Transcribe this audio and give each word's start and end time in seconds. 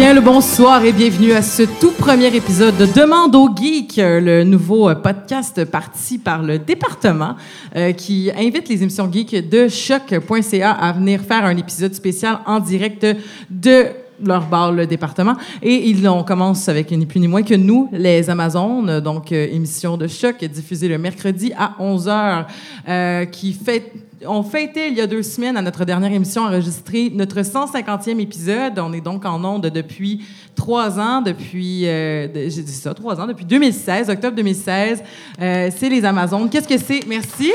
bien, 0.00 0.14
le 0.14 0.22
bonsoir 0.22 0.82
et 0.86 0.92
bienvenue 0.92 1.32
à 1.32 1.42
ce 1.42 1.62
tout 1.78 1.90
premier 1.90 2.34
épisode 2.34 2.74
de 2.78 2.86
Demande 2.86 3.36
au 3.36 3.50
Geek, 3.54 3.98
euh, 3.98 4.18
le 4.18 4.44
nouveau 4.44 4.94
podcast 4.94 5.66
parti 5.66 6.16
par 6.16 6.42
le 6.42 6.58
département 6.58 7.36
euh, 7.76 7.92
qui 7.92 8.30
invite 8.34 8.70
les 8.70 8.82
émissions 8.82 9.12
geeks 9.12 9.50
de 9.50 9.68
choc.ca 9.68 10.70
à 10.70 10.92
venir 10.92 11.20
faire 11.20 11.44
un 11.44 11.54
épisode 11.54 11.92
spécial 11.92 12.38
en 12.46 12.60
direct 12.60 13.06
de 13.50 13.88
leur 14.24 14.46
bar, 14.46 14.72
le 14.72 14.86
département. 14.86 15.34
Et 15.62 15.88
ils, 15.88 16.08
on 16.08 16.22
commence 16.24 16.68
avec 16.68 16.90
ni 16.90 17.06
plus 17.06 17.20
ni 17.20 17.28
moins 17.28 17.42
que 17.42 17.54
nous, 17.54 17.88
les 17.92 18.28
Amazones, 18.30 19.00
donc 19.00 19.32
euh, 19.32 19.48
émission 19.50 19.96
de 19.96 20.06
choc 20.06 20.44
diffusée 20.44 20.88
le 20.88 20.98
mercredi 20.98 21.52
à 21.56 21.74
11h, 21.80 22.46
euh, 22.88 23.24
qui 23.26 23.52
fait 23.52 23.92
on 24.26 24.42
fêtait 24.42 24.88
il 24.88 24.96
y 24.96 25.00
a 25.00 25.06
deux 25.06 25.22
semaines 25.22 25.56
à 25.56 25.62
notre 25.62 25.84
dernière 25.84 26.12
émission 26.12 26.42
enregistrée 26.42 27.10
notre 27.14 27.40
150e 27.40 28.20
épisode. 28.20 28.78
On 28.78 28.92
est 28.92 29.00
donc 29.00 29.24
en 29.24 29.42
onde 29.44 29.66
depuis 29.68 30.24
trois 30.54 30.98
ans, 30.98 31.22
depuis 31.22 31.86
euh, 31.86 32.28
j'ai 32.34 32.62
dit 32.62 32.72
ça, 32.72 32.92
trois 32.94 33.18
ans, 33.20 33.26
depuis 33.26 33.44
2016, 33.44 34.10
octobre 34.10 34.36
2016. 34.36 35.02
Euh, 35.40 35.70
c'est 35.74 35.88
les 35.88 36.04
Amazones. 36.04 36.50
Qu'est-ce 36.50 36.68
que 36.68 36.78
c'est? 36.78 37.00
Merci. 37.06 37.52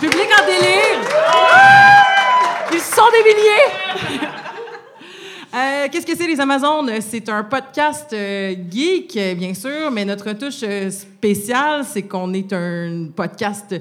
Public 0.00 0.28
en 0.40 0.46
délire. 0.46 0.98
Ils 2.72 2.80
sont 2.80 3.02
des 3.12 4.18
milliers. 4.18 4.27
Euh, 5.54 5.88
Qu'est-ce 5.90 6.04
que 6.04 6.14
c'est 6.14 6.26
les 6.26 6.38
Amazones? 6.38 6.90
C'est 7.00 7.26
un 7.30 7.42
podcast 7.42 8.12
euh, 8.12 8.54
geek, 8.70 9.18
bien 9.34 9.54
sûr, 9.54 9.90
mais 9.90 10.04
notre 10.04 10.34
touche 10.34 10.60
euh, 10.62 10.90
spéciale, 10.90 11.86
c'est 11.86 12.02
qu'on 12.02 12.34
est 12.34 12.52
un 12.52 13.06
podcast 13.16 13.74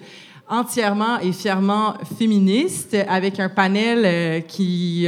entièrement 0.47 1.19
et 1.19 1.33
fièrement 1.33 1.95
féministe, 2.17 2.95
avec 3.09 3.41
un 3.41 3.49
panel 3.49 4.03
euh, 4.05 4.39
qui 4.39 5.07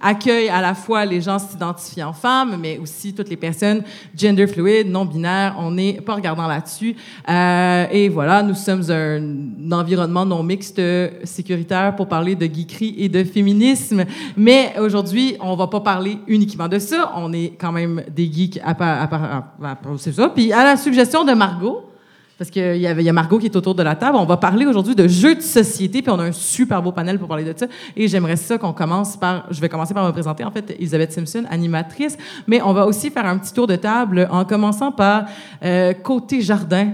accueille 0.00 0.48
à 0.48 0.60
la 0.60 0.74
fois 0.74 1.04
les 1.04 1.20
gens 1.20 1.38
s'identifiant 1.38 2.12
femmes, 2.12 2.56
mais 2.60 2.78
aussi 2.78 3.12
toutes 3.14 3.28
les 3.28 3.36
personnes 3.36 3.82
gender 4.16 4.46
fluid, 4.46 4.88
non 4.88 5.04
binaires. 5.04 5.56
On 5.58 5.70
n'est 5.70 6.00
pas 6.00 6.14
regardant 6.14 6.46
là-dessus. 6.46 6.96
Euh, 7.28 7.86
et 7.90 8.08
voilà, 8.08 8.42
nous 8.42 8.54
sommes 8.54 8.82
un, 8.90 9.72
environnement 9.72 10.24
non 10.26 10.42
mixte 10.42 10.80
sécuritaire 11.24 11.94
pour 11.96 12.08
parler 12.08 12.34
de 12.34 12.46
geekerie 12.46 12.94
et 12.98 13.08
de 13.08 13.24
féminisme. 13.24 14.04
Mais 14.36 14.74
aujourd'hui, 14.80 15.36
on 15.40 15.54
va 15.56 15.66
pas 15.66 15.80
parler 15.80 16.18
uniquement 16.26 16.68
de 16.68 16.78
ça. 16.78 17.12
On 17.16 17.32
est 17.32 17.52
quand 17.60 17.72
même 17.72 18.02
des 18.14 18.30
geeks 18.32 18.58
à 18.64 18.70
à- 18.80 19.04
à- 19.04 19.78
c'est 19.98 20.12
ça. 20.12 20.28
Puis 20.28 20.52
à 20.52 20.64
la 20.64 20.76
suggestion 20.76 21.24
de 21.24 21.32
Margot, 21.32 21.89
parce 22.40 22.50
qu'il 22.50 22.76
y, 22.76 22.80
y 22.80 23.08
a 23.08 23.12
Margot 23.12 23.38
qui 23.38 23.44
est 23.44 23.54
autour 23.54 23.74
de 23.74 23.82
la 23.82 23.94
table. 23.94 24.16
On 24.16 24.24
va 24.24 24.38
parler 24.38 24.64
aujourd'hui 24.64 24.94
de 24.94 25.06
jeux 25.06 25.34
de 25.34 25.42
société, 25.42 26.00
puis 26.00 26.10
on 26.10 26.18
a 26.18 26.22
un 26.22 26.32
super 26.32 26.80
beau 26.80 26.90
panel 26.90 27.18
pour 27.18 27.28
parler 27.28 27.44
de 27.44 27.52
ça. 27.54 27.66
Et 27.94 28.08
j'aimerais 28.08 28.36
ça 28.36 28.56
qu'on 28.56 28.72
commence 28.72 29.14
par... 29.14 29.44
Je 29.50 29.60
vais 29.60 29.68
commencer 29.68 29.92
par 29.92 30.06
me 30.06 30.10
présenter, 30.10 30.42
en 30.42 30.50
fait, 30.50 30.70
Elisabeth 30.70 31.12
Simpson, 31.12 31.44
animatrice, 31.50 32.16
mais 32.46 32.62
on 32.62 32.72
va 32.72 32.86
aussi 32.86 33.10
faire 33.10 33.26
un 33.26 33.36
petit 33.36 33.52
tour 33.52 33.66
de 33.66 33.76
table 33.76 34.26
en 34.30 34.46
commençant 34.46 34.90
par 34.90 35.26
euh, 35.62 35.92
côté 35.92 36.40
jardin. 36.40 36.92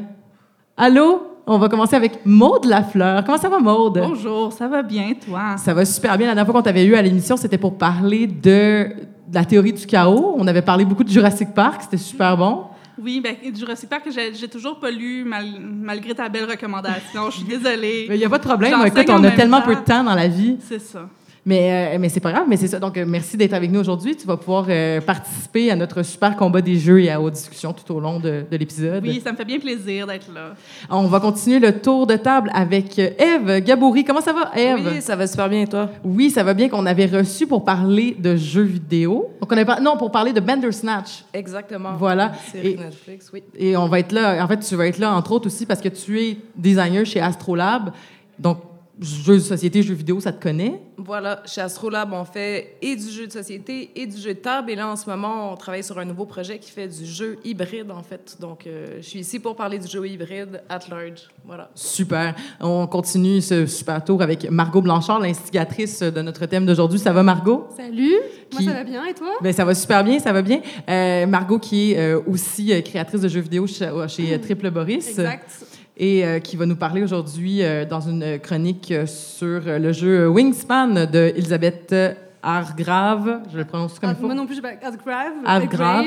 Allô? 0.77 1.23
On 1.47 1.59
va 1.59 1.69
commencer 1.69 1.95
avec 1.95 2.27
Maude 2.27 2.65
Lafleur. 2.65 3.23
Comment 3.23 3.39
ça 3.39 3.49
va, 3.49 3.61
Maude? 3.61 4.03
Bonjour, 4.05 4.53
ça 4.53 4.67
va 4.67 4.83
bien, 4.83 5.13
toi? 5.25 5.57
Ça 5.59 5.73
va 5.73 5.85
super 5.85 6.19
bien. 6.19 6.27
La 6.27 6.35
dernière 6.35 6.51
fois 6.51 6.61
qu'on 6.61 6.65
t'avait 6.65 6.85
eu 6.85 6.97
à 6.97 7.03
l'émission, 7.03 7.37
c'était 7.37 7.57
pour 7.57 7.79
parler 7.79 8.27
de, 8.27 8.89
de 9.29 9.33
la 9.33 9.45
théorie 9.45 9.73
du 9.73 9.87
chaos. 9.87 10.35
On 10.37 10.49
avait 10.49 10.63
parlé 10.63 10.85
beaucoup 10.85 11.05
de 11.05 11.09
Jurassic 11.09 11.55
Park. 11.55 11.83
C'était 11.83 11.99
super 11.99 12.37
bon. 12.37 12.63
Oui, 12.99 13.21
ben, 13.21 13.37
Jurassic 13.55 13.89
Park, 13.91 14.05
j'ai 14.11 14.33
j'ai 14.35 14.49
toujours 14.49 14.81
pas 14.81 14.91
lu 14.91 15.25
mal- 15.25 15.61
malgré 15.61 16.15
ta 16.15 16.29
belle 16.29 16.49
recommandation. 16.51 17.31
Je 17.31 17.37
suis 17.37 17.45
désolée. 17.45 18.07
Il 18.11 18.17
n'y 18.17 18.25
a 18.25 18.29
pas 18.31 18.39
de 18.39 18.45
problème. 18.45 18.75
Écoute, 18.87 19.05
on 19.11 19.23
a 19.25 19.31
tellement 19.33 19.61
temps. 19.61 19.67
peu 19.67 19.75
de 19.77 19.81
temps 19.81 20.03
dans 20.05 20.15
la 20.15 20.29
vie. 20.29 20.57
C'est 20.67 20.79
ça. 20.81 21.09
Mais, 21.49 21.95
euh, 21.95 21.99
mais 22.01 22.09
c'est 22.09 22.19
pas 22.19 22.33
grave, 22.33 22.47
mais 22.49 22.57
c'est 22.57 22.67
ça. 22.67 22.81
Donc, 22.81 22.97
euh, 22.99 23.05
merci 23.07 23.37
d'être 23.37 23.53
avec 23.53 23.71
nous 23.71 23.79
aujourd'hui. 23.79 24.17
Tu 24.17 24.27
vas 24.27 24.37
pouvoir 24.37 24.67
euh, 24.69 25.01
participer 25.01 25.71
à 25.71 25.77
notre 25.77 26.03
super 26.03 26.35
combat 26.37 26.61
des 26.61 26.77
jeux 26.77 27.01
et 27.01 27.09
à 27.09 27.21
aux 27.21 27.31
discussions 27.31 27.73
tout 27.73 27.95
au 27.95 28.01
long 28.01 28.19
de, 28.19 28.45
de 28.51 28.57
l'épisode. 28.57 29.01
Oui, 29.05 29.21
ça 29.23 29.31
me 29.31 29.37
fait 29.37 29.45
bien 29.45 29.61
plaisir 29.61 30.09
d'être 30.09 30.27
là. 30.35 30.55
On 30.91 31.07
va 31.07 31.21
continuer 31.21 31.61
le 31.61 31.81
tour 31.81 32.05
de 32.09 32.17
table 32.17 32.51
avec 32.53 32.99
Eve 32.99 33.61
Gabouri. 33.65 34.03
Comment 34.05 34.21
ça 34.21 34.33
va, 34.33 34.51
Eve? 34.59 34.91
Oui, 34.93 35.01
ça 35.01 35.15
va 35.15 35.29
super 35.29 35.49
bien 35.49 35.61
et 35.63 35.67
toi? 35.69 35.89
Oui, 36.03 36.31
ça 36.31 36.43
va 36.43 36.53
bien 36.53 36.69
qu'on 36.69 36.85
avait 36.85 37.07
reçu 37.07 37.47
pour 37.47 37.65
parler 37.65 38.17
de 38.19 38.35
jeux 38.35 38.63
vidéo. 38.65 39.31
Donc, 39.41 39.49
on 39.53 39.55
avait 39.55 39.65
pas- 39.65 39.81
non, 39.81 39.97
pour 39.97 40.11
parler 40.11 40.33
de 40.33 40.41
Bandersnatch. 40.41 41.25
Exactement. 41.33 41.93
Voilà. 41.97 42.33
Série 42.51 42.71
Et- 42.73 42.77
Netflix, 42.77 43.31
oui. 43.33 43.45
Et 43.57 43.77
on 43.77 43.87
va 43.87 44.01
être 44.01 44.11
là. 44.11 44.45
En 44.45 44.49
fait, 44.49 44.59
tu 44.59 44.75
vas 44.75 44.89
être 44.89 44.99
là, 44.99 45.15
entre 45.15 45.31
autres, 45.31 45.47
aussi 45.47 45.65
parce 45.65 45.81
que 45.81 45.91
tu 45.91 46.21
es 46.21 46.39
designer 46.57 47.05
chez 47.07 47.21
Astrolab. 47.21 47.93
Donc, 48.37 48.59
jeux 49.01 49.35
de 49.35 49.41
société, 49.41 49.83
jeux 49.83 49.95
vidéo, 49.95 50.21
ça 50.21 50.33
te 50.33 50.43
connaît? 50.43 50.81
Voilà, 50.97 51.43
chez 51.45 51.61
Astrolab, 51.61 52.13
on 52.13 52.25
fait 52.25 52.77
et 52.81 52.97
du 52.97 53.11
jeu 53.11 53.27
de 53.27 53.33
société 53.33 53.91
et 53.95 54.07
du 54.07 54.17
jeu 54.17 54.33
de 54.35 54.39
table. 54.39 54.71
Et 54.71 54.75
là, 54.75 54.89
en 54.89 54.97
ce 54.97 55.09
moment, 55.11 55.53
on 55.53 55.57
travaille 55.57 55.85
sur 55.85 55.99
un 55.99 56.05
nouveau 56.07 56.25
projet 56.25 56.59
qui 56.59 56.71
fait 56.71 56.89
du 56.89 57.05
jeu 57.05 57.37
hybride, 57.45 57.91
en 57.91 58.03
fait. 58.03 58.37
Donc, 58.41 58.67
euh, 58.67 58.97
je 58.99 59.07
suis 59.07 59.19
ici 59.21 59.39
pour 59.39 59.55
parler 59.55 59.79
du 59.79 59.87
jeu 59.87 60.07
hybride 60.07 60.63
at 60.69 60.81
large. 60.91 61.29
Voilà. 61.45 61.71
Super. 61.75 62.35
On 62.61 62.87
continue 62.87 63.41
ce 63.43 63.67
super 63.67 64.03
tour 64.03 64.23
avec 64.23 64.51
Margot 64.51 64.81
Blanchard, 64.81 65.21
l'instigatrice 65.21 66.01
de 66.01 66.23
notre 66.23 66.47
thème 66.47 66.65
d'aujourd'hui. 66.65 66.99
Ça 66.99 67.13
va, 67.13 67.23
Margot? 67.23 67.67
Salut, 67.77 68.15
Qui- 68.51 68.65
moi 68.65 68.73
ça 68.73 68.79
va 68.79 68.85
bien 68.85 69.05
et 69.05 69.15
toi? 69.15 69.33
Ben, 69.43 69.53
ça 69.53 69.65
va 69.65 69.75
super 69.75 70.03
bien, 70.05 70.19
ça 70.19 70.33
va 70.33 70.41
bien. 70.41 70.61
Euh, 70.89 71.27
Margot, 71.27 71.59
qui 71.59 71.93
est 71.93 71.99
euh, 71.99 72.21
aussi 72.27 72.73
créatrice 72.83 73.21
de 73.21 73.29
jeux 73.29 73.41
vidéo 73.41 73.67
chez, 73.67 73.91
chez, 74.09 74.33
euh, 74.35 74.39
Triple 74.39 74.71
Boris. 74.71 75.07
Exact. 75.09 75.51
Et 75.99 76.27
euh, 76.27 76.41
qui 76.41 76.57
va 76.57 76.67
nous 76.67 76.77
parler 76.77 77.03
aujourd'hui 77.03 77.63
euh, 77.63 77.87
dans 77.87 78.03
une 78.03 78.39
chronique 78.39 78.93
euh, 78.93 79.07
sur 79.07 79.63
euh, 79.67 79.79
le 79.79 79.93
jeu 79.93 80.29
Wingspan 80.29 81.07
de 81.07 81.33
Elisabeth 81.35 81.95
Hargrave. 82.43 83.41
Je 83.51 83.57
le 83.57 83.65
prononce 83.65 83.99
comme 83.99 84.11
Ah, 84.11 84.13
il 84.13 84.21
faut. 84.21 84.27
moi 84.27 84.35
non 84.35 84.45
plus, 84.45 84.57
je 84.57 84.61
sais 84.61 84.77
pas. 84.77 84.87
Asgrave. 84.87 85.33
Asgrave. 85.47 86.05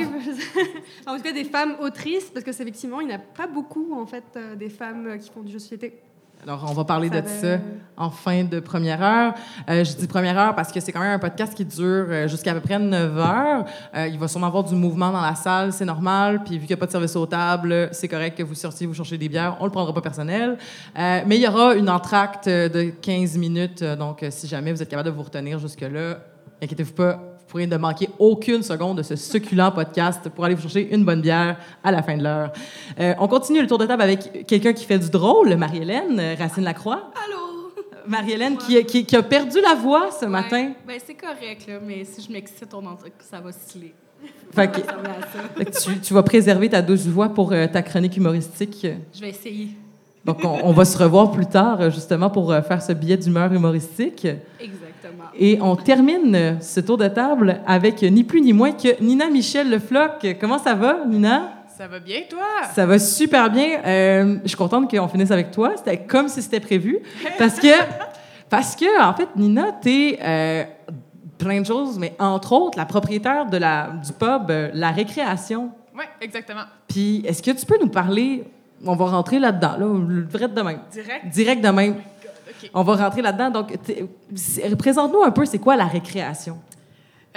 en 1.08 1.18
tout 1.18 1.24
cas, 1.24 1.32
des 1.32 1.44
femmes 1.44 1.76
autrices, 1.82 2.30
parce 2.32 2.46
que 2.46 2.52
c'est 2.52 2.62
effectivement, 2.62 3.02
il 3.02 3.08
n'y 3.08 3.14
a 3.14 3.20
pas 3.20 3.48
beaucoup 3.48 3.96
en 4.00 4.06
fait 4.06 4.38
des 4.60 4.70
femmes 4.70 5.18
qui 5.20 5.30
font 5.32 5.42
du 5.42 5.52
jeu 5.52 5.58
de 5.58 5.62
société. 5.64 6.00
Alors, 6.44 6.66
on 6.70 6.74
va 6.74 6.86
parler 6.86 7.10
Ça 7.10 7.22
de 7.22 7.28
va- 7.28 7.34
ça 7.42 7.58
en 7.98 8.10
fin 8.10 8.46
de 8.46 8.62
première 8.62 9.04
heure. 9.04 9.34
Euh, 9.70 9.84
je 9.84 9.94
dis 9.94 10.08
première 10.08 10.38
heure 10.40 10.56
parce 10.56 10.72
que 10.72 10.80
c'est 10.80 10.94
quand 10.94 11.02
même 11.02 11.12
un 11.12 11.20
podcast 11.20 11.54
qui 11.54 11.66
dure 11.66 12.06
euh, 12.10 12.28
jusqu'à 12.30 12.54
peu 12.54 12.62
près 12.62 12.80
9 12.80 13.18
heures. 13.18 13.66
Euh, 13.94 14.08
il 14.08 14.18
va 14.18 14.28
sûrement 14.30 14.48
avoir 14.48 14.64
du 14.64 14.74
mouvement 14.74 15.12
dans 15.12 15.20
la 15.22 15.36
salle, 15.36 15.74
c'est 15.74 15.84
normal. 15.84 16.42
Puis 16.46 16.54
vu 16.54 16.60
qu'il 16.62 16.70
n'y 16.70 16.74
a 16.74 16.78
pas 16.78 16.86
de 16.86 16.92
service 16.92 17.16
aux 17.18 17.26
tables, 17.26 17.90
c'est 17.92 18.08
correct 18.08 18.38
que 18.38 18.44
vous 18.44 18.56
sortiez, 18.56 18.88
vous 18.88 18.94
cherchez 18.94 19.18
des 19.18 19.28
bières. 19.28 19.58
On 19.60 19.66
le 19.66 19.72
prendra 19.72 19.94
pas 19.94 20.02
personnel. 20.02 20.58
Euh, 20.98 21.22
mais 21.28 21.36
il 21.36 21.42
y 21.42 21.48
aura 21.48 21.76
une 21.76 21.90
entracte 21.90 22.48
de 22.48 22.90
15 23.02 23.38
minutes. 23.38 23.84
Donc, 23.84 24.26
si 24.30 24.48
jamais 24.48 24.72
vous 24.72 24.82
êtes 24.82 24.90
capable 24.90 25.10
de 25.10 25.14
vous 25.14 25.24
retenir 25.24 25.60
jusque-là, 25.60 26.20
inquiétez-vous 26.64 26.94
pas, 26.94 27.20
vous 27.50 27.54
pourrez 27.54 27.66
ne 27.66 27.78
manquer 27.78 28.08
aucune 28.20 28.62
seconde 28.62 29.00
de 29.00 29.02
ce 29.02 29.16
succulent 29.16 29.72
podcast 29.72 30.30
pour 30.30 30.46
aller 30.46 30.54
vous 30.54 30.62
chercher 30.62 30.94
une 30.94 31.04
bonne 31.04 31.20
bière 31.22 31.58
à 31.84 31.92
la 31.92 32.04
fin 32.04 32.16
de 32.16 32.22
l'heure. 32.22 32.54
Euh, 33.00 33.16
on 33.18 33.28
continue 33.28 33.60
le 33.60 33.66
tour 33.66 33.80
de 33.80 33.88
table 33.88 34.04
avec 34.04 34.46
quelqu'un 34.46 34.72
qui 34.72 34.86
fait 34.86 35.00
du 35.00 35.10
drôle, 35.10 35.56
Marie-Hélène 35.56 36.20
euh, 36.20 36.36
Racine-Lacroix. 36.38 37.12
Allô? 37.26 37.72
Marie-Hélène 38.08 38.56
qui, 38.58 38.86
qui- 38.86 39.04
qui 39.04 39.16
a 39.16 39.24
perdu 39.24 39.58
la 39.68 39.74
voix 39.74 40.12
ce 40.12 40.28
matin. 40.28 40.74
Ben, 40.88 41.00
c'est 41.04 41.16
correct, 41.16 41.66
là, 41.68 41.80
mais 41.84 42.04
si 42.06 42.22
je 42.22 42.32
m'excite, 42.32 42.72
on 42.72 42.86
en- 42.86 42.98
ça 43.20 43.40
va 43.40 43.52
sciller. 43.52 43.96
Fait 44.54 44.70
que- 44.72 44.82
fait 45.58 45.72
tu, 45.72 46.00
tu 46.02 46.14
vas 46.14 46.22
préserver 46.22 46.70
ta 46.70 46.84
douce 46.84 47.08
voix 47.08 47.30
pour 47.30 47.52
euh, 47.52 47.66
ta 47.66 47.82
chronique 47.82 48.16
humoristique. 48.16 48.86
Je 49.12 49.22
vais 49.22 49.30
essayer. 49.30 49.70
Donc, 50.24 50.38
on, 50.44 50.60
on 50.66 50.72
va 50.72 50.86
se 50.86 50.96
revoir 50.98 51.32
plus 51.32 51.48
tard, 51.48 51.90
justement, 51.90 52.30
pour 52.30 52.54
faire 52.54 52.84
ce 52.84 52.92
billet 52.94 53.18
d'humeur 53.18 53.52
humoristique. 53.52 54.26
Exactement. 54.60 54.79
Et 55.38 55.60
on 55.62 55.76
termine 55.76 56.36
euh, 56.36 56.60
ce 56.60 56.80
tour 56.80 56.98
de 56.98 57.08
table 57.08 57.62
avec 57.66 58.04
euh, 58.04 58.10
ni 58.10 58.24
plus 58.24 58.42
ni 58.42 58.54
moins 58.54 58.72
que 58.72 59.02
Nina 59.02 59.30
Michel 59.30 59.70
Le 59.70 59.80
Floc. 59.80 60.26
Comment 60.40 60.58
ça 60.58 60.76
va, 60.76 61.06
Nina? 61.06 61.54
Ça 61.78 61.88
va 61.88 62.00
bien, 62.00 62.22
toi? 62.30 62.46
Ça 62.74 62.86
va 62.86 63.00
super 63.00 63.50
bien. 63.50 63.80
Euh, 63.86 64.38
je 64.44 64.50
suis 64.50 64.58
contente 64.58 64.90
qu'on 64.90 65.08
finisse 65.08 65.32
avec 65.32 65.52
toi. 65.52 65.74
C'était 65.78 66.00
comme 66.00 66.28
si 66.28 66.42
c'était 66.42 66.60
prévu. 66.60 67.00
Parce 67.38 67.60
que, 67.60 67.68
parce 68.50 68.76
que 68.76 69.02
en 69.02 69.14
fait, 69.14 69.30
Nina, 69.36 69.72
tu 69.82 69.90
es 69.90 70.68
plein 71.40 71.62
de 71.62 71.66
choses, 71.66 71.98
mais 71.98 72.14
entre 72.20 72.52
autres, 72.54 72.78
la 72.78 72.86
propriétaire 72.86 73.48
de 73.48 73.58
la, 73.58 73.90
du 74.04 74.14
pub 74.14 74.52
euh, 74.52 74.70
La 74.74 74.92
Récréation. 74.92 75.72
Oui, 75.98 76.04
exactement. 76.22 76.64
Puis, 76.88 77.24
est-ce 77.26 77.42
que 77.42 77.52
tu 77.52 77.66
peux 77.66 77.80
nous 77.82 77.90
parler? 77.90 78.44
On 78.86 78.96
va 78.96 79.06
rentrer 79.06 79.40
là-dedans, 79.40 79.78
là, 79.78 80.08
le 80.08 80.28
vrai 80.28 80.48
de 80.48 80.62
même. 80.62 80.80
Direct? 80.92 81.26
Direct 81.28 81.64
de 81.64 81.70
même. 81.70 81.96
On 82.74 82.84
va 82.84 82.96
rentrer 82.96 83.22
là-dedans. 83.22 83.50
Donc, 83.50 83.78
présente-nous 84.78 85.24
un 85.24 85.32
peu, 85.32 85.46
c'est 85.46 85.60
quoi 85.60 85.76
la 85.76 85.86
récréation? 85.86 86.60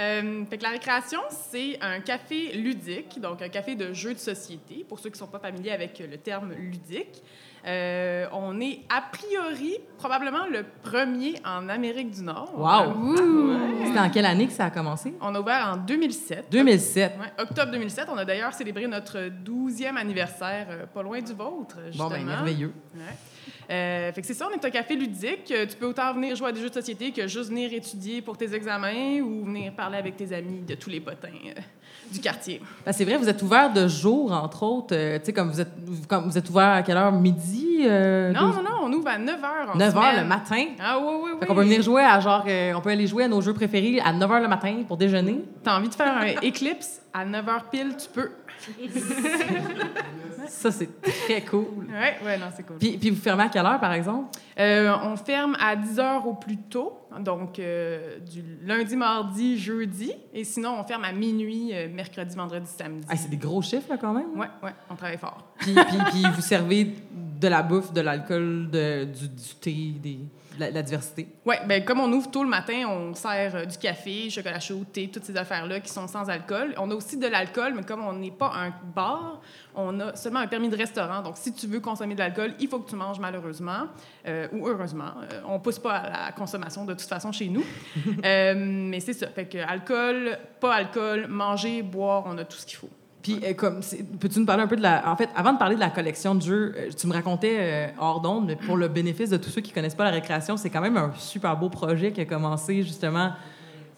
Euh, 0.01 0.43
fait 0.49 0.57
que 0.57 0.63
la 0.63 0.69
récréation, 0.69 1.19
c'est 1.29 1.77
un 1.81 1.99
café 1.99 2.53
ludique, 2.53 3.19
donc 3.21 3.41
un 3.41 3.49
café 3.49 3.75
de 3.75 3.93
jeux 3.93 4.13
de 4.13 4.19
société, 4.19 4.85
pour 4.87 4.99
ceux 4.99 5.09
qui 5.09 5.15
ne 5.15 5.25
sont 5.25 5.27
pas 5.27 5.39
familiers 5.39 5.71
avec 5.71 5.99
le 5.99 6.17
terme 6.17 6.53
ludique. 6.53 7.21
Euh, 7.65 8.25
on 8.33 8.59
est 8.59 8.81
a 8.89 9.01
priori 9.01 9.77
probablement 9.97 10.45
le 10.51 10.65
premier 10.81 11.35
en 11.45 11.69
Amérique 11.69 12.11
du 12.11 12.21
Nord. 12.21 12.51
Wow! 12.57 13.13
Ouais. 13.13 13.85
C'était 13.85 13.99
en 13.99 14.09
quelle 14.09 14.25
année 14.25 14.47
que 14.47 14.53
ça 14.53 14.65
a 14.65 14.69
commencé? 14.69 15.13
On 15.21 15.33
a 15.33 15.39
ouvert 15.39 15.73
en 15.73 15.77
2007. 15.77 16.47
2007. 16.51 17.13
Ouais, 17.17 17.43
octobre 17.43 17.71
2007. 17.71 18.07
On 18.11 18.17
a 18.17 18.25
d'ailleurs 18.25 18.53
célébré 18.53 18.85
notre 18.87 19.29
12e 19.29 19.95
anniversaire, 19.95 20.67
euh, 20.71 20.85
pas 20.87 21.03
loin 21.03 21.21
du 21.21 21.31
vôtre, 21.31 21.77
justement. 21.85 22.09
Bon, 22.09 22.15
ben 22.15 22.25
merveilleux. 22.25 22.73
Ouais. 22.95 23.01
Euh, 23.69 24.11
fait 24.11 24.21
que 24.21 24.27
c'est 24.27 24.33
ça, 24.33 24.47
on 24.51 24.53
est 24.55 24.63
un 24.65 24.69
café 24.69 24.95
ludique. 24.95 25.51
Euh, 25.51 25.65
Tu 25.65 25.75
peux 25.77 25.85
autant 25.87 26.13
venir 26.13 26.35
jouer 26.35 26.49
à 26.49 26.51
des 26.51 26.61
jeux 26.61 26.69
de 26.69 26.73
société 26.73 27.11
que 27.11 27.27
juste 27.27 27.49
venir 27.49 27.71
étudier 27.73 28.21
pour 28.21 28.37
tes 28.37 28.53
examens 28.53 29.19
ou 29.21 29.45
venir 29.45 29.73
parler 29.73 29.97
avec 29.97 30.17
tes 30.17 30.33
amis 30.33 30.61
de 30.67 30.75
tous 30.75 30.89
les 30.89 30.99
potins 30.99 31.27
euh, 31.47 31.59
du 32.11 32.19
quartier. 32.19 32.61
Ben, 32.85 32.91
c'est 32.91 33.05
vrai, 33.05 33.17
vous 33.17 33.29
êtes 33.29 33.41
ouvert 33.41 33.71
de 33.71 33.87
jour, 33.87 34.31
entre 34.31 34.63
autres. 34.63 34.95
euh, 34.95 35.17
tu 35.19 35.25
sais, 35.25 35.33
comme 35.33 35.49
vous 35.51 35.61
êtes, 35.61 35.71
comme 36.07 36.25
vous 36.29 36.37
êtes 36.37 36.49
ouvert 36.49 36.69
à 36.69 36.83
quelle 36.83 36.97
heure? 36.97 37.11
Midi? 37.11 37.79
Non, 37.83 37.87
deux- 37.87 38.33
non, 38.33 38.63
non, 38.63 38.69
on 38.83 38.93
ouvre 38.93 39.07
à 39.07 39.17
9 39.17 39.41
h 39.41 39.71
en 39.73 39.77
9 39.77 39.95
heures 39.97 40.03
semaine. 40.03 40.21
le 40.23 40.27
matin. 40.27 40.65
Ah 40.79 40.99
oui, 40.99 41.05
oui, 41.07 41.19
oui. 41.33 41.39
Fait 41.39 41.45
qu'on 41.47 41.55
peut 41.55 41.63
venir 41.63 41.81
jouer 41.81 42.03
à 42.03 42.19
genre, 42.19 42.45
on 42.75 42.81
peut 42.81 42.89
aller 42.91 43.07
jouer 43.07 43.23
à 43.23 43.27
nos 43.27 43.41
jeux 43.41 43.53
préférés 43.53 43.99
à 43.99 44.13
9 44.13 44.29
h 44.29 44.41
le 44.41 44.47
matin 44.47 44.75
pour 44.87 44.97
déjeuner. 44.97 45.43
T'as 45.63 45.77
envie 45.77 45.89
de 45.89 45.95
faire 45.95 46.15
un 46.17 46.25
Eclipse 46.47 47.01
à 47.13 47.25
9 47.25 47.45
h 47.45 47.61
pile, 47.71 47.95
tu 47.97 48.07
peux. 48.09 48.29
Ça, 50.47 50.71
c'est 50.71 51.01
très 51.01 51.41
cool. 51.41 51.87
Ouais, 51.89 52.17
ouais, 52.23 52.37
non, 52.37 52.47
c'est 52.55 52.63
cool. 52.63 52.77
Puis, 52.77 52.97
puis 52.97 53.09
vous 53.09 53.21
fermez 53.21 53.43
à 53.43 53.49
quelle 53.49 53.65
heure, 53.65 53.79
par 53.79 53.93
exemple? 53.93 54.37
Euh, 54.59 54.93
on 55.03 55.15
ferme 55.15 55.55
à 55.59 55.75
10 55.75 55.97
h 55.97 56.23
au 56.25 56.33
plus 56.33 56.57
tôt, 56.57 56.99
donc 57.19 57.59
euh, 57.59 58.19
du 58.19 58.43
lundi, 58.63 58.95
mardi, 58.95 59.57
jeudi. 59.57 60.13
Et 60.33 60.43
sinon, 60.43 60.77
on 60.79 60.83
ferme 60.83 61.05
à 61.05 61.11
minuit, 61.11 61.71
euh, 61.73 61.87
mercredi, 61.89 62.35
vendredi, 62.35 62.69
samedi. 62.69 63.07
Ah, 63.09 63.15
c'est 63.15 63.29
des 63.29 63.37
gros 63.37 63.61
chiffres, 63.61 63.89
là, 63.89 63.97
quand 63.97 64.13
même? 64.13 64.31
Ouais, 64.35 64.47
ouais, 64.61 64.73
on 64.89 64.95
travaille 64.95 65.17
fort. 65.17 65.47
Puis, 65.59 65.73
puis, 65.73 65.97
puis 66.11 66.23
vous 66.35 66.41
servez 66.41 66.93
de 67.43 67.49
la 67.49 67.61
bouffe, 67.61 67.91
de 67.91 67.99
l'alcool, 67.99 68.69
de, 68.71 69.03
du, 69.03 69.27
du 69.27 69.55
thé, 69.59 69.93
des, 70.01 70.19
de 70.57 70.73
la, 70.73 70.81
diversité. 70.81 71.27
Oui, 71.45 71.55
ben 71.67 71.83
comme 71.83 71.99
on 71.99 72.11
ouvre 72.13 72.31
tôt 72.31 72.43
le 72.43 72.49
matin, 72.49 72.87
on 72.87 73.13
sert 73.13 73.55
euh, 73.55 73.65
du 73.65 73.77
café, 73.77 74.29
chocolat 74.29 74.61
chaud, 74.61 74.85
thé, 74.91 75.09
toutes 75.11 75.25
ces 75.25 75.35
affaires-là 75.35 75.81
qui 75.81 75.91
sont 75.91 76.07
sans 76.07 76.29
alcool. 76.29 76.73
On 76.77 76.89
a 76.89 76.95
aussi 76.95 77.17
de 77.17 77.27
l'alcool, 77.27 77.73
mais 77.75 77.83
comme 77.83 78.01
on 78.01 78.13
n'est 78.13 78.31
pas 78.31 78.53
un 78.55 78.73
bar, 78.95 79.41
on 79.75 79.99
a 79.99 80.15
seulement 80.15 80.39
un 80.39 80.47
permis 80.47 80.69
de 80.69 80.77
restaurant. 80.77 81.21
Donc, 81.21 81.35
si 81.35 81.53
tu 81.53 81.67
veux 81.67 81.81
consommer 81.81 82.13
de 82.13 82.19
l'alcool, 82.19 82.53
il 82.61 82.69
faut 82.69 82.79
que 82.79 82.89
tu 82.89 82.95
manges 82.95 83.19
malheureusement 83.19 83.87
euh, 84.25 84.47
ou 84.53 84.67
heureusement. 84.69 85.11
Euh, 85.33 85.41
on 85.45 85.59
pousse 85.59 85.79
pas 85.79 85.95
à 85.95 86.25
la 86.27 86.31
consommation 86.31 86.85
de 86.85 86.93
toute 86.93 87.09
façon 87.09 87.33
chez 87.33 87.49
nous. 87.49 87.65
Mais 88.23 88.99
c'est 89.01 89.13
ça. 89.13 89.27
Fait 89.27 89.45
que 89.45 89.57
alcool, 89.57 90.37
pas 90.61 90.75
alcool, 90.75 91.27
manger, 91.27 91.81
boire, 91.81 92.23
on 92.25 92.37
a 92.37 92.45
tout 92.45 92.57
ce 92.57 92.65
qu'il 92.65 92.77
faut. 92.77 92.89
Puis, 93.23 93.39
euh, 93.41 93.53
comme, 93.53 93.79
peux-tu 94.19 94.39
nous 94.39 94.45
parler 94.45 94.63
un 94.63 94.67
peu 94.67 94.75
de 94.75 94.81
la. 94.81 95.09
En 95.09 95.15
fait, 95.15 95.29
avant 95.33 95.53
de 95.53 95.57
parler 95.57 95.75
de 95.75 95.79
la 95.79 95.89
collection 95.89 96.35
de 96.35 96.41
jeux, 96.41 96.75
euh, 96.77 96.89
tu 96.95 97.07
me 97.07 97.13
racontais 97.13 97.55
euh, 97.57 97.87
hors 97.97 98.19
d'onde, 98.19 98.45
mais 98.45 98.57
pour 98.57 98.75
le 98.75 98.89
bénéfice 98.89 99.29
de 99.29 99.37
tous 99.37 99.49
ceux 99.49 99.61
qui 99.61 99.71
connaissent 99.71 99.95
pas 99.95 100.03
la 100.03 100.11
récréation, 100.11 100.57
c'est 100.57 100.69
quand 100.69 100.81
même 100.81 100.97
un 100.97 101.13
super 101.17 101.55
beau 101.55 101.69
projet 101.69 102.11
qui 102.11 102.19
a 102.19 102.25
commencé 102.25 102.83
justement, 102.83 103.31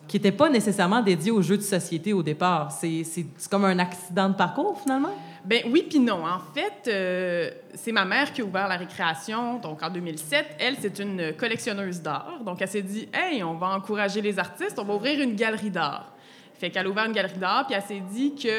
qui 0.08 0.18
n'était 0.18 0.32
pas 0.32 0.48
nécessairement 0.48 1.02
dédié 1.02 1.32
aux 1.32 1.42
jeux 1.42 1.58
de 1.58 1.64
société 1.64 2.14
au 2.14 2.22
départ. 2.22 2.72
C'est, 2.72 3.04
comme 3.50 3.66
un 3.66 3.80
accident 3.80 4.30
de 4.30 4.36
parcours 4.36 4.80
finalement? 4.80 5.12
Ben 5.44 5.64
oui 5.72 5.86
puis 5.90 6.00
non. 6.00 6.24
En 6.24 6.40
fait, 6.54 6.88
euh, 6.88 7.50
c'est 7.74 7.92
ma 7.92 8.06
mère 8.06 8.32
qui 8.32 8.42
a 8.42 8.46
ouvert 8.46 8.68
la 8.68 8.78
récréation, 8.78 9.58
donc 9.58 9.82
en 9.82 9.90
2007. 9.90 10.46
Elle, 10.60 10.76
c'est 10.80 11.00
une 11.00 11.34
collectionneuse 11.34 12.02
d'art. 12.02 12.40
Donc, 12.46 12.62
elle 12.62 12.68
s'est 12.68 12.82
dit, 12.84 13.10
hey, 13.12 13.44
on 13.44 13.56
va 13.56 13.70
encourager 13.76 14.22
les 14.22 14.38
artistes, 14.38 14.78
on 14.78 14.84
va 14.84 14.94
ouvrir 14.96 15.20
une 15.20 15.36
galerie 15.36 15.72
d'art. 15.72 16.15
Fait 16.58 16.70
qu'elle 16.70 16.88
a 16.88 16.90
ouvert 16.90 17.06
une 17.06 17.12
galerie 17.12 17.38
d'art, 17.38 17.66
puis 17.68 17.76
elle 17.76 17.82
s'est 17.82 18.04
dit 18.12 18.34
qu'il 18.34 18.52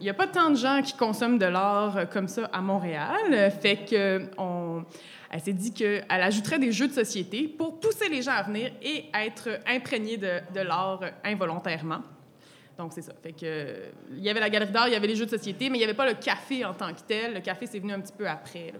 n'y 0.00 0.10
a 0.10 0.14
pas 0.14 0.26
tant 0.26 0.50
de 0.50 0.56
gens 0.56 0.82
qui 0.82 0.94
consomment 0.94 1.38
de 1.38 1.46
l'art 1.46 1.96
euh, 1.96 2.04
comme 2.04 2.28
ça 2.28 2.50
à 2.52 2.60
Montréal. 2.60 3.52
Fait 3.60 3.84
que 3.88 4.28
elle 5.34 5.40
s'est 5.40 5.52
dit 5.52 5.72
qu'elle 5.72 6.04
ajouterait 6.08 6.60
des 6.60 6.70
jeux 6.70 6.86
de 6.86 6.92
société 6.92 7.48
pour 7.48 7.80
pousser 7.80 8.08
les 8.08 8.22
gens 8.22 8.30
à 8.30 8.44
venir 8.44 8.70
et 8.80 9.06
être 9.12 9.48
imprégnés 9.66 10.16
de, 10.16 10.60
l'art 10.60 11.00
involontairement. 11.24 12.02
Donc, 12.78 12.92
c'est 12.92 13.02
ça. 13.02 13.12
Fait 13.20 13.32
que, 13.32 13.90
il 14.12 14.22
y 14.22 14.30
avait 14.30 14.38
la 14.38 14.48
galerie 14.48 14.70
d'art, 14.70 14.86
il 14.86 14.92
y 14.92 14.96
avait 14.96 15.08
les 15.08 15.16
jeux 15.16 15.24
de 15.24 15.30
société, 15.30 15.70
mais 15.70 15.78
il 15.78 15.80
n'y 15.80 15.84
avait 15.84 15.94
pas 15.94 16.06
le 16.06 16.14
café 16.14 16.64
en 16.64 16.72
tant 16.72 16.92
que 16.94 17.00
tel. 17.00 17.34
Le 17.34 17.40
café, 17.40 17.66
c'est 17.66 17.80
venu 17.80 17.92
un 17.92 18.00
petit 18.00 18.12
peu 18.16 18.28
après. 18.28 18.74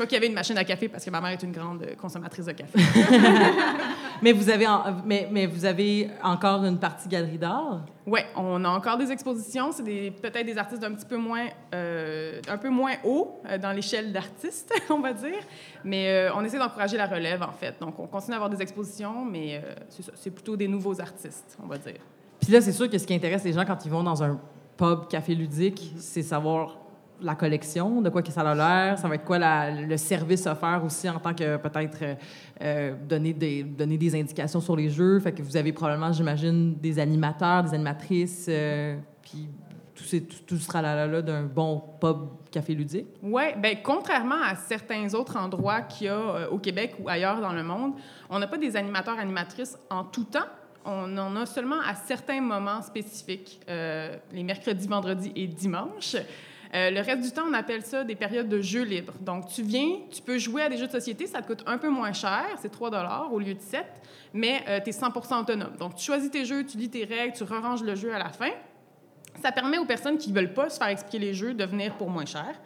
Je 0.00 0.04
crois 0.06 0.08
qu'il 0.08 0.16
y 0.16 0.18
avait 0.24 0.28
une 0.28 0.34
machine 0.34 0.56
à 0.56 0.64
café 0.64 0.88
parce 0.88 1.04
que 1.04 1.10
ma 1.10 1.20
mère 1.20 1.32
est 1.32 1.42
une 1.42 1.52
grande 1.52 1.82
euh, 1.82 1.94
consommatrice 1.94 2.46
de 2.46 2.52
café. 2.52 2.78
Mais 4.22 4.32
vous 4.32 4.48
avez, 4.48 4.66
en- 4.66 4.82
mais, 5.04 5.28
mais 5.30 5.46
vous 5.46 5.66
avez 5.66 6.08
encore 6.22 6.64
une 6.64 6.78
partie 6.78 7.06
galerie 7.06 7.36
d'art? 7.36 7.84
Oui, 8.06 8.20
on 8.34 8.64
a 8.64 8.68
encore 8.70 8.96
des 8.96 9.12
expositions. 9.12 9.72
C'est 9.72 9.82
des, 9.82 10.10
peut-être 10.10 10.46
des 10.46 10.56
artistes 10.56 10.80
d'un 10.80 10.92
petit 10.94 11.04
peu 11.04 11.16
moins, 11.18 11.46
euh, 11.74 12.40
un 12.48 12.56
peu 12.56 12.70
moins 12.70 12.92
haut 13.04 13.40
euh, 13.46 13.58
dans 13.58 13.72
l'échelle 13.72 14.10
d'artistes, 14.10 14.72
on 14.90 15.00
va 15.00 15.12
dire. 15.12 15.38
Mais 15.84 16.08
euh, 16.08 16.34
on 16.34 16.42
essaie 16.44 16.58
d'encourager 16.58 16.96
la 16.96 17.06
relève, 17.06 17.42
en 17.42 17.52
fait. 17.52 17.76
Donc, 17.78 17.98
on 17.98 18.06
continue 18.06 18.32
à 18.32 18.36
avoir 18.36 18.48
des 18.50 18.62
expositions, 18.62 19.24
mais 19.26 19.62
c'est 19.90 20.02
ça. 20.02 20.12
C'est 20.14 20.30
plutôt 20.30 20.56
des 20.56 20.68
nouveaux 20.68 20.98
artistes, 20.98 21.58
on 21.62 21.66
va 21.66 21.76
dire. 21.76 22.00
Puis 22.40 22.52
là, 22.52 22.62
c'est 22.62 22.72
sûr 22.72 22.88
que 22.88 22.96
ce 22.96 23.06
qui 23.06 23.12
intéresse 23.14 23.44
les 23.44 23.52
gens 23.52 23.66
quand 23.66 23.84
ils 23.84 23.90
vont 23.90 24.02
dans 24.02 24.22
un 24.22 24.38
pub 24.78 25.08
café 25.08 25.34
ludique, 25.34 25.92
c'est 25.98 26.22
savoir 26.22 26.78
la 27.22 27.34
collection, 27.34 28.00
de 28.02 28.08
quoi 28.08 28.22
que 28.22 28.30
ça 28.30 28.40
a 28.42 28.54
l'air, 28.54 28.98
ça 28.98 29.08
va 29.08 29.14
être 29.14 29.24
quoi 29.24 29.38
le 29.38 29.96
service 29.96 30.46
offert 30.46 30.82
aussi 30.84 31.08
en 31.08 31.18
tant 31.18 31.34
que 31.34 31.56
peut-être 31.56 31.98
euh, 32.02 32.14
euh, 32.62 32.94
donner, 33.08 33.32
des, 33.32 33.62
donner 33.62 33.98
des 33.98 34.18
indications 34.18 34.60
sur 34.60 34.76
les 34.76 34.88
jeux. 34.90 35.20
Fait 35.20 35.32
que 35.32 35.42
vous 35.42 35.56
avez 35.56 35.72
probablement, 35.72 36.12
j'imagine, 36.12 36.74
des 36.76 36.98
animateurs, 36.98 37.64
des 37.64 37.74
animatrices, 37.74 38.46
euh, 38.48 38.96
puis 39.22 39.48
tout, 39.94 40.04
ces- 40.04 40.24
tout, 40.24 40.38
tout 40.46 40.56
ce 40.56 40.66
tralala-là 40.68 41.22
d'un 41.22 41.42
bon 41.42 41.82
pub 42.00 42.16
café 42.50 42.74
ludique. 42.74 43.08
Oui, 43.22 43.42
ben 43.58 43.76
contrairement 43.82 44.42
à 44.42 44.56
certains 44.56 45.12
autres 45.14 45.36
endroits 45.36 45.82
qu'il 45.82 46.06
y 46.06 46.10
a 46.10 46.50
au 46.50 46.58
Québec 46.58 46.94
ou 47.00 47.08
ailleurs 47.08 47.40
dans 47.40 47.52
le 47.52 47.62
monde, 47.62 47.92
on 48.28 48.38
n'a 48.38 48.46
pas 48.46 48.58
des 48.58 48.76
animateurs 48.76 49.18
animatrices 49.18 49.78
en 49.90 50.04
tout 50.04 50.24
temps. 50.24 50.46
On 50.84 51.16
en 51.18 51.36
a 51.36 51.44
seulement 51.44 51.80
à 51.86 51.94
certains 51.94 52.40
moments 52.40 52.80
spécifiques, 52.80 53.60
les 53.68 54.42
mercredis, 54.42 54.88
vendredis 54.88 55.30
et 55.36 55.46
dimanches. 55.46 56.16
Euh, 56.72 56.90
le 56.90 57.00
reste 57.00 57.22
du 57.22 57.30
temps, 57.32 57.44
on 57.48 57.52
appelle 57.52 57.82
ça 57.82 58.04
des 58.04 58.14
périodes 58.14 58.48
de 58.48 58.60
jeux 58.60 58.84
libres. 58.84 59.14
Donc, 59.20 59.48
tu 59.48 59.62
viens, 59.62 59.98
tu 60.10 60.22
peux 60.22 60.38
jouer 60.38 60.62
à 60.62 60.68
des 60.68 60.76
jeux 60.76 60.86
de 60.86 60.92
société, 60.92 61.26
ça 61.26 61.42
te 61.42 61.46
coûte 61.48 61.64
un 61.66 61.78
peu 61.78 61.88
moins 61.88 62.12
cher, 62.12 62.46
c'est 62.60 62.70
3 62.70 63.28
au 63.30 63.38
lieu 63.38 63.54
de 63.54 63.60
7, 63.60 63.84
mais 64.32 64.62
tu 64.84 64.90
es 64.90 64.92
100% 64.92 65.42
autonome. 65.42 65.76
Donc, 65.78 65.96
tu 65.96 66.04
choisis 66.04 66.30
tes 66.30 66.44
jeux, 66.44 66.64
tu 66.64 66.78
lis 66.78 66.88
tes 66.88 67.04
règles, 67.04 67.34
tu 67.34 67.42
reranges 67.42 67.82
le 67.82 67.96
jeu 67.96 68.14
à 68.14 68.18
la 68.18 68.28
fin. 68.28 68.50
Ça 69.42 69.50
permet 69.50 69.78
aux 69.78 69.84
personnes 69.84 70.18
qui 70.18 70.32
veulent 70.32 70.54
pas 70.54 70.70
se 70.70 70.78
faire 70.78 70.88
expliquer 70.88 71.18
les 71.18 71.34
jeux 71.34 71.54
de 71.54 71.64
venir 71.64 71.96
pour 71.96 72.08
moins 72.08 72.26
cher. 72.26 72.60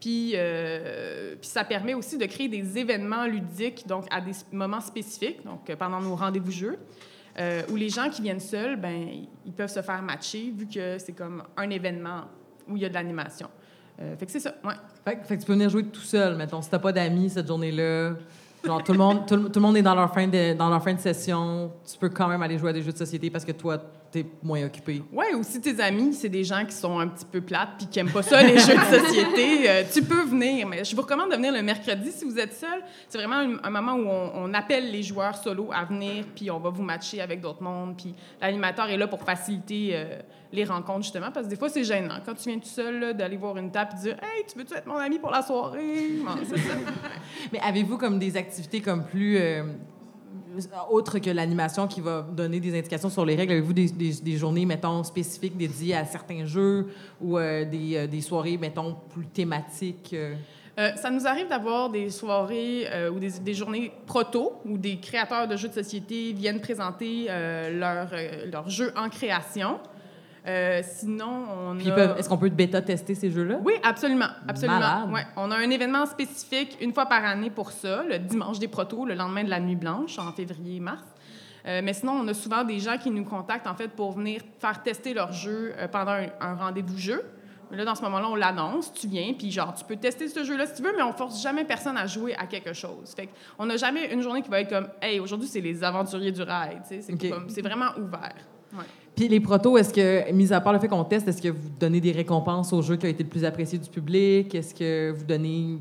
Puis, 0.00 0.32
euh, 0.36 1.34
ça 1.42 1.64
permet 1.64 1.94
aussi 1.94 2.16
de 2.16 2.26
créer 2.26 2.46
des 2.46 2.78
événements 2.78 3.26
ludiques, 3.26 3.88
donc 3.88 4.04
à 4.12 4.20
des 4.20 4.32
moments 4.52 4.80
spécifiques, 4.80 5.44
donc 5.44 5.68
euh, 5.68 5.74
pendant 5.74 6.00
nos 6.00 6.14
rendez-vous 6.14 6.52
jeux, 6.52 6.78
où 7.70 7.76
les 7.76 7.88
gens 7.88 8.10
qui 8.10 8.20
viennent 8.20 8.40
seuls, 8.40 8.74
ben 8.74 9.08
ils 9.46 9.52
peuvent 9.52 9.70
se 9.70 9.80
faire 9.80 10.02
matcher 10.02 10.52
vu 10.52 10.66
que 10.66 10.98
c'est 10.98 11.12
comme 11.12 11.44
un 11.56 11.70
événement 11.70 12.24
où 12.68 12.76
il 12.76 12.82
y 12.82 12.84
a 12.84 12.88
de 12.88 12.94
l'animation. 12.94 13.48
Euh, 14.00 14.16
fait 14.16 14.26
que 14.26 14.32
c'est 14.32 14.40
ça, 14.40 14.54
ouais. 14.64 14.74
Fait, 15.04 15.16
que- 15.36 15.40
tu 15.40 15.46
peux 15.46 15.52
venir 15.54 15.68
jouer 15.70 15.84
tout 15.84 16.00
seul, 16.00 16.36
mettons. 16.36 16.62
Si 16.62 16.70
t'as 16.70 16.78
pas 16.78 16.92
d'amis 16.92 17.30
cette 17.30 17.48
journée-là, 17.48 18.12
genre 18.64 18.82
tout 18.84 18.92
le 18.92 18.98
monde, 18.98 19.26
tout 19.26 19.34
le 19.36 19.60
monde 19.60 19.76
est 19.76 19.82
dans 19.82 19.94
leur, 19.94 20.12
fin 20.12 20.26
de, 20.28 20.54
dans 20.54 20.68
leur 20.70 20.82
fin 20.82 20.94
de 20.94 21.00
session, 21.00 21.72
tu 21.90 21.98
peux 21.98 22.08
quand 22.08 22.28
même 22.28 22.42
aller 22.42 22.58
jouer 22.58 22.70
à 22.70 22.72
des 22.72 22.82
jeux 22.82 22.92
de 22.92 22.96
société 22.98 23.28
parce 23.30 23.44
que 23.44 23.52
toi, 23.52 23.78
t'es 24.10 24.24
moins 24.42 24.64
occupé. 24.64 25.02
Ouais, 25.12 25.34
ou 25.34 25.42
si 25.42 25.60
tes 25.60 25.80
amis, 25.80 26.14
c'est 26.14 26.28
des 26.28 26.44
gens 26.44 26.64
qui 26.64 26.72
sont 26.72 26.98
un 26.98 27.08
petit 27.08 27.24
peu 27.24 27.40
plates 27.40 27.70
puis 27.78 27.86
qui 27.86 27.98
aiment 27.98 28.10
pas 28.10 28.22
ça, 28.22 28.42
les 28.42 28.58
jeux 28.58 28.74
de 28.74 28.98
société, 28.98 29.68
euh, 29.68 29.84
tu 29.92 30.02
peux 30.02 30.22
venir. 30.22 30.66
Mais 30.66 30.84
je 30.84 30.94
vous 30.96 31.02
recommande 31.02 31.30
de 31.30 31.36
venir 31.36 31.52
le 31.52 31.62
mercredi 31.62 32.10
si 32.10 32.24
vous 32.24 32.38
êtes 32.38 32.54
seul. 32.54 32.82
C'est 33.08 33.18
vraiment 33.18 33.36
un, 33.36 33.58
un 33.62 33.70
moment 33.70 33.94
où 33.94 34.08
on, 34.08 34.32
on 34.34 34.54
appelle 34.54 34.90
les 34.90 35.02
joueurs 35.02 35.36
solo 35.36 35.70
à 35.72 35.84
venir, 35.84 36.24
puis 36.34 36.50
on 36.50 36.58
va 36.58 36.70
vous 36.70 36.82
matcher 36.82 37.20
avec 37.20 37.40
d'autres 37.40 37.62
mondes. 37.62 37.96
Puis 37.96 38.14
l'animateur 38.40 38.88
est 38.88 38.96
là 38.96 39.06
pour 39.06 39.22
faciliter 39.22 39.90
euh, 39.92 40.18
les 40.52 40.64
rencontres, 40.64 41.02
justement, 41.02 41.30
parce 41.30 41.46
que 41.46 41.50
des 41.50 41.56
fois, 41.56 41.68
c'est 41.68 41.84
gênant. 41.84 42.18
Quand 42.24 42.34
tu 42.34 42.48
viens 42.48 42.58
tout 42.58 42.68
seul, 42.68 43.14
d'aller 43.14 43.36
voir 43.36 43.56
une 43.56 43.70
table 43.70 43.92
et 43.98 44.00
dire 44.00 44.16
Hey, 44.22 44.44
tu 44.50 44.58
veux-tu 44.58 44.74
être 44.74 44.86
mon 44.86 44.96
ami 44.96 45.18
pour 45.18 45.30
la 45.30 45.42
soirée? 45.42 46.18
Ça. 46.44 46.54
Mais 47.52 47.60
avez-vous 47.60 47.98
comme 47.98 48.18
des 48.18 48.36
activités 48.36 48.80
comme 48.80 49.04
plus 49.04 49.36
euh, 49.38 49.64
autres 50.90 51.18
que 51.18 51.30
l'animation 51.30 51.86
qui 51.86 52.00
va 52.00 52.22
donner 52.22 52.60
des 52.60 52.76
indications 52.76 53.10
sur 53.10 53.24
les 53.24 53.34
règles? 53.34 53.52
Avez-vous 53.52 53.72
des, 53.72 54.36
journées, 54.36 54.66
mettons, 54.66 55.02
spécifiques 55.04 55.56
dédiées 55.56 55.94
à 55.94 56.04
certains 56.04 56.44
jeux 56.44 56.88
ou 57.20 57.38
euh, 57.38 57.64
des, 57.64 57.96
euh, 57.96 58.06
des 58.06 58.20
soirées, 58.20 58.56
mettons, 58.56 58.96
plus 59.10 59.26
thématiques? 59.26 60.14
euh? 60.14 60.34
Ça 60.96 61.10
nous 61.10 61.26
arrive 61.26 61.48
d'avoir 61.48 61.90
des 61.90 62.08
soirées 62.08 62.86
ou 63.12 63.18
des, 63.18 63.54
journées 63.54 63.90
proto 64.06 64.52
où 64.64 64.78
des 64.78 64.98
créateurs 65.00 65.48
de 65.48 65.56
jeux 65.56 65.68
de 65.68 65.74
société 65.74 66.32
viennent 66.32 66.60
présenter 66.60 67.26
euh, 67.28 67.76
leurs 67.76 68.10
leurs 68.46 68.70
jeux 68.70 68.92
en 68.96 69.08
création. 69.08 69.80
Euh, 70.48 70.80
sinon, 70.82 71.44
on 71.52 71.76
Puis 71.76 71.90
a... 71.90 72.16
est-ce 72.16 72.28
qu'on 72.28 72.38
peut 72.38 72.48
bêta-tester 72.48 73.14
ces 73.14 73.30
jeux-là? 73.30 73.58
Oui, 73.62 73.74
absolument, 73.82 74.28
absolument. 74.48 75.10
Ouais, 75.12 75.26
on 75.36 75.50
a 75.50 75.56
un 75.56 75.70
événement 75.70 76.06
spécifique 76.06 76.78
une 76.80 76.94
fois 76.94 77.06
par 77.06 77.24
année 77.24 77.50
pour 77.50 77.70
ça, 77.70 78.02
le 78.04 78.18
dimanche 78.18 78.58
des 78.58 78.68
protos, 78.68 79.04
le 79.04 79.14
lendemain 79.14 79.44
de 79.44 79.50
la 79.50 79.60
nuit 79.60 79.76
blanche, 79.76 80.18
en 80.18 80.32
février-mars. 80.32 81.04
Euh, 81.66 81.82
mais 81.84 81.92
sinon, 81.92 82.12
on 82.12 82.28
a 82.28 82.34
souvent 82.34 82.64
des 82.64 82.78
gens 82.78 82.96
qui 82.96 83.10
nous 83.10 83.24
contactent 83.24 83.66
en 83.66 83.74
fait 83.74 83.88
pour 83.88 84.12
venir 84.12 84.40
faire 84.58 84.82
tester 84.82 85.12
leur 85.12 85.32
jeu 85.32 85.74
euh, 85.76 85.86
pendant 85.86 86.12
un, 86.12 86.28
un 86.40 86.54
rendez-vous 86.54 86.96
jeu. 86.96 87.22
Mais 87.70 87.76
Là, 87.76 87.84
dans 87.84 87.94
ce 87.94 88.00
moment-là, 88.02 88.28
on 88.30 88.34
l'annonce, 88.34 88.92
tu 88.94 89.08
viens, 89.08 89.34
puis 89.34 89.50
genre, 89.50 89.74
tu 89.74 89.84
peux 89.84 89.96
tester 89.96 90.28
ce 90.28 90.44
jeu-là 90.44 90.66
si 90.66 90.74
tu 90.74 90.82
veux, 90.82 90.94
mais 90.96 91.02
on 91.02 91.12
force 91.12 91.42
jamais 91.42 91.64
personne 91.64 91.98
à 91.98 92.06
jouer 92.06 92.34
à 92.36 92.46
quelque 92.46 92.72
chose. 92.72 93.12
Fait 93.14 93.28
on 93.58 93.66
n'a 93.66 93.76
jamais 93.76 94.10
une 94.12 94.22
journée 94.22 94.40
qui 94.40 94.48
va 94.48 94.60
être 94.60 94.70
comme, 94.70 94.88
hey, 95.02 95.20
aujourd'hui, 95.20 95.48
c'est 95.48 95.60
les 95.60 95.84
aventuriers 95.84 96.32
du 96.32 96.42
rail. 96.42 96.80
C'est 96.84 97.62
vraiment 97.62 97.90
ouvert. 97.98 98.34
Ouais. 98.72 98.84
Puis 99.18 99.26
les 99.26 99.40
protos, 99.40 99.76
est-ce 99.76 99.92
que, 99.92 100.30
mis 100.30 100.52
à 100.52 100.60
part 100.60 100.72
le 100.72 100.78
fait 100.78 100.86
qu'on 100.86 101.02
teste, 101.02 101.26
est-ce 101.26 101.42
que 101.42 101.48
vous 101.48 101.70
donnez 101.80 102.00
des 102.00 102.12
récompenses 102.12 102.72
au 102.72 102.82
jeu 102.82 102.94
qui 102.94 103.04
a 103.06 103.08
été 103.08 103.24
le 103.24 103.28
plus 103.28 103.44
apprécié 103.44 103.76
du 103.76 103.90
public? 103.90 104.54
Est-ce 104.54 104.72
que 104.72 105.10
vous 105.10 105.24
donnez 105.24 105.78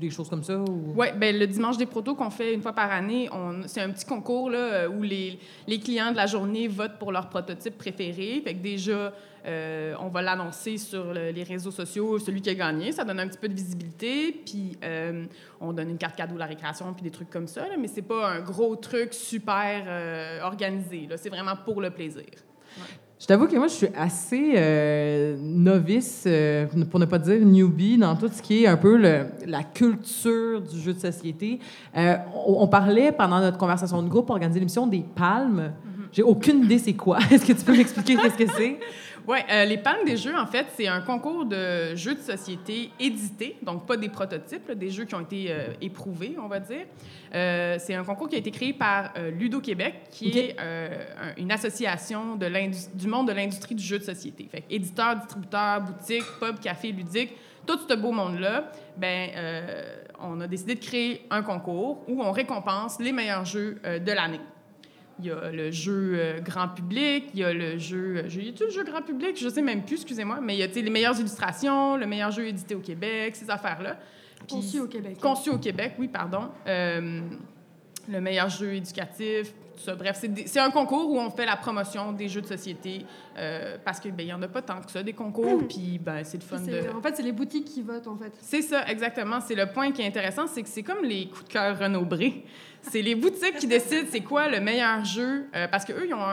des 0.00 0.08
choses 0.08 0.30
comme 0.30 0.42
ça? 0.42 0.56
Ou... 0.58 0.94
Oui, 0.96 1.08
ben, 1.14 1.38
le 1.38 1.46
dimanche 1.46 1.76
des 1.76 1.84
protos 1.84 2.14
qu'on 2.14 2.30
fait 2.30 2.54
une 2.54 2.62
fois 2.62 2.72
par 2.72 2.90
année, 2.90 3.28
c'est 3.66 3.82
un 3.82 3.90
petit 3.90 4.06
concours 4.06 4.48
là, 4.48 4.56
euh, 4.58 4.88
où 4.88 5.02
les, 5.02 5.38
les 5.68 5.78
clients 5.80 6.12
de 6.12 6.16
la 6.16 6.24
journée 6.24 6.66
votent 6.66 6.98
pour 6.98 7.12
leur 7.12 7.28
prototype 7.28 7.76
préféré. 7.76 8.40
Fait 8.42 8.54
que 8.54 8.62
déjà, 8.62 9.12
euh, 9.44 9.94
on 10.00 10.08
va 10.08 10.22
l'annoncer 10.22 10.78
sur 10.78 11.12
le- 11.12 11.30
les 11.30 11.42
réseaux 11.42 11.72
sociaux, 11.72 12.18
celui 12.20 12.40
qui 12.40 12.48
a 12.48 12.54
gagné. 12.54 12.90
Ça 12.92 13.04
donne 13.04 13.20
un 13.20 13.28
petit 13.28 13.38
peu 13.38 13.48
de 13.50 13.54
visibilité. 13.54 14.32
Puis 14.46 14.78
euh, 14.82 15.26
on 15.60 15.74
donne 15.74 15.90
une 15.90 15.98
carte 15.98 16.16
cadeau 16.16 16.36
à 16.36 16.38
la 16.38 16.46
récréation, 16.46 16.90
puis 16.94 17.02
des 17.02 17.10
trucs 17.10 17.28
comme 17.28 17.48
ça. 17.48 17.68
là, 17.68 17.74
mais 17.78 17.88
c'est 17.88 18.00
pas 18.00 18.30
un 18.30 18.40
gros 18.40 18.76
truc 18.76 19.12
super 19.12 20.42
organisé. 20.42 21.06
C'est 21.16 21.28
vraiment 21.28 21.56
pour 21.66 21.82
le 21.82 21.90
plaisir. 21.90 22.24
Je 23.20 23.26
t'avoue 23.28 23.46
que 23.46 23.54
moi, 23.56 23.68
je 23.68 23.74
suis 23.74 23.86
assez 23.96 24.54
euh, 24.56 25.36
novice, 25.40 26.24
euh, 26.26 26.66
pour 26.90 26.98
ne 26.98 27.04
pas 27.04 27.18
dire 27.20 27.38
newbie, 27.40 27.96
dans 27.96 28.16
tout 28.16 28.28
ce 28.32 28.42
qui 28.42 28.64
est 28.64 28.66
un 28.66 28.76
peu 28.76 28.96
le- 28.96 29.26
la 29.46 29.62
culture 29.62 30.60
du 30.60 30.80
jeu 30.80 30.92
de 30.92 30.98
société. 30.98 31.60
Euh, 31.96 32.16
on, 32.46 32.62
on 32.64 32.66
parlait 32.66 33.12
pendant 33.12 33.38
notre 33.40 33.58
conversation 33.58 34.02
de 34.02 34.08
groupe 34.08 34.26
pour 34.26 34.34
organiser 34.34 34.58
l'émission 34.58 34.88
des 34.88 35.04
palmes. 35.14 35.72
J'ai 36.10 36.24
aucune 36.24 36.64
idée 36.64 36.78
c'est 36.78 36.94
quoi. 36.94 37.18
Est-ce 37.30 37.46
que 37.46 37.52
tu 37.52 37.64
peux 37.64 37.76
m'expliquer 37.76 38.16
qu'est-ce 38.16 38.36
que 38.36 38.50
c'est? 38.56 38.78
Oui, 39.28 39.38
les 39.48 39.78
Palmes 39.78 40.04
des 40.04 40.16
jeux, 40.16 40.36
en 40.36 40.46
fait, 40.46 40.66
c'est 40.76 40.88
un 40.88 41.00
concours 41.00 41.44
de 41.44 41.94
jeux 41.94 42.14
de 42.16 42.20
société 42.20 42.90
édités, 42.98 43.56
donc 43.62 43.86
pas 43.86 43.96
des 43.96 44.08
prototypes, 44.08 44.66
là, 44.68 44.74
des 44.74 44.90
jeux 44.90 45.04
qui 45.04 45.14
ont 45.14 45.20
été 45.20 45.46
euh, 45.50 45.68
éprouvés, 45.80 46.34
on 46.42 46.48
va 46.48 46.58
dire. 46.58 46.86
Euh, 47.34 47.76
c'est 47.78 47.94
un 47.94 48.02
concours 48.02 48.28
qui 48.28 48.34
a 48.34 48.38
été 48.38 48.50
créé 48.50 48.72
par 48.72 49.12
euh, 49.16 49.30
Ludo 49.30 49.60
Québec, 49.60 49.94
qui 50.10 50.36
est 50.36 50.56
euh, 50.60 51.04
un- 51.22 51.40
une 51.40 51.52
association 51.52 52.34
de 52.34 52.48
du 52.96 53.06
monde 53.06 53.28
de 53.28 53.32
l'industrie 53.32 53.76
du 53.76 53.84
jeu 53.84 53.98
de 54.00 54.04
société. 54.04 54.48
Fait 54.50 54.64
éditeurs, 54.68 55.14
distributeurs, 55.16 55.80
boutiques, 55.82 56.24
pub, 56.40 56.58
café, 56.58 56.90
ludique, 56.90 57.30
tout 57.64 57.78
ce 57.88 57.94
beau 57.94 58.10
monde-là, 58.10 58.72
ben, 58.96 59.30
euh, 59.36 59.94
on 60.20 60.40
a 60.40 60.48
décidé 60.48 60.74
de 60.74 60.80
créer 60.84 61.26
un 61.30 61.42
concours 61.42 62.02
où 62.08 62.20
on 62.22 62.32
récompense 62.32 62.98
les 62.98 63.12
meilleurs 63.12 63.44
jeux 63.44 63.80
euh, 63.84 64.00
de 64.00 64.10
l'année. 64.10 64.40
Il 65.18 65.26
y 65.26 65.30
a 65.30 65.50
le 65.50 65.70
jeu 65.70 66.12
euh, 66.14 66.40
grand 66.40 66.68
public, 66.68 67.26
il 67.34 67.40
y 67.40 67.44
a 67.44 67.52
le 67.52 67.78
jeu. 67.78 68.16
euh, 68.16 68.28
J'ai 68.28 68.52
tu 68.54 68.64
le 68.64 68.70
jeu 68.70 68.82
grand 68.84 69.02
public? 69.02 69.36
Je 69.38 69.48
sais 69.48 69.62
même 69.62 69.84
plus, 69.84 69.96
excusez-moi, 69.96 70.38
mais 70.42 70.56
il 70.56 70.58
y 70.58 70.62
a 70.62 70.66
les 70.66 70.90
meilleures 70.90 71.18
illustrations, 71.18 71.96
le 71.96 72.06
meilleur 72.06 72.30
jeu 72.30 72.46
édité 72.46 72.74
au 72.74 72.80
Québec, 72.80 73.36
ces 73.36 73.50
affaires-là. 73.50 73.98
Conçu 74.48 74.80
au 74.80 74.86
Québec. 74.88 75.18
Conçu 75.20 75.50
au 75.50 75.58
Québec, 75.58 75.94
oui, 75.98 76.08
pardon. 76.08 76.48
Euh, 76.66 77.20
le 78.08 78.20
meilleur 78.20 78.48
jeu 78.48 78.74
éducatif, 78.74 79.52
tout 79.76 79.80
ça. 79.84 79.94
Bref, 79.94 80.20
c'est 80.46 80.58
un 80.60 80.70
concours 80.72 81.08
où 81.10 81.18
on 81.20 81.30
fait 81.30 81.46
la 81.46 81.56
promotion 81.56 82.10
des 82.12 82.28
jeux 82.28 82.40
de 82.40 82.46
société 82.48 83.06
euh, 83.38 83.76
parce 83.84 84.00
qu'il 84.00 84.12
n'y 84.14 84.32
en 84.32 84.42
a 84.42 84.48
pas 84.48 84.60
tant 84.62 84.80
que 84.80 84.90
ça, 84.90 85.02
des 85.04 85.12
concours, 85.12 85.62
puis 85.68 86.00
ben, 86.02 86.24
c'est 86.24 86.38
le 86.38 86.42
fun 86.42 86.58
de. 86.58 86.90
En 86.96 87.00
fait, 87.00 87.14
c'est 87.16 87.22
les 87.22 87.30
boutiques 87.32 87.66
qui 87.66 87.82
votent, 87.82 88.08
en 88.08 88.16
fait. 88.16 88.32
C'est 88.40 88.62
ça, 88.62 88.84
exactement. 88.88 89.40
C'est 89.40 89.54
le 89.54 89.66
point 89.66 89.92
qui 89.92 90.02
est 90.02 90.06
intéressant, 90.06 90.46
c'est 90.48 90.62
que 90.62 90.68
c'est 90.68 90.82
comme 90.82 91.04
les 91.04 91.28
coups 91.28 91.44
de 91.44 91.52
cœur 91.52 91.78
Renaud-Bré. 91.78 92.44
C'est 92.82 93.02
les 93.02 93.14
boutiques 93.14 93.56
qui 93.58 93.66
décident 93.66 94.06
c'est 94.10 94.20
quoi 94.20 94.48
le 94.48 94.60
meilleur 94.60 95.04
jeu, 95.04 95.46
euh, 95.54 95.68
parce 95.68 95.84
qu'eux, 95.84 96.04
ils 96.06 96.14
ont. 96.14 96.26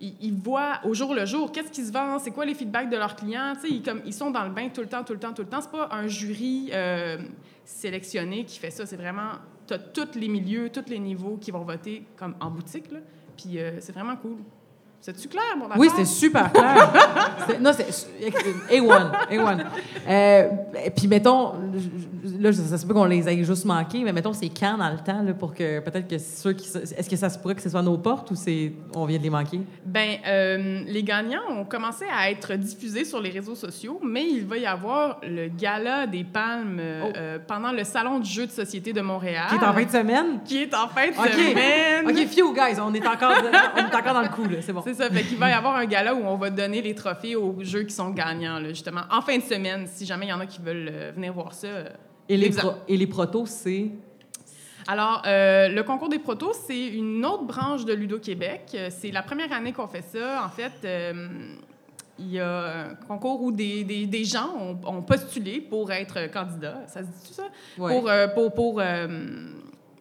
Ils, 0.00 0.32
voient 0.32 0.78
au 0.84 0.94
jour 0.94 1.12
le 1.12 1.26
jour 1.26 1.50
qu'est-ce 1.50 1.72
qui 1.72 1.84
se 1.84 1.90
vend, 1.90 2.20
c'est 2.20 2.30
quoi 2.30 2.46
les 2.46 2.54
feedbacks 2.54 2.88
de 2.88 2.96
leurs 2.96 3.16
clients. 3.16 3.54
Ils, 3.68 3.82
comme, 3.82 4.00
ils 4.06 4.12
sont 4.12 4.30
dans 4.30 4.44
le 4.44 4.50
bain 4.50 4.68
tout 4.68 4.80
le 4.80 4.86
temps, 4.86 5.02
tout 5.02 5.12
le 5.12 5.18
temps, 5.18 5.32
tout 5.32 5.42
le 5.42 5.48
temps. 5.48 5.60
C'est 5.60 5.72
pas 5.72 5.88
un 5.90 6.06
jury 6.06 6.70
euh, 6.72 7.18
sélectionné 7.64 8.44
qui 8.44 8.60
fait 8.60 8.70
ça. 8.70 8.86
C'est 8.86 8.96
vraiment... 8.96 9.32
Tu 9.66 9.74
as 9.74 9.78
tous 9.78 10.16
les 10.16 10.28
milieux, 10.28 10.70
tous 10.70 10.88
les 10.88 11.00
niveaux 11.00 11.36
qui 11.36 11.50
vont 11.50 11.64
voter 11.64 12.04
comme 12.16 12.36
en 12.38 12.48
boutique. 12.48 12.92
Là. 12.92 13.00
Puis 13.36 13.58
euh, 13.58 13.80
c'est 13.80 13.92
vraiment 13.92 14.14
cool. 14.14 14.36
C'est-tu 15.00 15.28
clair, 15.28 15.42
mon 15.56 15.66
Oui, 15.78 15.86
affaire? 15.86 16.04
c'est 16.04 16.12
super 16.12 16.52
clair. 16.52 16.92
Non, 17.60 17.70
c'est 17.72 17.86
A1. 18.70 19.10
A1. 19.30 19.64
Euh, 20.06 20.48
puis, 20.94 21.08
mettons, 21.08 21.52
là, 22.38 22.52
ça 22.52 22.76
se 22.76 22.84
peut 22.86 22.92
qu'on 22.92 23.04
les 23.06 23.26
ait 23.26 23.42
juste 23.44 23.64
manqués, 23.64 24.02
mais 24.04 24.12
mettons, 24.12 24.32
c'est 24.34 24.50
quand 24.50 24.76
dans 24.76 24.90
le 24.90 24.98
temps, 24.98 25.22
là, 25.22 25.32
pour 25.32 25.54
que 25.54 25.80
peut-être 25.80 26.08
que 26.08 26.18
ceux 26.18 26.52
qui. 26.52 26.68
Est-ce 26.68 27.08
que 27.08 27.16
ça 27.16 27.30
se 27.30 27.38
pourrait 27.38 27.54
que 27.54 27.62
ce 27.62 27.70
soit 27.70 27.80
à 27.80 27.82
nos 27.82 27.96
portes 27.96 28.30
ou 28.32 28.34
c'est 28.34 28.72
on 28.94 29.06
vient 29.06 29.16
de 29.18 29.22
les 29.22 29.30
manquer? 29.30 29.60
Ben, 29.86 30.16
euh, 30.26 30.82
les 30.86 31.02
gagnants 31.02 31.40
ont 31.50 31.64
commencé 31.64 32.04
à 32.14 32.30
être 32.30 32.54
diffusés 32.54 33.04
sur 33.06 33.20
les 33.20 33.30
réseaux 33.30 33.54
sociaux, 33.54 33.98
mais 34.04 34.26
il 34.28 34.44
va 34.46 34.58
y 34.58 34.66
avoir 34.66 35.20
le 35.22 35.48
gala 35.48 36.06
des 36.06 36.24
palmes 36.24 36.78
euh, 36.80 37.02
Oh. 37.06 37.12
euh, 37.16 37.38
pendant 37.46 37.72
le 37.72 37.84
salon 37.84 38.18
du 38.18 38.28
jeu 38.28 38.46
de 38.46 38.50
société 38.52 38.92
de 38.92 39.00
Montréal. 39.00 39.46
Qui 39.48 39.54
est 39.54 39.64
en 39.66 39.72
fin 39.72 39.84
de 39.84 39.90
semaine? 39.90 40.40
Qui 40.44 40.62
est 40.62 40.74
en 40.74 40.88
fin 40.88 41.08
de 41.08 41.14
semaine. 41.14 42.06
OK, 42.08 42.26
few, 42.28 42.52
guys, 42.52 42.78
on 42.82 42.92
est 42.92 43.06
encore, 43.06 43.32
on 43.74 43.78
est 43.78 43.94
encore 43.94 44.14
dans 44.14 44.22
le 44.22 44.28
coup, 44.28 44.44
là. 44.44 44.58
C'est 44.60 44.72
bon. 44.72 44.82
C'est 44.88 44.94
ça, 44.94 45.10
fait 45.10 45.22
qu'il 45.22 45.36
va 45.36 45.50
y 45.50 45.52
avoir 45.52 45.76
un 45.76 45.84
gala 45.84 46.14
où 46.14 46.24
on 46.24 46.36
va 46.36 46.48
donner 46.48 46.80
les 46.80 46.94
trophées 46.94 47.36
aux 47.36 47.56
jeux 47.60 47.82
qui 47.82 47.94
sont 47.94 48.08
gagnants, 48.08 48.58
là, 48.58 48.70
justement, 48.70 49.02
en 49.10 49.20
fin 49.20 49.36
de 49.36 49.42
semaine, 49.42 49.86
si 49.86 50.06
jamais 50.06 50.24
il 50.24 50.30
y 50.30 50.32
en 50.32 50.40
a 50.40 50.46
qui 50.46 50.62
veulent 50.62 50.88
euh, 50.90 51.12
venir 51.14 51.34
voir 51.34 51.52
ça. 51.52 51.66
euh, 51.66 51.88
Et 52.26 52.38
les, 52.38 52.46
Exact. 52.46 52.62
pro- 52.62 52.74
et 52.88 52.96
les 52.96 53.06
protos, 53.06 53.44
c'est? 53.44 53.90
Alors, 54.86 55.22
euh, 55.26 55.68
le 55.68 55.82
concours 55.82 56.08
des 56.08 56.18
protos, 56.18 56.54
c'est 56.66 56.86
une 56.88 57.22
autre 57.26 57.44
branche 57.44 57.84
de 57.84 57.92
Ludo 57.92 58.18
Québec. 58.18 58.62
Euh, 58.74 58.88
C'est 58.90 59.10
la 59.10 59.22
première 59.22 59.52
année 59.52 59.74
qu'on 59.74 59.88
fait 59.88 60.00
ça. 60.00 60.42
En 60.42 60.48
fait, 60.48 60.72
il 62.18 62.30
y 62.30 62.40
a 62.40 62.86
un 62.88 62.94
concours 62.94 63.42
où 63.42 63.52
des, 63.52 63.84
des- 63.84 64.06
des 64.06 64.24
gens 64.24 64.48
ont, 64.58 64.78
ont 64.86 65.02
postulé 65.02 65.60
pour 65.60 65.92
être 65.92 66.30
candidats. 66.32 66.80
Ça 66.86 67.00
se 67.00 67.06
dit 67.06 67.34
ça? 67.34 67.42
Ouais. 67.76 67.92
Pour, 67.94 68.08
euh, 68.08 68.26
pour, 68.28 68.54
pour, 68.54 68.80
euh, 68.80 69.06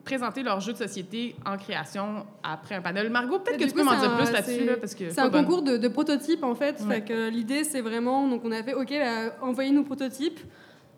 présenter 0.07 0.41
leur 0.43 0.59
jeu 0.61 0.71
de 0.73 0.77
société 0.77 1.35
en 1.45 1.57
création 1.57 2.25
après 2.43 2.75
un 2.75 2.81
panel. 2.81 3.09
Margot, 3.09 3.39
peut-être 3.39 3.57
que 3.59 3.65
tu 3.65 3.71
peux 3.71 3.79
coup, 3.81 3.85
m'en 3.85 3.91
c'est 3.91 3.99
dire 4.07 4.11
un- 4.11 4.15
plus 4.17 4.31
là-dessus, 4.31 4.51
c'est- 4.59 4.65
là, 4.65 4.77
parce 4.77 4.95
que 4.95 5.09
C'est 5.09 5.19
un 5.19 5.27
bonne. 5.29 5.43
concours 5.45 5.61
de, 5.63 5.77
de 5.77 5.87
prototypes 5.87 6.43
en 6.43 6.55
fait. 6.55 6.79
Ouais. 6.81 6.95
Fait 6.95 7.01
que 7.01 7.29
l'idée 7.29 7.63
c'est 7.65 7.81
vraiment 7.81 8.27
donc 8.27 8.41
on 8.45 8.51
a 8.51 8.63
fait 8.63 8.73
ok 8.73 8.93
envoyez 9.41 9.71
nos 9.71 9.83
prototypes 9.83 10.39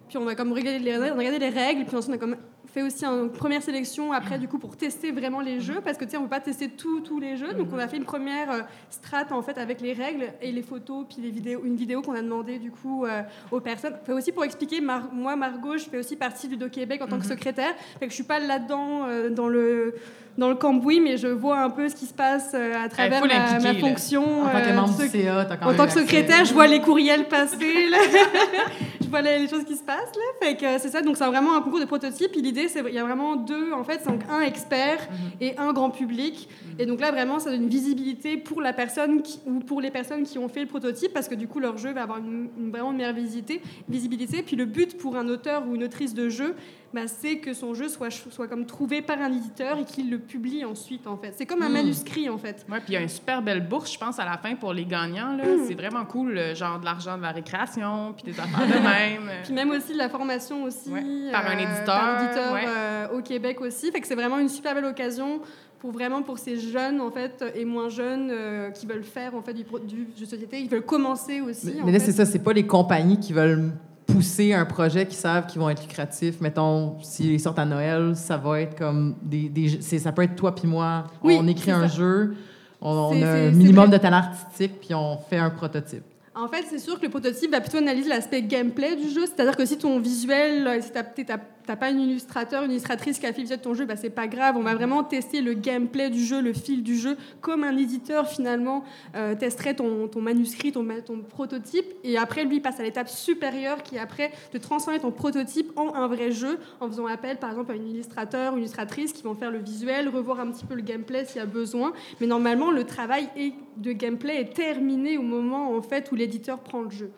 puis 0.07 0.17
on 0.17 0.27
a 0.27 0.35
comme 0.35 0.51
regardé 0.53 0.79
les, 0.79 0.97
on 0.97 1.01
a 1.03 1.13
regardé 1.13 1.39
les 1.39 1.49
règles 1.49 1.85
puis 1.85 1.95
ensuite 1.95 2.11
on 2.11 2.15
a 2.15 2.19
comme 2.19 2.35
fait 2.73 2.83
aussi 2.83 3.03
une 3.05 3.31
première 3.31 3.61
sélection 3.63 4.11
après 4.11 4.37
du 4.37 4.47
coup 4.47 4.59
pour 4.59 4.77
tester 4.77 5.11
vraiment 5.11 5.41
les 5.41 5.59
jeux 5.59 5.81
parce 5.83 5.97
que 5.97 6.05
tu 6.05 6.11
sais 6.11 6.17
on 6.17 6.23
peut 6.23 6.29
pas 6.29 6.39
tester 6.39 6.69
tous 6.69 7.01
tous 7.01 7.19
les 7.19 7.35
jeux. 7.35 7.53
Donc 7.53 7.69
on 7.73 7.77
a 7.79 7.87
fait 7.87 7.97
une 7.97 8.05
première 8.05 8.51
euh, 8.51 8.61
strate 8.89 9.31
en 9.31 9.41
fait 9.41 9.57
avec 9.57 9.81
les 9.81 9.93
règles 9.93 10.25
et 10.41 10.51
les 10.51 10.61
photos 10.61 11.05
puis 11.07 11.17
les 11.21 11.31
vidéos 11.31 11.61
une 11.63 11.75
vidéo 11.75 12.01
qu'on 12.01 12.13
a 12.15 12.21
demandé 12.21 12.59
du 12.59 12.71
coup 12.71 13.05
euh, 13.05 13.21
aux 13.51 13.59
personnes. 13.59 13.95
Fait 14.05 14.13
aussi 14.13 14.31
pour 14.31 14.43
expliquer 14.43 14.81
Mar- 14.81 15.11
moi 15.13 15.35
Margot 15.35 15.77
je 15.77 15.85
fais 15.89 15.97
aussi 15.97 16.15
partie 16.15 16.47
du 16.47 16.57
Do 16.57 16.69
Québec 16.69 17.01
en 17.01 17.07
tant 17.07 17.19
que 17.19 17.25
secrétaire. 17.25 17.73
Fait 17.99 18.05
que 18.05 18.11
je 18.11 18.15
suis 18.15 18.23
pas 18.23 18.39
là-dedans 18.39 19.07
euh, 19.07 19.29
dans 19.29 19.47
le 19.47 19.95
dans 20.39 20.49
le 20.49 20.55
cambouis 20.55 20.99
mais 20.99 21.17
je 21.17 21.27
vois 21.27 21.59
un 21.59 21.69
peu 21.69 21.87
ce 21.89 21.95
qui 21.95 22.05
se 22.05 22.13
passe 22.13 22.51
euh, 22.55 22.73
à 22.83 22.89
travers 22.89 23.19
faut 23.21 23.27
ma, 23.27 23.59
là. 23.73 23.73
fonction 23.79 24.23
En 24.43 24.45
tant 24.49 24.61
que 24.61 24.69
euh, 24.69 24.73
membre 24.73 24.93
sec- 24.97 25.11
du 25.11 25.21
CA, 25.23 25.45
t'as 25.45 25.57
quand 25.57 25.65
en 25.65 25.69
même 25.69 25.77
tant 25.77 25.85
que 25.85 25.91
secrétaire, 25.91 26.45
je 26.45 26.53
vois 26.53 26.67
les 26.67 26.81
courriels 26.81 27.27
passer, 27.27 27.87
là. 27.89 27.97
je 29.01 29.07
vois 29.07 29.21
les, 29.21 29.47
choses 29.47 29.65
qui 29.65 29.75
se 29.75 29.83
passent, 29.83 30.15
là. 30.15 30.21
Fait 30.47 30.55
que 30.55 30.65
euh, 30.65 30.77
c'est 30.79 30.89
ça, 30.89 31.01
donc 31.01 31.17
c'est 31.17 31.25
vraiment 31.25 31.55
un 31.55 31.61
concours 31.61 31.79
de 31.79 31.85
prototypes. 31.85 32.31
Puis 32.31 32.41
l'idée, 32.41 32.67
c'est 32.67 32.83
il 32.87 32.93
y 32.93 32.99
a 32.99 33.03
vraiment 33.03 33.35
deux, 33.35 33.71
en 33.73 33.83
fait, 33.83 33.99
c'est 34.03 34.09
donc 34.09 34.21
un 34.31 34.41
expert 34.41 35.07
et 35.41 35.57
un 35.57 35.73
grand 35.73 35.89
public. 35.89 36.47
Et 36.77 36.85
donc 36.85 37.01
là, 37.01 37.11
vraiment, 37.11 37.39
ça 37.39 37.51
donne 37.51 37.63
une 37.63 37.69
visibilité 37.69 38.37
pour 38.37 38.61
la 38.61 38.71
personne 38.73 39.21
qui- 39.21 39.39
ou 39.45 39.59
pour 39.59 39.81
les 39.81 39.91
personnes 39.91 40.23
qui 40.23 40.37
ont 40.37 40.47
fait 40.47 40.61
le 40.61 40.67
prototype, 40.67 41.13
parce 41.13 41.27
que 41.27 41.35
du 41.35 41.47
coup, 41.47 41.59
leur 41.59 41.77
jeu 41.77 41.91
va 41.91 42.03
avoir 42.03 42.19
une, 42.19 42.49
une 42.57 42.71
vraiment 42.71 42.91
meilleure 42.93 43.13
visité, 43.13 43.61
visibilité. 43.89 44.41
Puis 44.43 44.55
le 44.55 44.65
but 44.65 44.97
pour 44.97 45.17
un 45.17 45.27
auteur 45.27 45.63
ou 45.67 45.75
une 45.75 45.83
autrice 45.83 46.13
de 46.13 46.29
jeu, 46.29 46.55
bah, 46.93 47.01
c'est 47.07 47.37
que 47.37 47.53
son 47.53 47.73
jeu 47.75 47.87
soit, 47.87 48.09
soit 48.09 48.47
comme 48.47 48.65
trouvé 48.65 49.01
par 49.03 49.21
un 49.21 49.31
éditeur 49.31 49.77
et 49.77 49.83
qu'il 49.85 50.09
le 50.09 50.17
publie 50.17 50.65
ensuite, 50.65 51.05
en 51.05 51.17
fait. 51.17 51.33
C'est 51.37 51.45
comme 51.45 51.61
un 51.61 51.69
Mm. 51.69 51.73
manuscrit, 51.73 52.29
en 52.29 52.37
fait. 52.37 52.65
Ouais, 52.69 52.79
puis 52.79 52.89
il 52.89 52.93
y 52.93 52.97
a 52.97 53.01
une 53.01 53.09
super 53.09 53.41
belle 53.43 53.67
bourse, 53.67 53.93
je 53.93 53.99
pense, 53.99 54.17
à 54.19 54.25
la 54.25 54.37
fin 54.37 54.55
pour 54.55 54.73
les 54.73 54.85
gagnants. 54.85 55.35
là. 55.37 55.45
Hmm. 55.45 55.65
C'est 55.67 55.75
vraiment 55.75 56.03
cool, 56.05 56.37
euh, 56.37 56.55
genre 56.55 56.79
de 56.79 56.85
l'argent 56.85 57.15
de 57.17 57.21
la 57.21 57.31
récréation, 57.31 58.13
puis 58.13 58.31
des 58.33 58.39
affaires 58.39 58.65
de 58.67 58.73
même. 58.81 59.29
Puis 59.43 59.53
même 59.53 59.69
aussi 59.69 59.93
de 59.93 59.97
la 59.99 60.09
formation 60.09 60.63
aussi. 60.63 60.89
Ouais, 60.89 61.31
par 61.31 61.45
un 61.45 61.55
euh, 61.57 61.59
éditeur, 61.59 61.85
par 61.85 62.23
éditeur, 62.23 62.53
ouais. 62.53 62.65
euh, 62.67 63.07
au 63.17 63.21
Québec 63.21 63.61
aussi. 63.61 63.91
Fait 63.91 64.01
que 64.01 64.07
c'est 64.07 64.15
vraiment 64.15 64.39
une 64.39 64.49
super 64.49 64.73
belle 64.73 64.85
occasion 64.85 65.41
pour 65.79 65.91
vraiment 65.91 66.21
pour 66.23 66.37
ces 66.39 66.59
jeunes 66.59 66.99
en 66.99 67.09
fait 67.09 67.41
et 67.55 67.63
moins 67.63 67.87
jeunes 67.87 68.29
euh, 68.31 68.69
qui 68.71 68.85
veulent 68.85 69.03
faire 69.03 69.33
en 69.35 69.41
fait 69.41 69.53
du, 69.53 69.63
du 69.63 70.07
jeu 70.17 70.25
de 70.25 70.29
société, 70.29 70.59
ils 70.59 70.69
veulent 70.69 70.81
commencer 70.85 71.39
aussi. 71.39 71.71
Mais, 71.75 71.81
en 71.81 71.85
mais 71.85 71.91
là, 71.93 71.99
c'est 71.99 72.11
ça, 72.11 72.25
c'est 72.25 72.39
pas 72.43 72.51
les 72.51 72.65
compagnies 72.67 73.17
qui 73.19 73.31
veulent 73.31 73.71
pousser 74.11 74.53
un 74.53 74.65
projet 74.65 75.05
qui 75.05 75.15
savent 75.15 75.45
qu'ils 75.47 75.59
vont 75.59 75.69
être 75.69 75.81
lucratifs. 75.81 76.41
Mettons, 76.41 76.97
s'ils 77.01 77.39
sortent 77.39 77.59
à 77.59 77.65
Noël, 77.65 78.15
ça 78.15 78.37
va 78.37 78.61
être 78.61 78.77
comme 78.77 79.15
des. 79.21 79.49
des 79.49 79.81
ça 79.81 80.11
peut 80.11 80.23
être 80.23 80.35
toi 80.35 80.53
puis 80.53 80.67
moi. 80.67 81.05
Oui, 81.23 81.37
on 81.39 81.47
écrit 81.47 81.71
un 81.71 81.87
ça. 81.87 81.95
jeu. 81.95 82.35
On, 82.81 83.21
a 83.21 83.27
un 83.27 83.51
minimum 83.51 83.89
de 83.89 83.97
talent 83.97 84.17
artistique, 84.17 84.79
puis 84.79 84.93
on 84.93 85.17
fait 85.17 85.37
un 85.37 85.49
prototype. 85.49 86.03
En 86.33 86.47
fait, 86.47 86.63
c'est 86.69 86.79
sûr 86.79 86.97
que 86.97 87.03
le 87.03 87.09
prototype 87.09 87.51
va 87.51 87.59
plutôt 87.59 87.79
analyser 87.79 88.07
l'aspect 88.07 88.41
gameplay 88.41 88.95
du 88.95 89.09
jeu. 89.09 89.25
C'est-à-dire 89.25 89.57
que 89.57 89.65
si 89.65 89.77
ton 89.77 89.99
visuel, 89.99 90.65
euh, 90.65 90.79
si 90.81 90.91
t'as 90.91 91.03
t'as- 91.03 91.37
t'as 91.69 91.75
pas 91.75 91.91
un 91.91 91.99
illustrateur, 91.99 92.63
une 92.63 92.71
illustratrice 92.71 93.19
qui 93.19 93.27
a 93.27 93.31
fait 93.31 93.43
de 93.43 93.55
ton 93.55 93.75
jeu, 93.75 93.85
bah, 93.85 93.95
c'est 93.95 94.09
pas 94.09 94.25
grave. 94.25 94.55
On 94.57 94.63
va 94.63 94.73
vraiment 94.73 95.03
tester 95.03 95.39
le 95.39 95.53
gameplay 95.53 96.09
du 96.09 96.25
jeu, 96.25 96.41
le 96.41 96.51
fil 96.51 96.81
du 96.81 96.97
jeu, 96.97 97.15
comme 97.41 97.63
un 97.63 97.77
éditeur 97.77 98.27
finalement 98.27 98.83
euh, 99.15 99.35
testerait 99.35 99.75
ton, 99.75 100.09
manuscrit, 100.15 100.71
ton, 100.71 100.83
prototype. 101.29 101.85
Et 102.03 102.17
après, 102.17 102.43
lui, 102.43 102.59
passe 102.59 102.79
à 102.79 102.83
l'étape 102.83 103.07
supérieure 103.07 103.83
qui 103.83 103.97
est 103.97 103.99
après 103.99 104.31
de 104.51 104.57
transformer 104.57 104.99
ton 104.99 105.11
prototype 105.11 105.71
en 105.77 105.93
un 105.93 106.07
vrai 106.07 106.31
jeu 106.31 106.57
en 106.79 106.87
faisant 106.87 107.05
appel 107.05 107.37
par 107.37 107.51
exemple 107.51 107.71
à 107.71 107.75
un 107.75 107.85
illustrateur, 107.85 108.53
une 108.53 108.61
illustratrice 108.61 109.13
qui 109.13 109.21
vont 109.21 109.35
faire 109.35 109.51
le 109.51 109.59
visuel, 109.59 110.09
revoir 110.09 110.39
un 110.39 110.49
petit 110.49 110.65
peu 110.65 110.73
le 110.73 110.81
gameplay 110.81 111.25
s'il 111.25 111.37
y 111.37 111.39
a 111.39 111.45
besoin. 111.45 111.93
Mais 112.19 112.25
normalement, 112.25 112.71
le 112.71 112.83
travail 112.83 113.29
de 113.77 113.91
gameplay 113.91 114.41
est 114.41 114.55
terminé 114.55 115.19
au 115.19 115.21
moment 115.21 115.77
en 115.77 115.83
fait 115.83 116.11
où 116.11 116.15
l'éditeur 116.15 116.57
prend 116.57 116.81
le 116.81 116.89
jeu. 116.89 117.11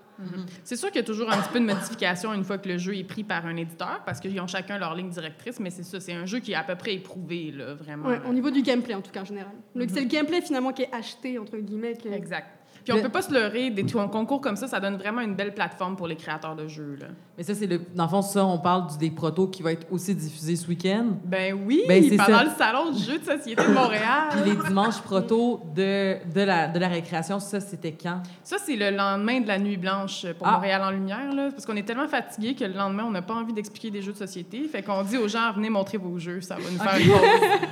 C'est 0.63 0.75
sûr 0.75 0.90
qu'il 0.90 0.98
y 1.01 1.04
a 1.04 1.06
toujours 1.06 1.32
un 1.32 1.38
petit 1.38 1.50
peu 1.54 1.60
de 1.60 1.66
modification 1.66 2.34
une 2.34 2.44
fois 2.44 2.58
que 2.58 2.68
le 2.70 2.78
jeu 2.78 2.96
est 2.96 3.04
pris 3.04 3.24
par 3.24 3.46
un 3.46 3.56
éditeur, 3.56 4.01
parce 4.06 4.20
qu'ils 4.20 4.40
ont 4.40 4.48
chacun 4.48 4.78
leur 4.78 4.96
ligne 4.96 5.10
directrice, 5.10 5.60
mais 5.60 5.70
c'est 5.70 5.84
ça, 5.84 6.00
c'est 6.00 6.13
un 6.13 6.25
jeu 6.25 6.40
qui 6.40 6.51
est 6.51 6.56
à 6.56 6.63
peu 6.63 6.75
près 6.75 6.94
éprouvé, 6.96 7.51
là, 7.51 7.74
vraiment. 7.75 8.08
Ouais, 8.10 8.20
au 8.30 8.34
niveau 8.34 8.51
du 8.51 8.62
gameplay 8.62 8.94
en 8.94 9.01
tout 9.01 9.12
cas 9.12 9.22
en 9.22 9.25
général. 9.25 9.54
Le- 9.75 9.88
C'est 9.88 10.01
le 10.01 10.08
gameplay 10.08 10.42
finalement 10.42 10.72
qui 10.74 10.84
est 10.84 10.94
acheté 10.94 11.38
entre 11.40 11.58
guillemets. 11.58 11.94
qui 11.98 12.08
Exact. 12.10 12.48
Puis 12.83 12.93
on 12.93 12.97
Le- 12.97 13.01
peut 13.03 13.09
pas 13.09 13.21
se 13.21 13.31
leurrer, 13.33 13.69
des 13.69 13.85
tours- 13.85 14.09
concours 14.09 14.41
comme 14.41 14.55
ça, 14.55 14.67
ça 14.67 14.79
donne 14.79 14.97
vraiment 14.97 15.21
une 15.21 15.35
belle 15.35 15.53
plateforme 15.53 15.95
pour 15.95 16.07
les 16.07 16.15
créateurs 16.15 16.55
de 16.55 16.67
jeux. 16.67 16.97
Là. 17.00 17.07
Mais 17.38 17.43
ça, 17.43 17.53
c'est 17.53 17.67
le. 17.67 17.81
Dans 17.95 18.03
le 18.05 18.09
fond, 18.09 18.21
ça, 18.21 18.43
on 18.45 18.57
parle 18.57 18.88
du, 18.91 18.97
des 18.97 19.11
protos 19.11 19.47
qui 19.47 19.61
va 19.61 19.71
être 19.73 19.85
aussi 19.91 20.15
diffusés 20.15 20.55
ce 20.55 20.67
week-end. 20.67 21.05
Ben 21.25 21.55
oui, 21.65 21.83
Ben, 21.88 22.03
pendant 22.17 22.39
ça. 22.39 22.43
le 22.43 22.50
salon 22.57 22.91
du 22.91 23.03
jeu 23.03 23.19
de 23.19 23.23
société 23.23 23.63
de 23.63 23.71
Montréal. 23.73 24.29
Puis 24.31 24.50
les 24.51 24.55
dimanches 24.67 25.00
protos 25.01 25.61
de, 25.75 26.17
de, 26.33 26.41
la, 26.41 26.67
de 26.67 26.79
la 26.79 26.88
récréation, 26.88 27.39
ça, 27.39 27.59
c'était 27.59 27.91
quand? 27.93 28.21
Ça, 28.43 28.57
c'est 28.63 28.75
le 28.75 28.89
lendemain 28.95 29.41
de 29.41 29.47
la 29.47 29.59
nuit 29.59 29.77
blanche 29.77 30.25
pour 30.38 30.47
Ah. 30.47 30.53
Montréal 30.53 30.81
en 30.83 30.91
lumière, 30.91 31.33
là, 31.33 31.50
parce 31.51 31.65
qu'on 31.65 31.75
est 31.75 31.83
tellement 31.88 32.07
fatigué 32.07 32.55
que 32.55 32.63
le 32.65 32.73
lendemain, 32.73 33.03
on 33.07 33.11
n'a 33.11 33.21
pas 33.21 33.35
envie 33.35 33.53
d'expliquer 33.53 33.91
des 33.91 34.01
jeux 34.01 34.13
de 34.13 34.17
société. 34.17 34.63
Fait 34.67 34.81
qu'on 34.81 35.03
dit 35.03 35.17
aux 35.17 35.27
gens, 35.27 35.51
venez 35.53 35.69
montrer 35.69 35.97
vos 35.97 36.17
jeux, 36.17 36.41
ça 36.41 36.55
va 36.55 36.61
nous 36.71 36.79
faire 36.79 36.97
une 37.00 37.11
pause. 37.11 37.69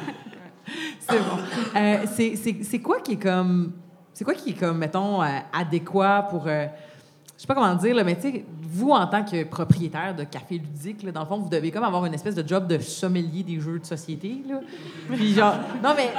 C'est 1.00 1.18
bon. 1.18 1.40
Euh, 1.76 2.06
c'est 2.64 2.80
quoi 2.80 3.00
qui 3.00 3.14
est 3.14 3.18
comme. 3.22 3.74
C'est 4.20 4.26
quoi 4.26 4.34
qui 4.34 4.50
est 4.50 4.54
comme, 4.54 4.80
mettons, 4.80 5.24
euh, 5.24 5.28
adéquat 5.54 6.28
pour. 6.30 6.46
euh, 6.46 6.66
je 7.38 7.42
sais 7.42 7.48
pas 7.48 7.56
comment 7.56 7.74
dire, 7.76 8.04
mais 8.04 8.16
tu 8.18 8.24
sais, 8.24 8.46
vous, 8.64 8.92
en 8.92 9.08
tant 9.08 9.24
que 9.24 9.46
propriétaire 9.46 10.14
de 10.14 10.26
café 10.26 10.56
ludique, 10.56 11.04
là, 11.04 11.14
dans 11.14 11.22
le 11.22 11.26
fond, 11.26 11.38
vous 11.38 11.48
devez 11.48 11.72
comme 11.72 11.86
avoir 11.86 12.06
une 12.06 12.14
espèce 12.14 12.36
de 12.36 12.46
job 12.46 12.68
de 12.68 12.80
sommelier 12.80 13.44
des 13.44 13.62
jeux 13.62 13.80
de 13.80 13.86
société. 13.86 14.44
Là. 14.46 14.60
Puis 15.14 15.34
genre. 15.36 15.56
Non, 15.82 15.94
mais. 15.96 16.10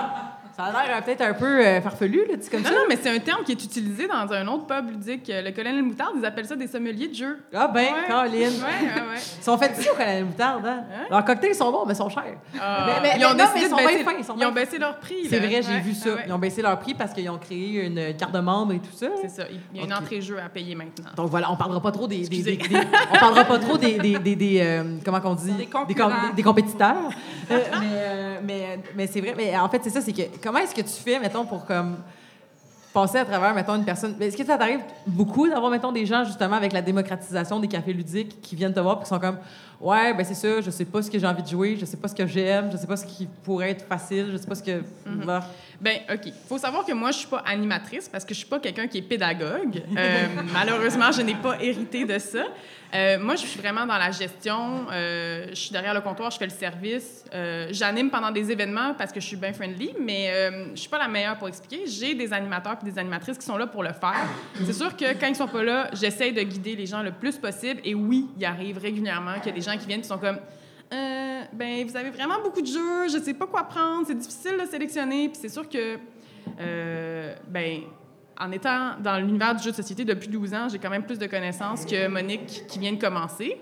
Ça 0.73 0.79
a 0.79 0.87
l'air 0.87 0.97
euh, 0.97 1.01
peut-être 1.03 1.21
un 1.23 1.35
peu 1.35 1.65
euh, 1.65 1.81
farfelu, 1.81 2.25
là, 2.29 2.35
tu 2.43 2.51
comme 2.51 2.61
Non, 2.63 2.69
ça. 2.69 2.75
non, 2.75 2.81
mais 2.89 2.99
c'est 3.01 3.11
un 3.11 3.19
terme 3.19 3.43
qui 3.45 3.53
est 3.53 3.65
utilisé 3.65 4.07
dans 4.07 4.33
un 4.33 4.47
autre 4.49 4.67
pub 4.67 4.91
ludique. 4.91 5.31
Le 5.33 5.51
colonel 5.53 5.83
Moutarde, 5.83 6.15
ils 6.19 6.25
appellent 6.25 6.47
ça 6.47 6.57
des 6.57 6.67
sommeliers 6.67 7.09
de 7.09 7.15
jeux. 7.15 7.39
Ah, 7.55 7.69
ben, 7.69 7.81
Ouais. 7.85 7.91
Caroline. 8.09 8.35
Ouais, 8.39 8.45
ouais, 8.49 9.01
ouais. 9.13 9.17
Ils 9.41 9.45
sont 9.45 9.57
faits 9.59 9.77
ici 9.79 9.89
au 9.91 9.95
Colonel 9.95 10.25
Moutarde, 10.25 10.67
hein? 10.67 10.81
Hein? 10.93 11.07
Leurs 11.11 11.25
cocktails 11.25 11.55
sont 11.55 11.71
bons, 11.73 11.85
mais 11.87 11.95
ils 11.95 11.97
sont 11.97 12.09
chers. 12.09 12.25
Ah. 12.61 12.87
Mais- 12.87 12.93
mais- 13.03 13.19
ils 13.19 13.25
ont 13.25 13.29
mais 13.31 13.35
non, 13.35 13.45
décidé 13.45 13.55
mais 13.55 13.61
ils 13.61 13.65
de 13.65 13.69
sont 13.71 13.77
baisser, 13.77 14.05
fins, 14.05 14.15
ils 14.19 14.25
sont 14.25 14.35
ils 14.35 14.39
bien 14.39 14.49
ont 14.49 14.53
baissé 14.53 14.79
leur 14.79 14.99
prix. 14.99 15.27
C'est 15.29 15.39
vrai, 15.39 15.63
j'ai 15.63 15.73
Ouais, 15.75 15.81
vu 15.81 15.95
ça. 15.95 16.09
ouais, 16.11 16.15
ouais. 16.17 16.23
Ils 16.27 16.33
ont 16.33 16.39
baissé 16.39 16.63
leur 16.63 16.79
prix 16.79 16.95
parce 16.95 17.13
qu'ils 17.13 17.31
ont 17.31 17.39
créé 17.39 17.87
une 17.87 18.15
carte 18.17 18.33
de 18.33 18.41
membre 18.41 18.73
et 18.75 18.79
tout 18.79 18.93
ça. 18.95 19.07
C'est 19.23 19.29
ça. 19.29 19.45
Il 19.75 19.79
y 19.79 19.83
a 19.83 19.87
une 19.87 19.93
Ok. 19.93 20.01
entrée 20.01 20.21
jeu 20.21 20.39
à 20.39 20.49
payer 20.49 20.75
maintenant. 20.75 21.11
Donc 21.17 21.31
voilà, 21.31 21.51
on 21.51 21.57
parlera 21.57 21.81
pas 21.81 21.93
trop 21.93 22.07
des, 22.07 22.17
des- 22.19 22.23
Excusez. 22.39 22.57
des- 22.57 22.69
des- 22.69 22.87
on 23.13 23.19
parlera 23.19 23.45
pas 23.45 23.59
trop 23.59 23.77
des, 23.79 23.99
des, 23.99 24.19
des- 24.19 24.37
des, 24.37 24.61
euh, 24.61 24.99
comment 25.05 25.21
qu'on 25.21 25.35
dit? 25.35 25.53
Des 25.53 25.67
com- 25.67 25.87
compétiteurs. 26.45 26.97
Euh, 27.51 27.57
mais 27.73 27.85
euh, 27.97 28.37
mais 28.47 28.79
mais 28.97 29.07
c'est 29.09 29.21
vrai. 29.21 29.35
Mais 29.37 29.59
en 29.59 29.69
fait, 29.69 29.81
c'est 29.83 29.91
ça, 29.91 30.01
c'est 30.01 30.13
que 30.13 30.23
comment 30.51 30.65
est-ce 30.65 30.75
que 30.75 30.81
tu 30.81 30.89
fais, 30.89 31.21
mettons, 31.21 31.45
pour 31.45 31.65
comme 31.65 31.99
passer 32.93 33.19
à 33.19 33.25
travers, 33.25 33.55
mettons, 33.55 33.77
une 33.77 33.85
personne? 33.85 34.17
Est-ce 34.19 34.37
que 34.37 34.45
ça 34.45 34.59
t'arrive 34.59 34.81
beaucoup 35.07 35.49
d'avoir, 35.49 35.71
mettons, 35.71 35.93
des 35.93 36.05
gens 36.05 36.25
justement 36.25 36.57
avec 36.57 36.73
la 36.73 36.83
démocratisation 36.83 37.61
des 37.61 37.69
cafés 37.69 37.93
ludiques 37.93 38.41
qui 38.41 38.57
viennent 38.57 38.75
te 38.75 38.81
voir 38.81 38.99
et 38.99 39.03
qui 39.05 39.09
sont 39.09 39.21
comme, 39.21 39.39
ouais, 39.81 40.15
ben 40.15 40.25
c'est 40.25 40.35
ça, 40.35 40.61
je 40.61 40.71
sais 40.71 40.85
pas 40.85 41.03
ce 41.03 41.11
que 41.11 41.19
j'ai 41.19 41.27
envie 41.27 41.43
de 41.43 41.49
jouer, 41.49 41.77
je 41.79 41.85
sais 41.85 41.97
pas 41.97 42.09
ce 42.09 42.15
que 42.15 42.27
j'aime, 42.27 42.71
je 42.71 42.77
sais 42.77 42.87
pas 42.87 42.97
ce 42.97 43.07
qui 43.07 43.27
pourrait 43.43 43.71
être 43.71 43.87
facile, 43.87 44.29
je 44.33 44.37
sais 44.37 44.47
pas 44.47 44.55
ce 44.55 44.63
que. 44.63 44.83
Bah. 45.07 45.43
Ben, 45.81 46.01
OK. 46.13 46.33
faut 46.47 46.59
savoir 46.59 46.85
que 46.85 46.93
moi, 46.93 47.11
je 47.11 47.19
suis 47.19 47.29
pas 47.29 47.43
animatrice 47.47 48.09
parce 48.09 48.25
que 48.25 48.35
je 48.35 48.41
suis 48.41 48.49
pas 48.49 48.61
quelqu'un 48.61 48.87
qui 48.87 48.99
est 48.99 49.03
pédagogue. 49.03 49.83
Euh, 49.97 50.27
malheureusement, 50.53 51.11
je 51.11 51.23
n'ai 51.23 51.35
pas 51.35 51.57
hérité 51.63 52.05
de 52.05 52.19
ça. 52.19 52.45
Euh, 52.93 53.19
moi, 53.19 53.37
je 53.37 53.47
suis 53.47 53.59
vraiment 53.61 53.87
dans 53.87 53.97
la 53.97 54.11
gestion. 54.11 54.87
Euh, 54.91 55.47
je 55.51 55.55
suis 55.55 55.71
derrière 55.71 55.95
le 55.95 56.01
comptoir, 56.01 56.31
je 56.31 56.37
fais 56.37 56.47
le 56.47 56.51
service. 56.51 57.25
J'anime 57.71 58.11
pendant 58.11 58.31
des 58.31 58.51
événements 58.51 58.95
parce 58.99 59.11
que 59.11 59.21
je 59.21 59.27
suis 59.27 59.37
bien 59.37 59.53
friendly, 59.55 59.95
mais 59.99 60.51
je 60.75 60.81
suis 60.81 60.91
pas 60.91 60.99
la 60.99 61.09
meilleure 61.09 61.39
pour 61.39 61.49
expliquer. 61.49 61.87
J'ai 61.87 62.15
des 62.15 62.33
animateurs 62.33 62.77
et 62.83 62.85
des 62.85 62.99
animatrices 62.99 63.39
qui 63.39 63.47
sont 63.47 63.57
là 63.57 63.67
pour 63.67 63.83
le 63.83 63.93
faire. 63.93 64.29
C'est 64.63 64.73
sûr 64.73 64.95
que 64.95 65.15
quand 65.19 65.29
ils 65.29 65.37
sont 65.37 65.49
pas 65.49 65.63
là, 65.63 65.89
j'essaye 65.95 66.33
de 66.33 66.43
guider 66.43 66.77
les 66.77 66.87
gens 66.87 67.03
le 67.03 67.13
plus 67.13 67.39
possible. 67.39 67.81
Et 67.85 67.95
oui, 67.95 68.27
il 68.37 68.45
arrive 68.45 68.79
régulièrement 68.79 69.35
qu'il 69.37 69.47
y 69.47 69.51
a 69.51 69.53
des 69.53 69.61
gens 69.61 69.70
qui 69.77 69.87
viennent 69.87 70.03
qui 70.03 70.09
sont 70.09 70.19
comme 70.19 70.39
euh, 70.93 71.43
ben, 71.53 71.87
vous 71.87 71.97
avez 71.97 72.11
vraiment 72.11 72.43
beaucoup 72.43 72.61
de 72.61 72.67
jeux, 72.67 73.09
je 73.09 73.23
sais 73.23 73.35
pas 73.35 73.47
quoi 73.47 73.63
prendre, 73.65 74.07
c'est 74.07 74.19
difficile 74.19 74.57
de 74.61 74.69
sélectionner. 74.69 75.29
Puis 75.29 75.39
c'est 75.41 75.49
sûr 75.49 75.69
que, 75.69 75.99
euh, 76.61 77.35
ben, 77.47 77.83
en 78.39 78.51
étant 78.51 78.99
dans 78.99 79.19
l'univers 79.19 79.55
du 79.55 79.63
jeu 79.63 79.71
de 79.71 79.77
société 79.77 80.05
depuis 80.05 80.29
12 80.29 80.55
ans, 80.55 80.69
j'ai 80.69 80.79
quand 80.79 80.91
même 80.91 81.05
plus 81.05 81.19
de 81.19 81.27
connaissances 81.27 81.85
que 81.85 82.09
Monique 82.09 82.65
qui 82.67 82.81
vient 82.81 82.93
de 82.93 83.01
commencer. 83.01 83.57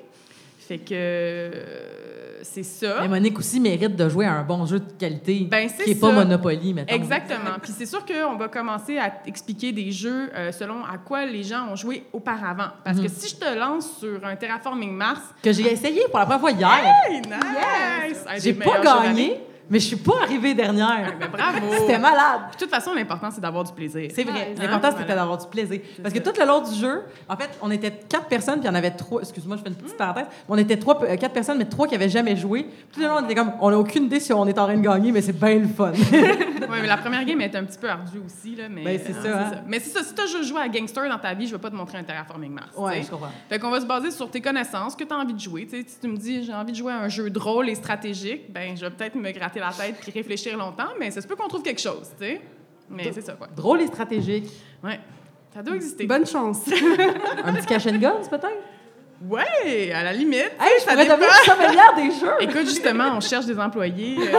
Fait 0.58 0.78
que 0.78 0.94
euh, 0.94 2.17
c'est 2.42 2.62
ça. 2.62 2.98
Mais 3.02 3.08
Monique 3.08 3.38
aussi 3.38 3.60
mérite 3.60 3.96
de 3.96 4.08
jouer 4.08 4.26
à 4.26 4.32
un 4.34 4.42
bon 4.42 4.64
jeu 4.66 4.80
de 4.80 4.92
qualité 4.92 5.46
Ben, 5.50 5.68
c'est 5.68 5.84
qui 5.84 5.90
est 5.92 5.94
pas. 6.00 6.12
Monopoly, 6.12 6.74
mettons. 6.74 6.94
Exactement. 6.94 7.58
Puis 7.62 7.72
c'est 7.76 7.86
sûr 7.86 8.04
qu'on 8.04 8.36
va 8.36 8.48
commencer 8.48 8.98
à 8.98 9.12
expliquer 9.26 9.72
des 9.72 9.90
jeux 9.92 10.30
euh, 10.34 10.52
selon 10.52 10.84
à 10.84 10.98
quoi 10.98 11.26
les 11.26 11.42
gens 11.42 11.68
ont 11.70 11.76
joué 11.76 12.04
auparavant. 12.12 12.68
Parce 12.84 12.98
Mhm. 12.98 13.04
que 13.04 13.10
si 13.10 13.28
je 13.30 13.36
te 13.36 13.58
lance 13.58 13.98
sur 14.00 14.24
un 14.24 14.36
Terraforming 14.36 14.92
Mars, 14.92 15.20
Que 15.42 15.52
j'ai 15.52 15.72
essayé 15.72 16.02
pour 16.10 16.18
la 16.18 16.24
première 16.26 16.40
fois 16.40 16.50
hier. 16.50 16.70
hey, 17.08 17.20
nice! 17.20 18.24
J'ai 18.42 18.54
pas 18.54 18.80
gagné, 18.80 19.40
mais 19.70 19.78
je 19.80 19.86
suis 19.86 19.96
pas 19.96 20.22
arrivée 20.22 20.54
dernière. 20.54 21.14
Ben, 21.18 21.28
bravo! 21.30 21.66
C'était 21.80 21.98
malade. 21.98 22.40
De 22.52 22.56
toute 22.58 22.70
façon, 22.70 22.94
l'important, 22.94 23.30
c'est 23.30 23.40
d'avoir 23.40 23.64
du 23.64 23.72
plaisir. 23.72 24.10
C'est 24.14 24.24
vrai. 24.24 24.32
Ouais, 24.32 24.54
L'important, 24.58 24.88
hein? 24.88 24.90
c'était 24.92 25.04
Voilà. 25.04 25.20
d'avoir 25.22 25.38
du 25.38 25.46
plaisir. 25.48 25.80
Parce 26.02 26.14
que 26.14 26.22
ça. 26.24 26.30
tout 26.32 26.40
le 26.40 26.46
long 26.46 26.60
du 26.60 26.74
jeu, 26.78 27.02
en 27.28 27.36
fait, 27.36 27.50
on 27.62 27.70
était 27.70 27.90
quatre 28.08 28.26
personnes, 28.26 28.60
puis 28.60 28.64
il 28.64 28.68
y 28.68 28.70
en 28.70 28.74
avait 28.74 28.90
trois. 28.90 29.20
Excuse-moi, 29.20 29.56
je 29.56 29.62
fais 29.62 29.68
une 29.68 29.74
petite 29.76 29.96
parenthèse. 29.96 30.26
On 30.48 30.56
était 30.56 30.76
trois, 30.76 31.02
euh, 31.04 31.16
quatre 31.16 31.32
personnes, 31.32 31.58
mais 31.58 31.64
trois 31.66 31.86
qui 31.86 31.94
avaient 31.94 32.08
jamais 32.08 32.36
joué. 32.36 32.66
Tout 32.92 33.00
le 33.00 33.06
long, 33.06 33.16
on 33.20 33.24
était 33.24 33.34
comme, 33.34 33.52
on 33.60 33.70
n'a 33.70 33.78
aucune 33.78 34.04
idée 34.04 34.20
si 34.20 34.32
on 34.32 34.46
est 34.46 34.58
en 34.58 34.64
train 34.64 34.76
de 34.76 34.82
gagner, 34.82 35.12
mais 35.12 35.20
c'est 35.22 35.38
bien 35.38 35.58
le 35.58 35.68
fun. 35.68 35.92
Ouais, 36.68 36.80
mais 36.82 36.86
la 36.88 36.96
première 36.96 37.24
game 37.24 37.40
est 37.40 37.54
un 37.54 37.64
petit 37.64 37.78
peu 37.78 37.88
ardue 37.88 38.18
aussi. 38.24 38.54
Là, 38.56 38.68
mais, 38.68 38.84
Ben, 38.84 39.00
c'est 39.04 39.14
euh, 39.16 39.22
ça, 39.22 39.38
hein. 39.58 39.62
Mais 39.66 39.80
c'est 39.80 39.90
ça. 39.90 40.02
Si 40.02 40.14
tu 40.14 40.20
as 40.20 40.42
joué 40.42 40.60
à 40.60 40.68
Gangster 40.68 41.08
dans 41.08 41.18
ta 41.18 41.32
vie, 41.32 41.46
je 41.46 41.52
vais 41.52 41.60
pas 41.60 41.70
te 41.70 41.74
montrer 41.74 41.98
un 41.98 42.02
Terraforming 42.04 42.52
Mars. 42.52 42.70
sais. 42.74 43.02
je 43.04 43.10
comprends. 43.10 43.30
Fait 43.48 43.58
qu'on 43.58 43.70
va 43.70 43.80
se 43.80 43.86
baser 43.86 44.10
sur 44.10 44.30
tes 44.30 44.40
connaissances, 44.40 44.94
que 44.96 45.04
tu 45.04 45.12
as 45.12 45.16
envie 45.16 45.34
de 45.34 45.40
jouer. 45.40 45.66
Tu 45.66 45.76
sais, 45.76 45.84
si 45.88 46.00
tu 46.00 46.08
me 46.08 46.16
dis 46.16 46.44
j'ai 46.44 46.52
envie 46.52 46.72
de 46.72 46.76
jouer 46.76 46.92
à 46.92 46.98
un 47.00 47.08
jeu 47.08 47.30
drôle 47.30 47.68
et 47.68 47.74
stratégique, 47.74 48.52
ben 48.52 48.76
je 48.76 48.84
vais 48.84 48.90
peut-être 48.90 49.14
me 49.14 49.30
gratter 49.30 49.57
la 49.60 49.70
tête 49.72 49.96
puis 50.00 50.10
réfléchir 50.12 50.56
longtemps, 50.56 50.88
mais 50.98 51.10
ça 51.10 51.20
se 51.20 51.26
peut 51.26 51.36
qu'on 51.36 51.48
trouve 51.48 51.62
quelque 51.62 51.80
chose, 51.80 52.10
tu 52.18 52.24
sais. 52.26 52.40
Mais 52.90 53.10
c'est 53.12 53.20
ça, 53.20 53.32
quoi. 53.34 53.48
Drôle 53.54 53.82
et 53.82 53.86
stratégique. 53.86 54.48
Ouais. 54.82 54.98
Ça 55.54 55.62
doit 55.62 55.76
exister. 55.76 56.06
Bonne 56.06 56.26
chance. 56.26 56.62
Un 57.44 57.52
petit 57.54 57.66
cash 57.66 57.86
and 57.86 57.96
guns, 57.98 58.28
peut-être? 58.30 58.48
Ouais, 59.26 59.90
à 59.92 60.04
la 60.04 60.12
limite. 60.12 60.52
Hey, 60.60 60.78
je 60.78 60.84
ça 60.84 60.92
pourrais 60.92 61.04
devenir 61.06 61.28
sommelière 61.44 61.94
des 61.96 62.10
jeux! 62.12 62.34
Écoute, 62.40 62.66
justement, 62.66 63.10
on 63.16 63.20
cherche 63.20 63.46
des 63.46 63.58
employés. 63.58 64.16
euh, 64.16 64.32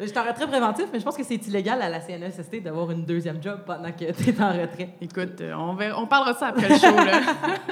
Je 0.00 0.06
suis 0.06 0.18
en 0.18 0.24
retrait 0.24 0.46
préventif, 0.46 0.86
mais 0.92 0.98
je 0.98 1.04
pense 1.04 1.16
que 1.16 1.22
c'est 1.24 1.46
illégal 1.46 1.80
à 1.80 1.88
la 1.88 2.00
CNSST 2.00 2.60
d'avoir 2.62 2.90
une 2.90 3.04
deuxième 3.04 3.42
job 3.42 3.60
pendant 3.64 3.90
que 3.92 4.04
tu 4.12 4.30
es 4.30 4.40
en 4.42 4.52
retrait. 4.52 4.90
écoute, 5.00 5.40
euh, 5.40 5.54
on, 5.56 5.74
verra- 5.74 5.98
on 6.00 6.06
parlera 6.06 6.34
de 6.34 6.38
ça 6.38 6.48
après 6.48 6.68
le 6.68 6.74
show, 6.76 6.94
là. 6.94 7.20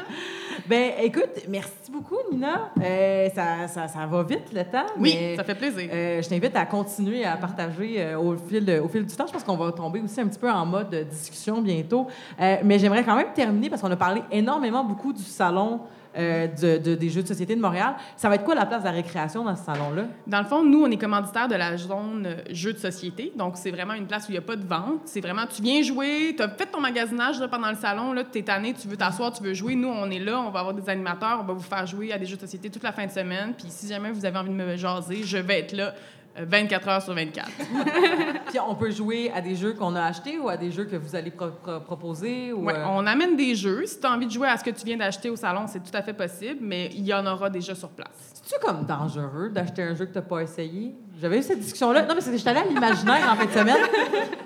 Ben, 0.70 0.92
écoute, 1.02 1.46
merci 1.48 1.90
beaucoup, 1.90 2.14
Nina. 2.30 2.70
Euh, 2.80 3.28
ça, 3.34 3.66
ça, 3.66 3.88
ça 3.88 4.06
va 4.06 4.22
vite, 4.22 4.52
le 4.54 4.62
temps. 4.62 4.86
Oui, 5.00 5.16
mais, 5.18 5.34
ça 5.34 5.42
fait 5.42 5.56
plaisir. 5.56 5.90
euh, 5.92 6.22
je 6.22 6.28
t'invite 6.28 6.54
à 6.54 6.64
continuer 6.64 7.24
à 7.24 7.36
partager 7.36 7.96
euh, 7.98 8.16
au, 8.16 8.36
fil, 8.36 8.80
au 8.80 8.86
fil 8.86 9.04
du 9.04 9.12
temps. 9.12 9.26
Je 9.26 9.32
pense 9.32 9.42
qu'on 9.42 9.56
va 9.56 9.72
tomber 9.72 9.98
aussi 9.98 10.20
un 10.20 10.28
petit 10.28 10.38
peu 10.38 10.48
en 10.48 10.64
mode 10.64 10.90
de 10.90 11.02
discussion 11.02 11.60
bientôt. 11.60 12.06
Mais 12.38 12.78
j'aimerais 12.78 13.02
quand 13.02 13.16
même 13.16 13.32
terminer 13.34 13.68
parce 13.68 13.82
qu'on 13.82 13.90
a 13.90 13.96
parlé 13.96 14.22
énormément 14.30 14.84
beaucoup 14.84 15.12
du 15.12 15.24
salon 15.24 15.80
euh, 16.16 16.46
de- 16.48 16.78
de- 16.78 16.94
des 16.94 17.08
Jeux 17.08 17.22
de 17.22 17.28
société 17.28 17.54
de 17.56 17.60
Montréal. 17.60 17.94
Ça 18.16 18.28
va 18.28 18.34
être 18.36 18.44
quoi 18.44 18.54
la 18.54 18.66
place 18.66 18.80
de 18.80 18.86
la 18.86 18.92
récréation 18.92 19.44
dans 19.44 19.54
ce 19.56 19.64
salon-là? 19.64 20.04
Dans 20.26 20.38
le 20.40 20.44
fond, 20.46 20.62
nous, 20.62 20.82
on 20.82 20.90
est 20.90 20.96
commanditaire 20.96 21.48
de 21.48 21.54
la 21.54 21.76
zone 21.76 22.24
euh, 22.26 22.42
jeux 22.50 22.72
de 22.72 22.78
société. 22.78 23.32
Donc, 23.36 23.54
c'est 23.56 23.70
vraiment 23.70 23.94
une 23.94 24.06
place 24.06 24.24
où 24.24 24.30
il 24.30 24.32
n'y 24.34 24.38
a 24.38 24.42
pas 24.42 24.56
de 24.56 24.66
vente. 24.66 25.02
C'est 25.04 25.20
vraiment, 25.20 25.46
tu 25.46 25.62
viens 25.62 25.82
jouer, 25.82 26.34
tu 26.36 26.42
as 26.42 26.48
fait 26.48 26.66
ton 26.66 26.80
magasinage 26.80 27.36
pendant 27.50 27.70
le 27.70 27.76
salon, 27.76 28.14
tu 28.32 28.38
es 28.38 28.42
tanné, 28.42 28.72
tu 28.74 28.88
veux 28.88 28.96
t'asseoir, 28.96 29.32
tu 29.32 29.42
veux 29.42 29.54
jouer. 29.54 29.74
Nous, 29.74 29.88
on 29.88 30.10
est 30.10 30.18
là, 30.18 30.40
on 30.40 30.50
va 30.50 30.60
avoir 30.60 30.74
des 30.74 30.88
animateurs, 30.88 31.40
on 31.42 31.44
va 31.46 31.52
vous 31.54 31.60
faire 31.60 31.86
jouer 31.86 32.12
à 32.12 32.18
des 32.18 32.26
jeux 32.26 32.36
de 32.36 32.40
société 32.42 32.70
toute 32.70 32.82
la 32.82 32.92
fin 32.92 33.06
de 33.06 33.10
semaine. 33.12 33.54
Puis, 33.56 33.66
si 33.68 33.86
jamais 33.88 34.10
vous 34.10 34.24
avez 34.24 34.38
envie 34.38 34.50
de 34.50 34.54
me 34.54 34.76
jaser, 34.76 35.22
je 35.24 35.38
vais 35.38 35.60
être 35.60 35.72
là 35.72 35.94
24 36.36 36.88
heures 36.88 37.02
sur 37.02 37.14
24. 37.14 37.48
Puis 38.48 38.58
on 38.66 38.74
peut 38.74 38.90
jouer 38.90 39.30
à 39.34 39.40
des 39.40 39.54
jeux 39.54 39.74
qu'on 39.74 39.94
a 39.94 40.02
achetés 40.02 40.38
ou 40.38 40.48
à 40.48 40.56
des 40.56 40.70
jeux 40.70 40.84
que 40.84 40.96
vous 40.96 41.14
allez 41.16 41.30
pro- 41.30 41.50
pro- 41.62 41.80
proposer? 41.80 42.52
Ou, 42.52 42.64
Ouais, 42.66 42.74
euh, 42.74 42.84
On 42.90 43.06
amène 43.06 43.36
des 43.36 43.54
jeux. 43.54 43.84
Si 43.86 44.00
tu 44.00 44.06
as 44.06 44.12
envie 44.12 44.26
de 44.26 44.32
jouer 44.32 44.48
à 44.48 44.56
ce 44.56 44.64
que 44.64 44.70
tu 44.70 44.84
viens 44.84 44.96
d'acheter 44.96 45.30
au 45.30 45.36
salon, 45.36 45.66
c'est 45.66 45.80
tout 45.80 45.94
à 45.96 46.02
fait 46.02 46.12
possible, 46.14 46.58
mais 46.60 46.90
il 46.94 47.06
y 47.06 47.12
en 47.14 47.26
aura 47.26 47.50
déjà 47.50 47.74
sur 47.74 47.88
place. 47.90 48.08
C'est-tu 48.42 48.64
comme 48.64 48.84
dangereux 48.86 49.50
d'acheter 49.50 49.82
un 49.82 49.94
jeu 49.94 50.06
que 50.06 50.12
tu 50.12 50.18
n'as 50.18 50.24
pas 50.24 50.40
essayé? 50.42 50.94
J'avais 51.20 51.38
eu 51.38 51.42
cette 51.42 51.60
discussion-là. 51.60 52.02
Non, 52.06 52.14
mais 52.14 52.20
c'est 52.20 52.30
que 52.30 52.38
j'étais 52.38 52.50
allée 52.50 52.60
à 52.60 52.64
l'imaginaire 52.64 53.28
en 53.30 53.36
fin 53.36 53.44
de 53.44 53.50
semaine. 53.50 53.76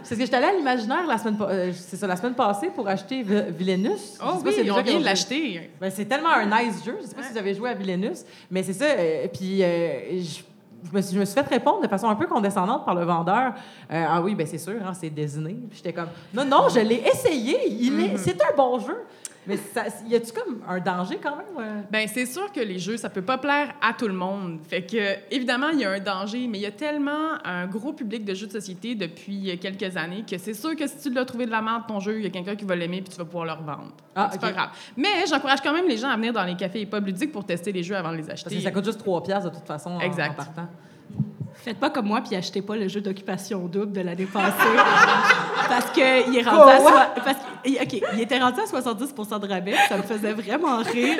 C'est 0.03 0.16
que 0.16 0.23
j'étais 0.23 0.37
allée 0.37 0.47
à 0.49 0.53
l'imaginaire 0.53 1.07
la 1.07 1.16
semaine, 1.18 1.37
euh, 1.42 1.73
c'est 1.73 1.97
ça, 1.97 2.07
la 2.07 2.16
semaine 2.16 2.35
passée 2.35 2.70
pour 2.75 2.87
acheter. 2.88 3.25
Je 3.25 3.35
Oh 4.23 4.33
oui, 4.44 4.62
vient 4.64 4.75
ont 4.75 4.83
de 4.83 4.87
joué. 4.99 5.05
l'acheter. 5.05 5.70
Ben, 5.81 5.90
c'est 5.90 6.05
tellement 6.07 6.31
un 6.31 6.47
nice 6.47 6.85
jeu. 6.85 6.97
Je 7.01 7.07
sais 7.07 7.14
pas 7.14 7.23
si 7.23 7.33
vous 7.33 7.38
avez 7.38 7.55
joué 7.55 7.70
à 7.70 7.75
Villainus, 7.75 8.25
mais 8.51 8.62
c'est 8.62 8.73
ça. 8.73 8.85
euh, 8.87 9.27
puis 9.33 9.62
euh, 9.62 10.20
je, 10.20 10.40
je 10.85 10.97
me 10.97 11.01
suis, 11.01 11.14
je 11.14 11.20
me 11.20 11.25
suis 11.25 11.35
fait 11.35 11.49
répondre 11.49 11.83
de 11.83 11.88
façon 11.88 12.09
un 12.09 12.14
peu 12.14 12.27
condescendante 12.27 12.85
par 12.85 12.94
le 12.94 13.05
vendeur. 13.05 13.55
Euh, 13.90 14.07
ah 14.09 14.20
oui, 14.23 14.35
ben 14.35 14.47
c'est 14.47 14.59
sûr, 14.59 14.81
hein, 14.85 14.92
c'est 14.92 15.11
Disney. 15.11 15.57
Puis 15.68 15.79
j'étais 15.79 15.92
comme, 15.92 16.09
non, 16.33 16.44
non, 16.44 16.68
je 16.68 16.81
l'ai 16.81 17.03
essayé. 17.07 17.68
Il 17.68 18.01
est, 18.01 18.16
c'est 18.18 18.40
un 18.42 18.55
bon 18.57 18.79
jeu. 18.79 18.97
Mais 19.46 19.57
ça, 19.57 19.85
y 20.09 20.14
a-tu 20.14 20.33
comme 20.33 20.62
un 20.66 20.80
danger 20.80 21.18
quand 21.22 21.37
même? 21.37 21.46
euh? 21.59 21.80
Ben 21.90 22.09
c'est 22.09 22.26
sûr 22.26 22.50
que 22.52 22.61
les 22.61 22.78
jeux, 22.78 22.96
ça 22.96 23.11
peut 23.11 23.22
pas 23.22 23.37
plaire 23.38 23.74
à 23.83 23.92
tout 23.92 24.07
le 24.09 24.14
monde. 24.14 24.61
Fait 24.68 24.83
que 24.83 25.18
évidemment, 25.30 25.68
il 25.68 25.80
y 25.80 25.85
a 25.85 25.90
un 25.90 26.00
danger, 26.00 26.46
mais 26.48 26.59
il 26.59 26.62
y 26.62 26.66
a 26.66 26.70
tellement 26.70 27.35
un 27.44 27.66
gros 27.66 27.92
public 27.92 28.24
de 28.24 28.33
jeux 28.35 28.46
de 28.46 28.52
société 28.52 28.94
depuis 28.94 29.59
quelques 29.59 29.96
années 29.96 30.24
que 30.28 30.38
c'est 30.38 30.54
sûr 30.54 30.74
que 30.74 30.87
si 30.87 30.96
tu 30.98 31.11
l'as 31.11 31.24
trouvé 31.24 31.46
de 31.46 31.50
la 31.50 31.61
merde 31.62 31.83
ton 31.87 32.00
jeu, 32.00 32.16
il 32.18 32.24
y 32.24 32.26
a 32.26 32.30
quelqu'un 32.30 32.57
qui 32.57 32.64
va 32.64 32.74
l'aimer 32.76 33.02
puis 33.02 33.11
tu 33.12 33.18
vas 33.18 33.24
pouvoir 33.24 33.44
le 33.44 33.52
revendre. 33.52 33.92
Ah, 34.14 34.28
c'est 34.33 34.40
pas 34.40 34.52
grave. 34.52 34.70
Mais 34.96 35.26
j'encourage 35.28 35.61
quand 35.61 35.72
même 35.72 35.88
les 35.88 35.96
gens 35.98 36.09
à 36.09 36.16
venir 36.16 36.33
dans 36.33 36.44
les 36.44 36.57
cafés 36.57 36.80
et 36.83 36.87
pubs 36.87 37.04
ludiques 37.07 37.33
pour 37.33 37.44
tester 37.44 37.72
les 37.72 37.83
jeux 37.83 37.96
avant 37.96 38.12
de 38.12 38.16
les 38.16 38.30
acheter. 38.30 38.44
Parce 38.50 38.57
que 38.57 38.62
ça 38.62 38.70
coûte 38.70 38.85
juste 38.85 38.98
3 39.00 39.22
piastres 39.22 39.50
de 39.50 39.57
toute 39.57 39.66
façon 39.66 39.90
en- 39.90 40.00
Exact. 40.00 40.30
en 40.30 40.35
partant. 40.35 40.68
Faites 41.64 41.79
pas 41.79 41.88
comme 41.88 42.07
moi 42.07 42.20
puis 42.20 42.37
achetez 42.37 42.61
pas 42.61 42.77
le 42.77 42.88
jeu 42.88 43.00
d'occupation 43.00 43.61
double 43.66 43.92
de 43.92 44.03
l'année 44.03 44.27
passée. 44.27 44.53
parce 45.68 45.90
qu'il 45.92 46.03
est 46.03 46.42
rendu 46.42 46.70
à 46.72 47.07
parce 47.24 47.38
que- 47.38 47.83
OK, 47.83 48.03
il 48.14 48.20
était 48.20 48.38
rendu 48.38 48.61
à 48.61 48.64
70% 48.64 49.40
de 49.40 49.48
rabais, 49.48 49.74
ça 49.88 49.96
me 49.96 50.03
faisait 50.03 50.35
vraiment 50.35 50.77
rire. 50.83 51.16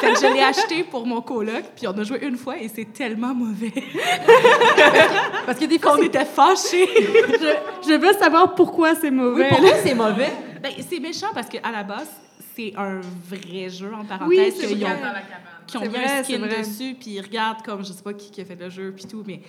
fait 0.00 0.12
que 0.14 0.18
je 0.18 0.32
l'ai 0.32 0.42
acheté 0.42 0.84
pour 0.84 1.06
mon 1.06 1.20
coloc, 1.20 1.64
puis 1.76 1.86
on 1.86 1.98
a 1.98 2.02
joué 2.04 2.24
une 2.24 2.38
fois 2.38 2.56
et 2.58 2.68
c'est 2.68 2.90
tellement 2.94 3.34
mauvais. 3.34 3.72
Parce 5.46 5.58
que 5.58 5.66
des 5.66 5.78
fois, 5.78 5.96
On 5.98 6.02
était 6.02 6.24
fâchés. 6.24 6.88
Je, 6.96 7.88
je 7.88 7.94
veux 7.98 8.12
savoir 8.14 8.54
pourquoi 8.54 8.94
c'est 8.94 9.08
Oui, 9.10 9.10
mauvais. 9.10 9.48
pourquoi 9.50 9.74
c'est 9.84 9.94
mauvais? 9.94 10.32
ben, 10.62 10.72
c'est 10.88 11.00
méchant 11.00 11.28
parce 11.34 11.48
qu'à 11.48 11.70
la 11.70 11.82
base, 11.82 12.08
c'est 12.56 12.72
un 12.76 13.00
vrai 13.28 13.68
jeu 13.68 13.90
en 13.92 14.04
parenthèse 14.04 14.54
Oui, 14.58 14.66
qu'ils 14.66 14.84
ont, 14.84 14.88
vrai. 14.88 14.96
dans 14.96 15.06
la 15.06 15.20
cabane. 15.20 15.42
qui 15.66 15.76
ont 15.76 15.80
mis 15.82 15.88
vrai, 15.88 16.04
un 16.20 16.22
skin 16.24 16.38
dessus, 16.38 16.94
puis 16.98 17.10
ils 17.10 17.20
regardent 17.20 17.62
comme 17.62 17.84
je 17.84 17.92
sais 17.92 18.02
pas 18.02 18.12
qui, 18.14 18.30
qui 18.30 18.40
a 18.40 18.44
fait 18.44 18.56
le 18.58 18.70
jeu, 18.70 18.92
puis 18.94 19.06
tout, 19.06 19.22
mais 19.26 19.40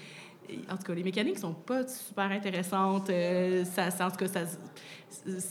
en 0.70 0.78
tout 0.78 0.84
cas, 0.84 0.94
les 0.94 1.04
mécaniques 1.04 1.40
sont 1.40 1.54
pas 1.54 1.88
super 1.88 2.32
intéressantes. 2.32 3.10
euh, 3.10 3.66
ça, 3.66 3.90
en 4.06 4.12
tout 4.12 4.18
cas, 4.18 4.28
ça, 4.28 4.42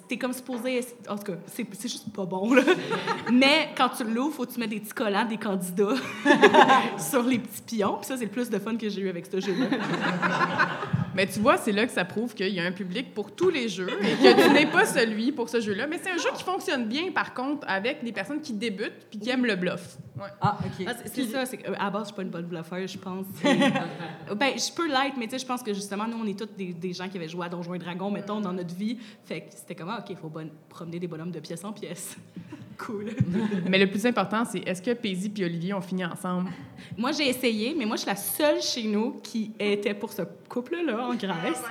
t'es 0.09 0.19
comme 0.19 0.33
supposé. 0.33 0.81
En 1.09 1.17
tout 1.17 1.25
cas, 1.25 1.39
c'est 1.47 1.67
c'est 1.73 1.89
juste 1.89 2.13
pas 2.13 2.25
bon, 2.27 2.53
là. 2.55 2.63
mais 3.33 3.71
quand 3.77 3.89
tu 3.91 4.05
l'ouvres, 4.05 4.35
faut 4.35 4.47
que 4.47 4.53
tu 4.53 4.61
mets 4.61 4.67
des 4.69 4.81
petits 4.81 4.93
collants 4.93 5.25
des 5.25 5.39
candidats 5.39 5.95
sur 6.99 7.23
les 7.23 7.39
petits 7.39 7.63
pions, 7.77 7.97
puis 7.97 8.07
ça, 8.07 8.17
c'est 8.17 8.25
le 8.25 8.31
plus 8.31 8.51
de 8.51 8.59
fun 8.59 8.77
que 8.77 8.89
j'ai 8.89 9.01
eu 9.03 9.09
avec 9.09 9.27
ce 9.27 9.41
jeu-là. 9.41 9.67
Mais 11.15 11.27
tu 11.27 11.41
vois, 11.41 11.59
c'est 11.59 11.73
là 11.73 11.85
que 11.85 11.93
ça 11.93 12.07
prouve 12.07 12.33
qu'il 12.33 12.49
y 12.55 12.59
a 12.59 12.65
un 12.65 12.73
public 12.73 13.13
pour 13.13 13.33
tous 13.33 13.51
les 13.51 13.69
jeux 13.69 13.91
et 14.03 14.15
que 14.17 14.45
tu 14.47 14.51
n'es 14.55 14.65
pas 14.67 14.87
celui 14.87 15.31
pour 15.31 15.47
ce 15.51 15.61
jeu-là. 15.61 15.87
Mais 15.87 16.01
c'est 16.03 16.11
un 16.11 16.17
jeu 16.17 16.31
qui 16.35 16.43
fonctionne 16.43 16.87
bien, 16.87 17.13
par 17.13 17.35
contre, 17.35 17.67
avec 17.69 18.03
des 18.03 18.13
personnes 18.13 18.41
qui 18.41 18.55
débutent 18.55 19.07
puis 19.11 19.19
qui 19.19 19.29
aiment 19.29 19.45
le 19.45 19.57
bluff. 19.57 19.99
Ouais. 20.17 20.25
Ah, 20.41 20.57
OK. 20.65 20.87
Ah, 20.89 20.93
c'est- 21.05 21.15
c'est 21.15 21.25
ça, 21.31 21.45
c'est 21.45 21.59
que, 21.59 21.71
euh, 21.71 21.75
à 21.79 21.91
base, 21.91 22.05
je 22.05 22.07
suis 22.07 22.15
pas 22.17 22.23
une 22.23 22.31
bonne 22.31 22.47
bluffeur, 22.47 22.87
je 22.87 22.97
pense. 22.97 23.27
ben, 23.45 24.53
je 24.57 24.73
peux 24.75 24.87
l'être, 24.89 25.17
mais 25.19 25.27
tu 25.27 25.33
sais, 25.33 25.39
je 25.41 25.47
pense 25.47 25.63
que 25.63 25.75
justement, 25.75 26.07
nous, 26.07 26.17
on 26.23 26.27
est 26.27 26.39
tous 26.39 26.49
des, 26.57 26.73
des 26.73 26.93
gens 26.95 27.09
qui 27.11 27.19
avaient 27.19 27.29
joué 27.29 27.45
à 27.45 27.49
Donjons 27.51 27.75
et 27.75 27.79
Dragons, 27.79 28.11
mettons, 28.11 28.41
dans 28.41 28.53
notre 28.55 28.75
vie. 28.75 28.97
Fait 29.27 29.43
que 29.43 29.53
c'était 29.63 29.77
comme, 29.77 29.91
ah, 29.91 30.01
OK, 30.01 30.11
il 30.11 30.17
faut 30.17 30.29
bon- 30.29 30.51
promener 30.69 30.99
des 30.99 31.07
bonhommes 31.07 31.31
de 31.31 31.39
pièce 31.39 31.65
en 31.65 31.73
pièce. 31.73 32.17
cool. 32.79 33.11
Mais 33.69 33.79
le 33.79 33.87
plus 33.89 34.05
important, 34.05 34.45
c'est 34.45 34.59
est-ce 34.59 34.83
que 34.83 34.91
Paisy 34.93 35.33
et 35.39 35.45
Olivier 35.45 35.73
ont 35.73 35.81
fini 35.81 36.05
ensemble? 36.05 36.51
moi, 36.99 37.13
j'ai 37.13 37.29
essayé, 37.29 37.73
mais 37.79 37.87
moi, 37.87 37.95
je 37.95 38.01
suis 38.03 38.11
la 38.11 38.17
seule 38.17 38.61
chez 38.61 38.83
nous 38.83 39.21
qui 39.23 39.53
était 39.61 39.95
pour 39.95 40.13
ce 40.13 40.23
couple-là 40.49 41.07
en 41.07 41.15
Grèce. 41.15 41.63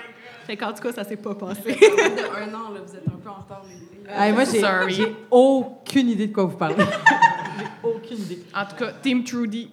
Fait 0.45 0.55
qu'en 0.55 0.71
tout 0.71 0.81
cas, 0.81 0.93
ça 0.93 1.03
s'est 1.03 1.17
pas 1.17 1.35
passé. 1.35 1.73
de 1.73 2.33
un 2.33 2.53
an, 2.53 2.71
là, 2.71 2.79
vous 2.85 2.95
êtes 2.95 3.07
un 3.07 3.17
peu 3.17 3.29
en 3.29 3.33
retard, 3.35 3.63
les. 3.67 4.13
Hey, 4.13 4.31
moi, 4.31 4.45
j'ai 4.87 5.13
aucune 5.29 6.09
idée 6.09 6.27
de 6.27 6.33
quoi 6.33 6.45
vous 6.45 6.57
parlez. 6.57 6.75
j'ai 7.59 7.89
aucune 7.89 8.17
idée. 8.17 8.39
En 8.55 8.65
tout 8.65 8.75
cas, 8.77 8.93
Team 9.01 9.23
Trudy. 9.25 9.69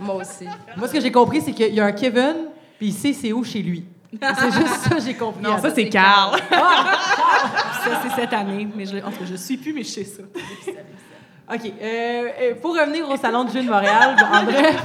Moi 0.00 0.14
aussi. 0.14 0.46
Moi, 0.76 0.86
ce 0.86 0.92
que 0.92 1.00
j'ai 1.00 1.12
compris, 1.12 1.40
c'est 1.40 1.52
qu'il 1.52 1.74
y 1.74 1.80
a 1.80 1.86
un 1.86 1.92
Kevin, 1.92 2.36
puis 2.78 2.88
il 2.88 2.92
sait 2.92 3.12
c'est 3.12 3.32
où 3.32 3.42
chez 3.42 3.62
lui. 3.62 3.84
C'est 4.20 4.52
juste 4.52 4.74
ça 4.88 4.98
j'ai 4.98 5.14
compris. 5.14 5.42
Non, 5.42 5.58
ça, 5.58 5.70
c'est 5.74 5.88
Carl. 5.88 6.38
ça, 6.50 8.00
c'est 8.02 8.20
cette 8.20 8.32
année. 8.32 8.68
Mais 8.76 8.84
je, 8.86 8.96
en 8.98 9.10
tout 9.10 9.18
cas, 9.20 9.24
je 9.24 9.36
suis 9.36 9.56
plus, 9.56 9.72
mais 9.72 9.82
je 9.82 9.88
sais 9.88 10.04
ça. 10.04 10.22
OK. 11.54 11.60
Euh, 11.64 12.28
euh, 12.40 12.54
pour 12.60 12.72
revenir 12.78 13.08
au 13.10 13.16
Salon 13.16 13.44
de 13.44 13.50
jeu 13.50 13.62
de 13.62 13.68
Montréal, 13.68 14.16
en 14.32 14.44
bref. 14.44 14.82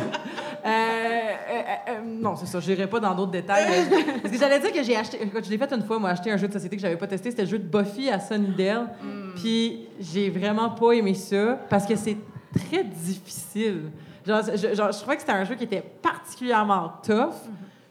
euh, 0.66 0.70
euh, 0.70 1.92
non, 2.06 2.36
c'est 2.36 2.46
ça. 2.48 2.60
Je 2.60 2.72
n'irai 2.72 2.88
pas 2.88 3.00
dans 3.00 3.14
d'autres 3.16 3.32
détails. 3.32 3.66
mais- 3.90 4.04
parce 4.22 4.34
que 4.34 4.40
j'allais 4.40 4.60
dire 4.60 4.74
que 4.74 4.84
j'ai 4.84 4.96
acheté. 4.98 5.20
Écoute, 5.22 5.46
je 5.46 5.50
l'ai 5.50 5.58
fait 5.58 5.72
une 5.72 5.84
fois, 5.84 6.00
moi, 6.00 6.10
acheté 6.10 6.32
un 6.32 6.38
jeu 6.38 6.48
de 6.48 6.54
société 6.54 6.76
que 6.76 6.82
j'avais 6.82 6.98
pas 6.98 7.08
testé. 7.08 7.30
C'était 7.30 7.44
le 7.44 7.50
jeu 7.50 7.60
de 7.60 7.64
Buffy 7.68 8.10
à 8.10 8.20
Sunnydale. 8.20 8.90
Puis 9.36 9.88
j'ai 10.00 10.30
vraiment 10.30 10.70
pas 10.72 10.92
aimé 10.94 11.14
ça 11.14 11.60
parce 11.70 11.86
que 11.86 11.96
c'est 11.96 12.18
très 12.56 12.84
difficile. 12.84 13.92
Genre, 14.26 14.42
je, 14.56 14.74
genre, 14.76 14.92
je 14.92 14.98
trouvais 15.00 15.16
que 15.16 15.22
c'était 15.22 15.34
un 15.34 15.46
jeu 15.46 15.56
qui 15.56 15.66
était 15.66 15.84
particulièrement 16.02 16.94
tough. 17.06 17.34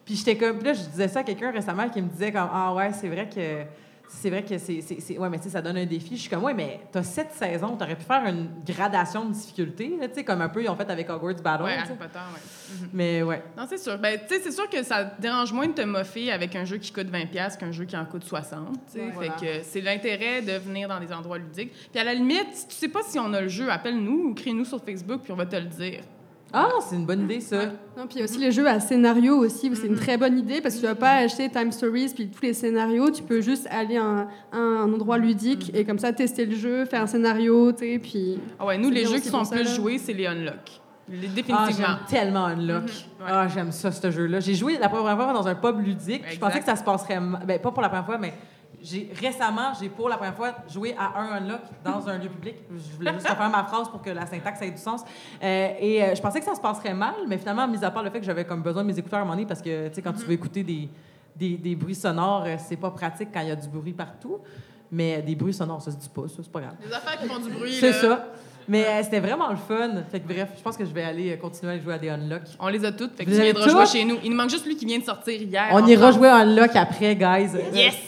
Puis 0.06 0.14
j'étais 0.16 0.36
comme. 0.36 0.56
Puis 0.58 0.68
là, 0.68 0.72
je 0.72 0.80
disais 0.84 1.08
ça 1.08 1.20
à 1.20 1.22
quelqu'un 1.24 1.50
récemment 1.50 1.88
qui 1.90 2.00
me 2.00 2.08
disait 2.08 2.32
comme 2.32 2.48
Ah 2.50 2.72
ouais, 2.72 2.92
c'est 2.94 3.08
vrai 3.08 3.28
que. 3.28 3.64
C'est 4.08 4.30
vrai 4.30 4.44
que 4.44 4.56
c'est. 4.56 4.82
c'est- 4.82 5.00
c'est- 5.00 5.18
Ouais, 5.18 5.28
mais 5.28 5.38
tu 5.38 5.42
sais, 5.44 5.50
ça 5.50 5.60
donne 5.60 5.76
un 5.78 5.84
défi. 5.84 6.14
Je 6.14 6.20
suis 6.20 6.30
comme, 6.30 6.44
ouais, 6.44 6.54
mais 6.54 6.78
t'as 6.92 7.02
sept 7.02 7.32
saisons, 7.32 7.76
t'aurais 7.76 7.96
pu 7.96 8.04
faire 8.04 8.24
une 8.26 8.50
gradation 8.64 9.24
de 9.24 9.32
difficulté, 9.32 9.96
là, 10.00 10.06
tu 10.06 10.14
sais, 10.14 10.24
comme 10.24 10.40
un 10.42 10.48
peu 10.48 10.62
ils 10.62 10.68
ont 10.68 10.76
fait 10.76 10.88
avec 10.88 11.10
Hogwarts 11.10 11.42
Battle. 11.42 11.64
Ouais. 11.64 11.74
Harry 11.76 11.94
Potter, 11.98 12.18
ouais. 12.18 12.86
Mais 12.92 13.24
ouais. 13.24 13.42
Non, 13.58 13.64
c'est 13.68 13.78
sûr. 13.78 13.98
Ben, 13.98 14.16
tu 14.20 14.32
sais, 14.32 14.40
c'est 14.40 14.52
sûr 14.52 14.70
que 14.70 14.84
ça 14.84 15.02
dérange 15.18 15.52
moins 15.52 15.66
de 15.66 15.72
te 15.72 15.82
moffer 15.82 16.30
avec 16.30 16.54
un 16.54 16.64
jeu 16.64 16.76
qui 16.76 16.92
coûte 16.92 17.08
20$ 17.10 17.56
qu'un 17.58 17.72
jeu 17.72 17.84
qui 17.84 17.96
en 17.96 18.04
coûte 18.04 18.22
60$. 18.24 18.74
tu 18.92 19.00
sais. 19.00 19.10
Voilà. 19.12 19.32
Fait 19.38 19.44
que 19.44 19.64
c'est 19.64 19.80
l'intérêt 19.80 20.40
de 20.40 20.52
venir 20.52 20.88
dans 20.88 21.00
des 21.00 21.12
endroits 21.12 21.38
ludiques. 21.38 21.72
Puis 21.90 21.98
à 22.00 22.04
la 22.04 22.14
limite, 22.14 22.46
si 22.52 22.68
tu 22.68 22.74
sais 22.76 22.88
pas 22.88 23.00
si 23.02 23.18
on 23.18 23.32
a 23.32 23.40
le 23.40 23.48
jeu, 23.48 23.68
appelle-nous 23.72 24.28
ou 24.30 24.34
crée-nous 24.34 24.66
sur 24.66 24.80
Facebook, 24.84 25.22
puis 25.24 25.32
on 25.32 25.36
va 25.36 25.46
te 25.46 25.56
le 25.56 25.62
dire. 25.64 26.02
Ah, 26.52 26.68
c'est 26.88 26.96
une 26.96 27.04
bonne 27.04 27.22
idée, 27.24 27.40
ça. 27.40 27.56
Non, 27.96 28.06
puis 28.06 28.14
il 28.14 28.18
y 28.18 28.20
a 28.22 28.24
aussi 28.24 28.38
les 28.38 28.52
jeux 28.52 28.66
à 28.68 28.78
scénario 28.80 29.36
aussi, 29.36 29.70
c'est 29.74 29.86
une 29.88 29.96
très 29.96 30.16
bonne 30.16 30.38
idée 30.38 30.60
parce 30.60 30.76
que 30.76 30.80
tu 30.80 30.86
vas 30.86 30.94
pas 30.94 31.16
acheter 31.16 31.50
Time 31.50 31.72
Stories 31.72 32.12
puis 32.14 32.28
tous 32.28 32.40
les 32.42 32.54
scénarios, 32.54 33.10
tu 33.10 33.22
peux 33.22 33.40
juste 33.40 33.66
aller 33.70 33.96
à 33.96 34.04
un, 34.04 34.28
à 34.52 34.56
un 34.56 34.92
endroit 34.92 35.18
ludique 35.18 35.70
et 35.74 35.84
comme 35.84 35.98
ça 35.98 36.12
tester 36.12 36.46
le 36.46 36.54
jeu, 36.56 36.84
faire 36.86 37.02
un 37.02 37.06
scénario, 37.06 37.72
tu 37.72 37.78
sais, 37.80 37.98
puis 37.98 38.38
Ah 38.58 38.66
ouais, 38.66 38.78
nous, 38.78 38.90
les 38.90 39.04
jeux 39.04 39.18
qui 39.18 39.28
sont 39.28 39.44
ça, 39.44 39.56
plus 39.56 39.68
joués, 39.74 39.98
c'est 39.98 40.12
les 40.12 40.26
unlock. 40.26 40.54
Les- 41.08 41.18
Ah, 41.28 41.30
Définitivement. 41.36 41.68
j'aime 41.70 41.96
tellement 42.08 42.46
Unlock. 42.46 42.82
ouais. 42.84 43.26
Ah, 43.28 43.46
j'aime 43.46 43.70
ça, 43.70 43.92
ce 43.92 44.10
jeu-là. 44.10 44.40
J'ai 44.40 44.54
joué 44.54 44.76
la 44.76 44.88
première 44.88 45.14
fois 45.16 45.32
dans 45.32 45.46
un 45.46 45.54
pub 45.54 45.80
ludique. 45.80 46.24
Je 46.28 46.38
pensais 46.38 46.58
que 46.58 46.64
ça 46.64 46.74
se 46.74 46.82
passerait. 46.82 47.20
Ben, 47.46 47.60
pas 47.60 47.70
pour 47.70 47.80
la 47.80 47.88
première 47.88 48.06
fois, 48.06 48.18
mais 48.18 48.32
j'ai 48.82 49.10
récemment, 49.20 49.72
j'ai 49.80 49.88
pour 49.88 50.08
la 50.08 50.16
première 50.16 50.34
fois 50.34 50.54
joué 50.68 50.94
à 50.98 51.18
un 51.18 51.36
Unlock 51.38 51.60
dans 51.84 52.08
un 52.08 52.18
lieu 52.18 52.28
public. 52.28 52.56
Je 52.70 52.96
voulais 52.96 53.12
juste 53.12 53.28
refaire 53.28 53.50
ma 53.50 53.64
phrase 53.64 53.88
pour 53.88 54.02
que 54.02 54.10
la 54.10 54.26
syntaxe 54.26 54.62
ait 54.62 54.70
du 54.70 54.78
sens. 54.78 55.02
Euh, 55.42 55.68
et 55.80 56.02
euh, 56.02 56.14
je 56.14 56.22
pensais 56.22 56.38
que 56.40 56.44
ça 56.46 56.54
se 56.54 56.60
passerait 56.60 56.94
mal, 56.94 57.14
mais 57.26 57.38
finalement, 57.38 57.66
mis 57.66 57.84
à 57.84 57.90
part 57.90 58.02
le 58.02 58.10
fait 58.10 58.20
que 58.20 58.26
j'avais 58.26 58.44
comme 58.44 58.62
besoin 58.62 58.82
de 58.82 58.88
mes 58.88 58.98
écouteurs 58.98 59.18
à 59.18 59.22
un 59.22 59.24
moment 59.24 59.36
donné, 59.36 59.46
parce 59.46 59.62
que, 59.62 59.88
tu 59.88 59.94
sais, 59.94 60.02
quand 60.02 60.12
tu 60.12 60.24
veux 60.24 60.32
écouter 60.32 60.62
des, 60.62 60.88
des, 61.34 61.56
des 61.56 61.74
bruits 61.74 61.94
sonores, 61.94 62.44
euh, 62.46 62.56
c'est 62.58 62.76
pas 62.76 62.90
pratique 62.90 63.30
quand 63.32 63.40
il 63.40 63.48
y 63.48 63.52
a 63.52 63.56
du 63.56 63.68
bruit 63.68 63.92
partout. 63.92 64.38
Mais 64.90 65.20
des 65.22 65.34
bruits 65.34 65.54
sonores, 65.54 65.82
ça 65.82 65.90
se 65.90 65.96
dit 65.96 66.08
pas, 66.08 66.28
ça, 66.28 66.36
c'est 66.42 66.52
pas 66.52 66.60
grave. 66.60 66.76
Des 66.86 66.92
affaires 66.92 67.20
qui 67.20 67.26
font 67.26 67.40
du 67.40 67.50
bruit. 67.50 67.72
C'est 67.72 67.92
ça. 67.92 68.26
Mais 68.68 68.84
euh, 68.84 69.02
c'était 69.02 69.20
vraiment 69.20 69.48
le 69.50 69.56
fun. 69.56 69.90
Fait 70.10 70.20
que 70.20 70.26
bref, 70.26 70.48
je 70.56 70.62
pense 70.62 70.76
que 70.76 70.84
je 70.84 70.90
vais 70.92 71.04
aller 71.04 71.32
euh, 71.32 71.36
continuer 71.36 71.74
à 71.74 71.78
jouer 71.78 71.94
à 71.94 71.98
des 71.98 72.08
Unlock. 72.08 72.42
On 72.58 72.68
les 72.68 72.84
a 72.84 72.92
toutes. 72.92 73.16
Fait 73.16 73.24
que 73.24 73.30
Vous 73.30 73.36
tu 73.36 73.42
avez 73.42 73.52
viendras 73.52 73.70
jouer 73.70 73.82
toutes? 73.84 73.92
chez 73.92 74.04
nous. 74.04 74.16
Il 74.24 74.30
nous 74.30 74.36
manque 74.36 74.50
juste 74.50 74.66
lui 74.66 74.76
qui 74.76 74.84
vient 74.86 74.98
de 74.98 75.04
sortir 75.04 75.40
hier. 75.40 75.68
On 75.72 75.86
ira 75.86 76.10
jouer 76.12 76.28
à 76.28 76.36
Unlock 76.38 76.74
après, 76.74 77.14
guys. 77.14 77.50
Yes! 77.72 77.94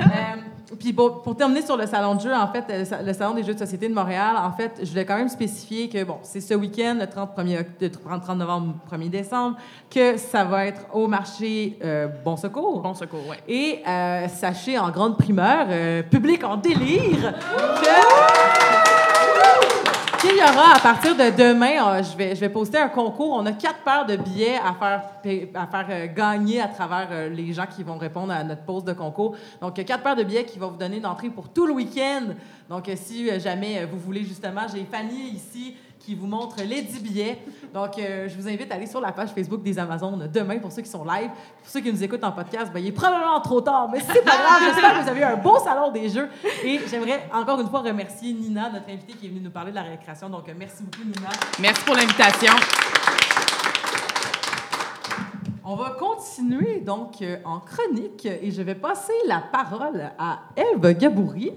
Euh, 0.00 0.74
puis 0.78 0.92
pour, 0.92 1.22
pour 1.22 1.36
terminer 1.36 1.60
sur 1.62 1.76
le 1.76 1.86
salon 1.86 2.14
de 2.14 2.20
jeu, 2.20 2.32
en 2.34 2.46
fait, 2.52 2.64
le 3.04 3.12
salon 3.12 3.34
des 3.34 3.42
jeux 3.42 3.52
de 3.54 3.58
société 3.58 3.88
de 3.88 3.92
Montréal, 3.94 4.34
en 4.38 4.52
fait, 4.52 4.72
je 4.82 4.86
voulais 4.88 5.04
quand 5.04 5.16
même 5.16 5.28
spécifier 5.28 5.88
que, 5.88 6.04
bon, 6.04 6.16
c'est 6.22 6.40
ce 6.40 6.54
week-end, 6.54 6.96
le 7.00 7.06
30, 7.06 7.36
1er, 7.36 7.60
oct- 7.60 7.66
le 7.80 7.90
30, 7.90 8.22
30 8.22 8.38
novembre, 8.38 8.74
1er 8.90 9.10
décembre, 9.10 9.56
que 9.90 10.16
ça 10.16 10.44
va 10.44 10.66
être 10.66 10.80
au 10.94 11.06
marché 11.06 11.78
Bon 12.24 12.36
Secours. 12.36 12.80
Bon 12.80 12.94
secours, 12.94 13.20
ouais. 13.28 13.38
Et 13.48 13.82
sachez 14.28 14.78
en 14.78 14.90
grande 14.90 15.18
primeur, 15.18 15.66
public 16.10 16.44
en 16.44 16.56
délire, 16.56 17.34
que- 17.82 19.77
qu'il 20.18 20.36
y 20.36 20.42
aura 20.42 20.74
à 20.76 20.80
partir 20.80 21.14
de 21.14 21.30
demain, 21.30 21.94
euh, 21.94 22.02
je, 22.02 22.16
vais, 22.16 22.34
je 22.34 22.40
vais 22.40 22.48
poster 22.48 22.78
un 22.78 22.88
concours. 22.88 23.34
On 23.34 23.46
a 23.46 23.52
quatre 23.52 23.82
paires 23.84 24.06
de 24.06 24.16
billets 24.16 24.56
à 24.56 24.74
faire, 24.74 25.02
à 25.54 25.66
faire 25.66 25.86
euh, 25.90 26.06
gagner 26.12 26.60
à 26.60 26.68
travers 26.68 27.08
euh, 27.10 27.28
les 27.28 27.52
gens 27.52 27.66
qui 27.66 27.82
vont 27.82 27.96
répondre 27.96 28.32
à 28.32 28.42
notre 28.42 28.62
pause 28.62 28.84
de 28.84 28.92
concours. 28.92 29.36
Donc, 29.60 29.78
euh, 29.78 29.84
quatre 29.84 30.02
paires 30.02 30.16
de 30.16 30.24
billets 30.24 30.44
qui 30.44 30.58
vont 30.58 30.70
vous 30.70 30.76
donner 30.76 30.96
une 30.96 31.06
entrée 31.06 31.30
pour 31.30 31.48
tout 31.50 31.66
le 31.66 31.72
week-end. 31.72 32.34
Donc, 32.68 32.90
si 32.96 33.40
jamais 33.40 33.84
vous 33.84 33.98
voulez 33.98 34.24
justement, 34.24 34.62
j'ai 34.72 34.84
Fanny 34.84 35.30
ici 35.30 35.74
qui 36.08 36.14
vous 36.14 36.26
montre 36.26 36.56
les 36.64 36.80
10 36.80 37.02
billets. 37.02 37.38
Donc, 37.74 37.98
euh, 37.98 38.30
je 38.30 38.34
vous 38.34 38.48
invite 38.48 38.72
à 38.72 38.76
aller 38.76 38.86
sur 38.86 38.98
la 38.98 39.12
page 39.12 39.28
Facebook 39.28 39.62
des 39.62 39.78
Amazones 39.78 40.26
demain 40.32 40.58
pour 40.58 40.72
ceux 40.72 40.80
qui 40.80 40.88
sont 40.88 41.04
live. 41.04 41.28
Pour 41.62 41.70
ceux 41.70 41.80
qui 41.80 41.92
nous 41.92 42.02
écoutent 42.02 42.24
en 42.24 42.32
podcast, 42.32 42.72
ben, 42.72 42.80
il 42.80 42.86
est 42.86 42.92
probablement 42.92 43.38
trop 43.42 43.60
tard, 43.60 43.90
mais 43.92 44.00
c'est 44.00 44.24
pas 44.24 44.38
grave. 44.38 44.62
J'espère 44.64 44.94
que 44.94 45.02
vous 45.02 45.08
avez 45.10 45.20
eu 45.20 45.24
un 45.24 45.36
beau 45.36 45.58
salon 45.58 45.92
des 45.92 46.08
jeux. 46.08 46.30
Et 46.64 46.80
j'aimerais 46.88 47.28
encore 47.30 47.60
une 47.60 47.68
fois 47.68 47.80
remercier 47.80 48.32
Nina, 48.32 48.70
notre 48.70 48.88
invitée 48.88 49.12
qui 49.12 49.26
est 49.26 49.28
venue 49.28 49.42
nous 49.42 49.50
parler 49.50 49.70
de 49.70 49.76
la 49.76 49.82
récréation. 49.82 50.30
Donc, 50.30 50.48
euh, 50.48 50.54
merci 50.58 50.82
beaucoup, 50.82 51.04
Nina. 51.04 51.28
Merci 51.60 51.84
pour 51.84 51.94
l'invitation. 51.94 52.52
On 55.62 55.76
va 55.76 55.90
continuer 55.90 56.80
donc 56.80 57.20
euh, 57.20 57.36
en 57.44 57.60
chronique 57.60 58.24
et 58.24 58.50
je 58.50 58.62
vais 58.62 58.76
passer 58.76 59.12
la 59.26 59.42
parole 59.52 60.10
à 60.18 60.38
Eve 60.56 60.96
Gaboury. 60.96 61.52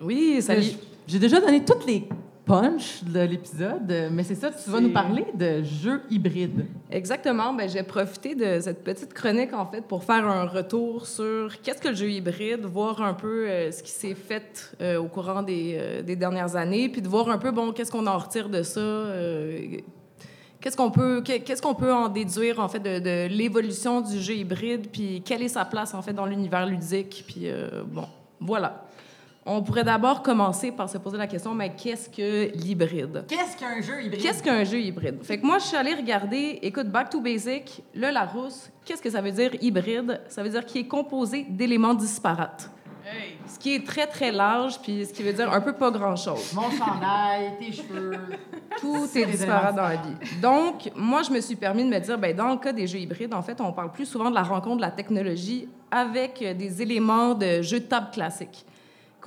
Oui, 0.00 0.40
salut. 0.40 0.66
J'ai 1.08 1.18
déjà 1.18 1.40
donné 1.40 1.64
toutes 1.64 1.84
les 1.84 2.08
punchs 2.48 3.04
de 3.04 3.20
l'épisode, 3.20 4.08
mais 4.10 4.24
c'est 4.24 4.34
ça, 4.34 4.50
tu 4.50 4.70
vas 4.70 4.80
nous 4.80 4.92
parler 4.92 5.24
de 5.34 5.62
jeux 5.62 6.00
hybrides. 6.10 6.64
Exactement. 6.90 7.52
Ben, 7.52 7.68
j'ai 7.68 7.82
profité 7.82 8.34
de 8.34 8.58
cette 8.60 8.82
petite 8.82 9.12
chronique, 9.14 9.52
en 9.52 9.66
fait, 9.66 9.82
pour 9.82 10.02
faire 10.02 10.26
un 10.26 10.46
retour 10.46 11.06
sur 11.06 11.60
qu'est-ce 11.62 11.80
que 11.80 11.88
le 11.88 11.94
jeu 11.94 12.10
hybride, 12.10 12.64
voir 12.64 13.00
un 13.02 13.14
peu 13.14 13.46
euh, 13.46 13.70
ce 13.70 13.82
qui 13.82 13.90
s'est 13.92 14.14
fait 14.16 14.74
euh, 14.80 14.96
au 14.98 15.06
courant 15.08 15.42
des, 15.42 15.76
euh, 15.78 16.02
des 16.02 16.16
dernières 16.16 16.56
années, 16.56 16.88
puis 16.88 17.02
de 17.02 17.08
voir 17.08 17.28
un 17.28 17.38
peu, 17.38 17.50
bon, 17.50 17.72
qu'est-ce 17.72 17.92
qu'on 17.92 18.06
en 18.06 18.18
retire 18.18 18.48
de 18.48 18.62
ça, 18.62 18.80
qu'est-ce 20.60 20.76
qu'on 20.76 20.90
peut, 20.90 21.22
qu'est- 21.22 21.40
qu'est-ce 21.40 21.62
qu'on 21.62 21.74
peut 21.74 21.92
en 21.92 22.08
déduire, 22.08 22.58
en 22.60 22.68
fait, 22.68 22.80
de, 22.80 22.98
de 22.98 23.28
l'évolution 23.28 24.00
du 24.00 24.18
jeu 24.20 24.34
hybride, 24.34 24.88
puis 24.90 25.22
quelle 25.24 25.42
est 25.42 25.48
sa 25.48 25.64
place, 25.64 25.94
en 25.94 26.02
fait, 26.02 26.12
dans 26.12 26.26
l'univers 26.26 26.66
ludique, 26.66 27.24
puis 27.26 27.42
euh, 27.44 27.82
bon, 27.86 28.06
voilà. 28.40 28.84
On 29.50 29.62
pourrait 29.62 29.82
d'abord 29.84 30.22
commencer 30.22 30.70
par 30.70 30.90
se 30.90 30.98
poser 30.98 31.16
la 31.16 31.26
question, 31.26 31.54
mais 31.54 31.70
qu'est-ce 31.74 32.10
que 32.10 32.54
l'hybride? 32.54 33.24
Qu'est-ce 33.26 33.56
qu'un 33.56 33.80
jeu 33.80 34.02
hybride? 34.02 34.20
Qu'est-ce 34.20 34.42
qu'un 34.42 34.62
jeu 34.62 34.78
hybride? 34.78 35.22
Fait 35.22 35.38
que 35.38 35.46
moi, 35.46 35.56
je 35.56 35.64
suis 35.64 35.76
allée 35.76 35.94
regarder, 35.94 36.58
écoute, 36.60 36.88
Back 36.88 37.08
to 37.08 37.22
Basic, 37.22 37.82
le 37.94 38.10
Larousse, 38.10 38.70
qu'est-ce 38.84 39.00
que 39.00 39.08
ça 39.08 39.22
veut 39.22 39.30
dire 39.30 39.52
hybride? 39.62 40.20
Ça 40.28 40.42
veut 40.42 40.50
dire 40.50 40.66
qu'il 40.66 40.82
est 40.82 40.86
composé 40.86 41.46
d'éléments 41.48 41.94
disparates. 41.94 42.70
Ce 43.46 43.58
qui 43.58 43.74
est 43.74 43.86
très, 43.86 44.06
très 44.06 44.30
large, 44.30 44.80
puis 44.82 45.06
ce 45.06 45.14
qui 45.14 45.22
veut 45.22 45.32
dire 45.32 45.50
un 45.50 45.62
peu 45.62 45.72
pas 45.72 45.90
grand-chose. 45.90 46.52
Mon 46.52 46.70
chandail, 46.70 47.52
tes 47.58 47.72
cheveux. 47.72 48.12
Tout 48.78 49.08
est 49.14 49.24
disparate 49.24 49.74
éléments 49.74 49.76
dans 49.76 49.88
la 49.88 49.96
vie. 49.96 50.40
Donc, 50.42 50.92
moi, 50.94 51.22
je 51.22 51.30
me 51.30 51.40
suis 51.40 51.56
permis 51.56 51.84
de 51.84 51.88
me 51.88 51.98
dire, 51.98 52.18
ben, 52.18 52.36
dans 52.36 52.50
le 52.50 52.58
cas 52.58 52.74
des 52.74 52.86
jeux 52.86 52.98
hybrides, 52.98 53.32
en 53.32 53.40
fait, 53.40 53.58
on 53.62 53.72
parle 53.72 53.92
plus 53.92 54.04
souvent 54.04 54.28
de 54.28 54.34
la 54.34 54.42
rencontre 54.42 54.76
de 54.76 54.82
la 54.82 54.90
technologie 54.90 55.70
avec 55.90 56.44
des 56.58 56.82
éléments 56.82 57.32
de 57.32 57.62
jeux 57.62 57.80
de 57.80 57.86
table 57.86 58.08
classiques. 58.12 58.66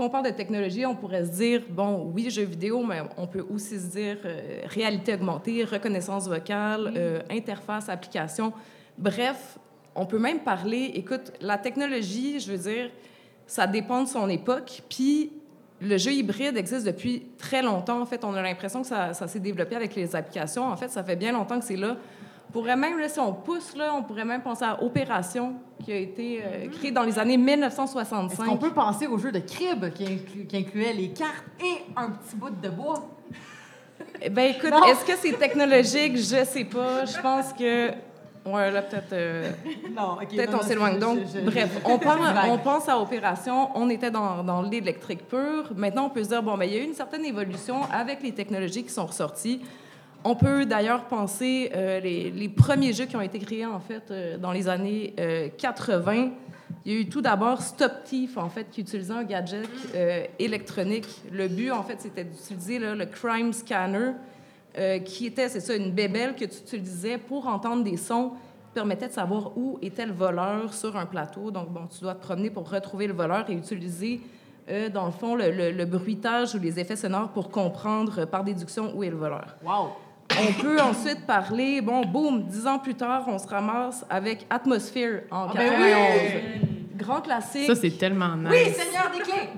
Quand 0.02 0.08
on 0.08 0.10
parle 0.10 0.26
de 0.26 0.32
technologie, 0.32 0.84
on 0.84 0.96
pourrait 0.96 1.26
se 1.26 1.30
dire, 1.30 1.62
bon, 1.70 2.12
oui, 2.12 2.32
jeux 2.32 2.46
vidéo, 2.46 2.84
mais 2.84 3.04
on 3.18 3.28
peut 3.28 3.46
aussi 3.54 3.80
se 3.80 3.86
dire 3.86 4.18
euh, 4.26 4.62
réalité 4.66 5.14
augmentée, 5.14 5.64
reconnaissance 5.64 6.28
vocale, 6.28 6.92
euh, 6.98 7.20
interface, 7.30 7.88
application. 7.88 8.52
Bref, 8.98 9.60
on 9.94 10.08
peut 10.08 10.18
même 10.18 10.40
parler, 10.40 10.94
écoute, 10.96 11.32
la 11.40 11.60
technologie, 11.60 12.40
je 12.40 12.52
veux 12.52 12.58
dire, 12.58 12.90
ça 13.46 13.68
dépend 13.68 14.02
de 14.02 14.08
son 14.08 14.28
époque, 14.28 14.82
puis 14.90 15.34
le 15.80 16.00
jeu 16.00 16.14
hybride 16.14 16.58
existe 16.58 16.88
depuis 16.88 17.28
très 17.38 17.62
longtemps. 17.62 18.02
En 18.02 18.08
fait, 18.08 18.26
on 18.26 18.34
a 18.34 18.42
l'impression 18.42 18.82
que 18.82 18.88
ça, 18.88 19.14
ça 19.14 19.28
s'est 19.28 19.40
développé 19.40 19.76
avec 19.76 19.94
les 19.94 20.16
applications. 20.16 20.64
En 20.64 20.78
fait, 20.78 20.90
ça 20.90 21.04
fait 21.04 21.16
bien 21.16 21.32
longtemps 21.32 21.60
que 21.60 21.66
c'est 21.66 21.78
là. 21.78 21.96
On 22.52 22.60
pourrait 22.60 22.76
même, 22.76 23.00
là, 23.00 23.08
si 23.08 23.18
on 23.18 23.32
pousse, 23.32 23.78
là, 23.78 23.94
on 23.98 24.04
pourrait 24.04 24.26
même 24.26 24.42
penser 24.42 24.66
à 24.66 24.84
Opération, 24.84 25.54
qui 25.82 25.94
a 25.94 25.96
été 25.96 26.44
euh, 26.46 26.68
créée 26.68 26.92
dans 26.92 27.04
les 27.04 27.18
années 27.18 27.38
1965. 27.38 28.30
Est-ce 28.44 28.50
qu'on 28.50 28.58
peut 28.58 28.74
penser 28.74 29.08
au 29.08 29.18
jeu 29.18 29.32
de 29.32 29.40
crib 29.40 29.90
qui, 29.94 30.04
inclu- 30.04 30.46
qui 30.48 30.58
incluait 30.58 30.92
les 30.92 31.12
cartes 31.12 31.46
et 31.62 31.82
un 31.96 32.10
petit 32.10 32.36
bout 32.36 32.50
de 32.50 32.68
bois? 32.68 33.08
Eh 34.22 34.30
Ben 34.30 34.54
écoute, 34.54 34.74
est-ce 34.90 35.06
que 35.06 35.14
c'est 35.18 35.32
technologique? 35.40 36.18
Je 36.18 36.44
sais 36.44 36.66
pas. 36.66 37.06
Je 37.06 37.22
pense 37.22 37.54
que... 37.54 37.92
Ouais, 38.46 38.70
là, 38.70 38.82
peut-être... 38.82 39.14
euh, 39.14 39.50
Non. 39.96 40.18
Peut-être 40.30 40.58
on 40.60 40.62
s'éloigne. 40.62 41.00
Donc, 41.00 41.20
je- 41.34 41.40
je- 41.40 41.46
bref, 41.46 41.80
je- 41.82 41.90
on, 41.90 42.58
pense 42.58 42.90
à 42.90 43.00
Opération, 43.00 43.70
on 43.76 43.90
était 43.90 44.12
dans, 44.12 44.44
dans 44.44 44.62
l'électrique 44.62 45.26
pur. 45.30 45.72
Maintenant, 45.78 46.08
on 46.08 46.10
peut 46.10 46.24
se 46.24 46.28
dire, 46.30 46.44
bon, 46.44 46.58
ben, 46.58 46.66
il 46.66 46.74
y 46.74 46.76
a 46.76 46.82
eu 46.82 46.86
une 46.86 46.96
certaine 46.96 47.24
évolution 47.24 47.78
avec 47.94 48.22
les 48.22 48.34
technologies 48.34 48.84
qui 48.84 48.90
sont 48.90 49.06
ressorties. 49.06 49.62
On 50.24 50.36
peut 50.36 50.66
d'ailleurs 50.66 51.06
penser 51.06 51.72
euh, 51.76 52.00
les, 52.00 52.50
premiers 52.50 52.94
jeux 52.94 53.06
qui 53.06 53.16
ont 53.16 53.22
été 53.22 53.40
créés, 53.40 53.66
en 53.66 53.80
fait, 53.80 54.12
euh, 54.12 54.38
dans 54.38 54.52
les 54.52 54.68
années 54.68 55.16
euh, 55.20 55.50
80. 55.58 56.32
Il 56.86 56.92
y 56.92 56.96
a 56.96 57.00
eu 57.00 57.10
tout 57.10 57.22
d'abord 57.22 57.62
Stop 57.62 58.04
Thief, 58.06 58.38
en 58.38 58.50
fait, 58.50 58.70
qui 58.70 58.82
utilisait 58.82 59.14
un 59.14 59.24
gadget 59.24 59.68
euh, 59.96 60.26
électronique. 60.40 61.08
Le 61.32 61.48
but, 61.48 61.72
en 61.72 61.84
fait, 61.84 62.00
c'était 62.00 62.24
d'utiliser 62.24 62.80
le 62.80 63.06
Crime 63.06 63.54
Scanner, 63.54 64.12
euh, 64.78 65.00
qui 65.00 65.26
était, 65.26 65.50
c'est 65.50 65.60
ça, 65.60 65.76
une 65.76 65.92
bébelle 65.92 66.34
que 66.34 66.46
tu 66.46 66.78
utilisais 66.78 67.18
pour 67.18 67.48
entendre 67.48 67.84
des 67.84 67.98
sons 67.98 68.30
qui 68.30 68.74
permettait 68.74 69.10
de 69.10 69.14
savoir 69.14 69.58
où 69.58 69.78
était 69.82 70.06
le 70.06 70.14
voleur 70.14 70.74
sur 70.74 70.96
un 70.96 71.06
plateau. 71.06 71.52
Donc, 71.52 71.70
bon, 71.70 71.88
tu 71.88 72.00
dois 72.02 72.16
te 72.16 72.22
promener 72.22 72.50
pour 72.50 72.70
retrouver 72.70 73.08
le 73.08 73.14
voleur 73.14 73.50
et 73.50 73.54
utiliser, 73.54 74.22
euh, 74.70 74.88
dans 74.88 75.06
le 75.06 75.12
fond, 75.12 75.36
le, 75.36 75.84
bruitage 75.84 76.56
ou 76.56 76.60
les 76.60 76.80
effets 76.80 76.96
sonores 76.96 77.30
pour 77.30 77.50
comprendre 77.50 78.22
euh, 78.22 78.26
par 78.26 78.46
déduction 78.46 78.96
où 78.96 79.04
est 79.04 79.10
le 79.10 79.18
voleur. 79.18 79.58
Wow. 79.62 79.90
On 80.40 80.54
peut 80.62 80.80
ensuite 80.82 81.26
parler, 81.26 81.82
bon, 81.82 82.06
boum, 82.06 82.44
dix 82.44 82.66
ans 82.68 82.80
plus 82.80 82.96
tard, 82.96 83.26
on 83.28 83.38
se 83.38 83.48
ramasse 83.48 84.06
avec 84.10 84.46
Atmosphere 84.50 85.24
en 85.32 85.48
Ah, 85.50 85.54
ben 85.56 85.70
91. 85.70 86.72
Grand 86.96 87.22
classique. 87.22 87.68
Ça, 87.68 87.76
c'est 87.76 87.98
tellement 87.98 88.36
nice. 88.36 88.50
Oui, 88.52 88.74
Seigneur 88.74 89.12
des 89.12 89.20
clés! 89.20 89.50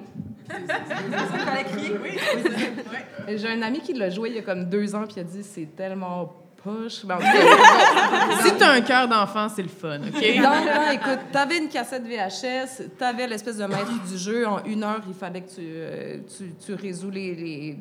J'ai 3.36 3.48
un 3.50 3.62
ami 3.62 3.80
qui 3.80 3.94
l'a 3.94 4.10
joué 4.10 4.30
il 4.30 4.36
y 4.36 4.40
a 4.40 4.42
comme 4.42 4.66
deux 4.66 4.94
ans, 4.96 5.04
puis 5.06 5.16
il 5.18 5.20
a 5.22 5.24
dit 5.24 5.44
c'est 5.44 5.76
tellement 5.76 6.34
poche. 6.64 7.06
Ben, 7.06 7.18
Si 8.44 8.54
t'as 8.58 8.74
un 8.74 8.82
cœur 8.82 9.08
d'enfant, 9.08 9.48
c'est 9.50 9.64
le 9.64 9.70
fun, 9.70 10.00
OK? 10.00 10.14
Le 10.22 10.42
temps, 10.44 10.92
écoute, 10.92 11.20
t'avais 11.32 11.58
une 11.58 11.70
cassette 11.70 12.04
VHS, 12.04 12.90
t'avais 12.98 13.28
l'espèce 13.28 13.58
de 13.58 13.66
maître 13.66 13.92
du 14.10 14.18
jeu. 14.18 14.48
En 14.48 14.64
une 14.64 14.84
heure, 14.84 15.02
il 15.08 15.14
fallait 15.14 15.42
que 15.42 15.50
tu, 15.50 15.62
euh, 15.62 16.20
tu, 16.38 16.54
tu 16.66 16.74
résous 16.74 17.10
les, 17.10 17.36
les, 17.36 17.78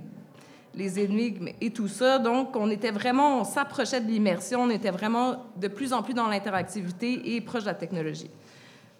les 0.74 0.98
énigmes 0.98 1.48
et 1.60 1.70
tout 1.70 1.88
ça. 1.88 2.18
Donc, 2.18 2.56
on 2.56 2.70
était 2.70 2.90
vraiment, 2.90 3.40
on 3.40 3.44
s'approchait 3.44 4.00
de 4.00 4.08
l'immersion, 4.08 4.62
on 4.62 4.70
était 4.70 4.90
vraiment 4.90 5.36
de 5.56 5.68
plus 5.68 5.92
en 5.92 6.02
plus 6.02 6.14
dans 6.14 6.28
l'interactivité 6.28 7.34
et 7.34 7.40
proche 7.40 7.62
de 7.62 7.68
la 7.68 7.74
technologie. 7.74 8.30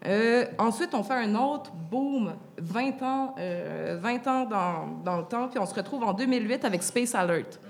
Euh, 0.05 0.45
ensuite, 0.59 0.95
on 0.95 1.03
fait 1.03 1.15
un 1.15 1.35
autre 1.37 1.71
boom, 1.73 2.33
20 2.59 3.03
ans, 3.03 3.35
euh, 3.39 3.99
20 4.01 4.27
ans 4.27 4.45
dans, 4.45 5.03
dans 5.05 5.19
le 5.19 5.25
temps, 5.25 5.49
puis 5.49 5.59
on 5.61 5.67
se 5.67 5.75
retrouve 5.75 6.03
en 6.03 6.13
2008 6.13 6.65
avec 6.65 6.83
Space 6.83 7.15
Alert, 7.15 7.61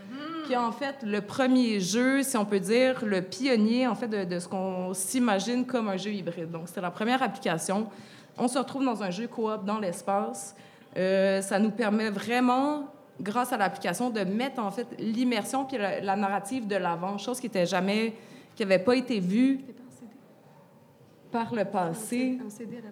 qui 0.47 0.55
est 0.55 0.57
en 0.57 0.73
fait 0.73 0.97
le 1.03 1.21
premier 1.21 1.79
jeu, 1.79 2.23
si 2.23 2.37
on 2.39 2.47
peut 2.47 2.59
dire, 2.59 3.05
le 3.05 3.21
pionnier 3.21 3.87
en 3.87 3.95
fait 3.95 4.09
de, 4.09 4.25
de 4.25 4.39
ce 4.39 4.49
qu'on 4.49 4.95
s'imagine 4.95 5.67
comme 5.67 5.89
un 5.89 5.99
jeu 5.99 6.11
hybride. 6.11 6.51
Donc, 6.51 6.69
c'était 6.69 6.81
la 6.81 6.91
première 6.91 7.23
application. 7.23 7.87
On 8.39 8.49
se 8.49 8.59
retrouve 8.59 8.85
dans 8.85 9.03
un 9.03 9.11
jeu 9.11 9.29
coop 9.29 9.65
dans 9.67 9.79
l'espace. 9.79 10.57
Euh, 10.97 11.41
ça 11.41 11.59
nous 11.59 11.71
permet 11.71 12.11
vraiment, 12.11 12.92
grâce 13.21 13.53
à 13.53 13.57
l'application, 13.57 14.11
de 14.11 14.21
mettre 14.21 14.61
en 14.61 14.71
fait 14.71 14.87
l'immersion 14.99 15.65
puis 15.65 15.79
la, 15.79 16.01
la 16.01 16.17
narrative 16.17 16.67
de 16.67 16.77
l'avant, 16.77 17.19
chose 17.19 17.41
qui 17.41 17.47
n'était 17.47 17.67
jamais, 17.67 18.15
qui 18.55 18.63
n'avait 18.63 18.83
pas 18.83 18.97
été 18.97 19.21
vue 19.21 19.61
par 21.31 21.55
le 21.55 21.65
passé. 21.65 22.39
CD. 22.49 22.83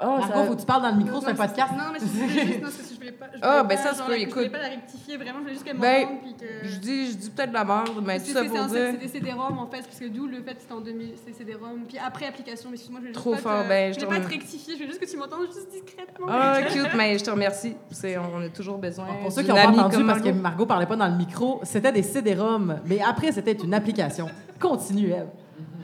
Oh, 0.00 0.06
Margot, 0.18 0.22
ça- 0.34 0.44
faut 0.46 0.54
que 0.54 0.60
tu 0.60 0.66
parles 0.66 0.82
dans 0.82 0.90
le 0.90 0.96
micro, 0.96 1.20
c'est 1.20 1.28
un 1.30 1.34
podcast. 1.34 1.72
Non, 1.72 1.84
mais 1.92 1.98
c'est 1.98 2.06
je 2.06 2.12
voulais 2.12 2.28
juste, 2.46 2.62
non, 2.62 2.68
que 2.68 2.74
je 2.90 2.94
voulais 2.96 3.12
pas. 3.12 3.26
je 3.32 3.38
Ah, 3.42 3.62
voulais 3.62 3.68
ben 3.76 3.82
pas, 3.82 3.82
ça 3.90 3.94
se 3.94 4.02
peut, 4.02 4.10
la- 4.12 4.18
Je 4.18 4.24
voulais 4.30 4.42
écoute. 4.44 4.52
pas 4.52 4.58
la 4.58 4.68
rectifier, 4.68 5.16
vraiment, 5.16 5.38
je 5.38 5.42
voulais 5.42 5.52
juste 5.52 5.64
qu'elle 5.64 5.78
Ben, 5.78 6.02
m'entende. 6.02 6.18
puis 6.22 6.34
que... 6.34 6.68
Je 6.68 6.76
dis, 6.78 7.10
je 7.12 7.16
dis 7.16 7.30
peut-être 7.30 7.48
de 7.50 7.54
la 7.54 7.64
merde, 7.64 8.02
mais 8.04 8.18
tout 8.18 8.26
ça 8.26 8.42
c'est- 8.42 8.48
pour 8.48 8.58
c'est- 8.58 8.68
dire. 8.68 8.88
c'est 8.92 8.96
des 9.06 9.08
CD-ROM 9.08 9.58
en 9.58 9.66
fait, 9.66 9.82
parce 9.82 9.98
que 9.98 10.08
d'où 10.08 10.26
le 10.26 10.42
fait 10.42 10.54
que 10.54 10.60
c'était 10.60 10.72
en 10.72 10.80
2000, 10.80 11.14
c'est 11.24 11.32
CD-ROM. 11.32 11.84
Puis 11.88 11.98
après 11.98 12.26
application, 12.26 12.68
mais 12.70 12.74
excuse-moi, 12.76 13.00
je 13.00 13.08
voulais 13.08 13.14
juste 13.14 13.20
Trop 13.20 13.32
pas 13.32 13.38
fort, 13.38 13.62
te, 13.64 13.68
ben, 13.68 13.92
je 13.94 14.00
je 14.00 14.04
voulais 14.06 14.18
te 14.18 14.22
pas 14.24 14.28
te 14.28 14.34
rectifier, 14.34 14.74
je 14.76 14.80
veux 14.82 14.86
juste 14.88 15.00
que 15.00 15.10
tu 15.10 15.16
m'entendes 15.16 15.46
juste 15.46 15.68
discrètement. 15.70 16.26
Ah, 16.28 16.58
cute, 16.72 16.94
mais 16.96 17.18
je 17.18 17.24
te 17.24 17.30
remercie. 17.30 17.74
C'est, 17.90 18.16
on 18.18 18.40
a 18.40 18.48
toujours 18.48 18.78
besoin. 18.78 19.06
Pour 19.22 19.30
ceux 19.32 19.42
qui 19.42 19.48
n'ont 19.48 19.54
pas 19.56 19.66
entendu, 19.68 20.04
parce 20.04 20.20
que 20.20 20.24
Margot. 20.28 20.40
Margot 20.42 20.66
parlait 20.66 20.86
pas 20.86 20.96
dans 20.96 21.08
le 21.08 21.16
micro, 21.16 21.60
c'était 21.64 21.92
des 21.92 22.02
CD-ROM, 22.02 22.80
mais 22.86 23.00
après, 23.00 23.30
c'était 23.32 23.52
une 23.52 23.74
application. 23.74 24.28
Continue, 24.60 25.10
Eve. 25.10 25.26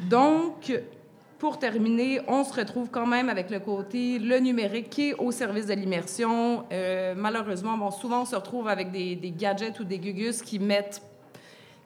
Donc, 0.08 0.72
pour 1.38 1.58
terminer, 1.58 2.20
on 2.26 2.42
se 2.42 2.52
retrouve 2.52 2.88
quand 2.90 3.06
même 3.06 3.28
avec 3.28 3.48
le 3.50 3.60
côté, 3.60 4.18
le 4.18 4.38
numérique 4.40 4.90
qui 4.90 5.10
est 5.10 5.14
au 5.14 5.30
service 5.30 5.66
de 5.66 5.74
l'immersion. 5.74 6.64
Euh, 6.72 7.14
malheureusement, 7.16 7.78
bon, 7.78 7.90
souvent, 7.92 8.22
on 8.22 8.24
se 8.24 8.34
retrouve 8.34 8.66
avec 8.68 8.90
des, 8.90 9.14
des 9.14 9.30
gadgets 9.30 9.78
ou 9.78 9.84
des 9.84 9.98
gugus 9.98 10.42
qui 10.42 10.58
mettent 10.58 11.00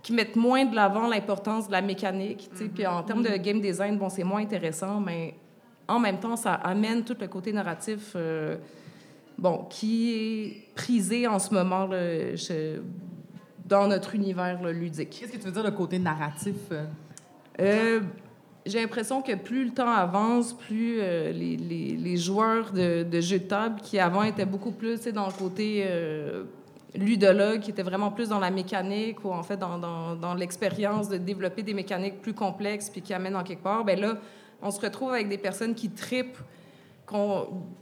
qui 0.03 0.13
mettent 0.13 0.35
moins 0.35 0.65
de 0.65 0.75
l'avant 0.75 1.07
l'importance 1.07 1.69
de 1.69 1.73
la 1.73 1.81
mécanique. 1.81 2.49
tu 2.51 2.57
sais. 2.59 2.65
Puis 2.65 2.85
en 2.85 3.05
termes 3.05 3.23
de 3.23 3.37
game 3.37 3.61
design, 3.61 3.97
bon, 3.99 4.09
c'est 4.09 4.25
moins 4.25 4.41
intéressant, 4.43 4.99
mais 4.99 5.35
en 5.87 6.01
même 6.01 6.19
temps, 6.19 6.35
ça 6.35 6.55
amène 6.55 7.05
tout 7.05 7.15
le 7.21 7.29
côté 7.29 7.53
narratif 7.53 8.15
euh, 8.17 8.57
bon, 9.39 9.59
qui 9.71 10.11
est 10.13 10.75
prisé 10.75 11.29
en 11.29 11.39
ce 11.39 11.55
moment 11.55 11.87
là, 11.87 12.35
je- 12.35 12.81
dans 13.65 13.87
notre 13.87 14.17
univers 14.17 14.61
là, 14.61 14.73
ludique. 14.73 15.11
Qu'est-ce 15.11 15.31
que 15.33 15.37
tu 15.37 15.45
veux 15.45 15.53
dire, 15.53 15.63
le 15.63 15.71
côté 15.71 16.01
narratif? 16.01 16.57
euh? 17.61 18.01
J'ai 18.65 18.81
l'impression 18.81 19.23
que 19.23 19.35
plus 19.35 19.65
le 19.65 19.71
temps 19.73 19.91
avance, 19.91 20.53
plus 20.53 20.99
euh, 21.01 21.33
les, 21.33 21.57
les- 21.57 22.17
joueurs 22.17 22.73
de, 22.73 23.03
de 23.03 23.21
jeux 23.21 23.41
de 23.41 23.45
table, 23.45 23.81
qui 23.83 23.99
avant 23.99 24.23
étaient 24.23 24.45
beaucoup 24.47 24.71
plus 24.71 25.03
dans 25.09 25.27
le 25.27 25.33
côté 25.33 25.85
euh, 25.85 26.45
ludologue 26.95 27.61
qui 27.61 27.71
était 27.71 27.83
vraiment 27.83 28.11
plus 28.13 28.29
dans 28.29 28.39
la 28.39 28.51
mécanique 28.51 29.25
ou 29.25 29.33
en 29.33 29.43
fait 29.43 29.57
dans, 29.57 29.79
dans, 29.79 30.15
dans 30.15 30.35
l'expérience 30.35 31.09
de 31.09 31.17
développer 31.17 31.63
des 31.63 31.75
mécaniques 31.75 32.21
plus 32.23 32.35
complexes 32.35 32.89
puis 32.91 33.01
qui 33.03 33.13
amènent 33.15 33.35
en 33.37 33.43
quelque 33.43 33.63
part, 33.63 33.85
ben 33.85 33.99
là, 33.99 34.19
on 34.61 34.71
se 34.71 34.81
retrouve 34.81 35.11
avec 35.13 35.29
des 35.29 35.39
personnes 35.39 35.75
qui 35.75 35.91
tripent 35.91 36.39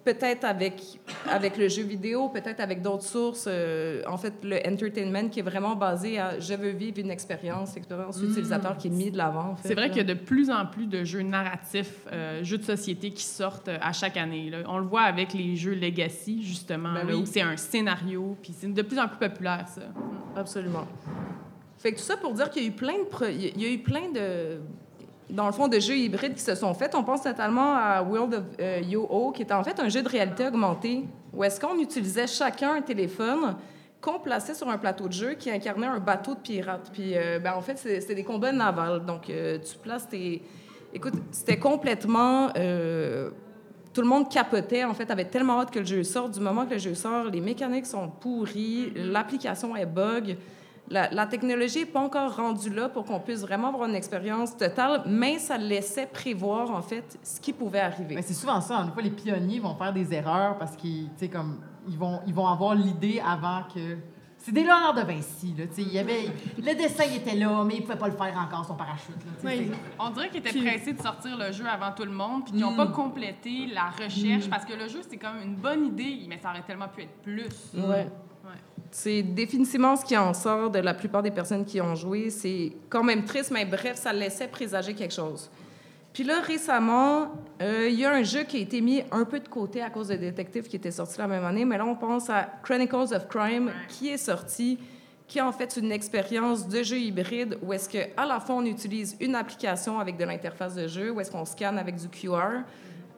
peut-être 0.05 0.45
avec, 0.45 0.83
avec 1.29 1.57
le 1.57 1.69
jeu 1.69 1.83
vidéo, 1.83 2.29
peut-être 2.29 2.61
avec 2.61 2.83
d'autres 2.83 3.05
sources. 3.05 3.47
euh, 3.49 4.03
en 4.09 4.17
fait, 4.17 4.35
le 4.43 4.57
entertainment 4.67 5.29
qui 5.29 5.41
est 5.41 5.43
vraiment 5.45 5.77
basé 5.77 6.19
à 6.19 6.39
je 6.41 6.55
veux 6.55 6.71
vivre 6.71 6.99
une 6.99 7.11
expérience, 7.11 7.77
expérience 7.77 8.21
utilisateur 8.21 8.77
qui 8.77 8.89
est 8.89 8.91
mis 8.91 9.11
de 9.11 9.17
l'avant. 9.19 9.51
en 9.53 9.57
fait, 9.57 9.69
C'est 9.69 9.75
vrai 9.75 9.89
qu'il 9.89 9.99
y 9.99 10.01
a 10.01 10.05
de 10.05 10.15
plus 10.15 10.51
en 10.51 10.67
plus 10.67 10.87
de 10.87 11.05
jeux 11.05 11.23
narratifs, 11.23 12.07
euh, 12.13 12.43
jeux 12.45 12.59
de 12.59 12.65
société 12.65 13.11
qui 13.13 13.25
sortent 13.25 13.69
euh, 13.69 13.79
à 13.81 13.93
chaque 13.93 14.17
année. 14.17 14.51
là. 14.51 14.59
On 14.69 14.79
le 14.79 14.87
voit 14.87 15.03
avec 15.03 15.33
les 15.35 15.57
jeux 15.57 15.75
Legacy, 15.75 16.43
justement, 16.43 16.93
Ben 16.95 17.07
là, 17.07 17.15
oui. 17.15 17.23
où 17.23 17.27
c'est 17.27 17.43
un 17.43 17.57
scénario, 17.57 18.37
puis 18.43 18.55
c'est 18.57 18.73
de 18.73 18.83
plus 18.83 18.99
en 18.99 19.09
plus 19.09 19.19
populaire, 19.19 19.67
ça. 19.69 19.83
Absolument. 20.37 20.87
Fait 21.79 21.93
que 21.93 21.97
tout 21.99 22.05
ça 22.05 22.17
pour 22.17 22.35
dire 22.35 22.51
qu'il 22.51 22.63
y 22.63 22.67
a 22.67 22.69
eu 22.69 22.73
plein 22.73 22.99
de, 22.99 23.05
pro- 23.05 23.25
il 23.27 23.41
y 23.43 23.47
a- 23.47 23.51
il 23.57 23.63
y 23.63 23.67
a 23.67 23.71
eu 23.71 23.79
plein 23.79 24.11
de, 24.13 24.61
dans 25.33 25.47
le 25.47 25.53
fond, 25.53 25.69
de 25.69 25.79
jeux 25.79 25.97
hybrides 25.97 26.35
qui 26.35 26.43
se 26.43 26.55
sont 26.55 26.75
faits. 26.75 26.95
On 26.95 27.05
pense 27.05 27.23
totalement 27.23 27.75
à 27.75 28.03
World 28.03 28.35
of 28.35 28.43
euh, 28.61 28.81
Yo-Ho, 28.81 29.33
qui 29.33 29.43
était 29.43 29.55
en 29.55 29.65
fait 29.65 29.79
un 29.81 29.89
jeu 29.89 30.03
de 30.03 30.09
réalité 30.09 30.47
augmentée, 30.47 31.05
où 31.33 31.45
est-ce 31.45 31.61
qu'on 31.61 31.79
utilisait 31.79 32.27
chacun 32.27 32.75
un 32.75 32.83
téléphone 32.83 33.57
qu'on 34.01 34.19
plaçait 34.19 34.55
sur 34.55 34.69
un 34.69 34.79
plateau 34.79 35.09
de 35.09 35.13
jeu 35.13 35.35
qui 35.35 35.51
incarnait 35.51 35.87
un 35.87 35.99
bateau 35.99 36.35
de 36.35 36.41
pirates. 36.41 36.91
Puis, 36.93 37.17
euh, 37.17 37.39
ben, 37.39 37.53
en 37.55 37.61
fait, 37.61 37.77
c'est- 37.77 38.15
des 38.15 38.25
combats 38.25 38.51
navals. 38.53 39.05
Donc, 39.05 39.29
euh, 39.29 39.59
tu 39.59 39.77
places 39.77 40.09
tes... 40.09 40.43
Écoute, 40.95 41.15
c'était 41.31 41.59
complètement... 41.59 42.49
euh, 42.57 43.31
tout 43.93 44.01
le 44.03 44.07
monde 44.07 44.31
capotait, 44.31 44.85
en 44.85 44.95
fait, 44.95 45.11
avait 45.11 45.25
tellement 45.25 45.61
hâte 45.61 45.71
que 45.73 45.81
le 45.81 45.85
jeu 45.85 46.03
sorte. 46.05 46.33
Du 46.33 46.41
moment 46.41 46.65
que 46.65 46.75
le 46.75 46.79
jeu 46.79 46.95
sort, 46.95 47.25
les 47.25 47.41
mécaniques 47.41 47.87
sont 47.87 48.09
pourries, 48.09 48.93
l'application 48.95 49.75
est 49.77 49.85
bug. 49.85 50.37
La, 50.91 51.09
la 51.11 51.27
technologie 51.27 51.81
n'est 51.81 51.87
pas 51.87 52.01
encore 52.01 52.35
rendue 52.35 52.71
là 52.71 52.89
pour 52.89 53.05
qu'on 53.05 53.21
puisse 53.21 53.43
vraiment 53.43 53.69
avoir 53.69 53.89
une 53.89 53.95
expérience 53.95 54.57
totale, 54.57 55.03
mais 55.07 55.39
ça 55.39 55.57
laissait 55.57 56.07
prévoir, 56.07 56.71
en 56.73 56.83
fait, 56.83 57.17
ce 57.23 57.41
qui 57.41 57.53
pouvait 57.53 57.79
arriver. 57.81 58.17
Mais 58.17 58.23
c'est 58.23 58.35
souvent 58.35 58.61
ça. 58.61 58.83
Des 58.83 58.91
fois, 58.91 59.03
les 59.03 59.11
pionniers 59.11 59.61
vont 59.61 59.77
faire 59.77 59.93
des 59.93 60.13
erreurs 60.13 60.59
parce 60.59 60.75
qu'ils, 60.75 61.05
tu 61.11 61.11
sais, 61.19 61.29
comme, 61.29 61.61
ils 61.89 61.97
vont, 61.97 62.21
ils 62.27 62.35
vont 62.35 62.47
avoir 62.49 62.75
l'idée 62.75 63.23
avant 63.25 63.63
que. 63.73 63.99
C'est 64.43 64.53
des 64.53 64.63
Léonard 64.63 64.95
de 64.95 65.03
Vinci, 65.03 65.55
là. 65.57 65.67
Tu 65.67 65.75
sais, 65.75 65.83
il 65.83 65.93
y 65.93 65.99
avait, 65.99 66.25
le 66.57 66.75
dessin 66.75 67.05
était 67.15 67.37
là, 67.37 67.63
mais 67.65 67.75
il 67.77 67.83
pouvait 67.83 67.95
pas 67.99 68.09
le 68.09 68.17
faire 68.17 68.35
encore, 68.39 68.65
son 68.65 68.75
parachute. 68.75 69.11
Là, 69.11 69.33
Oui. 69.51 69.71
On 69.99 70.09
dirait 70.11 70.29
qu'ils 70.31 70.39
étaient 70.41 70.49
Puis- 70.51 70.63
pressés 70.65 70.95
de 70.95 71.01
sortir 71.03 71.37
le 71.39 71.53
jeu 71.53 71.67
avant 71.69 71.93
tout 71.93 72.05
le 72.05 72.11
monde, 72.11 72.43
puis 72.45 72.53
qu'ils 72.55 72.63
n'ont 72.63 72.75
pas 72.75 72.87
complété 72.89 73.67
la 73.73 73.91
recherche, 73.91 74.49
parce 74.51 74.65
que 74.65 74.73
le 74.73 74.89
jeu, 74.89 75.01
c'est 75.09 75.19
comme 75.19 75.41
une 75.45 75.55
bonne 75.57 75.85
idée, 75.87 76.25
mais 76.29 76.39
ça 76.39 76.51
aurait 76.51 76.63
tellement 76.63 76.89
pu 76.89 77.03
être 77.03 77.21
plus. 77.23 77.49
Ouais. 77.77 78.09
C'est 78.91 79.23
définitivement 79.23 79.97
ce 79.97 80.05
qui 80.05 80.17
en 80.17 80.35
sort 80.35 80.71
de 80.71 80.81
la 80.81 80.95
plupart 80.95 81.23
des 81.23 81.31
personnes 81.31 81.65
qui 81.65 81.81
ont 81.81 81.95
joué. 81.95 82.31
C'est 82.31 82.73
quand 82.89 83.05
même 83.05 83.25
triste, 83.25 83.51
mais 83.53 83.65
bref, 83.65 83.97
ça 83.97 84.13
laissait 84.13 84.49
présager 84.49 84.95
quelque 84.95 85.15
chose. 85.15 85.51
Puis 86.13 86.25
là, 86.25 86.41
récemment, 86.41 87.31
euh, 87.63 87.89
il 87.89 87.99
y 87.99 88.05
a 88.05 88.13
un 88.13 88.25
jeu 88.25 88.43
qui 88.43 88.57
a 88.57 88.61
été 88.61 88.81
mis 88.81 89.03
un 89.13 89.25
peu 89.25 89.39
de 89.39 89.49
côté 89.49 89.81
à 89.81 89.91
cause 89.91 90.09
de 90.09 90.17
Détective 90.17 90.65
qui 90.65 90.77
était 90.77 90.91
sorti 90.91 91.19
la 91.19 91.29
même 91.29 91.45
année, 91.45 91.65
mais 91.65 91.79
là, 91.79 91.87
on 91.87 91.95
pense 91.95 92.29
à 92.29 92.49
Chronicles 92.65 93.15
of 93.15 93.29
Crime 93.29 93.71
qui 93.89 94.09
est 94.09 94.17
sorti, 94.17 94.79
qui 95.29 95.39
est 95.39 95.43
en 95.43 95.53
fait 95.53 95.77
une 95.77 95.93
expérience 95.93 96.67
de 96.67 96.83
jeu 96.83 96.99
hybride 96.99 97.59
où 97.63 97.73
est-ce 97.73 97.89
que 97.89 97.99
à 98.17 98.27
la 98.27 98.41
fois 98.41 98.57
on 98.57 98.65
utilise 98.65 99.17
une 99.21 99.37
application 99.37 100.01
avec 100.01 100.17
de 100.17 100.25
l'interface 100.25 100.75
de 100.75 100.89
jeu, 100.89 101.13
où 101.13 101.21
est-ce 101.21 101.31
qu'on 101.31 101.45
scanne 101.45 101.79
avec 101.79 101.95
du 101.95 102.09
QR, 102.09 102.65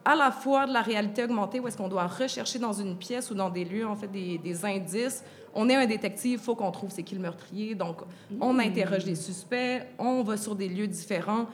à 0.05 0.15
la 0.15 0.31
fois 0.31 0.65
de 0.65 0.73
la 0.73 0.81
réalité 0.81 1.23
augmentée 1.23 1.59
où 1.59 1.67
est-ce 1.67 1.77
qu'on 1.77 1.87
doit 1.87 2.07
rechercher 2.07 2.59
dans 2.59 2.73
une 2.73 2.97
pièce 2.97 3.31
ou 3.31 3.35
dans 3.35 3.49
des 3.49 3.65
lieux 3.65 3.87
en 3.87 3.95
fait 3.95 4.07
des, 4.07 4.37
des 4.37 4.65
indices. 4.65 5.23
On 5.53 5.69
est 5.69 5.75
un 5.75 5.85
détective, 5.85 6.39
faut 6.39 6.55
qu'on 6.55 6.71
trouve 6.71 6.91
c'est 6.91 7.03
qui 7.03 7.15
le 7.15 7.21
meurtrier, 7.21 7.75
donc 7.75 8.01
on 8.41 8.59
interroge 8.59 9.05
des 9.05 9.15
suspects, 9.15 9.81
on 9.97 10.23
va 10.23 10.37
sur 10.37 10.55
des 10.55 10.67
lieux 10.67 10.87
différents. 10.87 11.47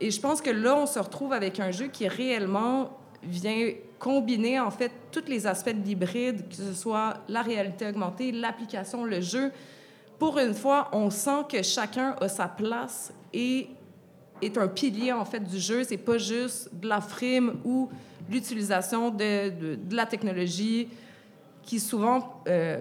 Et 0.00 0.10
je 0.10 0.20
pense 0.20 0.40
que 0.40 0.50
là, 0.50 0.76
on 0.76 0.86
se 0.86 0.98
retrouve 0.98 1.32
avec 1.32 1.60
un 1.60 1.70
jeu 1.70 1.86
qui 1.88 2.08
réellement 2.08 2.90
vient 3.22 3.70
combiner 3.98 4.60
en 4.60 4.70
fait 4.70 4.92
tous 5.10 5.24
les 5.28 5.46
aspects 5.46 5.70
de 5.70 5.82
l'hybride, 5.82 6.48
que 6.48 6.56
ce 6.56 6.74
soit 6.74 7.14
la 7.28 7.42
réalité 7.42 7.88
augmentée, 7.88 8.32
l'application, 8.32 9.04
le 9.04 9.20
jeu. 9.20 9.50
Pour 10.18 10.38
une 10.38 10.54
fois, 10.54 10.88
on 10.92 11.10
sent 11.10 11.44
que 11.48 11.62
chacun 11.62 12.14
a 12.20 12.28
sa 12.28 12.48
place 12.48 13.12
et 13.32 13.68
est 14.44 14.58
un 14.58 14.68
pilier 14.68 15.12
en 15.12 15.24
fait 15.24 15.40
du 15.40 15.58
jeu. 15.58 15.84
C'est 15.84 15.96
pas 15.96 16.18
juste 16.18 16.70
de 16.74 16.88
la 16.88 17.00
frime 17.00 17.54
ou 17.64 17.88
l'utilisation 18.30 19.10
de, 19.10 19.50
de, 19.50 19.74
de 19.76 19.94
la 19.96 20.06
technologie 20.06 20.88
qui 21.62 21.78
souvent 21.80 22.40
euh, 22.48 22.78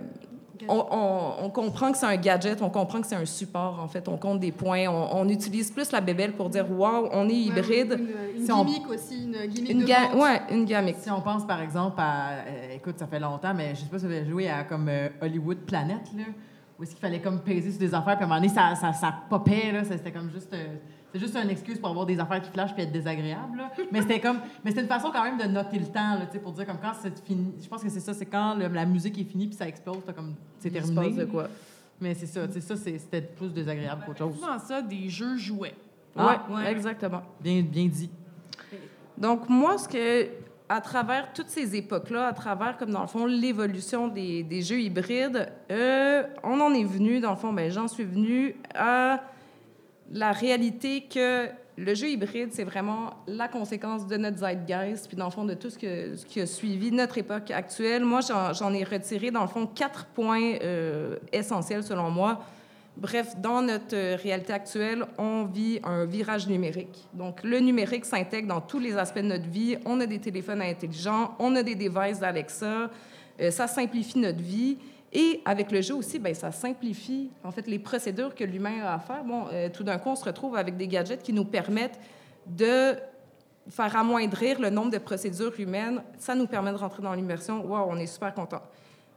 on, 0.68 0.86
on- 0.92 1.46
on 1.46 1.50
comprend 1.50 1.92
que 1.92 1.98
c'est 1.98 2.06
un 2.06 2.16
gadget, 2.16 2.62
on 2.62 2.70
comprend 2.70 3.02
que 3.02 3.08
c'est 3.08 3.16
un 3.16 3.26
support 3.26 3.80
en 3.82 3.88
fait. 3.88 4.08
On 4.08 4.16
compte 4.18 4.40
des 4.40 4.52
points, 4.54 4.88
on, 4.88 5.10
on 5.20 5.28
utilise 5.28 5.72
plus 5.72 5.92
la 5.92 6.00
bébelle 6.00 6.34
pour 6.34 6.50
dire 6.50 6.66
waouh, 6.72 7.10
on 7.12 7.28
est 7.28 7.34
hybride. 7.34 7.98
Une, 8.00 8.40
une 8.40 8.46
Si 8.46 8.52
on- 8.52 8.64
gimmick 8.64 8.90
aussi, 8.90 9.24
une 9.26 9.46
gimmick 9.48 9.70
Une 9.72 9.80
de 9.82 9.86
ga- 9.86 10.10
vente. 10.14 10.22
ouais, 10.22 10.42
une 10.52 10.66
gamique. 10.66 10.98
Si 11.02 11.10
on 11.12 11.20
pense 11.22 11.46
par 11.46 11.62
exemple 11.62 11.96
à. 12.00 12.30
euh, 12.48 12.76
écoute, 12.76 12.98
ça 12.98 13.08
fait 13.08 13.20
longtemps, 13.20 13.54
mais 13.54 13.76
je 13.76 13.82
sais 13.82 13.88
pas 13.88 14.00
si 14.00 14.06
vous 14.06 14.12
avez 14.12 14.26
joué 14.30 14.50
à 14.50 14.64
comme 14.64 14.88
euh, 14.88 15.10
Hollywood 15.22 15.58
Planet, 15.66 16.02
là, 16.16 16.24
où 16.80 16.84
est-ce 16.84 16.92
qu'il 16.92 17.00
fallait 17.02 17.22
comme 17.22 17.40
peser 17.42 17.72
sur 17.72 17.80
des 17.80 17.94
affaires, 17.94 18.16
puis 18.16 18.24
à 18.24 18.26
un 18.26 18.30
moment 18.30 18.40
donné, 18.42 18.54
ça, 18.54 18.74
ça, 18.76 18.94
ça 18.94 19.14
popait, 19.30 19.72
là, 19.74 19.84
ça- 19.84 19.98
c'était 19.98 20.12
comme 20.12 20.32
juste. 20.32 20.54
euh, 20.54 20.76
c'est 21.14 21.20
juste 21.20 21.38
une 21.38 21.50
excuse 21.52 21.78
pour 21.80 21.90
avoir 21.90 22.06
des 22.08 22.20
affaires 22.20 22.42
qui 22.42 22.50
flashent 22.50 22.74
puis 22.74 22.84
être 22.84 22.92
désagréable. 22.92 23.58
là. 23.58 23.72
Mais 23.92 24.02
c'était 24.02 24.20
comme, 24.20 24.40
mais 24.66 24.72
c'était 24.72 24.82
une 24.82 24.88
façon 24.88 25.12
quand 25.14 25.24
même 25.24 25.38
de 25.38 25.44
noter 25.44 25.78
le 25.80 25.86
temps, 25.86 26.16
là, 26.16 26.26
tu 26.26 26.34
sais, 26.34 26.40
pour 26.40 26.52
dire 26.54 26.66
comme 26.66 26.80
quand 26.82 26.94
c'est 27.02 27.18
fini. 27.24 27.54
Je 27.62 27.68
pense 27.68 27.84
que 27.84 27.90
c'est 27.90 28.00
ça, 28.00 28.14
c'est 28.14 28.26
quand 28.26 28.56
le- 28.56 28.68
la 28.68 28.86
musique 28.86 29.18
est 29.20 29.24
finie 29.24 29.46
puis 29.48 29.56
ça 29.56 29.68
explose, 29.68 30.00
t'as 30.06 30.14
comme 30.14 30.34
c'est 30.60 30.72
terminé. 30.72 30.96
passe 30.96 31.16
de 31.16 31.26
quoi? 31.26 31.48
Mais 32.02 32.16
c'est 32.16 32.26
ça, 32.26 32.50
sais, 32.52 32.60
ça 32.60 32.76
c'est- 32.76 32.98
c'était 32.98 33.22
plus 33.22 33.50
désagréable 33.54 34.04
qu'autre 34.06 34.18
chose. 34.18 34.36
souvent 34.36 34.58
ça, 34.60 34.82
des 34.82 35.08
jeux 35.10 35.38
jouets. 35.38 35.76
Ah, 36.18 36.46
ouais, 36.50 36.72
exactement. 36.72 37.22
Bien, 37.40 37.62
bien 37.62 37.86
dit. 37.88 38.10
Donc, 39.18 39.48
moi, 39.50 39.78
ce 39.78 39.88
que, 39.88 40.28
à 40.70 40.82
travers 40.82 41.32
toutes 41.34 41.50
ces 41.50 41.76
époques-là, 41.76 42.28
à 42.28 42.34
travers, 42.34 42.78
comme 42.78 42.90
dans 42.92 43.02
le 43.02 43.08
fond, 43.08 43.26
l'évolution 43.26 44.08
des, 44.08 44.44
des 44.44 44.62
jeux 44.62 44.80
hybrides, 44.80 45.52
euh, 45.72 46.24
on 46.44 46.60
en 46.60 46.74
est 46.74 46.84
venu, 46.84 47.20
dans 47.20 47.32
le 47.32 47.36
fond, 47.38 47.54
ben, 47.54 47.72
j'en 47.72 47.88
suis 47.88 48.04
venu 48.04 48.56
à 48.74 49.22
la 50.12 50.32
réalité 50.32 51.04
que 51.04 51.48
le 51.78 51.96
jeu 51.96 52.10
hybride, 52.10 52.50
c'est 52.52 52.64
vraiment 52.64 53.16
la 53.28 53.48
conséquence 53.48 54.06
de 54.06 54.16
notre 54.18 54.38
zeitgeist, 54.38 55.08
puis 55.08 55.18
dans 55.18 55.26
le 55.26 55.32
fond, 55.32 55.46
de 55.46 55.56
tout 55.56 55.70
ce, 55.70 55.78
qui 55.78 56.40
a 56.40 56.46
suivi 56.46 56.92
notre 56.92 57.18
époque 57.18 57.50
actuelle. 57.50 58.06
Moi, 58.06 58.22
j'en 58.22 58.54
j'en 58.54 58.74
ai 58.74 58.84
retiré, 58.84 59.32
dans 59.32 59.42
le 59.42 59.48
fond, 59.48 59.66
quatre 59.66 60.06
points 60.06 60.56
euh, 60.62 61.18
essentiels, 61.32 61.84
selon 61.84 62.12
moi. 62.12 62.42
Bref, 62.96 63.36
dans 63.42 63.64
notre 63.64 63.96
euh, 63.96 64.16
réalité 64.22 64.54
actuelle, 64.54 65.04
on 65.18 65.46
vit 65.46 65.80
un 65.84 66.06
virage 66.06 66.48
numérique. 66.48 67.08
Donc, 67.14 67.44
le 67.44 67.60
numérique 67.60 68.06
s'intègre 68.06 68.48
dans 68.48 68.62
tous 68.62 68.78
les 68.78 68.96
aspects 68.96 69.18
de 69.18 69.24
notre 69.24 69.50
vie. 69.50 69.78
On 69.86 70.00
a 70.00 70.06
des 70.06 70.20
téléphones 70.20 70.62
intelligents, 70.62 71.34
on 71.40 71.56
a 71.56 71.64
des 71.64 71.74
devices 71.74 72.20
d'Alexa. 72.20 72.92
Euh, 73.42 73.50
ça 73.50 73.68
simplifie 73.68 74.20
notre 74.20 74.42
vie. 74.42 74.78
Et 75.14 75.42
avec 75.46 75.72
le 75.72 75.82
jeu 75.82 75.94
aussi, 75.94 76.18
ben, 76.18 76.34
ça 76.34 76.52
simplifie 76.52 77.30
en 77.44 77.52
fait 77.52 77.68
les 77.68 77.78
procédures 77.78 78.34
que 78.34 78.44
l'humain 78.44 78.84
a 78.84 78.96
à 78.96 79.00
faire. 79.00 79.24
Bon, 79.24 79.46
euh, 79.54 79.70
tout 79.70 79.84
d'un 79.84 80.00
coup, 80.00 80.10
on 80.10 80.16
se 80.16 80.26
retrouve 80.26 80.56
avec 80.56 80.76
des 80.76 80.88
gadgets 80.88 81.22
qui 81.22 81.34
nous 81.34 81.46
permettent 81.46 82.00
de 82.48 82.96
faire 83.70 83.96
amoindrir 83.96 84.60
le 84.60 84.72
nombre 84.72 84.92
de 84.92 84.98
procédures 84.98 85.58
humaines. 85.60 86.02
Ça 86.18 86.34
nous 86.34 86.48
permet 86.48 86.72
de 86.72 86.78
rentrer 86.78 87.04
dans 87.04 87.14
l'immersion. 87.14 87.64
Wow, 87.64 87.88
on 87.90 87.98
est 87.98 88.08
super 88.08 88.34
content. 88.34 88.62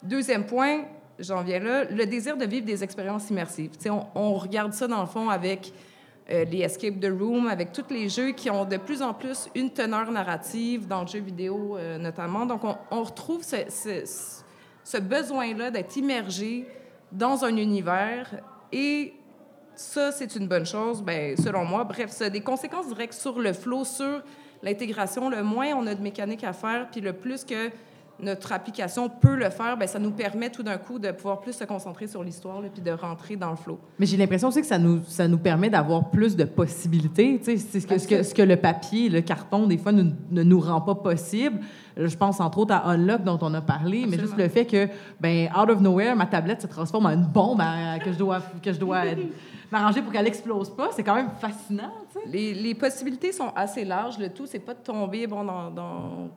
Deuxième 0.02 0.44
point, 0.44 0.84
j'en 1.18 1.42
viens 1.42 1.60
là, 1.60 1.84
le 1.84 2.04
désir 2.04 2.36
de 2.36 2.44
vivre 2.44 2.66
des 2.66 2.84
expériences 2.84 3.30
immersives. 3.30 3.70
On, 4.14 4.34
regarde 4.34 4.74
ça 4.74 4.86
dans 4.86 5.00
le 5.00 5.06
fond 5.06 5.30
avec 5.30 5.72
euh, 6.30 6.44
les 6.44 6.60
Escape 6.60 7.00
the 7.00 7.10
Room, 7.10 7.48
avec 7.48 7.72
tous 7.72 7.90
les 7.90 8.10
jeux 8.10 8.32
qui 8.32 8.50
ont 8.50 8.66
de 8.66 8.76
plus 8.76 9.00
en 9.00 9.14
plus 9.14 9.48
une 9.54 9.70
teneur 9.70 10.10
narrative 10.10 10.86
dans 10.86 11.00
le 11.00 11.06
jeu 11.06 11.20
vidéo 11.20 11.76
euh, 11.76 11.96
notamment. 11.96 12.44
Donc, 12.44 12.62
on, 12.90 13.02
retrouve 13.02 13.42
ce 13.42 14.44
besoin-là 14.98 15.70
d'être 15.70 15.96
immergé 15.96 16.68
dans 17.12 17.44
un 17.44 17.56
univers 17.56 18.40
et 18.72 19.14
ça, 19.74 20.10
c'est 20.10 20.36
une 20.36 20.48
bonne 20.48 20.64
chose, 20.64 21.02
ben, 21.02 21.36
selon 21.36 21.64
moi. 21.64 21.84
Bref, 21.84 22.10
ça 22.10 22.26
a 22.26 22.30
des 22.30 22.40
conséquences 22.40 22.88
directes 22.88 23.12
sur 23.12 23.38
le 23.38 23.52
flow, 23.52 23.84
sur 23.84 24.22
l'intégration. 24.62 25.28
Le 25.28 25.42
moins 25.42 25.74
on 25.74 25.86
a 25.86 25.94
de 25.94 26.02
mécanique 26.02 26.44
à 26.44 26.52
faire, 26.52 26.88
puis 26.90 27.00
le 27.00 27.12
plus 27.12 27.44
que 27.44 27.70
notre 28.20 28.52
application 28.52 29.08
peut 29.08 29.34
le 29.36 29.50
faire, 29.50 29.76
ben, 29.76 29.86
ça 29.86 29.98
nous 29.98 30.10
permet 30.10 30.48
tout 30.50 30.62
d'un 30.62 30.78
coup 30.78 30.98
de 30.98 31.10
pouvoir 31.12 31.40
plus 31.40 31.52
se 31.52 31.64
concentrer 31.64 32.06
sur 32.06 32.22
l'histoire, 32.24 32.60
puis 32.72 32.80
de 32.82 32.90
rentrer 32.90 33.36
dans 33.36 33.50
le 33.50 33.56
flow. 33.56 33.78
Mais 33.98 34.06
j'ai 34.06 34.16
l'impression 34.16 34.48
aussi 34.48 34.60
que 34.62 34.66
ça 34.66 34.78
nous, 34.78 35.02
ça 35.06 35.28
nous 35.28 35.38
permet 35.38 35.68
d'avoir 35.68 36.10
plus 36.10 36.34
de 36.36 36.44
possibilités. 36.44 37.38
Tu 37.38 37.44
sais, 37.44 37.56
C'est 37.58 37.80
ce 37.80 37.86
que, 37.86 37.98
ce, 37.98 38.08
que, 38.08 38.22
ce 38.22 38.34
que 38.34 38.42
le 38.42 38.56
papier, 38.56 39.08
le 39.08 39.20
carton, 39.20 39.66
des 39.66 39.78
fois, 39.78 39.92
ne, 39.92 40.04
ne 40.30 40.42
nous 40.42 40.60
rend 40.60 40.80
pas 40.80 40.94
possible. 40.94 41.60
Je 41.96 42.16
pense 42.16 42.40
entre 42.40 42.58
autres 42.58 42.74
à 42.74 42.88
Unlock, 42.90 43.22
dont 43.24 43.38
on 43.42 43.52
a 43.54 43.60
parlé, 43.60 44.06
mais 44.08 44.18
juste 44.18 44.36
le 44.36 44.48
fait 44.48 44.66
que, 44.66 44.88
ben, 45.20 45.48
out 45.56 45.68
of 45.70 45.80
nowhere, 45.80 46.14
ma 46.16 46.26
tablette 46.26 46.62
se 46.62 46.66
transforme 46.66 47.06
en 47.06 47.10
une 47.10 47.26
bombe 47.26 47.60
à- 47.60 47.98
que 47.98 48.12
je 48.12 48.18
dois, 48.18 48.40
que 48.62 48.72
je 48.72 48.78
dois 48.78 49.02
m'arranger 49.70 50.00
pour 50.02 50.12
qu'elle 50.12 50.26
explose 50.26 50.70
pas. 50.74 50.88
C'est 50.92 51.02
quand 51.02 51.14
même 51.14 51.30
fascinant. 51.38 51.92
Les, 52.26 52.54
les 52.54 52.74
possibilités 52.74 53.32
sont 53.32 53.52
assez 53.54 53.84
larges. 53.84 54.18
Le 54.18 54.28
tout, 54.30 54.46
c'est 54.46 54.58
pas 54.58 54.74
de 54.74 54.80
tomber 54.80 55.26
bon, 55.26 55.44
dans, 55.44 55.70
dans- 55.70 56.28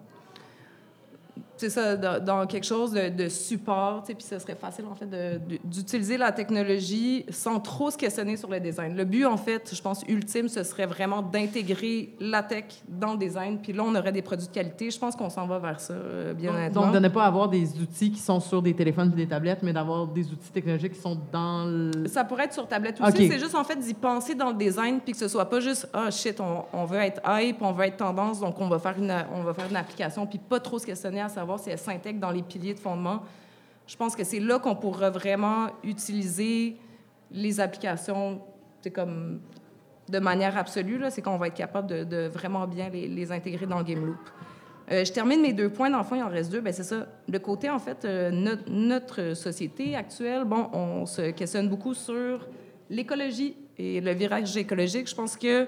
c'est 1.60 1.70
ça, 1.70 1.98
dans, 1.98 2.24
dans 2.24 2.48
quelque 2.48 2.66
chose 2.66 2.92
de, 2.92 3.10
de 3.10 3.28
support, 3.28 4.04
puis 4.04 4.16
ce 4.20 4.40
serait 4.40 4.56
facile, 4.56 4.86
en 4.90 4.96
fait, 4.96 5.10
d'utiliser 5.64 6.18
la 6.18 6.32
technologie 6.32 7.26
sans 7.30 7.60
trop 7.60 7.92
se 7.92 7.98
questionner 7.98 8.38
sur 8.38 8.50
le 8.50 8.60
design. 8.60 8.96
Le 8.96 9.04
but, 9.04 9.26
en 9.26 9.36
fait, 9.36 9.70
je 9.74 9.82
pense, 9.82 10.04
ultime, 10.08 10.48
ce 10.48 10.64
serait 10.64 10.86
vraiment 10.86 11.22
d'intégrer 11.22 12.16
la 12.20 12.44
tech 12.44 12.66
dans 12.88 13.14
le 13.14 13.18
design, 13.18 13.60
puis 13.62 13.74
là, 13.74 13.84
on 13.86 13.94
aurait 13.96 14.12
des 14.14 14.22
produits 14.22 14.48
de 14.48 14.54
qualité. 14.54 14.90
Je 14.90 14.98
pense 14.98 15.16
qu'on 15.16 15.30
s'en 15.30 15.48
va 15.48 15.60
vers 15.60 15.80
ça, 15.80 15.94
euh, 15.94 16.34
bien 16.34 16.54
honnêtement. 16.54 16.84
Donc, 16.84 16.94
de 16.94 17.00
ne 17.00 17.10
pas 17.10 17.26
avoir 17.26 17.50
des 17.50 17.78
outils 17.80 18.12
qui 18.12 18.20
sont 18.20 18.40
sur 18.40 18.62
des 18.62 18.74
téléphones 18.74 19.12
et 19.14 19.16
des 19.16 19.28
tablettes, 19.28 19.64
mais 19.64 19.74
d'avoir 19.74 20.08
des 20.08 20.26
outils 20.32 20.52
technologiques 20.54 20.94
qui 20.94 21.02
sont 21.02 21.18
dans 21.32 21.66
le... 21.66 22.08
Ça 22.08 22.24
pourrait 22.24 22.46
être 22.46 22.54
sur 22.54 22.68
tablette 22.68 23.02
aussi. 23.02 23.28
C'est 23.28 23.40
juste, 23.40 23.56
en 23.56 23.64
fait, 23.64 23.76
d'y 23.76 23.94
penser 23.94 24.36
dans 24.36 24.50
le 24.50 24.56
design, 24.56 25.00
puis 25.02 25.14
que 25.14 25.20
ce 25.20 25.28
soit 25.28 25.50
pas 25.50 25.60
juste, 25.60 25.90
ah, 25.94 26.10
shit, 26.12 26.40
on, 26.40 26.64
on 26.72 26.86
veut 26.86 27.00
être 27.00 27.22
hype, 27.28 27.62
on 27.62 27.72
veut 27.72 27.86
être 27.86 27.98
tendance, 27.98 28.40
donc 28.40 28.56
on 28.60 28.70
va 28.70 28.80
faire 28.80 28.96
une, 28.98 29.14
on 29.34 29.42
va 29.42 29.54
faire 29.54 29.68
une 29.70 29.76
application, 29.76 30.26
puis 30.26 30.38
pas 30.38 30.60
trop 30.60 30.80
se 30.80 30.86
questionner 30.86 31.22
à 31.22 31.28
savoir 31.28 31.49
si 31.58 31.70
elle 31.70 31.78
s'intègre 31.78 32.20
dans 32.20 32.32
les 32.32 32.44
piliers 32.44 32.74
de 32.74 32.80
fondement. 32.80 33.24
Je 33.88 33.96
pense 33.96 34.16
que 34.16 34.24
c'est 34.24 34.40
là 34.40 34.60
qu'on 34.60 34.76
pourra 34.76 35.10
vraiment 35.10 35.68
utiliser 35.84 36.78
les 37.32 37.60
applications, 37.60 38.42
comme 38.94 39.40
de 40.10 40.20
manière 40.20 40.58
absolue, 40.58 41.02
c'est 41.10 41.22
qu'on 41.22 41.38
va 41.38 41.48
être 41.48 41.56
capable 41.56 42.08
de, 42.08 42.28
vraiment 42.28 42.68
bien 42.68 42.90
les, 42.90 43.32
intégrer 43.32 43.66
dans 43.66 43.80
le 43.80 43.84
game 43.84 44.06
loop. 44.06 44.18
Euh, 44.92 45.06
je 45.06 45.12
termine 45.12 45.42
mes 45.42 45.54
deux 45.54 45.70
points. 45.70 45.90
Dans 45.90 46.00
le 46.00 46.04
fond, 46.04 46.16
il 46.16 46.24
en 46.24 46.30
reste 46.30 46.52
deux. 46.52 46.62
Ben, 46.62 46.74
c'est 46.74 46.84
ça. 46.84 47.08
Le 47.28 47.38
côté, 47.38 47.70
en 47.70 47.78
fait, 47.78 48.06
euh, 48.06 48.32
notre, 48.32 48.64
notre 48.70 49.34
société 49.36 49.96
actuelle, 49.96 50.46
bon, 50.46 50.68
on 50.74 51.06
se 51.06 51.30
questionne 51.30 51.70
beaucoup 51.70 51.94
sur 51.94 52.48
l'écologie 52.90 53.56
et 53.78 54.02
le 54.02 54.12
virage 54.12 54.58
écologique. 54.58 55.08
Je 55.08 55.16
pense 55.16 55.38
que 55.38 55.68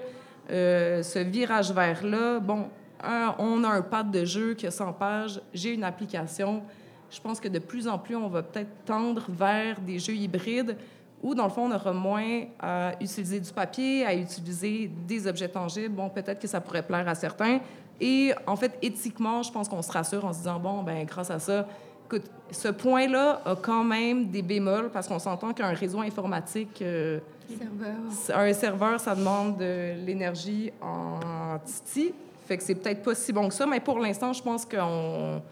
euh, 0.50 1.02
ce 1.02 1.20
virage 1.20 1.72
vert-là, 1.72 2.40
bon, 2.40 2.68
un, 3.02 3.34
on 3.38 3.64
a 3.64 3.68
un 3.68 3.82
pad 3.82 4.10
de 4.10 4.24
jeu 4.24 4.54
qui 4.54 4.66
a 4.66 4.70
100 4.70 4.92
pages, 4.94 5.40
j'ai 5.52 5.72
une 5.72 5.84
application. 5.84 6.62
Je 7.10 7.20
pense 7.20 7.40
que 7.40 7.48
de 7.48 7.58
plus 7.58 7.88
en 7.88 7.98
plus, 7.98 8.16
on 8.16 8.28
va 8.28 8.42
peut-être 8.42 8.84
tendre 8.84 9.24
vers 9.28 9.80
des 9.80 9.98
jeux 9.98 10.14
hybrides 10.14 10.76
où, 11.22 11.34
dans 11.34 11.44
le 11.44 11.50
fond, 11.50 11.70
on 11.70 11.74
aura 11.74 11.92
moins 11.92 12.44
à 12.58 12.92
utiliser 13.00 13.38
du 13.38 13.52
papier, 13.52 14.04
à 14.04 14.14
utiliser 14.14 14.90
des 15.06 15.26
objets 15.26 15.48
tangibles. 15.48 15.94
Bon, 15.94 16.08
peut-être 16.08 16.40
que 16.40 16.48
ça 16.48 16.60
pourrait 16.60 16.82
plaire 16.82 17.08
à 17.08 17.14
certains. 17.14 17.60
Et 18.00 18.32
en 18.46 18.56
fait, 18.56 18.76
éthiquement, 18.82 19.42
je 19.42 19.52
pense 19.52 19.68
qu'on 19.68 19.82
se 19.82 19.92
rassure 19.92 20.24
en 20.24 20.32
se 20.32 20.38
disant, 20.38 20.58
bon, 20.58 20.82
ben 20.82 21.04
grâce 21.04 21.30
à 21.30 21.38
ça, 21.38 21.68
écoute, 22.06 22.28
ce 22.50 22.68
point-là 22.68 23.40
a 23.44 23.54
quand 23.54 23.84
même 23.84 24.28
des 24.28 24.42
bémols 24.42 24.90
parce 24.90 25.06
qu'on 25.06 25.20
s'entend 25.20 25.52
qu'un 25.52 25.72
réseau 25.72 26.00
informatique, 26.00 26.82
euh, 26.82 27.20
Serveur. 27.48 28.40
un 28.40 28.52
serveur, 28.52 29.00
ça 29.00 29.14
demande 29.14 29.58
de 29.58 30.04
l'énergie 30.04 30.72
en 30.80 31.58
titi. 31.64 32.12
Fait 32.44 32.56
que 32.56 32.62
c'est 32.62 32.74
peut-être 32.74 33.02
pas 33.02 33.14
si 33.14 33.32
bon 33.32 33.48
que 33.48 33.54
ça, 33.54 33.66
mais 33.66 33.80
pour 33.80 33.98
l'instant, 33.98 34.32
je 34.32 34.42
pense 34.42 34.64
qu'on 34.64 35.42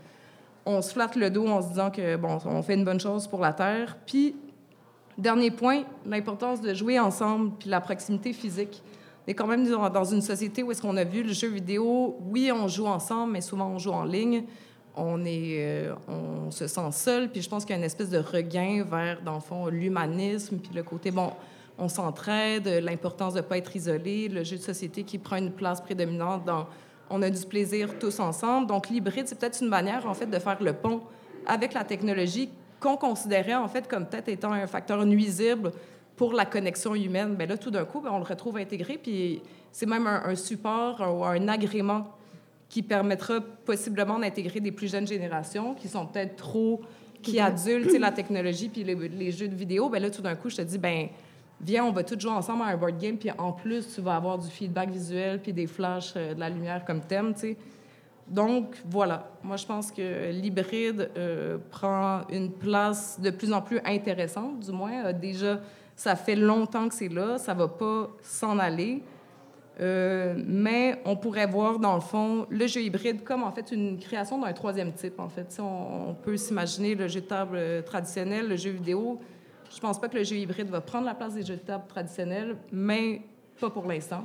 on 0.66 0.82
se 0.82 0.92
flatte 0.92 1.16
le 1.16 1.30
dos 1.30 1.46
en 1.46 1.62
se 1.62 1.68
disant 1.68 1.90
que, 1.90 2.16
bon, 2.16 2.38
on 2.44 2.62
fait 2.62 2.74
une 2.74 2.84
bonne 2.84 3.00
chose 3.00 3.26
pour 3.26 3.40
la 3.40 3.52
Terre. 3.52 3.96
Puis, 4.06 4.36
dernier 5.16 5.50
point, 5.50 5.82
l'importance 6.06 6.60
de 6.60 6.74
jouer 6.74 6.98
ensemble, 6.98 7.52
puis 7.58 7.68
la 7.68 7.80
proximité 7.80 8.32
physique. 8.32 8.82
On 9.26 9.30
est 9.30 9.34
quand 9.34 9.46
même 9.46 9.68
dans 9.68 10.04
une 10.04 10.22
société 10.22 10.62
où 10.62 10.72
est-ce 10.72 10.82
qu'on 10.82 10.96
a 10.96 11.04
vu 11.04 11.22
le 11.22 11.32
jeu 11.32 11.48
vidéo, 11.48 12.16
oui, 12.28 12.50
on 12.52 12.66
joue 12.68 12.86
ensemble, 12.86 13.32
mais 13.32 13.40
souvent 13.40 13.68
on 13.68 13.78
joue 13.78 13.92
en 13.92 14.04
ligne. 14.04 14.44
On, 14.96 15.24
est, 15.24 15.56
euh, 15.58 15.94
on 16.08 16.50
se 16.50 16.66
sent 16.66 16.92
seul, 16.92 17.30
puis 17.30 17.40
je 17.40 17.48
pense 17.48 17.64
qu'il 17.64 17.74
y 17.74 17.76
a 17.76 17.78
une 17.78 17.84
espèce 17.84 18.10
de 18.10 18.18
regain 18.18 18.84
vers, 18.90 19.22
dans 19.22 19.34
le 19.34 19.40
fond, 19.40 19.66
l'humanisme, 19.68 20.58
puis 20.58 20.72
le 20.74 20.82
côté, 20.82 21.10
bon, 21.10 21.30
on 21.80 21.88
s'entraide, 21.88 22.68
l'importance 22.68 23.34
de 23.34 23.38
ne 23.38 23.44
pas 23.44 23.58
être 23.58 23.74
isolé, 23.74 24.28
le 24.28 24.44
jeu 24.44 24.56
de 24.56 24.62
société 24.62 25.02
qui 25.02 25.18
prend 25.18 25.36
une 25.36 25.50
place 25.50 25.80
prédominante 25.80 26.44
dans 26.44 26.66
on 27.10 27.22
a 27.22 27.30
du 27.30 27.44
plaisir 27.44 27.98
tous 27.98 28.20
ensemble. 28.20 28.68
Donc, 28.68 28.88
l'hybride, 28.88 29.26
c'est 29.26 29.36
peut-être 29.36 29.60
une 29.60 29.68
manière, 29.68 30.06
en 30.06 30.14
fait, 30.14 30.26
de 30.26 30.38
faire 30.38 30.62
le 30.62 30.72
pont 30.72 31.00
avec 31.44 31.74
la 31.74 31.82
technologie 31.82 32.50
qu'on 32.78 32.96
considérait, 32.96 33.56
en 33.56 33.66
fait, 33.66 33.88
comme 33.88 34.06
peut-être 34.06 34.28
étant 34.28 34.52
un 34.52 34.66
facteur 34.68 35.04
nuisible 35.04 35.72
pour 36.16 36.32
la 36.32 36.44
connexion 36.44 36.94
humaine. 36.94 37.34
Mais 37.36 37.46
là, 37.46 37.58
tout 37.58 37.70
d'un 37.72 37.84
coup, 37.84 38.00
ben, 38.00 38.10
on 38.12 38.18
le 38.18 38.24
retrouve 38.24 38.58
intégré, 38.58 38.96
puis 38.96 39.42
c'est 39.72 39.86
même 39.86 40.06
un, 40.06 40.22
un 40.24 40.36
support 40.36 41.00
ou 41.00 41.24
un 41.24 41.48
agrément 41.48 42.06
qui 42.68 42.82
permettra 42.82 43.40
possiblement 43.40 44.18
d'intégrer 44.18 44.60
des 44.60 44.70
plus 44.70 44.88
jeunes 44.88 45.06
générations 45.06 45.74
qui 45.74 45.88
sont 45.88 46.06
peut-être 46.06 46.36
trop 46.36 46.80
qui 47.22 47.38
sais, 47.56 47.98
la 47.98 48.12
technologie 48.12 48.68
puis 48.68 48.84
les, 48.84 48.94
les 48.94 49.32
jeux 49.32 49.48
de 49.48 49.54
vidéo. 49.54 49.88
Ben 49.88 50.00
là, 50.00 50.10
tout 50.10 50.22
d'un 50.22 50.36
coup, 50.36 50.48
je 50.48 50.56
te 50.56 50.62
dis, 50.62 50.78
ben 50.78 51.08
viens, 51.60 51.84
on 51.84 51.92
va 51.92 52.02
tous 52.02 52.18
jouer 52.18 52.32
ensemble 52.32 52.62
à 52.62 52.66
un 52.66 52.76
board 52.76 52.98
game, 52.98 53.16
puis 53.16 53.30
en 53.36 53.52
plus, 53.52 53.94
tu 53.94 54.00
vas 54.00 54.16
avoir 54.16 54.38
du 54.38 54.48
feedback 54.48 54.90
visuel 54.90 55.40
puis 55.40 55.52
des 55.52 55.66
flashs, 55.66 56.14
euh, 56.16 56.34
de 56.34 56.40
la 56.40 56.48
lumière 56.48 56.84
comme 56.84 57.00
thème, 57.00 57.34
tu 57.34 57.40
sais. 57.40 57.56
Donc, 58.26 58.76
voilà. 58.88 59.28
Moi, 59.42 59.56
je 59.56 59.66
pense 59.66 59.90
que 59.90 60.30
l'hybride 60.30 61.10
euh, 61.16 61.58
prend 61.70 62.22
une 62.30 62.52
place 62.52 63.20
de 63.20 63.30
plus 63.30 63.52
en 63.52 63.60
plus 63.60 63.80
intéressante, 63.84 64.60
du 64.60 64.70
moins. 64.70 65.06
Euh, 65.06 65.12
déjà, 65.12 65.60
ça 65.96 66.14
fait 66.14 66.36
longtemps 66.36 66.88
que 66.88 66.94
c'est 66.94 67.08
là, 67.08 67.38
ça 67.38 67.54
va 67.54 67.66
pas 67.68 68.08
s'en 68.22 68.58
aller. 68.58 69.02
Mais 69.82 71.00
on 71.06 71.16
pourrait 71.16 71.46
voir, 71.46 71.78
dans 71.78 71.94
le 71.94 72.02
fond, 72.02 72.46
le 72.50 72.66
jeu 72.66 72.82
hybride 72.82 73.24
comme, 73.24 73.42
en 73.42 73.50
fait, 73.50 73.72
une 73.72 73.98
création 73.98 74.38
d'un 74.38 74.52
troisième 74.52 74.92
type, 74.92 75.18
en 75.18 75.30
fait. 75.30 75.58
On, 75.58 76.10
on 76.10 76.14
peut 76.14 76.36
s'imaginer 76.36 76.94
le 76.94 77.08
jeu 77.08 77.22
de 77.22 77.26
table 77.26 77.58
traditionnel, 77.86 78.46
le 78.46 78.56
jeu 78.56 78.72
vidéo. 78.72 79.18
Je 79.72 79.78
pense 79.80 80.00
pas 80.00 80.08
que 80.08 80.18
le 80.18 80.24
jeu 80.24 80.36
hybride 80.36 80.68
va 80.68 80.80
prendre 80.80 81.06
la 81.06 81.14
place 81.14 81.34
des 81.34 81.44
jeux 81.44 81.56
de 81.56 81.60
table 81.60 81.84
traditionnels, 81.88 82.56
mais 82.72 83.22
pas 83.60 83.70
pour 83.70 83.86
l'instant. 83.86 84.24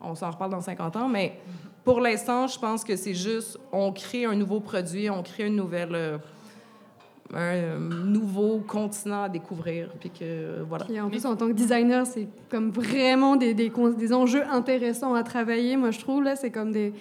On 0.00 0.14
s'en 0.14 0.30
reparle 0.30 0.50
dans 0.50 0.60
50 0.60 0.96
ans, 0.96 1.08
mais 1.08 1.38
pour 1.84 2.00
l'instant, 2.00 2.46
je 2.46 2.58
pense 2.58 2.82
que 2.82 2.96
c'est 2.96 3.14
juste, 3.14 3.58
on 3.72 3.92
crée 3.92 4.24
un 4.24 4.34
nouveau 4.34 4.60
produit, 4.60 5.08
on 5.10 5.22
crée 5.22 5.46
une 5.46 5.56
nouvelle... 5.56 5.94
euh, 5.94 6.18
un 7.34 7.54
euh, 7.54 7.78
nouveau 7.78 8.58
continent 8.58 9.24
à 9.24 9.28
découvrir, 9.28 9.90
puis 9.98 10.10
que, 10.10 10.18
euh, 10.22 10.64
voilà. 10.68 10.84
Puis 10.84 11.00
en 11.00 11.08
plus, 11.08 11.26
en 11.26 11.36
tant 11.36 11.48
que 11.48 11.52
designer, 11.52 12.06
c'est 12.06 12.28
comme 12.48 12.70
vraiment 12.70 13.36
des, 13.36 13.54
des, 13.54 13.72
des 13.96 14.12
enjeux 14.12 14.44
intéressants 14.48 15.14
à 15.14 15.22
travailler, 15.22 15.76
moi 15.76 15.90
je 15.90 15.98
trouve. 15.98 16.22
Là, 16.22 16.36
c'est 16.36 16.50
comme 16.50 16.72
des. 16.72 16.92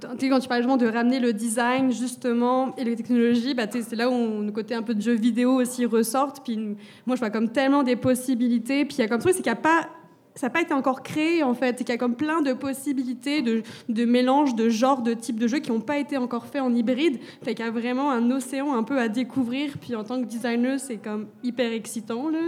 Quand 0.00 0.16
tu 0.16 0.48
parles 0.48 0.62
justement 0.62 0.76
de 0.76 0.86
ramener 0.86 1.20
le 1.20 1.32
design, 1.32 1.92
justement, 1.92 2.74
et 2.76 2.84
les 2.84 2.96
technologies, 2.96 3.54
bah, 3.54 3.64
c'est 3.70 3.96
là 3.96 4.08
où 4.08 4.42
le 4.42 4.52
côté 4.52 4.74
un 4.74 4.82
peu 4.82 4.94
de 4.94 5.00
jeux 5.00 5.14
vidéo 5.14 5.54
aussi 5.60 5.86
ressortent. 5.86 6.42
Puis 6.44 6.56
moi, 7.06 7.16
je 7.16 7.20
vois 7.20 7.30
comme 7.30 7.50
tellement 7.50 7.82
des 7.82 7.96
possibilités. 7.96 8.84
Puis 8.84 8.96
il 8.98 9.00
y 9.00 9.04
a 9.04 9.08
comme 9.08 9.20
truc, 9.20 9.34
c'est 9.34 9.42
qu'il 9.42 9.52
n'y 9.52 9.58
a 9.58 9.60
pas. 9.60 9.88
Ça 10.34 10.46
n'a 10.46 10.50
pas 10.50 10.60
été 10.60 10.72
encore 10.72 11.02
créé, 11.02 11.42
en 11.42 11.54
fait. 11.54 11.76
C'est 11.78 11.84
qu'il 11.84 11.92
y 11.92 11.96
a 11.96 11.98
comme 11.98 12.14
plein 12.14 12.42
de 12.42 12.52
possibilités, 12.52 13.42
de, 13.42 13.62
de 13.88 14.04
mélanges, 14.04 14.54
de 14.54 14.68
genres, 14.68 15.02
de 15.02 15.12
types 15.12 15.40
de 15.40 15.48
jeux 15.48 15.58
qui 15.58 15.72
n'ont 15.72 15.80
pas 15.80 15.98
été 15.98 16.16
encore 16.16 16.46
faits 16.46 16.62
en 16.62 16.72
hybride. 16.72 17.18
Fait 17.42 17.56
qu'il 17.56 17.64
y 17.64 17.68
a 17.68 17.72
vraiment 17.72 18.12
un 18.12 18.30
océan 18.30 18.74
un 18.74 18.84
peu 18.84 19.00
à 19.00 19.08
découvrir. 19.08 19.78
Puis 19.80 19.96
en 19.96 20.04
tant 20.04 20.20
que 20.20 20.26
designer, 20.26 20.78
c'est 20.78 20.98
comme 20.98 21.26
hyper 21.42 21.72
excitant, 21.72 22.28
là. 22.28 22.38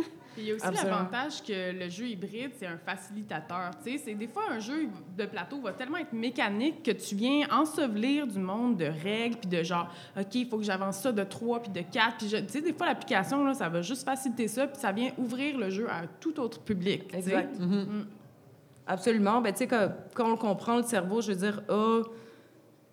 Il 0.41 0.49
y 0.49 0.53
a 0.53 0.55
aussi 0.55 0.85
l'avantage 0.85 1.43
que 1.43 1.73
le 1.73 1.89
jeu 1.89 2.07
hybride, 2.07 2.53
c'est 2.59 2.67
un 2.67 2.79
facilitateur. 2.79 3.71
C'est 3.83 4.15
des 4.15 4.27
fois 4.27 4.45
un 4.51 4.59
jeu 4.59 4.89
de 5.17 5.27
plateau 5.27 5.61
va 5.61 5.73
tellement 5.73 5.99
être 5.99 6.13
mécanique 6.13 6.83
que 6.83 6.91
tu 6.91 7.15
viens 7.15 7.47
ensevelir 7.51 8.27
du 8.27 8.39
monde 8.39 8.77
de 8.77 8.87
règles 8.87 9.37
puis 9.37 9.49
de 9.49 9.63
genre, 9.63 9.93
OK, 10.19 10.35
il 10.35 10.49
faut 10.49 10.59
que 10.59 10.65
j'avance 10.65 10.99
ça 10.99 11.13
de 11.13 11.23
3 11.23 11.63
puis 11.63 11.73
de 11.73 11.81
4. 11.81 12.17
Puis 12.17 12.29
tu 12.29 12.49
sais, 12.49 12.61
des 12.61 12.73
fois, 12.73 12.87
l'application, 12.87 13.45
là, 13.45 13.55
ça 13.55 13.69
va 13.69 13.83
juste 13.83 14.05
faciliter 14.05 14.49
ça 14.49 14.67
puis 14.67 14.81
ça 14.81 14.93
vient 14.93 15.11
ouvrir 15.19 15.59
le 15.59 15.71
jeu 15.71 15.89
à 15.89 15.99
un 15.99 16.07
tout 16.21 16.39
autre 16.41 16.61
public. 16.61 17.09
tu 17.09 17.11
sais. 17.11 17.19
Exact. 17.19 17.57
Absolument. 18.87 19.41
Ben, 19.41 19.53
tu 19.53 19.59
sais, 19.59 19.67
quand, 19.69 19.89
quand 20.15 20.27
on 20.27 20.31
le 20.31 20.37
comprend, 20.37 20.77
le 20.79 20.83
cerveau, 20.83 21.21
je 21.21 21.33
veux 21.33 21.39
dire, 21.39 21.63
a 21.69 22.03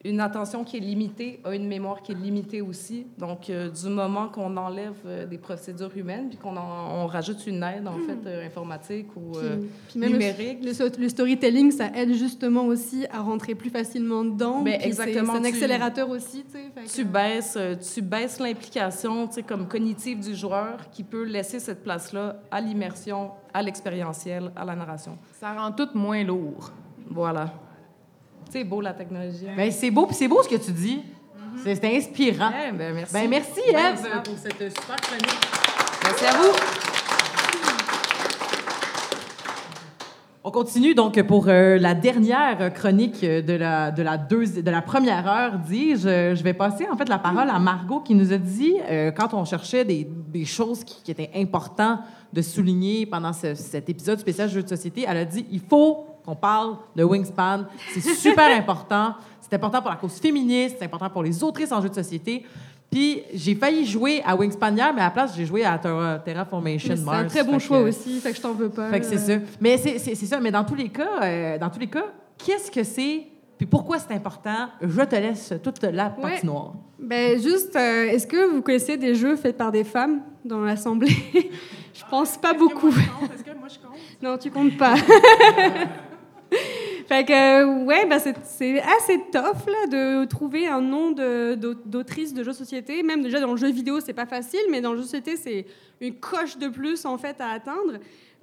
une 0.10 0.20
attention 0.22 0.64
qui 0.64 0.78
est 0.78 0.80
limitée, 0.80 1.40
a 1.44 1.54
une 1.56 1.68
mémoire 1.68 2.02
qui 2.02 2.12
est 2.14 2.16
limitée 2.16 2.62
aussi. 2.62 3.08
Donc, 3.18 3.50
euh, 3.50 3.70
du 3.70 3.90
moment 3.90 4.28
qu'on 4.30 4.56
enlève 4.58 4.96
euh, 5.06 5.26
des 5.26 5.38
procédures 5.38 5.96
humaines, 5.96 6.30
puis 6.30 6.38
qu'on 6.38 6.56
en- 6.56 7.04
on 7.04 7.08
rajoute 7.08 7.46
une 7.48 7.62
aide, 7.64 7.88
en 7.88 7.98
fait, 7.98 8.26
euh, 8.28 8.46
informatique 8.46 9.08
ou 9.16 9.32
Puis, 9.32 9.42
euh, 9.44 9.58
puis 9.90 10.00
même 10.00 10.12
le- 10.14 10.18
numérique. 10.18 10.60
Le, 10.64 11.10
storytelling, 11.10 11.72
ça 11.72 11.88
aide 11.96 12.14
justement 12.14 12.66
aussi 12.66 13.06
à 13.12 13.20
rentrer 13.22 13.56
plus 13.56 13.70
facilement 13.70 14.24
dedans. 14.24 14.62
Ben, 14.62 14.80
exactement, 14.82 15.34
C'est 15.34 15.40
un 15.40 15.42
tu- 15.42 15.48
accélérateur 15.48 16.10
aussi, 16.10 16.44
tu 16.46 17.04
que- 17.04 17.08
baisses, 17.08 17.58
tu 17.94 18.02
baisses 18.02 18.40
l'implication, 18.40 19.28
tu 19.28 19.34
sais, 19.36 19.44
comme 19.44 19.68
cognitive 19.68 20.20
du 20.20 20.36
joueur, 20.36 20.90
qui 20.92 21.04
peut 21.04 21.24
laisser 21.24 21.60
cette 21.60 21.84
place-là 21.84 22.38
à 22.52 22.62
l'immersion, 22.62 23.32
à 23.54 23.62
l'expérientiel, 23.62 24.52
à 24.56 24.64
la 24.66 24.76
narration. 24.76 25.18
Ça 25.40 25.54
rend 25.54 25.72
tout 25.72 25.90
moins 25.94 26.24
lourd. 26.24 26.72
Voilà. 27.10 27.54
C'est 28.52 28.64
beau, 28.64 28.82
la 28.82 28.94
technologie. 28.94 29.46
hein? 29.50 29.54
Ben, 29.58 29.72
c'est 29.72 29.92
beau, 29.92 30.06
puis 30.06 30.16
c'est 30.16 30.28
beau 30.28 30.42
ce 30.44 30.50
que 30.50 30.56
tu 30.56 30.72
dis. 30.72 31.02
C'est 31.64 31.76
c'est 31.76 31.98
inspirant. 31.98 32.52
Ben, 32.78 32.94
merci. 32.94 33.14
Ben, 33.14 33.30
merci, 33.30 33.60
Eve, 33.68 33.98
ça- 33.98 34.20
pour 34.24 34.38
cette 34.38 34.58
super 34.72 34.96
chronique. 34.98 35.38
Merci 36.04 36.26
à 36.26 36.38
vous. 36.38 36.54
On 40.44 40.52
continue 40.52 40.96
donc 40.96 41.22
pour 41.24 41.50
euh, 41.50 41.78
la 41.78 41.94
dernière 41.94 42.74
chronique 42.74 43.20
de 43.22 43.54
la, 43.54 43.92
de, 43.92 44.02
la 44.02 44.18
deuxi- 44.18 44.64
de 44.64 44.72
la 44.72 44.82
première 44.82 45.28
heure, 45.28 45.58
dis-je. 45.60 46.36
Je 46.36 46.42
vais 46.44 46.54
passer 46.54 46.88
en 46.90 46.96
fait 46.96 47.10
la 47.10 47.20
parole 47.20 47.50
à 47.50 47.60
Margot 47.60 48.00
qui 48.00 48.16
nous 48.16 48.32
a 48.32 48.38
dit, 48.38 48.76
euh, 48.90 49.12
quand 49.12 49.34
on 49.34 49.44
cherchait 49.44 49.84
des, 49.84 50.08
des 50.30 50.46
choses 50.46 50.86
qui, 50.86 51.04
qui 51.04 51.12
étaient 51.12 51.32
importantes 51.36 52.00
de 52.32 52.42
souligner 52.42 53.06
pendant 53.06 53.34
ce- 53.34 53.56
cet 53.56 53.90
épisode 53.90 54.20
spécial 54.20 54.48
jeu 54.48 54.64
de 54.64 54.70
société, 54.70 55.04
elle 55.06 55.18
a 55.18 55.26
dit 55.26 55.46
il 55.52 55.60
faut 55.60 56.07
qu'on 56.28 56.36
parle 56.36 56.76
de 56.94 57.04
Wingspan. 57.06 57.64
C'est 57.94 58.02
super 58.02 58.48
important. 58.58 59.16
c'est 59.42 59.54
important 59.56 59.82
pour 59.82 59.90
la 59.90 59.96
cause 59.96 60.20
féministe, 60.20 60.76
c'est 60.78 60.86
important 60.86 61.10
pour 61.10 61.24
les 61.24 61.42
autrices 61.42 61.72
en 61.72 61.82
jeux 61.82 61.88
de 61.90 61.96
société. 61.96 62.46
Puis 62.92 63.22
j'ai 63.34 63.56
failli 63.56 63.86
jouer 63.86 64.22
à 64.26 64.36
Wingspanier, 64.36 64.84
mais 64.94 65.02
à 65.02 65.06
la 65.06 65.12
place, 65.12 65.34
j'ai 65.36 65.46
joué 65.46 65.64
à 65.64 65.78
Terra- 65.78 66.20
Terraformation 66.20 66.90
Mais 66.90 66.96
C'est 66.98 67.04
Mars. 67.04 67.20
un 67.20 67.26
très 67.28 67.44
bon 67.46 67.60
choix 67.60 67.80
que- 67.80 67.90
aussi, 67.90 68.20
fait 68.20 68.32
que 68.32 68.38
je 68.38 68.42
t'en 68.42 68.54
veux 68.54 68.70
pas. 68.70 68.90
Fait 68.90 69.00
que 69.00 69.06
c'est 69.06 69.18
ça. 69.18 69.34
Mais 69.62 69.78
c'est 69.78 70.00
c'est- 70.00 70.16
c'est 70.16 70.26
ça. 70.26 70.40
Mais 70.42 70.52
dans 70.52 70.64
tous 70.66 70.76
les 70.76 70.90
cas, 70.90 71.22
euh, 71.24 71.58
dans 71.58 71.70
tous 71.70 71.80
les 71.80 71.88
cas, 71.88 72.06
qu'est-ce 72.38 72.70
que 72.70 72.84
c'est? 72.84 73.28
Puis 73.58 73.66
pourquoi 73.66 73.98
c'est 74.00 74.14
important? 74.14 74.70
Je 74.82 75.02
te 75.02 75.16
laisse 75.16 75.54
toute 75.64 75.82
la 75.84 76.14
Ouais. 76.22 76.32
patinoire. 76.34 76.74
Ben 77.00 77.42
juste, 77.42 77.76
euh, 77.76 78.10
est-ce 78.10 78.28
que 78.28 78.52
vous 78.54 78.62
connaissez 78.62 78.98
des 78.98 79.16
jeux 79.16 79.36
faits 79.36 79.58
par 79.58 79.72
des 79.72 79.84
femmes 79.84 80.22
dans 80.46 80.60
l'Assemblée? 80.60 81.16
Je 81.94 82.04
pense 82.12 82.38
pas 82.38 82.54
beaucoup. 82.54 82.90
Est-ce 82.90 83.44
que 83.44 83.58
moi 83.58 83.68
je 83.70 83.80
compte? 83.80 83.98
Non, 84.22 84.38
tu 84.38 84.52
comptes 84.52 84.78
pas. 84.78 84.94
fait 87.08 87.26
que, 87.26 87.86
ouais, 87.86 88.06
ben 88.06 88.20
c'est, 88.20 88.82
assez 88.82 89.20
tough 89.32 89.66
là, 89.68 89.88
de 89.88 90.26
trouver 90.26 90.68
un 90.68 90.82
nom 90.82 91.12
de, 91.12 91.56
d'au- 91.56 91.74
d'autrice 91.74 92.34
de 92.34 92.44
jeux 92.44 92.52
de 92.52 92.58
société. 92.58 93.04
Même 93.04 93.24
déjà 93.24 93.40
dans 93.40 93.52
le 93.52 93.58
jeu 93.58 93.72
vidéo, 93.72 94.00
c'est 94.00 94.14
pas 94.14 94.26
facile, 94.26 94.60
mais 94.70 94.82
dans 94.82 94.92
le 94.92 94.98
jeu 94.98 95.04
de 95.04 95.08
société, 95.08 95.38
c'est 95.38 95.66
une 96.02 96.16
coche 96.16 96.58
de 96.58 96.68
plus 96.68 97.06
en 97.06 97.18
fait 97.18 97.40
à 97.40 97.50
atteindre. 97.50 97.94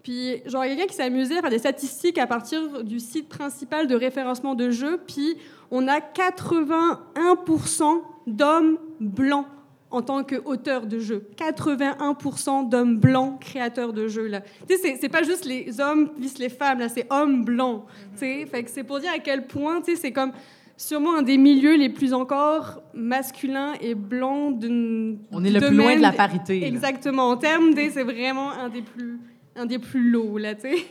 Puis, 0.03 0.43
genre, 0.45 0.65
quelqu'un 0.65 0.87
qui 0.87 0.95
s'est 0.95 1.05
amusé 1.05 1.39
à 1.39 1.41
faire 1.41 1.51
des 1.51 1.59
statistiques 1.59 2.19
à 2.19 2.27
partir 2.27 2.83
du 2.85 3.01
site 3.01 3.29
principal 3.29 3.87
de 3.87 3.95
référencement 3.95 4.55
de 4.55 4.71
jeux, 4.71 5.01
puis 5.07 5.37
on 5.71 5.89
a 5.89 5.99
81% 5.99 8.03
d'hommes 8.27 8.79
blancs 9.01 9.47
en 9.95 10.03
tant 10.03 10.25
qu'auteur 10.25 10.87
de 10.87 10.99
jeux. 10.99 11.29
81% 11.37 12.69
d'hommes 12.69 12.99
blancs 12.99 13.41
créateurs 13.41 13.93
de 13.93 14.09
jeux. 14.09 14.27
Là. 14.27 14.41
Tu 14.69 14.77
sais, 14.77 14.97
c'est- 15.01 15.09
pas 15.09 15.23
juste 15.23 15.45
les 15.45 15.81
hommes 15.81 16.11
vis 16.19 16.39
les 16.39 16.49
femmes, 16.49 16.81
là, 16.81 16.89
c'est 16.89 17.07
hommes 17.11 17.45
blancs. 17.45 17.85
Tu 18.15 18.19
sais, 18.21 18.47
fait 18.47 18.65
que 18.65 18.71
c'est 18.71 18.85
pour 18.85 18.99
dire 19.01 19.11
à 19.15 19.19
quel 19.19 19.47
point, 19.47 19.81
tu 19.81 19.95
sais, 19.95 20.01
c'est 20.01 20.13
comme 20.13 20.33
sûrement 20.77 21.17
un 21.17 21.23
des 21.23 21.39
milieux 21.39 21.77
les 21.77 21.89
plus 21.89 22.13
encore 22.13 22.83
masculins 22.95 23.75
et 23.81 23.95
blancs 23.95 24.59
d'une 24.59 25.19
On 25.31 25.45
est 25.45 25.51
le 25.51 25.61
du 25.61 25.67
plus 25.67 25.77
loin 25.77 25.85
domaine 25.85 25.99
de 25.99 26.03
la 26.03 26.13
parité. 26.13 26.59
là. 26.61 26.67
Exactement. 26.67 27.31
En 27.31 27.37
termes 27.37 27.75
des, 27.75 27.91
c'est 27.91 28.03
vraiment 28.03 28.51
un 28.51 28.69
des 28.69 28.83
plus, 28.83 29.21
un 29.55 29.67
des 29.67 29.79
plus 29.79 30.11
low, 30.11 30.37
là, 30.39 30.55
tu 30.57 30.63
sais. 30.63 30.85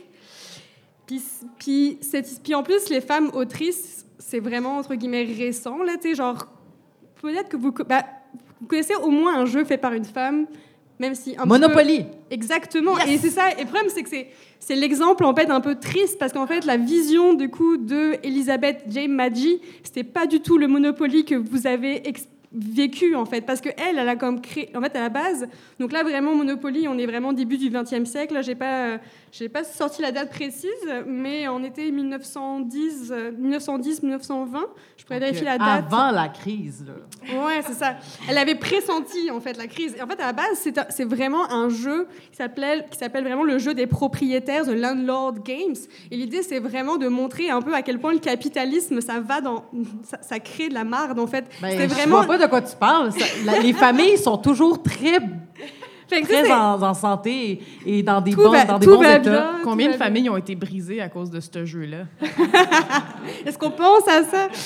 Puis, 1.06 1.22
puis, 1.58 1.98
puis 2.42 2.54
en 2.54 2.62
plus, 2.62 2.88
les 2.88 3.02
femmes 3.02 3.30
autrices, 3.34 4.06
c'est 4.18 4.40
vraiment, 4.40 4.78
entre 4.78 4.94
guillemets, 4.94 5.24
récent, 5.24 5.82
là, 5.82 5.96
tu 6.00 6.08
sais, 6.08 6.14
genre, 6.14 6.46
peut-être 7.20 7.50
que 7.50 7.58
vous, 7.58 7.72
bah, 7.86 8.04
vous 8.60 8.66
connaissez 8.66 8.94
au 8.96 9.10
moins 9.10 9.38
un 9.38 9.46
jeu 9.46 9.64
fait 9.64 9.78
par 9.78 9.92
une 9.92 10.04
femme, 10.04 10.46
même 10.98 11.14
si... 11.14 11.34
un 11.38 11.44
Monopoly. 11.46 12.00
peu- 12.04 12.08
Exactement. 12.30 12.98
Et 13.08 13.18
c'est 13.18 13.30
ça. 13.30 13.50
Et 13.52 13.60
le 13.62 13.66
problème, 13.66 13.86
c'est 13.88 14.02
que 14.02 14.08
c'est, 14.08 14.28
c'est 14.60 14.74
l'exemple, 14.76 15.24
en 15.24 15.34
fait, 15.34 15.50
un 15.50 15.60
peu 15.60 15.74
triste, 15.74 16.18
parce 16.18 16.32
qu'en 16.32 16.46
fait, 16.46 16.64
la 16.64 16.76
vision, 16.76 17.34
du 17.34 17.48
coup, 17.50 17.76
de 17.76 18.14
Elisabeth 18.22 18.84
James 18.88 19.10
Maggi, 19.12 19.60
c'était 19.82 20.04
pas 20.04 20.26
du 20.26 20.40
tout 20.40 20.56
le 20.56 20.66
Monopoly 20.68 21.24
que 21.24 21.34
vous 21.34 21.66
avez 21.66 22.02
vécu, 22.52 23.14
en 23.16 23.24
fait, 23.24 23.40
parce 23.40 23.60
que 23.60 23.68
elle, 23.76 23.98
elle 23.98 24.08
a 24.08 24.14
comme 24.16 24.40
créé, 24.40 24.70
en 24.76 24.80
fait, 24.80 24.94
à 24.96 25.00
la 25.00 25.08
base, 25.08 25.48
donc 25.80 25.92
là, 25.92 26.02
vraiment, 26.04 26.34
Monopoly, 26.36 26.86
on 26.88 26.96
est 26.98 27.06
vraiment 27.06 27.32
début 27.32 27.58
du 27.58 27.68
XXe 27.68 28.08
siècle, 28.08 28.32
là, 28.34 28.42
j'ai 28.42 28.54
pas, 28.54 28.98
euh, 29.34 29.38
j'ai 29.38 29.48
pas 29.48 29.64
sorti 29.64 30.00
la 30.02 30.12
date 30.12 30.30
précise, 30.30 30.70
mais 31.06 31.48
on 31.48 31.62
était 31.64 31.90
1910, 31.90 33.10
euh, 33.10 33.30
1910, 33.36 34.02
1920, 34.02 34.60
je 34.96 35.04
pourrais 35.04 35.18
vérifier 35.18 35.44
la 35.44 35.58
date. 35.58 35.84
Avant 35.92 36.10
la 36.12 36.28
crise. 36.28 36.84
Là. 36.86 36.92
Ouais, 37.44 37.60
c'est 37.66 37.74
ça. 37.74 37.96
Elle 38.28 38.38
avait 38.38 38.54
pressenti 38.54 39.30
en 39.30 39.40
fait 39.40 39.56
la 39.56 39.66
crise. 39.66 39.94
Et 39.98 40.02
en 40.02 40.06
fait, 40.06 40.20
à 40.20 40.26
la 40.26 40.32
base, 40.32 40.68
c'est 40.90 41.04
vraiment 41.04 41.50
un 41.50 41.68
jeu 41.68 42.06
qui 42.30 42.36
s'appelle 42.38 43.24
vraiment 43.24 43.42
le 43.44 43.58
jeu 43.58 43.74
des 43.74 43.86
propriétaires, 43.86 44.64
The 44.64 44.68
Landlord 44.68 45.42
Games. 45.44 45.74
Et 46.10 46.16
l'idée, 46.16 46.42
c'est 46.42 46.60
vraiment 46.60 46.96
de 46.96 47.08
montrer 47.08 47.50
un 47.50 47.60
peu 47.60 47.74
à 47.74 47.82
quel 47.82 47.98
point 47.98 48.12
le 48.12 48.18
capitalisme, 48.20 49.00
ça 49.00 49.20
va 49.20 49.40
dans, 49.40 49.64
ça, 50.04 50.18
ça 50.22 50.38
crée 50.38 50.68
de 50.68 50.74
la 50.74 50.84
marde 50.84 51.18
en 51.18 51.26
fait. 51.26 51.44
Ben, 51.60 51.70
c'est 51.76 51.88
Je 51.88 51.94
vraiment. 51.94 52.18
vois 52.18 52.26
pas 52.26 52.38
de 52.38 52.46
quoi 52.46 52.62
tu 52.62 52.76
parles. 52.76 53.12
Ça- 53.12 53.26
la- 53.44 53.58
les 53.60 53.72
familles 53.72 54.18
sont 54.18 54.38
toujours 54.38 54.82
très, 54.82 55.18
très 56.08 56.50
en, 56.52 56.82
en 56.82 56.94
santé 56.94 57.62
et, 57.86 57.98
et 57.98 58.02
dans 58.02 58.20
des 58.20 58.32
tout 58.32 58.42
bons, 58.42 58.50
va- 58.50 58.64
dans 58.64 58.78
des 58.78 58.86
bons 58.86 59.02
états. 59.02 59.18
bien, 59.18 59.50
Combien 59.64 59.86
de 59.86 59.92
bien. 59.96 59.98
familles 59.98 60.30
ont 60.30 60.36
été 60.36 60.54
brisées 60.54 61.00
à 61.00 61.08
cause 61.08 61.30
de 61.30 61.40
ce 61.40 61.64
jeu-là? 61.64 62.04
Est-ce 63.46 63.58
qu'on 63.58 63.70
pense 63.70 64.06
à 64.08 64.22
ça? 64.24 64.48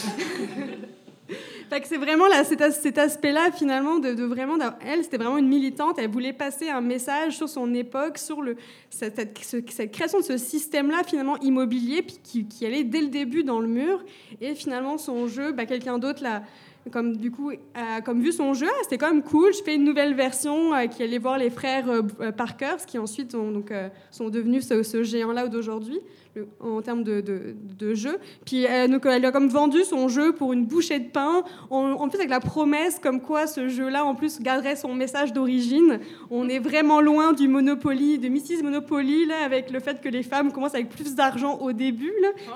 Fait 1.71 1.83
que 1.83 1.87
c'est 1.87 1.99
vraiment 1.99 2.27
là, 2.29 2.45
cet, 2.45 2.63
as- 2.63 2.71
cet 2.81 2.97
aspect-là, 2.97 3.51
finalement, 3.55 3.99
de, 3.99 4.15
de 4.15 4.25
vraiment. 4.25 4.55
Elle, 4.87 5.05
c'était 5.05 5.19
vraiment 5.19 5.37
une 5.37 5.49
militante. 5.49 5.97
Elle 5.99 6.09
voulait 6.09 6.33
passer 6.33 6.71
un 6.71 6.81
message 6.81 7.37
sur 7.37 7.47
son 7.47 7.75
époque, 7.75 8.17
sur 8.17 8.41
le, 8.41 8.57
cette, 8.89 9.17
cette- 9.17 9.39
ce- 9.45 9.73
cette 9.75 9.93
création 9.93 10.19
de 10.21 10.25
ce 10.25 10.39
système-là, 10.39 11.03
finalement, 11.07 11.37
immobilier, 11.43 12.01
puis 12.01 12.17
qui, 12.25 12.49
qui 12.49 12.65
allait 12.65 12.85
dès 12.85 13.03
le 13.03 13.09
début 13.09 13.45
dans 13.45 13.61
le 13.61 13.69
mur. 13.69 14.03
Et 14.41 14.55
finalement, 14.55 14.97
son 14.97 15.29
jeu, 15.29 15.53
bah, 15.53 15.67
quelqu'un 15.67 15.99
d'autre 15.99 16.23
l'a. 16.23 16.43
Comme 16.91 17.17
du 17.17 17.31
coup, 17.31 17.51
a 17.75 18.01
comme 18.01 18.21
vu 18.21 18.33
son 18.33 18.55
jeu, 18.55 18.67
c'était 18.83 18.99
quand 18.99 19.13
même 19.13 19.23
cool. 19.23 19.53
Je 19.53 19.63
fais 19.63 19.75
une 19.75 19.85
nouvelle 19.85 20.15
version 20.15 20.75
euh, 20.75 20.87
qui 20.87 21.03
allait 21.03 21.19
voir 21.19 21.39
les 21.39 21.51
frères 21.51 21.89
euh, 21.89 22.03
euh, 22.21 22.33
Parker, 22.33 22.77
qui 22.87 22.99
ensuite 22.99 23.33
donc, 23.33 23.71
euh, 23.71 23.89
sont 24.11 24.29
devenus 24.29 24.67
ce, 24.67 24.83
ce 24.83 25.03
géant-là 25.03 25.49
d'aujourd'hui 25.49 26.01
le- 26.35 26.47
en 26.61 26.81
termes 26.83 27.03
de, 27.05 27.21
de, 27.21 27.55
de 27.79 27.95
jeu. 27.95 28.19
Puis 28.45 28.65
elle, 28.65 28.91
donc, 28.91 29.07
elle 29.07 29.25
a 29.25 29.33
comme 29.33 29.49
vendu 29.49 29.83
son 29.85 30.09
jeu 30.09 30.33
pour 30.33 30.53
une 30.53 30.67
bouchée 30.67 30.99
de 30.99 31.09
pain, 31.09 31.43
en, 31.71 31.93
en 31.93 32.09
plus 32.09 32.19
avec 32.19 32.31
la 32.31 32.41
promesse 32.41 32.99
comme 33.03 33.21
quoi 33.21 33.47
ce 33.47 33.69
jeu-là, 33.69 34.05
en 34.05 34.15
plus, 34.15 34.41
garderait 34.41 34.77
son 34.77 34.95
message 34.95 35.33
d'origine. 35.33 35.99
On 36.31 36.49
est 36.49 36.59
vraiment 36.59 37.01
loin 37.01 37.33
du 37.33 37.49
Monopoly, 37.49 38.19
de 38.19 38.29
Mrs. 38.29 38.63
Monopoly, 38.63 39.27
là, 39.27 39.37
avec 39.45 39.71
le 39.71 39.81
fait 39.81 40.01
que 40.01 40.09
les 40.09 40.23
femmes 40.23 40.53
commencent 40.53 40.75
avec 40.75 40.89
plus 40.91 41.15
d'argent 41.15 41.57
au 41.59 41.73
début. 41.73 42.13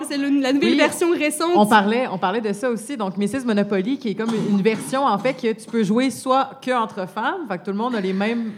C'est 0.08 0.16
la 0.18 0.28
nouvelle 0.52 0.58
Oui. 0.72 0.76
version 0.76 1.10
récente. 1.10 1.52
On 1.54 1.66
parlait, 1.66 2.06
on 2.10 2.18
parlait 2.18 2.40
de 2.40 2.52
ça 2.52 2.70
aussi. 2.70 2.96
Donc, 2.96 3.16
Mrs. 3.16 3.44
Monopoly, 3.44 3.98
qui 3.98 4.10
est 4.10 4.14
comme 4.14 4.30
une 4.50 4.62
version, 4.62 5.04
en 5.04 5.18
fait, 5.18 5.34
que 5.34 5.52
tu 5.52 5.70
peux 5.70 5.82
jouer 5.82 6.10
soit 6.10 6.60
que 6.64 6.70
entre 6.70 7.08
femmes, 7.08 7.46
fait 7.48 7.58
que 7.58 7.64
tout 7.64 7.70
le 7.70 7.76
monde 7.76 7.94
a 7.94 8.00
les 8.00 8.12
mêmes 8.12 8.52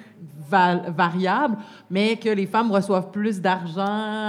variables, 0.96 1.56
mais 1.90 2.16
que 2.16 2.28
les 2.28 2.46
femmes 2.46 2.70
reçoivent 2.70 3.10
plus 3.10 3.40
d'argent 3.40 3.84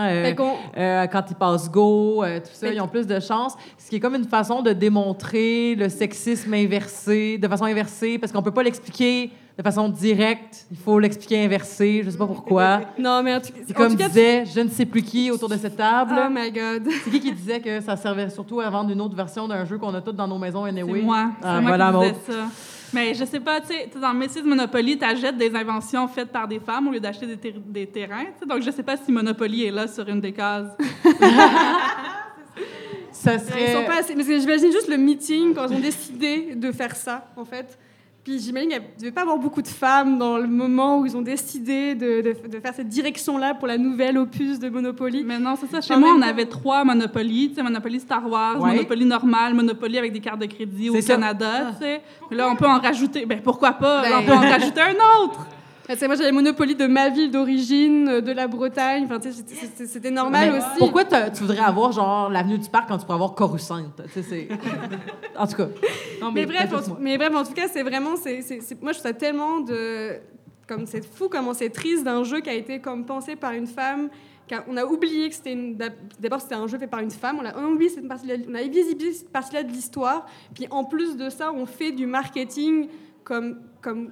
euh, 0.05 0.33
euh, 0.77 1.07
quand 1.07 1.23
ils 1.29 1.35
passent 1.35 1.69
go, 1.69 2.23
euh, 2.23 2.39
tout 2.39 2.49
ça, 2.51 2.71
ils 2.71 2.81
ont 2.81 2.87
plus 2.87 3.07
de 3.07 3.19
chance. 3.19 3.55
Ce 3.77 3.89
qui 3.89 3.97
est 3.97 3.99
comme 3.99 4.15
une 4.15 4.27
façon 4.27 4.61
de 4.61 4.71
démontrer 4.71 5.75
le 5.75 5.89
sexisme 5.89 6.53
inversé, 6.53 7.37
de 7.37 7.47
façon 7.47 7.65
inversée, 7.65 8.17
parce 8.17 8.31
qu'on 8.31 8.41
peut 8.41 8.51
pas 8.51 8.63
l'expliquer 8.63 9.31
de 9.57 9.63
façon 9.63 9.87
directe. 9.87 10.65
Il 10.69 10.77
faut 10.77 10.99
l'expliquer 10.99 11.45
inversé, 11.45 12.01
je 12.03 12.09
sais 12.09 12.17
pas 12.17 12.27
pourquoi. 12.27 12.81
Non, 12.99 13.21
mais 13.23 13.35
en 13.35 13.39
tout, 13.39 13.49
en 13.69 13.73
comme 13.73 13.91
tout 13.91 13.97
cas, 13.97 14.07
disait 14.07 14.43
je 14.45 14.59
ne 14.59 14.69
sais 14.69 14.85
plus 14.85 15.01
qui 15.01 15.31
autour 15.31 15.49
de 15.49 15.57
cette 15.57 15.77
table. 15.77 16.13
Oh 16.17 16.29
my 16.29 16.51
God. 16.51 16.87
C'est 17.03 17.11
qui 17.11 17.19
qui 17.19 17.31
disait 17.31 17.59
que 17.59 17.81
ça 17.81 17.95
servait 17.95 18.29
surtout 18.29 18.59
à 18.59 18.69
vendre 18.69 18.91
une 18.91 19.01
autre 19.01 19.15
version 19.15 19.47
d'un 19.47 19.65
jeu 19.65 19.77
qu'on 19.77 19.93
a 19.93 20.01
toutes 20.01 20.15
dans 20.15 20.27
nos 20.27 20.37
maisons 20.37 20.65
anyway? 20.65 20.99
C'est 20.99 21.05
moi. 21.05 21.31
C'est 21.39 21.47
Ah, 21.47 21.61
moi 21.61 21.69
voilà, 21.71 21.91
qui 21.93 21.99
disais 21.99 22.31
ça. 22.31 22.47
Mais 22.93 23.13
je 23.13 23.25
sais 23.25 23.39
pas, 23.39 23.59
tu 23.61 23.67
sais, 23.67 23.89
dans 23.99 24.13
Mrs. 24.13 24.43
Monopoly, 24.45 24.97
tu 24.97 25.03
achètes 25.05 25.37
des 25.37 25.53
inventions 25.55 26.07
faites 26.07 26.31
par 26.31 26.47
des 26.47 26.59
femmes 26.59 26.87
au 26.87 26.91
lieu 26.91 26.99
d'acheter 26.99 27.25
des, 27.27 27.37
ter- 27.37 27.59
des 27.59 27.87
terrains. 27.87 28.25
tu 28.25 28.39
sais. 28.41 28.45
Donc, 28.45 28.61
je 28.61 28.71
sais 28.71 28.83
pas 28.83 28.95
si 28.97 29.11
Monopoly 29.11 29.65
est 29.65 29.71
là 29.71 29.87
sur 29.87 30.07
une 30.07 30.21
des 30.21 30.31
cases. 30.33 30.69
Ça 33.11 33.33
Ils 33.35 33.39
serait... 33.39 33.73
sont 33.73 33.83
pas 33.85 33.99
assez- 33.99 34.13
j'imagine 34.39 34.71
juste 34.71 34.87
le 34.87 34.97
meeting 34.97 35.53
quand 35.53 35.67
ils 35.67 35.75
ont 35.75 35.79
décidé 35.79 36.53
de 36.55 36.71
faire 36.71 36.95
ça, 36.95 37.27
en 37.35 37.45
fait. 37.45 37.77
Puis 38.25 38.39
j'imagine 38.39 38.69
qu'il 38.71 38.79
ne 38.81 38.99
devait 38.99 39.11
pas 39.11 39.21
avoir 39.21 39.37
beaucoup 39.37 39.61
de 39.61 39.67
femmes 39.67 40.17
dans 40.17 40.39
le 40.39 40.47
moment 40.47 40.97
où 40.99 41.05
ils 41.05 41.15
ont 41.15 41.21
décidé 41.21 41.93
de, 41.93 42.21
de- 42.21 42.47
de 42.47 42.59
faire 42.59 42.73
cette 42.73 42.87
direction-là 42.89 43.53
pour 43.53 43.67
la 43.67 43.77
nouvelle 43.77 44.17
opus 44.17 44.57
de 44.57 44.67
Monopoly. 44.67 45.23
Mais 45.23 45.37
non, 45.37 45.53
c'est 45.55 45.67
ça. 45.69 45.79
Chez 45.79 45.95
moi, 45.95 46.09
on 46.17 46.21
avait 46.23 46.47
trois 46.47 46.83
Monopoly. 46.83 47.49
Tu 47.49 47.55
sais, 47.55 47.61
Monopoly 47.63 47.99
Star 47.99 48.27
Wars, 48.27 48.59
Ouais. 48.59 48.71
Monopoly 48.77 49.05
normal, 49.05 49.53
Monopoly 49.53 49.99
avec 49.99 50.11
des 50.11 50.19
cartes 50.21 50.39
de 50.41 50.47
crédit 50.47 50.89
au 50.89 50.99
ça. 51.01 51.13
Canada, 51.13 51.71
tu 51.79 51.85
sais. 51.85 52.01
Mais 52.31 52.37
Là, 52.37 52.49
on 52.49 52.55
peut 52.55 52.65
en 52.67 52.79
rajouter. 52.79 53.27
Ben, 53.27 53.39
pourquoi 53.43 53.73
pas? 53.73 54.01
Là, 54.09 54.17
on 54.17 54.19
Ben- 54.21 54.25
peut 54.25 54.33
en 54.33 54.49
rajouter 54.49 54.81
un 54.81 55.23
autre. 55.23 55.45
Ah, 55.87 55.95
c'est- 55.95 56.07
Moi, 56.07 56.15
j'avais 56.15 56.31
Monopoly 56.31 56.75
de 56.75 56.87
ma 56.87 57.09
ville 57.09 57.29
d'origine, 57.31 58.07
euh, 58.09 58.21
de 58.21 58.31
la 58.31 58.47
Bretagne. 58.47 59.03
Enfin, 59.05 59.19
tu 59.19 59.31
sais, 59.31 59.85
c'était- 59.85 60.11
normal 60.11 60.51
Mais 60.51 60.57
aussi. 60.57 60.67
Pourquoi 60.79 61.03
tu 61.05 61.41
voudrais 61.41 61.59
avoir, 61.59 61.91
genre, 61.91 62.29
l'avenue 62.29 62.57
du 62.57 62.69
parc 62.69 62.87
quand 62.87 62.97
tu 62.97 63.05
pourrais 63.05 63.15
avoir 63.15 63.35
Coruscant? 63.35 63.79
En 65.37 65.47
tout 65.47 65.55
cas. 65.55 65.67
Non, 66.21 66.31
mais, 66.31 66.45
bref, 66.45 66.71
en, 66.73 66.97
mais 66.99 67.17
bref, 67.17 67.35
en 67.35 67.43
tout 67.43 67.53
cas, 67.53 67.67
c'est 67.67 67.83
vraiment, 67.83 68.15
c'est, 68.15 68.41
c'est- 68.41 68.61
c'est- 68.61 68.81
moi 68.81 68.93
je 68.93 68.99
trouve 68.99 69.11
ça 69.11 69.13
tellement 69.17 69.59
de, 69.59 70.13
comme 70.67 70.85
c'est 70.87 71.05
fou 71.05 71.27
comment 71.29 71.53
c'est 71.53 71.69
triste 71.69 72.03
d'un 72.03 72.23
jeu 72.23 72.39
qui 72.39 72.49
a 72.49 72.53
été 72.53 72.79
comme 72.79 73.05
pensé 73.05 73.35
par 73.35 73.51
une 73.53 73.67
femme. 73.67 74.09
car 74.47 74.63
On 74.69 74.77
a 74.77 74.85
oublié 74.85 75.29
que 75.29 75.35
c'était 75.35 75.53
une- 75.53 75.75
d'abord 76.19 76.39
c'était 76.39 76.53
un 76.55 76.67
jeu 76.67 76.77
fait 76.77 76.85
par 76.87 76.99
une 76.99 77.09
femme. 77.11 77.37
On 77.41 77.45
a, 77.45 77.57
on 77.57 77.65
a 77.65 77.67
oublié 77.67 77.89
cette 77.89 78.07
partie, 78.07 78.27
on 78.47 78.53
a 78.53 78.59
invisibilisé 78.59 79.13
cette 79.19 79.31
partie-là 79.31 79.63
de 79.63 79.71
l'histoire. 79.71 80.25
Puis 80.53 80.67
en 80.69 80.83
plus 80.83 81.17
de 81.17 81.29
ça, 81.31 81.51
on 81.51 81.65
fait 81.65 81.91
du 81.91 82.05
marketing 82.05 82.87
comme 83.23 83.57
comme 83.81 84.11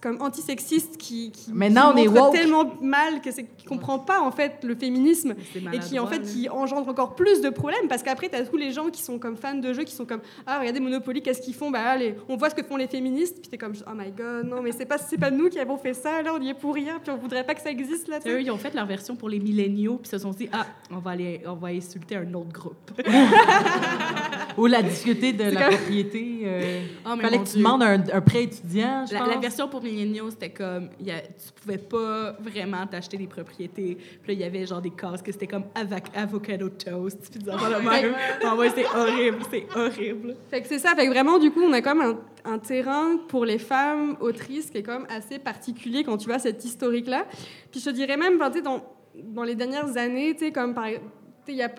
comme 0.00 0.20
antisexiste 0.20 0.98
qui, 0.98 1.30
qui, 1.32 1.50
Maintenant, 1.52 1.92
qui 1.94 2.00
on 2.00 2.02
est 2.02 2.08
montre 2.08 2.20
woke. 2.26 2.34
tellement 2.34 2.70
mal 2.82 3.22
que 3.22 3.30
c'est 3.30 3.44
qui 3.44 3.64
comprend 3.64 3.98
pas 3.98 4.20
en 4.20 4.30
fait 4.30 4.58
le 4.62 4.74
féminisme 4.74 5.34
et 5.72 5.78
qui 5.78 5.98
en 5.98 6.06
fait 6.06 6.20
qui 6.20 6.48
engendre 6.50 6.88
encore 6.88 7.14
plus 7.14 7.40
de 7.40 7.48
problèmes 7.48 7.88
parce 7.88 8.02
qu'après 8.02 8.28
tu 8.28 8.36
as 8.36 8.42
tous 8.44 8.58
les 8.58 8.72
gens 8.72 8.90
qui 8.90 9.02
sont 9.02 9.18
comme 9.18 9.36
fans 9.38 9.54
de 9.54 9.72
jeux 9.72 9.84
qui 9.84 9.94
sont 9.94 10.04
comme 10.04 10.20
ah 10.46 10.58
regardez 10.58 10.80
Monopoly 10.80 11.22
qu'est-ce 11.22 11.40
qu'ils 11.40 11.54
font? 11.54 11.70
Bah 11.70 11.80
allez 11.86 12.16
on 12.28 12.36
voit 12.36 12.50
ce 12.50 12.54
que 12.54 12.62
font 12.62 12.76
les 12.76 12.86
féministes 12.88 13.38
puis 13.40 13.48
t'es 13.48 13.56
comme 13.56 13.72
oh 13.86 13.94
my 13.96 14.10
god 14.10 14.46
non 14.46 14.60
mais 14.60 14.72
c'est 14.72 14.84
pas 14.84 14.98
c'est 14.98 15.16
pas 15.18 15.30
nous 15.30 15.48
qui 15.48 15.58
avons 15.58 15.78
fait 15.78 15.94
ça 15.94 16.20
là 16.20 16.32
on 16.38 16.42
y 16.42 16.50
est 16.50 16.54
pour 16.54 16.74
rien 16.74 16.98
puis 17.02 17.10
on 17.10 17.16
voudrait 17.16 17.44
pas 17.44 17.54
que 17.54 17.62
ça 17.62 17.70
existe 17.70 18.08
là 18.08 18.20
tu. 18.20 18.28
Eux, 18.28 18.42
ils 18.42 18.50
ont 18.50 18.58
fait 18.58 18.74
leur 18.74 18.84
version 18.86 19.16
pour 19.16 19.28
les 19.30 19.38
milléniaux, 19.40 19.98
puis 20.02 20.08
se 20.10 20.18
sont 20.18 20.30
dit, 20.30 20.48
ah, 20.52 20.66
on 20.90 20.98
va 20.98 21.12
aller, 21.12 21.40
on 21.46 21.54
va 21.54 21.68
insulter 21.68 22.16
un 22.16 22.32
autre 22.34 22.52
groupe. 22.52 22.92
Ou 24.56 24.66
la 24.66 24.82
difficulté 24.82 25.32
de 25.32 25.44
la 25.44 25.62
comme- 25.68 25.74
propriété. 25.76 26.40
euh, 26.44 26.82
Oh, 27.06 27.10
mais 27.16 27.22
fallait 27.24 27.38
mon 27.38 27.44
que 27.44 27.48
tu 27.50 27.56
demandes 27.58 27.82
un, 27.82 28.04
un 28.12 28.20
prêt 28.20 28.44
étudiant, 28.44 29.04
je 29.06 29.14
La, 29.14 29.20
pense. 29.20 29.28
la 29.28 29.36
version 29.54 29.68
pour 29.68 29.82
milléniaux, 29.82 30.30
c'était 30.30 30.50
comme, 30.50 30.88
y 31.00 31.10
a- 31.12 31.20
tu 31.20 31.52
pouvais 31.62 31.78
pas 31.78 32.32
vraiment 32.40 32.84
t'acheter 32.86 33.16
des 33.16 33.26
propriétés. 33.28 33.96
Puis 33.96 34.28
là, 34.28 34.32
il 34.34 34.40
y 34.40 34.44
avait 34.44 34.66
genre 34.66 34.82
des 34.82 34.90
cases 34.90 35.22
que 35.22 35.30
c'était 35.30 35.46
comme 35.46 35.64
avoc- 35.74 36.10
avocado 36.14 36.68
toast, 36.70 37.18
puis 37.30 37.38
des 37.40 37.50
même. 37.50 38.14
Ah 38.44 38.56
ouais, 38.56 38.70
c'est 38.74 38.84
horrible, 38.86 39.38
c'est 39.50 39.66
horrible. 39.76 40.36
Fait 40.50 40.60
que 40.60 40.66
c'est 40.68 40.78
ça. 40.80 40.94
Fait 40.96 41.06
que 41.06 41.10
vraiment, 41.12 41.38
du 41.38 41.50
coup, 41.52 41.60
on 41.62 41.72
a 41.72 41.80
comme 41.80 42.00
un, 42.00 42.18
un 42.44 42.58
terrain 42.58 43.16
pour 43.28 43.44
les 43.44 43.58
femmes 43.58 44.16
autrices 44.20 44.70
qui 44.70 44.78
est 44.78 44.82
comme 44.82 45.06
assez 45.08 45.38
particulier 45.38 46.02
quand 46.02 46.16
tu 46.16 46.26
vois 46.28 46.38
cette 46.40 46.64
historique-là. 46.64 47.26
Puis 47.70 47.80
je 47.80 47.86
te 47.86 47.90
dirais 47.90 48.16
même, 48.16 48.34
enfin, 48.36 48.50
tu 48.50 48.56
sais, 48.58 48.62
dans, 48.62 48.82
dans 49.14 49.44
les 49.44 49.54
dernières 49.54 49.96
années, 49.96 50.34
tu 50.34 50.46
sais, 50.46 50.52
comme 50.52 50.74
par 50.74 50.86
tu 50.88 50.94
sais, 50.94 51.52
il 51.52 51.56
y 51.56 51.62
a 51.62 51.70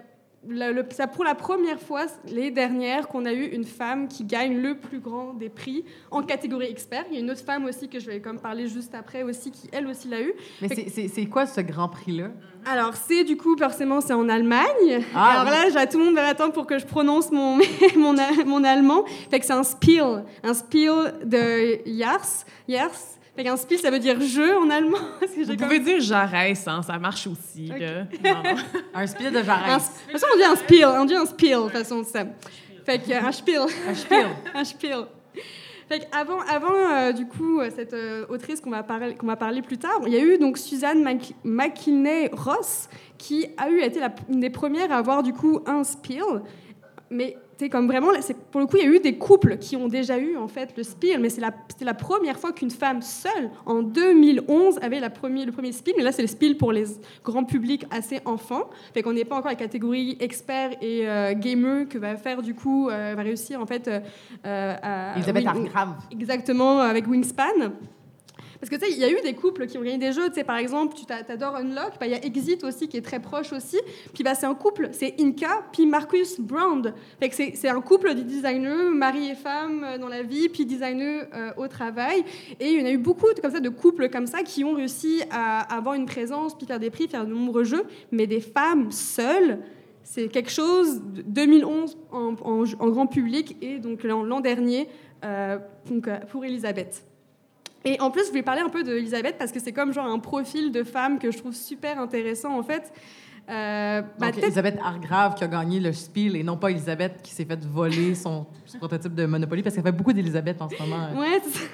le- 0.47 0.85
c'est 0.91 1.09
pour 1.11 1.23
la 1.23 1.35
première 1.35 1.79
fois 1.79 2.05
les 2.27 2.51
dernières 2.51 3.07
qu'on 3.07 3.25
a 3.25 3.33
eu 3.33 3.45
une 3.45 3.63
femme 3.65 4.07
qui 4.07 4.23
gagne 4.23 4.61
le 4.61 4.75
plus 4.77 4.99
grand 4.99 5.33
des 5.33 5.49
prix 5.49 5.85
en 6.11 6.21
catégorie 6.23 6.67
expert. 6.67 7.05
Il 7.09 7.15
y 7.15 7.17
a 7.17 7.19
une 7.21 7.31
autre 7.31 7.43
femme 7.43 7.65
aussi 7.65 7.89
que 7.89 7.99
je 7.99 8.07
vais 8.07 8.19
comme 8.21 8.39
parler 8.39 8.67
juste 8.67 8.93
après 8.95 9.23
aussi 9.23 9.51
qui 9.51 9.69
elle 9.71 9.87
aussi 9.87 10.07
l'a 10.07 10.21
eu. 10.21 10.33
Mais 10.61 10.67
c'est- 10.69 11.25
quoi 11.25 11.45
ce 11.45 11.61
grand 11.61 11.89
prix-là? 11.89 12.29
Alors 12.65 12.95
c'est 12.95 13.23
du 13.23 13.37
coup 13.37 13.55
forcément 13.57 14.01
c'est 14.01 14.13
en 14.13 14.27
Allemagne. 14.29 15.03
Ah, 15.13 15.41
Alors 15.41 15.53
là, 15.75 15.85
tout 15.87 15.99
le 15.99 16.05
monde 16.05 16.15
va 16.15 16.27
attendre 16.27 16.53
pour 16.53 16.65
que 16.65 16.79
je 16.79 16.85
prononce 16.85 17.31
mon 17.31 17.57
mon, 17.95 18.15
mon 18.45 18.63
allemand. 18.63 19.05
Fait 19.29 19.39
que 19.39 19.45
c'est 19.45 19.53
un 19.53 19.63
Spiel, 19.63 20.23
un 20.43 20.53
Spiel 20.53 21.13
de 21.23 21.79
Jahres, 21.85 22.45
Jahres. 22.67 22.91
Fait 23.35 23.43
qu'un 23.43 23.57
Spiel 23.57 23.79
ça 23.79 23.91
veut 23.91 23.99
dire 23.99 24.19
jeu 24.21 24.57
en 24.57 24.69
allemand. 24.69 24.97
Parce 25.19 25.31
que 25.33 25.41
Vous 25.41 25.47
comme- 25.47 25.57
pouvez 25.67 25.79
dire 25.79 25.99
j'arrête, 25.99 26.57
hein, 26.67 26.81
ça 26.81 26.97
marche 26.97 27.27
aussi. 27.27 27.69
Ok. 27.73 27.79
là. 27.81 28.03
Non, 28.23 28.43
non. 28.43 28.57
Un 28.93 29.07
spiel 29.07 29.33
de 29.33 29.43
Jarès. 29.43 29.83
De 30.07 30.11
toute 30.11 30.19
façon, 30.21 30.27
on 30.33 30.37
dit 30.37 30.43
un 30.43 30.55
Spiel, 30.55 30.85
on 30.85 31.05
dit 31.05 31.15
un 31.15 31.25
Spiel 31.25 31.57
de 31.57 31.63
toute 31.63 31.71
façon 31.73 32.03
c'est 32.05 32.19
ça. 32.19 32.25
Fait 32.85 32.99
que 32.99 33.11
un 33.13 33.31
Spiel. 33.31 33.61
Un 33.89 33.93
spiel. 33.95 34.27
un 34.53 34.63
spiel. 34.63 34.99
Fait 35.89 35.99
que 35.99 36.05
avant, 36.15 36.39
avant 36.41 36.73
euh, 36.73 37.11
du 37.11 37.27
coup, 37.27 37.59
euh, 37.59 37.69
cette 37.75 37.93
euh, 37.93 38.25
autrice 38.29 38.59
qu'on 38.61 38.71
va, 38.71 38.81
parler, 38.83 39.13
qu'on 39.15 39.27
va 39.27 39.35
parler 39.35 39.61
plus 39.61 39.77
tard, 39.77 39.99
il 40.07 40.13
y 40.13 40.17
a 40.17 40.19
eu 40.23 40.37
donc 40.39 40.57
Suzanne 40.57 41.03
Mac- 41.03 41.33
McKinney 41.43 42.29
Ross 42.31 42.89
qui 43.19 43.45
a 43.57 43.69
eu 43.69 43.81
été 43.81 43.99
la, 43.99 44.13
une 44.29 44.39
des 44.39 44.49
premières 44.49 44.91
à 44.91 44.95
avoir 44.97 45.21
du 45.23 45.33
coup 45.33 45.59
un 45.67 45.83
spiel. 45.83 46.23
Mais 47.11 47.37
comme 47.71 47.87
vraiment, 47.87 48.09
pour 48.51 48.61
le 48.61 48.67
coup, 48.67 48.77
il 48.77 48.83
y 48.83 48.87
a 48.87 48.91
eu 48.91 48.99
des 48.99 49.17
couples 49.17 49.57
qui 49.57 49.75
ont 49.75 49.87
déjà 49.87 50.17
eu 50.17 50.37
en 50.37 50.47
fait 50.47 50.73
le 50.77 50.83
spiel, 50.83 51.19
mais 51.19 51.29
c'est 51.29 51.41
la, 51.41 51.51
la 51.81 51.93
première 51.93 52.37
fois 52.37 52.51
qu'une 52.51 52.71
femme 52.71 53.01
seule, 53.01 53.49
en 53.65 53.81
2011, 53.81 54.79
avait 54.81 54.99
la 54.99 55.09
premier, 55.09 55.45
le 55.45 55.51
premier 55.51 55.71
spiel. 55.71 55.95
Mais 55.97 56.03
là, 56.03 56.11
c'est 56.11 56.21
le 56.21 56.27
spiel 56.27 56.57
pour 56.57 56.71
les 56.71 56.85
grands 57.23 57.43
publics 57.45 57.85
assez 57.91 58.19
enfants. 58.25 58.69
Fait 58.93 59.01
qu'on 59.01 59.13
n'est 59.13 59.25
pas 59.25 59.35
encore 59.35 59.47
à 59.47 59.51
la 59.51 59.55
catégorie 59.55 60.17
expert 60.19 60.71
et 60.81 61.07
euh, 61.07 61.33
gamer 61.33 61.87
que 61.87 61.97
va 61.97 62.15
faire 62.15 62.41
du 62.41 62.53
coup, 62.53 62.89
euh, 62.89 63.13
va 63.15 63.23
réussir 63.23 63.61
en 63.61 63.65
fait 63.65 63.87
euh, 63.87 63.99
euh, 64.45 64.75
à 64.81 65.15
Elisabeth 65.15 65.47
Argrave. 65.47 65.95
Exactement, 66.11 66.79
avec 66.79 67.07
Wingspan. 67.07 67.71
Parce 68.59 68.69
que 68.69 68.75
tu 68.75 68.85
sais, 68.85 68.91
il 68.91 68.97
y 68.97 69.03
a 69.03 69.11
eu 69.11 69.21
des 69.21 69.33
couples 69.33 69.67
qui 69.67 69.77
ont 69.77 69.81
gagné 69.81 69.97
des 69.97 70.11
jeux. 70.11 70.29
Tu 70.29 70.35
sais, 70.35 70.43
par 70.43 70.57
exemple, 70.57 70.95
tu 70.95 71.05
t'a- 71.05 71.23
t'adores 71.23 71.55
Unlock, 71.55 71.93
bah, 71.99 72.07
il 72.07 72.11
y 72.11 72.15
a 72.15 72.23
Exit 72.23 72.63
aussi 72.63 72.87
qui 72.87 72.97
est 72.97 73.01
très 73.01 73.19
proche 73.19 73.53
aussi. 73.53 73.79
Puis 74.13 74.23
bah, 74.23 74.35
c'est 74.35 74.45
un 74.45 74.55
couple, 74.55 74.89
c'est 74.91 75.15
Inca, 75.19 75.65
puis 75.71 75.85
Marcus 75.85 76.37
que 76.37 77.35
c'est 77.35 77.69
un 77.69 77.81
couple 77.81 78.15
de 78.15 78.21
designers, 78.21 78.89
mari 78.91 79.29
et 79.29 79.35
femme 79.35 79.83
euh, 79.83 79.97
dans 79.97 80.07
la 80.07 80.23
vie, 80.23 80.49
puis 80.49 80.65
designers 80.65 81.23
euh, 81.33 81.51
au 81.57 81.67
travail. 81.67 82.23
Et 82.59 82.71
il 82.71 82.79
y 82.79 82.83
en 82.83 82.85
a 82.85 82.91
eu 82.91 82.97
beaucoup 82.97 83.27
comme 83.41 83.51
ça, 83.51 83.59
de 83.59 83.69
couples 83.69 84.09
comme 84.09 84.27
ça 84.27 84.43
qui 84.43 84.63
ont 84.63 84.73
réussi 84.73 85.21
à 85.31 85.61
avoir 85.75 85.95
une 85.95 86.05
présence, 86.05 86.55
puis 86.55 86.65
faire 86.65 86.79
des 86.79 86.89
prix, 86.89 87.07
faire 87.07 87.25
de 87.25 87.33
nombreux 87.33 87.63
jeux. 87.63 87.83
Mais 88.11 88.27
des 88.27 88.41
femmes 88.41 88.91
seules, 88.91 89.59
c'est 90.03 90.27
quelque 90.27 90.51
chose 90.51 91.01
de 91.01 91.21
2011 91.23 91.97
en, 92.11 92.33
grand 92.89 93.07
public 93.07 93.57
et 93.61 93.79
donc 93.79 94.03
l'an 94.03 94.39
dernier 94.39 94.87
euh, 95.23 95.57
donc, 95.89 96.09
pour 96.29 96.45
Elisabeth. 96.45 97.05
Et 97.85 97.99
en 98.01 98.09
plus, 98.11 98.27
je 98.27 98.33
vais 98.33 98.41
parler 98.41 98.61
un 98.61 98.69
peu 98.69 98.83
d'Elisabeth 98.83 99.37
parce 99.37 99.51
que 99.51 99.59
c'est 99.59 99.71
comme 99.71 99.93
genre 99.93 100.07
un 100.07 100.19
profil 100.19 100.71
de 100.71 100.83
femme 100.83 101.19
que 101.19 101.31
je 101.31 101.37
trouve 101.37 101.53
super 101.53 101.99
intéressant 101.99 102.57
en 102.57 102.63
fait. 102.63 102.91
Euh, 103.47 104.01
bah, 104.17 104.31
Donc, 104.31 104.43
Elisabeth 104.43 104.79
Argrave 104.83 105.35
qui 105.35 105.43
a 105.43 105.47
gagné 105.47 105.79
le 105.79 105.93
spiel 105.93 106.35
et 106.35 106.41
non 106.41 106.57
pas 106.57 106.71
Elisabeth 106.71 107.21
qui 107.21 107.31
s'est 107.31 107.45
fait 107.45 107.63
voler 107.63 108.15
son, 108.15 108.47
son 108.65 108.79
prototype 108.79 109.13
de 109.13 109.27
Monopoly 109.27 109.61
parce 109.61 109.75
qu'il 109.75 109.85
y 109.85 109.87
a 109.87 109.91
beaucoup 109.91 110.13
d'Elisabeth 110.13 110.59
en 110.63 110.67
ce 110.67 110.81
moment. 110.81 111.09
Ouais, 111.15 111.39
c'est 111.47 111.69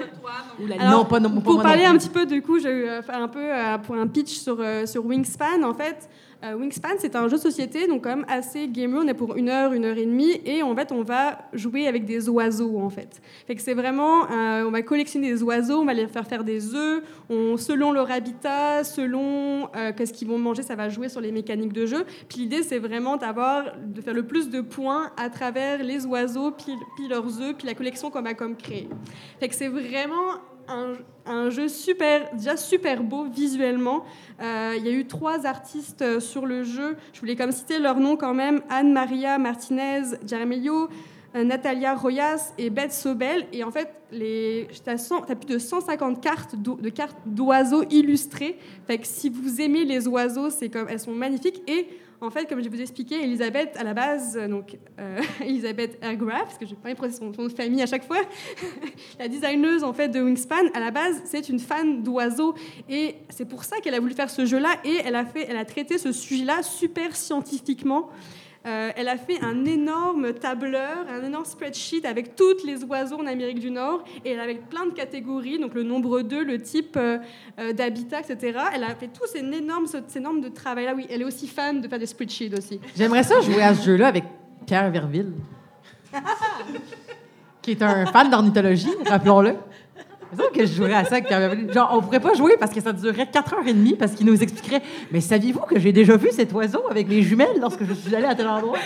non, 0.59 1.05
pas, 1.05 1.20
non, 1.20 1.30
pas 1.30 1.41
Pour 1.41 1.53
moi 1.53 1.64
parler 1.64 1.84
non 1.84 1.91
un 1.91 1.97
petit 1.97 2.09
peu, 2.09 2.26
du 2.26 2.41
coup, 2.41 2.59
je 2.59 2.68
vais 2.68 2.89
euh, 2.89 3.01
faire 3.01 3.22
un 3.22 3.28
peu 3.28 3.39
euh, 3.39 3.78
pour 3.78 3.95
un 3.95 4.07
pitch 4.07 4.32
sur, 4.32 4.57
euh, 4.59 4.86
sur 4.86 5.05
Wingspan. 5.05 5.64
En 5.64 5.74
fait, 5.74 6.09
euh, 6.44 6.56
Wingspan, 6.56 6.96
c'est 6.98 7.16
un 7.16 7.28
jeu 7.28 7.38
de 7.38 7.42
société, 7.42 7.88
donc 7.88 8.04
quand 8.04 8.22
assez 8.28 8.68
gamer. 8.68 9.02
On 9.04 9.08
est 9.08 9.14
pour 9.14 9.36
une 9.36 9.50
heure, 9.50 9.74
une 9.74 9.86
heure 9.86 9.98
et 9.98 10.06
demie, 10.06 10.42
et 10.46 10.64
en 10.64 10.76
fait, 10.76 10.92
on 10.92 11.04
va 11.04 11.39
jouer 11.54 11.88
avec 11.88 12.06
des 12.06 12.30
oiseaux, 12.30 12.80
en 12.80 12.89
fait. 12.89 13.22
C'est 13.58 13.74
vraiment, 13.74 14.30
euh, 14.32 14.64
on 14.66 14.72
va 14.72 14.82
collectionner 14.82 15.32
des 15.32 15.44
oiseaux, 15.44 15.82
on 15.82 15.86
va 15.86 15.94
les 15.94 16.08
faire 16.08 16.26
faire 16.26 16.44
des 16.44 16.74
œufs, 16.74 17.04
on, 17.30 17.58
selon 17.58 17.92
leur 17.92 18.10
habitat, 18.10 18.84
selon 18.84 19.70
euh, 19.76 19.92
qu'est-ce 19.96 20.14
qu'ils 20.14 20.28
vont 20.28 20.39
manger, 20.39 20.64
ça 20.64 20.76
va 20.76 20.89
jouer 20.89 21.10
sur 21.10 21.22
les 21.22 21.32
mécaniques 21.32 21.74
de 21.74 21.86
jeu. 21.86 22.06
Puis 22.28 22.39
l'idée, 22.39 22.64
c'est 22.64 22.80
vraiment 22.80 23.18
d'avoir, 23.18 23.78
de 23.78 24.02
faire 24.02 24.14
le 24.14 24.24
plus 24.24 24.50
de 24.50 24.62
points 24.62 25.12
à 25.18 25.30
travers 25.30 25.84
les 25.84 26.06
oiseaux, 26.06 26.52
puis, 26.52 26.76
leurs 27.08 27.42
œufs, 27.42 27.56
puis 27.56 27.68
la 27.68 27.74
collection 27.74 28.10
qu'on 28.10 28.22
va 28.22 28.34
comme 28.34 28.56
créer. 28.56 28.89
C'est 29.52 29.68
vraiment 29.68 30.39
un, 30.68 30.94
un 31.26 31.49
jeu 31.49 31.67
super, 31.67 32.34
déjà 32.34 32.57
super 32.57 33.03
beau 33.03 33.26
visuellement. 33.26 34.03
Euh, 34.41 34.76
Il 34.78 34.86
y 34.86 34.89
a 34.89 34.91
eu 34.91 35.05
trois 35.05 35.45
artistes 35.45 36.01
euh, 36.01 36.19
sur 36.19 36.45
le 36.45 36.63
jeu. 36.63 36.97
Je 37.13 37.19
voulais 37.19 37.36
comme 37.36 37.51
citer 37.51 37.80
leurs 37.80 37.99
noms 37.99 38.17
quand 38.17 38.34
même 38.34 38.61
Anne-Maria 38.69 39.38
Martinez 39.38 40.01
Jaramillo, 40.26 40.89
euh, 41.36 41.43
Natalia 41.43 41.95
Royas 41.95 42.53
et 42.57 42.69
Beth 42.69 42.91
Sobel. 42.91 43.45
Et 43.53 43.63
en 43.63 43.72
fait, 43.72 43.89
tu 44.11 44.89
as, 44.89 45.36
plus 45.36 45.53
de 45.53 45.57
150 45.59 46.22
cartes 46.22 46.55
de 46.55 46.89
cartes 46.89 47.17
d'oiseaux 47.26 47.84
illustrées. 47.89 48.57
Fait 48.88 48.97
que 48.97 49.07
si 49.07 49.30
vous 49.30 49.61
aimez 49.61 49.86
les 49.86 50.07
oiseaux, 50.07 50.49
c'est 50.49 50.69
comme 50.69 50.88
elles 50.89 50.99
sont 50.99 51.13
magnifiques. 51.13 51.61
Et 51.67 51.88
en 52.22 52.30
fait, 52.30 52.45
comme 52.45 52.63
je 52.63 52.69
vous 52.69 52.80
expliquer, 52.80 53.24
Elisabeth, 53.24 53.76
à 53.78 53.84
la 53.84 53.95
base, 53.95 54.38
euh, 54.38 54.47
donc 54.47 54.78
euh, 54.99 55.19
Elisabeth 55.41 55.97
Ergraf, 56.03 56.43
parce 56.43 56.57
que 56.57 56.67
je 56.67 56.76
pas 56.76 57.11
son 57.11 57.32
nom 57.32 57.47
de 57.47 57.49
famille 57.49 57.82
à 57.82 57.88
chaque 57.88 58.05
fois, 58.05 58.22
la 59.19 59.28
designeuse 59.28 59.84
en 59.84 59.91
fait 59.91 60.07
de 60.07 60.22
Wingspan, 60.22 60.67
à 60.76 60.80
la 60.80 60.91
base, 60.91 61.22
c'est 61.26 61.49
une 61.49 61.59
fan 61.59 62.03
d'oiseaux 62.03 62.53
et 62.88 63.15
c'est 63.30 63.45
pour 63.45 63.63
ça 63.63 63.78
qu'elle 63.80 63.95
a 63.95 63.99
voulu 63.99 64.13
faire 64.13 64.30
ce 64.30 64.45
jeu-là 64.45 64.76
et 64.86 64.97
elle 65.03 65.15
a 65.15 65.26
fait, 65.26 65.47
elle 65.49 65.57
a 65.57 65.65
traité 65.65 65.97
ce 65.97 66.11
sujet-là 66.11 66.61
super 66.61 67.15
scientifiquement. 67.15 68.09
Euh, 68.68 68.91
elle 68.95 69.07
a 69.07 69.18
fait 69.18 69.41
un 69.41 69.66
énorme 69.66 70.34
tableur, 70.34 71.05
un 71.09 71.24
énorme 71.26 71.45
spreadsheet 71.45 72.05
avec 72.05 72.36
tous 72.36 72.64
les 72.64 72.84
oiseaux 72.84 73.20
en 73.20 73.26
Amérique 73.26 73.59
du 73.59 73.72
Nord 73.72 74.03
et 74.24 74.38
avec 74.38 74.70
plein 74.70 74.86
de 74.86 74.91
catégories, 74.91 75.57
donc 75.57 75.74
le 75.74 75.82
nombre 75.82 76.22
d'œufs, 76.22 76.45
le 76.45 76.62
type 76.62 76.95
euh, 76.95 77.18
euh, 77.59 77.74
d'habitat, 77.74 78.20
etc. 78.20 78.59
Elle 78.76 78.84
a 78.84 78.93
fait 78.93 79.07
tout 79.07 79.26
ces 79.26 79.39
énormes, 79.39 79.88
ces 80.07 80.20
normes 80.20 80.41
de 80.41 80.49
travail 80.49 80.86
là. 80.86 80.93
Oui, 80.95 81.07
elle 81.09 81.22
est 81.22 81.26
aussi 81.26 81.47
fan 81.47 81.82
de 81.82 81.88
faire 81.88 81.97
des 81.97 82.05
spreadsheets 82.05 82.55
aussi. 82.55 82.80
J'aimerais 82.95 83.24
ça 83.24 83.41
jouer 83.41 83.64
à 83.64 83.74
ce 83.74 83.84
jeu-là 83.84 84.07
avec 84.07 84.26
Pierre 84.68 84.91
Verville, 84.91 85.34
qui 87.64 87.72
est 87.72 87.82
un 87.82 88.05
fan 88.05 88.30
d'ornithologie, 88.30 88.93
rappelons-le. 89.07 89.55
C'est 90.32 90.41
sûr 90.41 90.51
que 90.51 90.65
je 90.65 90.73
jouerais 90.73 90.93
à 90.93 91.03
ça 91.05 91.15
avec 91.15 91.27
Pierre 91.27 91.39
Verville. 91.39 91.71
Genre, 91.73 91.89
on 91.93 92.01
pourrait 92.01 92.19
pas 92.19 92.34
jouer 92.34 92.55
parce 92.59 92.71
que 92.73 92.82
ça 92.82 92.93
durerait 92.93 93.25
4h30 93.25 93.97
parce 93.97 94.13
qu'il 94.13 94.25
nous 94.25 94.41
expliquerait 94.41 94.82
Mais 95.11 95.21
saviez-vous 95.21 95.61
que 95.61 95.79
j'ai 95.79 95.91
déjà 95.91 96.15
vu 96.17 96.29
cet 96.32 96.53
oiseau 96.53 96.84
avec 96.89 97.07
mes 97.07 97.21
jumelles 97.21 97.59
lorsque 97.59 97.84
je 97.84 97.93
suis 97.93 98.15
allée 98.15 98.25
à 98.27 98.36
tel 98.36 98.47
endroit? 98.47 98.77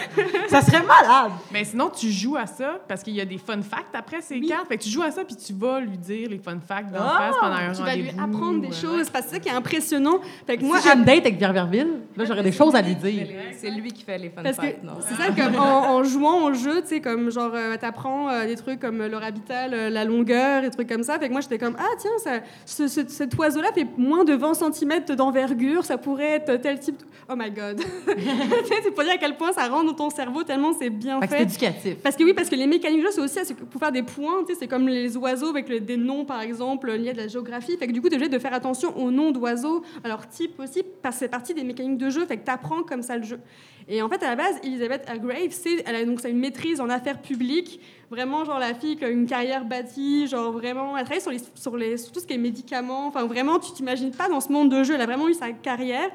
Ça 0.48 0.62
serait 0.62 0.82
malade 0.84 1.32
Mais 1.52 1.64
sinon, 1.64 1.90
tu 1.96 2.10
joues 2.12 2.36
à 2.38 2.46
ça 2.48 2.80
parce 2.88 3.04
qu'il 3.04 3.14
y 3.14 3.22
a 3.22 3.26
des 3.26 3.38
fun 3.38 3.62
facts 3.62 3.94
après 3.94 4.22
ces 4.22 4.40
cartes. 4.42 4.68
Fait 4.68 4.78
que 4.78 4.84
tu 4.84 4.90
joues 4.90 5.02
à 5.04 5.12
ça 5.12 5.24
puis 5.24 5.36
tu 5.36 5.54
vas 5.54 5.80
lui 5.80 5.98
dire 5.98 6.30
les 6.30 6.40
fun 6.40 6.58
facts 6.66 6.92
d'en 6.92 7.00
Ah! 7.02 7.18
face 7.20 7.36
pendant 7.40 7.56
un 7.56 7.72
Tu 7.74 7.82
vas 7.84 7.96
lui 7.96 8.10
rendez-vous. 8.10 8.24
apprendre 8.38 8.62
des 8.62 8.68
euh, 8.70 8.72
choses 8.72 9.10
parce 9.10 9.26
que 9.26 9.30
c'est 9.32 9.36
ça 9.38 9.40
qui 9.42 9.50
est 9.50 9.54
impressionnant. 9.54 10.20
Fait 10.48 10.58
que 10.58 10.64
moi, 10.64 10.80
Si 10.80 10.88
j'ai 10.88 10.94
une 10.96 11.04
date 11.04 11.20
avec 11.26 11.38
Pierre 11.38 11.54
Verville, 11.54 12.00
là, 12.18 12.26
j'aurais 12.26 12.44
des 12.44 12.52
choses 12.52 12.76
à 12.76 12.82
lui 12.82 12.96
dire. 12.96 13.28
C'est 13.58 13.70
lui 13.70 13.92
qui 13.92 14.04
fait 14.04 14.18
les 14.18 14.30
fun 14.30 14.42
Parce 14.44 14.58
que 14.58 14.64
facts, 14.64 14.84
non? 14.84 14.94
c'est 15.02 15.16
ça, 15.16 15.30
comme 15.32 15.56
en, 15.60 15.96
en 15.96 16.04
jouant 16.04 16.44
au 16.46 16.54
jeu, 16.54 16.82
tu 16.82 16.88
sais, 16.88 17.02
comme 17.02 17.30
genre, 17.32 17.52
euh, 17.54 17.76
t'apprends 17.78 18.30
euh, 18.30 18.46
des 18.46 18.56
trucs 18.56 18.80
comme 18.80 19.06
leur 19.06 19.24
habitat, 19.24 19.68
le- 19.68 19.90
la 19.90 20.04
longueur, 20.06 20.62
des 20.62 20.70
trucs 20.72 20.90
comme 20.90 21.04
ça. 21.04 21.20
Fait 21.20 21.28
que 21.30 21.34
moi, 21.36 21.42
j'étais 21.42 21.58
comme, 21.58 21.76
ah 21.78 21.90
tiens, 22.00 22.12
ça, 22.24 22.40
ce- 22.66 22.88
ce- 22.88 23.08
cet 23.10 23.36
oiseau-là 23.36 23.74
fait 23.74 23.86
moins 23.98 24.24
de 24.24 24.34
20 24.34 24.54
cm 24.54 25.04
d'envergure, 25.18 25.84
ça 25.84 25.98
pourrait 25.98 26.36
être 26.36 26.56
tel 26.62 26.80
type. 26.80 26.98
de- 26.98 27.04
Oh 27.28 27.34
my 27.36 27.52
god! 27.52 27.82
C'est 28.84 28.92
pour 28.92 29.04
dire 29.04 29.14
à 29.14 29.18
quel 29.18 29.36
point 29.36 29.52
ça 29.52 29.68
rentre 29.68 29.86
dans 29.88 29.94
ton 29.94 30.10
cerveau 30.10 30.44
tellement 30.44 30.72
c'est 30.80 30.90
bien 30.90 31.20
Fait 31.20 31.26
que 31.28 31.32
c'est 31.34 31.38
fait. 31.38 31.44
éducatif. 31.44 31.96
Parce 32.04 32.16
que 32.16 32.24
oui, 32.24 32.34
parce 32.34 32.50
que 32.50 32.56
les 32.56 32.68
mécaniques 32.68 33.00
de 33.02 33.06
jeu, 33.08 33.12
c'est 33.12 33.42
aussi 33.42 33.54
pour 33.54 33.80
faire 33.80 33.92
des 33.92 34.04
points. 34.04 34.44
tu 34.48 34.54
sais, 34.54 34.60
C'est 34.60 34.68
comme 34.68 34.88
les 34.88 35.18
oiseaux 35.18 35.50
avec 35.50 35.68
le- 35.68 35.80
des 35.82 35.98
noms, 35.98 36.24
par 36.24 36.40
exemple, 36.42 36.92
liés 36.94 37.10
à 37.10 37.14
de 37.14 37.18
la 37.18 37.28
géographie. 37.28 37.76
Fait 37.78 37.88
que 37.88 37.92
du 37.92 38.02
coup, 38.02 38.08
tu 38.08 38.14
es 38.14 38.18
obligé 38.18 38.30
de 38.32 38.40
faire 38.40 38.54
attention 38.54 38.96
aux 38.98 39.12
noms 39.12 39.32
d'oiseaux, 39.32 39.84
à 40.04 40.08
leur 40.08 40.28
type 40.30 40.60
aussi, 40.60 40.84
parce 41.02 41.16
que 41.16 41.20
c'est 41.20 41.28
partie 41.30 41.54
des 41.54 41.64
mécaniques 41.64 41.98
de 41.98 42.10
jeu. 42.10 42.26
Fait 42.26 42.38
que 42.38 42.46
tu 42.46 42.52
apprends 42.52 42.84
comme 42.84 43.02
ça 43.02 43.18
le 43.18 43.24
jeu. 43.24 43.40
Et 43.88 44.02
en 44.02 44.10
fait, 44.10 44.24
à 44.24 44.30
la 44.30 44.36
base, 44.36 44.56
Elizabeth 44.64 45.08
Hargrave, 45.08 45.52
c'est, 45.52 45.84
elle 45.86 45.96
a 45.96 46.06
donc 46.06 46.24
une 46.24 46.40
maîtrise 46.40 46.82
en 46.82 46.90
affaires 46.90 47.22
publiques. 47.22 47.80
Vraiment, 48.10 48.44
genre 48.44 48.58
la 48.58 48.74
fille 48.74 48.96
qui 48.98 49.06
a 49.06 49.10
une 49.10 49.28
carrière 49.28 49.64
bâtie, 49.66 50.28
genre 50.28 50.52
vraiment, 50.52 50.98
elle 50.98 51.04
travaille 51.06 51.22
sur, 51.22 51.32
les, 51.32 51.40
sur, 51.54 51.78
les, 51.78 51.96
tout 51.96 52.20
ce 52.20 52.26
qui 52.26 52.34
est 52.34 52.38
médicaments. 52.38 53.08
Enfin, 53.08 53.26
vraiment, 53.26 53.60
tu 53.60 53.72
t'imagines 53.74 54.12
pas 54.12 54.28
dans 54.28 54.42
ce 54.42 54.52
monde 54.52 54.72
de 54.72 54.84
jeu. 54.84 54.96
Elle 54.96 55.02
a 55.02 55.06
vraiment 55.06 55.28
eu 55.28 55.34
sa 55.36 55.52
carrière. 55.52 56.10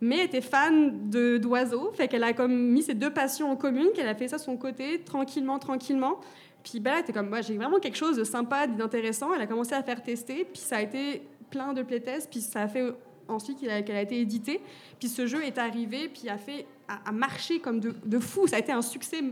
mais 0.00 0.18
elle 0.20 0.24
était 0.26 0.40
fan 0.40 1.10
de- 1.10 1.36
d'oiseaux. 1.36 1.92
Fait 1.94 2.08
qu'elle 2.08 2.24
a 2.24 2.32
comme 2.32 2.54
mis 2.54 2.82
ces 2.82 2.94
deux 2.94 3.10
passions 3.10 3.50
en 3.50 3.56
commune, 3.56 3.88
qu'elle 3.94 4.08
a 4.08 4.14
fait 4.14 4.28
ça 4.28 4.38
de 4.38 4.42
son 4.42 4.56
côté, 4.56 5.00
tranquillement, 5.00 5.58
tranquillement. 5.58 6.20
Puis 6.64 6.80
ben, 6.80 6.94
elle 6.94 7.00
était 7.00 7.12
comme, 7.12 7.28
moi, 7.28 7.42
j'ai 7.42 7.54
vraiment 7.54 7.78
quelque 7.80 7.96
chose 7.98 8.16
de 8.16 8.24
sympa, 8.24 8.66
d'intéressant. 8.66 9.34
Elle 9.34 9.42
a 9.42 9.46
commencé 9.46 9.74
à 9.74 9.82
faire 9.82 10.02
tester, 10.02 10.46
puis 10.50 10.60
ça 10.62 10.76
a 10.78 10.82
été 10.82 11.22
plein 11.50 11.74
de 11.74 11.82
playtests, 11.82 12.30
puis 12.30 12.40
ça 12.40 12.62
a 12.62 12.68
fait 12.68 12.94
ensuite 13.30 13.60
qu'elle 13.60 13.70
a, 13.70 14.02
été 14.02 14.20
éditée. 14.20 14.60
Puis 14.98 15.08
ce 15.08 15.26
jeu 15.26 15.44
est 15.44 15.58
arrivé, 15.58 16.08
puis 16.08 16.28
a 16.28 16.38
fait 16.38 16.66
a, 16.88 17.08
a 17.08 17.12
marché 17.12 17.60
comme 17.60 17.80
de, 17.80 17.94
de 18.04 18.18
fou. 18.18 18.46
Ça 18.46 18.56
a 18.56 18.58
été 18.58 18.72
un 18.72 18.82
succès, 18.82 19.22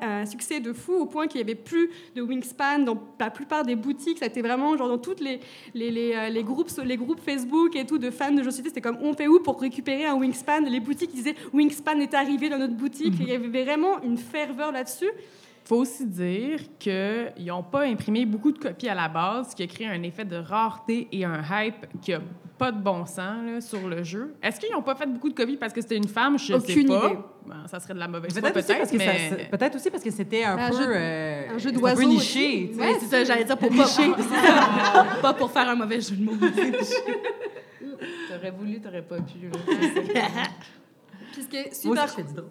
un 0.00 0.26
succès 0.26 0.60
de 0.60 0.72
fou 0.72 0.92
au 0.94 1.06
point 1.06 1.26
qu'il 1.26 1.38
n'y 1.40 1.50
avait 1.50 1.60
plus 1.60 1.90
de 2.14 2.22
Wingspan 2.22 2.80
dans 2.80 2.98
la 3.18 3.30
plupart 3.30 3.64
des 3.64 3.76
boutiques. 3.76 4.18
Ça 4.18 4.26
a 4.26 4.28
été 4.28 4.42
vraiment 4.42 4.76
genre 4.76 4.88
dans 4.88 4.98
toutes 4.98 5.20
les, 5.20 5.40
les, 5.74 5.90
les, 5.90 6.14
euh, 6.14 6.28
les 6.28 6.44
groupes, 6.44 6.70
les 6.84 6.96
groupes 6.96 7.20
Facebook 7.20 7.76
et 7.76 7.84
tout 7.84 7.98
de 7.98 8.10
fans 8.10 8.32
de 8.32 8.42
jeux 8.42 8.50
société. 8.50 8.68
C'était 8.70 8.80
comme 8.80 8.98
on 9.02 9.14
fait 9.14 9.28
où 9.28 9.40
pour 9.40 9.60
récupérer 9.60 10.06
un 10.06 10.14
Wingspan? 10.14 10.60
Les 10.68 10.80
boutiques 10.80 11.12
disaient 11.12 11.34
Wingspan 11.52 11.98
est 12.00 12.14
arrivé 12.14 12.48
dans 12.48 12.58
notre 12.58 12.74
boutique. 12.74 13.14
Et 13.20 13.24
il 13.24 13.28
y 13.28 13.34
avait 13.34 13.64
vraiment 13.64 14.00
une 14.02 14.18
ferveur 14.18 14.72
là-dessus. 14.72 15.10
Faut 15.70 15.76
aussi 15.76 16.04
dire 16.04 16.58
qu'ils 16.80 17.46
n'ont 17.46 17.62
pas 17.62 17.82
imprimé 17.84 18.26
beaucoup 18.26 18.50
de 18.50 18.58
copies 18.58 18.88
à 18.88 18.94
la 18.96 19.06
base, 19.06 19.50
ce 19.50 19.54
qui 19.54 19.62
a 19.62 19.68
créé 19.68 19.86
un 19.86 20.02
effet 20.02 20.24
de 20.24 20.34
rareté 20.34 21.06
et 21.12 21.24
un 21.24 21.40
hype 21.48 21.86
qui 22.02 22.12
a 22.12 22.20
pas 22.58 22.72
de 22.72 22.80
bon 22.80 23.06
sens 23.06 23.46
là, 23.46 23.60
sur 23.60 23.86
le 23.86 24.02
jeu. 24.02 24.34
Est-ce 24.42 24.58
qu'ils 24.58 24.72
n'ont 24.72 24.82
pas 24.82 24.96
fait 24.96 25.06
beaucoup 25.06 25.28
de 25.28 25.34
copies 25.34 25.56
parce 25.56 25.72
que 25.72 25.80
c'était 25.80 25.96
une 25.96 26.08
femme? 26.08 26.36
Je 26.40 26.46
sais 26.46 26.54
Aucune 26.54 26.88
pas. 26.88 27.06
idée. 27.06 27.18
Ben, 27.46 27.68
ça 27.68 27.78
serait 27.78 27.94
de 27.94 28.00
la 28.00 28.08
mauvaise 28.08 28.32
foi, 28.36 28.50
Peut-être 28.50 28.56
aussi, 28.58 28.74
parce 28.74 28.90
peut-être, 28.90 29.60
mais... 29.60 29.76
aussi 29.76 29.90
parce 29.90 30.02
que 30.02 30.10
c'était 30.10 30.42
un, 30.42 30.58
Un 30.58 30.70
peu, 30.70 30.76
jeu 30.76 30.88
euh, 30.88 31.54
un 31.54 31.58
jeu 31.58 31.70
c'est 31.70 31.76
d'oiseau 31.78 32.00
peu 32.02 32.06
aussi. 32.08 32.16
niché. 32.16 32.72
sais. 32.74 32.80
Ouais, 32.80 32.96
c'est 32.98 33.06
ça, 33.06 33.22
j'allais 33.22 33.44
dire 33.44 33.56
pour 33.56 33.68
pas, 33.68 33.84
pas, 33.84 35.06
pas 35.22 35.34
pour 35.34 35.52
faire 35.52 35.68
un 35.68 35.76
mauvais 35.76 36.00
jeu 36.00 36.16
de 36.16 36.24
mots. 36.24 36.32
T'aurais 38.28 38.50
voulu, 38.50 38.80
t'aurais 38.80 39.02
pas 39.02 39.18
pu. 39.18 39.48
là. 39.52 40.20
Puis 41.40 41.44
ce 41.44 41.48
qui 41.48 41.56
est 41.56 41.74
super, 41.74 42.06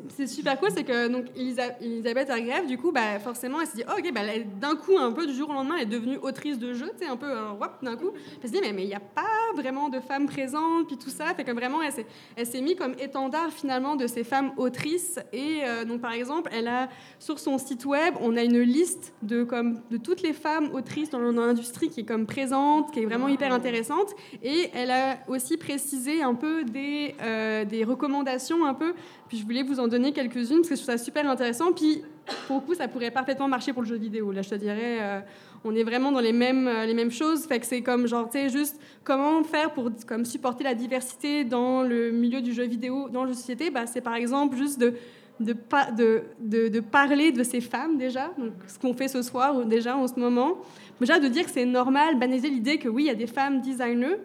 c'est 0.09 0.27
super 0.27 0.59
cool, 0.59 0.69
c'est 0.75 0.83
que 0.83 1.07
donc 1.07 1.25
Elisa- 1.35 1.75
Elisabeth 1.81 2.29
Hargrave, 2.29 2.65
du 2.65 2.77
coup, 2.77 2.91
bah, 2.91 3.19
forcément, 3.19 3.61
elle 3.61 3.67
s'est 3.67 3.77
dit, 3.77 3.83
oh, 3.87 3.99
ok, 3.99 4.11
bah, 4.13 4.21
d'un 4.59 4.75
coup, 4.75 4.97
un 4.97 5.11
peu 5.11 5.27
du 5.27 5.33
jour 5.33 5.49
au 5.49 5.53
lendemain, 5.53 5.75
elle 5.77 5.83
est 5.83 5.85
devenue 5.85 6.17
autrice 6.17 6.57
de 6.57 6.73
jeu, 6.73 6.89
tu 6.97 7.05
sais, 7.05 7.11
un 7.11 7.17
peu, 7.17 7.27
euh, 7.29 7.51
d'un 7.83 7.95
coup. 7.95 8.09
Elle 8.41 8.49
s'est 8.49 8.55
dit, 8.55 8.61
mais 8.61 8.73
mais 8.73 8.83
il 8.83 8.87
n'y 8.87 8.95
a 8.95 8.99
pas 8.99 9.21
vraiment 9.55 9.89
de 9.89 9.99
femmes 9.99 10.25
présentes, 10.27 10.87
puis 10.87 10.97
tout 10.97 11.09
ça. 11.09 11.25
Fait 11.35 11.43
que 11.43 11.51
vraiment, 11.51 11.81
elle 11.81 11.91
s'est, 11.91 12.05
elle 12.35 12.45
s'est 12.45 12.61
mis 12.61 12.75
comme 12.75 12.93
étendard 12.99 13.51
finalement 13.51 13.95
de 13.95 14.07
ces 14.07 14.23
femmes 14.23 14.51
autrices. 14.57 15.19
Et 15.33 15.59
euh, 15.63 15.85
donc, 15.85 16.01
par 16.01 16.13
exemple, 16.13 16.49
elle 16.53 16.67
a 16.67 16.89
sur 17.19 17.37
son 17.39 17.57
site 17.57 17.85
web, 17.85 18.15
on 18.21 18.35
a 18.37 18.43
une 18.43 18.59
liste 18.61 19.13
de 19.21 19.43
comme 19.43 19.81
de 19.91 19.97
toutes 19.97 20.21
les 20.21 20.33
femmes 20.33 20.69
autrices 20.73 21.09
dans, 21.09 21.19
dans 21.33 21.45
l'industrie 21.45 21.89
qui 21.89 22.01
est 22.01 22.05
comme 22.05 22.25
présente, 22.25 22.91
qui 22.91 23.01
est 23.01 23.05
vraiment 23.05 23.27
hyper 23.27 23.51
intéressante. 23.53 24.13
Et 24.43 24.69
elle 24.73 24.91
a 24.91 25.17
aussi 25.27 25.57
précisé 25.57 26.21
un 26.23 26.33
peu 26.35 26.63
des, 26.63 27.15
euh, 27.21 27.65
des 27.65 27.83
recommandations 27.83 28.65
un 28.65 28.73
peu. 28.73 28.78
Puis 29.27 29.38
je 29.38 29.43
voulais 29.43 29.63
vous 29.63 29.80
en 29.80 29.88
donner 29.88 30.11
quelques-unes 30.11 30.57
parce 30.57 30.69
que 30.69 30.75
je 30.75 30.82
trouve 30.82 30.95
ça 30.95 30.97
super 30.97 31.30
intéressant. 31.30 31.71
Puis 31.71 32.03
pour 32.47 32.57
le 32.57 32.61
coup, 32.61 32.73
ça 32.75 32.88
pourrait 32.88 33.11
parfaitement 33.11 33.47
marcher 33.47 33.73
pour 33.73 33.82
le 33.82 33.88
jeu 33.88 33.97
vidéo. 33.97 34.32
Là, 34.32 34.41
je 34.41 34.49
te 34.49 34.55
dirais, 34.55 34.97
euh, 35.01 35.19
on 35.63 35.75
est 35.75 35.84
vraiment 35.84 36.11
dans 36.11 36.19
les 36.19 36.34
mêmes, 36.34 36.67
euh, 36.67 36.86
les 36.86 36.93
mêmes 36.93 37.11
choses. 37.11 37.45
Fait 37.45 37.59
que 37.59 37.65
c'est 37.65 37.82
comme 37.82 38.07
genre, 38.07 38.30
tu 38.30 38.39
sais, 38.39 38.49
juste 38.49 38.80
comment 39.03 39.43
faire 39.43 39.73
pour 39.73 39.89
comme 40.07 40.25
supporter 40.25 40.63
la 40.63 40.73
diversité 40.73 41.43
dans 41.43 41.84
le 41.84 42.11
milieu 42.11 42.41
du 42.41 42.53
jeu 42.53 42.65
vidéo, 42.65 43.09
dans 43.09 43.25
de 43.25 43.34
société? 43.34 43.69
Bah, 43.69 43.86
c'est 43.86 44.01
par 44.01 44.15
exemple 44.15 44.55
juste 44.57 44.80
de 44.80 44.93
de, 45.39 45.53
pa- 45.53 45.89
de, 45.91 46.23
de, 46.41 46.67
de 46.67 46.80
parler 46.82 47.32
de 47.32 47.43
ces 47.43 47.61
femmes 47.61 47.97
déjà, 47.97 48.30
donc 48.38 48.51
ce 48.67 48.77
qu'on 48.77 48.93
fait 48.93 49.07
ce 49.07 49.21
soir 49.21 49.55
ou 49.55 49.63
déjà 49.63 49.95
en 49.95 50.05
ce 50.05 50.19
moment. 50.19 50.57
Déjà 50.99 51.17
de 51.17 51.30
dire 51.30 51.45
que 51.45 51.51
c'est 51.51 51.63
normal, 51.63 52.19
banaliser 52.19 52.49
l'idée 52.49 52.77
que 52.77 52.89
oui, 52.89 53.03
il 53.03 53.07
y 53.07 53.09
a 53.09 53.15
des 53.15 53.25
femmes 53.25 53.61
designers, 53.61 54.17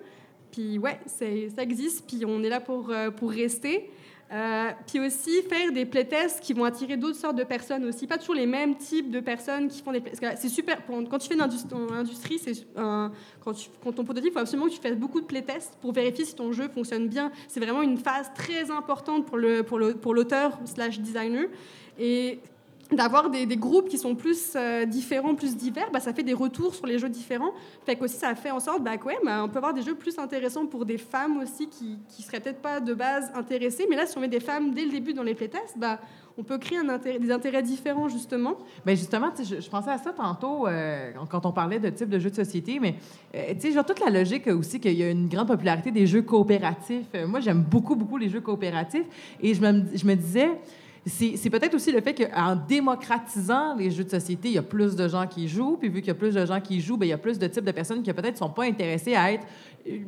puis 0.51 0.77
ouais, 0.77 0.99
ça 1.07 1.63
existe, 1.63 2.05
puis 2.09 2.25
on 2.27 2.43
est 2.43 2.49
là 2.49 2.59
pour, 2.59 2.91
euh, 2.91 3.13
pour 3.13 3.31
rester. 3.31 3.91
Euh, 4.35 4.73
puis 4.89 4.99
aussi 4.99 5.43
faire 5.43 5.71
des 5.71 5.85
playtests 5.87 6.41
qui 6.41 6.55
vont 6.55 6.65
attirer 6.65 6.97
d'autres 6.97 7.19
sortes 7.19 7.37
de 7.37 7.45
personnes 7.45 7.85
aussi, 7.85 8.09
pas 8.09 8.19
toujours 8.19 8.35
les 8.35 8.47
mêmes 8.47 8.75
types 8.75 9.09
de 9.09 9.21
personnes 9.21 9.69
qui 9.69 9.81
font 9.81 9.93
des 9.93 10.01
que 10.01 10.11
c'est 10.37 10.49
super 10.49 10.79
quand 10.85 11.19
tu 11.19 11.29
fais 11.29 11.35
une 11.35 11.41
industrie, 11.41 12.41
quand, 12.75 13.53
tu, 13.53 13.69
quand 13.81 13.93
ton 13.93 14.03
prototype, 14.03 14.31
il 14.31 14.33
faut 14.33 14.41
absolument 14.41 14.67
que 14.67 14.73
tu 14.73 14.81
fasses 14.81 14.97
beaucoup 14.97 15.21
de 15.21 15.27
playtests 15.27 15.79
pour 15.81 15.93
vérifier 15.93 16.25
si 16.25 16.35
ton 16.35 16.51
jeu 16.51 16.69
fonctionne 16.69 17.07
bien. 17.07 17.31
C'est 17.47 17.61
vraiment 17.61 17.83
une 17.83 17.97
phase 17.97 18.33
très 18.35 18.73
importante 18.73 19.25
pour 19.25 19.37
le 19.37 19.63
pour 19.63 19.79
le 19.79 19.95
pour 19.95 20.15
l'auteur 20.15 20.59
slash 20.65 20.99
designer 20.99 21.47
et 21.97 22.41
d'avoir 22.95 23.31
des, 23.31 23.47
groupes 23.57 23.89
qui 23.89 23.99
sont 23.99 24.15
plus 24.15 24.53
euh, 24.57 24.85
différents, 24.85 25.35
plus 25.35 25.57
divers, 25.57 25.91
bah, 25.93 26.01
ça 26.01 26.13
fait 26.13 26.23
des 26.23 26.33
retours 26.33 26.75
sur 26.75 26.87
les 26.87 26.99
jeux 26.99 27.09
différents. 27.09 27.53
Fait 27.85 27.97
qu'aussi, 27.97 28.17
ça 28.17 28.35
fait 28.35 28.51
en 28.51 28.61
sorte 28.61 28.83
bah, 28.83 28.93
ouais, 29.05 29.19
bah, 29.25 29.47
peut 29.51 29.59
avoir 29.59 29.75
des 29.75 29.83
jeux 29.83 29.95
plus 29.95 30.19
intéressants 30.19 30.67
pour 30.67 30.85
des 30.85 30.99
femmes 30.99 31.39
aussi 31.39 31.69
qui 31.69 31.99
qui 32.09 32.23
seraient 32.23 32.41
peut-être 32.41 32.63
pas 32.63 32.81
de 32.81 32.95
base 32.95 33.31
intéressées. 33.35 33.87
Mais 33.89 33.97
là, 33.97 34.07
si 34.07 34.17
on 34.19 34.21
met 34.21 34.29
des 34.29 34.41
femmes 34.41 34.73
dès 34.73 34.85
le 34.85 34.91
début 34.91 35.15
dans 35.15 35.23
les 35.23 35.35
playtests, 35.35 35.79
bah, 35.79 36.01
on 36.37 36.43
peut 36.43 36.59
créer 36.59 36.79
des 37.21 37.31
intérêts 37.31 37.63
différents, 37.63 38.09
justement. 38.09 38.57
Ben 38.85 38.97
justement, 38.97 39.31
je, 39.39 39.69
pensais 39.69 39.91
à 39.91 39.99
ça 39.99 40.13
tantôt 40.13 40.67
euh, 40.67 41.13
quand 41.31 41.47
on 41.47 41.53
parlait 41.53 41.79
de 41.79 41.91
type 41.91 42.09
de 42.09 42.19
jeu 42.19 42.31
de 42.31 42.35
société, 42.35 42.81
mais 42.81 42.97
euh, 43.35 43.55
tu 43.55 43.61
sais, 43.61 43.73
genre 43.73 43.87
toute 43.87 44.01
la 44.01 44.11
logique 44.11 44.49
aussi 44.49 44.81
qu'il 44.81 44.95
y 44.95 45.03
a 45.03 45.11
une 45.11 45.29
grande 45.29 45.47
popularité 45.47 45.91
des 45.91 46.07
jeux 46.07 46.23
coopératifs. 46.23 47.07
Moi, 47.27 47.41
j'aime 47.41 47.63
beaucoup, 47.63 47.95
beaucoup 47.95 48.17
les 48.17 48.29
jeux 48.29 48.41
coopératifs 48.41 49.07
et 49.41 49.55
je 49.55 49.61
me, 49.61 49.85
je 49.95 50.07
me 50.07 50.15
disais, 50.15 50.51
c'est 51.07 51.51
peut-être 51.51 51.75
aussi 51.75 51.93
le 51.93 52.01
fait 52.01 52.15
qu'en 52.15 52.57
démocratisant 52.57 53.75
les 53.77 53.91
jeux 53.91 54.05
de 54.05 54.11
société, 54.11 54.49
il 54.49 54.55
y 54.55 54.59
a 54.59 54.63
plus 54.63 54.97
de 54.97 55.07
gens 55.07 55.27
qui 55.27 55.49
jouent, 55.49 55.77
puis 55.77 55.89
vu 55.91 56.01
qu'il 56.01 56.09
y 56.09 56.11
a 56.11 56.15
plus 56.15 56.35
de 56.35 56.47
gens 56.47 56.61
qui 56.61 56.81
jouent, 56.81 56.97
ben, 56.97 57.05
il 57.07 57.11
y 57.11 57.13
a 57.13 57.19
plus 57.19 57.39
de 57.39 57.47
types 57.47 57.65
de 57.65 57.73
personnes 57.73 58.03
qui 58.03 58.13
peut-être 58.13 58.39
sont 58.39 58.49
pas 58.49 58.65
intéressées 58.65 59.15
à 59.15 59.33
être 59.33 59.47
euh, 59.87 59.99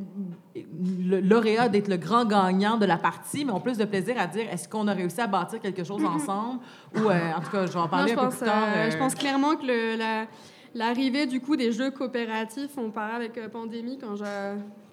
le 0.55 1.21
lauréat, 1.21 1.69
d'être 1.69 1.89
le 1.89 1.97
grand 1.99 2.25
gagnant 2.25 2.77
de 2.79 2.87
la 2.87 2.97
partie, 2.97 3.45
mais 3.45 3.53
ont 3.53 3.61
plus 3.61 3.77
de 3.77 3.85
plaisir 3.85 4.15
à 4.19 4.27
dire 4.27 4.47
est-ce 4.51 4.69
qu'on 4.69 4.89
a 4.89 4.93
réussi 4.95 5.21
à 5.21 5.27
bâtir 5.27 5.61
quelque 5.61 5.85
chose 5.85 6.03
ensemble? 6.05 6.61
Ou 6.95 7.01
euh, 7.11 7.33
en 7.37 7.41
tout 7.41 7.51
cas, 7.51 7.67
je 7.67 7.73
vais 7.73 7.79
en 7.79 7.89
parler 7.89 8.13
un 8.13 8.15
peu 8.15 8.21
pense, 8.23 8.37
plus 8.37 8.47
tard. 8.47 8.65
euh, 8.75 8.87
euh, 8.87 8.91
je 8.91 8.97
pense 8.97 9.15
clairement 9.15 9.57
que 9.57 9.67
le- 9.67 9.97
la- 9.99 10.27
l'arrivée 10.75 11.27
du 11.27 11.41
coup 11.41 11.57
des 11.57 11.73
jeux 11.73 11.91
coopératifs, 11.91 12.71
on 12.79 12.91
parlait 12.91 13.17
avec 13.17 13.37
euh, 13.39 13.49
Pandémie 13.49 13.99
quand 13.99 14.17
je 14.17 14.25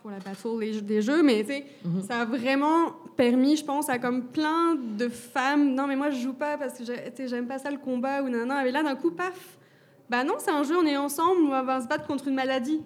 pour 0.04 0.12
la 0.12 0.20
battle 0.20 0.60
des, 0.60 0.74
jeux- 0.74 0.82
des 0.82 1.02
jeux, 1.02 1.24
mais 1.24 1.42
tu 1.42 1.48
sais, 1.54 1.66
Mhm. 1.86 2.02
ça 2.04 2.22
a 2.22 2.26
vraiment 2.26 2.92
permis, 3.16 3.56
je 3.56 3.64
pense, 3.64 3.88
à 3.90 3.98
comme 4.00 4.24
plein 4.24 4.76
de 4.76 5.08
femmes. 5.08 5.74
Non, 5.74 5.88
mais 5.88 5.96
moi 5.96 6.10
je 6.12 6.20
joue 6.20 6.34
pas 6.34 6.58
parce 6.58 6.78
que 6.78 6.84
j'ai- 6.84 7.10
tu 7.12 7.24
sais, 7.24 7.28
j'aime 7.30 7.48
pas 7.48 7.58
ça 7.58 7.72
le 7.72 7.78
combat 7.78 8.22
ou 8.22 8.28
non, 8.30 8.46
non. 8.46 8.60
Et 8.60 8.72
là 8.72 8.84
d'un 8.84 8.96
coup, 8.96 9.12
paf. 9.12 9.58
Bah 10.10 10.24
non, 10.26 10.36
c'est 10.40 10.52
un 10.52 10.64
jeu, 10.64 10.76
on 10.78 10.86
est 10.86 10.98
ensemble, 10.98 11.40
on 11.46 11.64
va 11.64 11.80
se 11.82 11.88
battre 11.88 12.06
contre 12.06 12.28
une 12.28 12.36
maladie. 12.36 12.82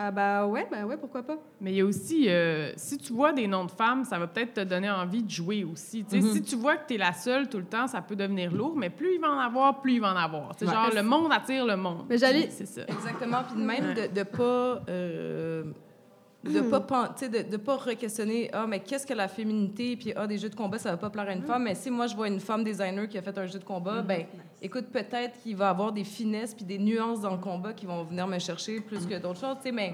Ah 0.00 0.10
bah 0.12 0.46
ouais, 0.46 0.66
bah 0.70 0.86
ouais, 0.86 0.96
pourquoi 0.96 1.22
pas. 1.22 1.36
Mais 1.60 1.72
il 1.72 1.76
y 1.76 1.80
a 1.80 1.84
aussi, 1.84 2.28
euh, 2.28 2.70
si 2.76 2.96
tu 2.98 3.12
vois 3.12 3.32
des 3.32 3.46
noms 3.48 3.64
de 3.64 3.70
femmes, 3.70 4.04
ça 4.04 4.16
va 4.18 4.26
peut-être 4.28 4.54
te 4.54 4.60
donner 4.60 4.88
envie 4.88 5.22
de 5.24 5.30
jouer 5.30 5.64
aussi. 5.64 6.04
Tu 6.04 6.20
sais, 6.20 6.24
Mhm. 6.24 6.32
Si 6.34 6.42
tu 6.42 6.56
vois 6.56 6.76
que 6.76 6.86
tu 6.88 6.94
es 6.94 6.98
la 6.98 7.12
seule 7.12 7.48
tout 7.48 7.58
le 7.58 7.64
temps, 7.64 7.88
ça 7.88 8.00
peut 8.00 8.14
devenir 8.16 8.52
lourd, 8.52 8.74
mais 8.76 8.90
plus 8.90 9.14
il 9.16 9.20
va 9.20 9.28
en 9.30 9.38
avoir, 9.40 9.80
plus 9.82 9.94
il 9.94 10.00
va 10.00 10.12
en 10.14 10.16
avoir. 10.16 10.52
C'est 10.56 10.66
Ouais. 10.66 10.72
genre, 10.72 10.90
le 10.94 11.02
monde 11.02 11.30
attire 11.32 11.66
le 11.66 11.76
monde. 11.76 12.06
Mais 12.08 12.16
j'allais- 12.16 12.48
C'est 12.50 12.66
ça. 12.66 12.82
Exactement. 12.88 13.38
Puis 13.48 13.60
de 13.60 13.66
même 13.66 13.92
de, 13.94 14.06
de 14.14 14.22
pas. 14.22 14.80
euh, 14.88 15.64
de 16.44 16.60
pas 16.60 16.80
pen- 16.80 17.08
tu 17.18 17.24
sais, 17.24 17.28
de, 17.28 17.50
de 17.50 17.56
pas 17.56 17.76
re-questionner 17.76 18.48
ah 18.52 18.64
mais 18.66 18.78
qu'est-ce 18.80 19.04
que 19.06 19.12
la 19.14 19.26
féminité 19.28 19.96
puis 19.96 20.12
ah 20.14 20.26
des 20.26 20.38
jeux 20.38 20.48
de 20.48 20.54
combat 20.54 20.78
ça 20.78 20.92
va 20.92 20.96
pas 20.96 21.10
plaire 21.10 21.28
à 21.28 21.32
une 21.32 21.42
femme. 21.42 21.64
Mais 21.64 21.74
si 21.74 21.90
moi 21.90 22.06
je 22.06 22.14
vois 22.14 22.28
une 22.28 22.38
femme 22.40 22.62
designer 22.62 23.08
qui 23.08 23.18
a 23.18 23.22
fait 23.22 23.36
un 23.36 23.46
jeu 23.46 23.58
de 23.58 23.64
combat 23.64 24.02
ben 24.02 24.24
écoute 24.62 24.86
peut-être 24.92 25.40
qu'il 25.42 25.56
va 25.56 25.70
avoir 25.70 25.90
des 25.92 26.04
finesses 26.04 26.54
puis 26.54 26.64
des 26.64 26.78
nuances 26.78 27.20
dans 27.22 27.32
le 27.32 27.38
combat 27.38 27.72
qui 27.72 27.86
vont 27.86 28.04
venir 28.04 28.26
me 28.28 28.38
chercher 28.38 28.80
plus 28.80 29.04
que 29.06 29.18
d'autres 29.18 29.40
choses 29.40 29.56
tu 29.56 29.64
sais 29.64 29.72
mais 29.72 29.92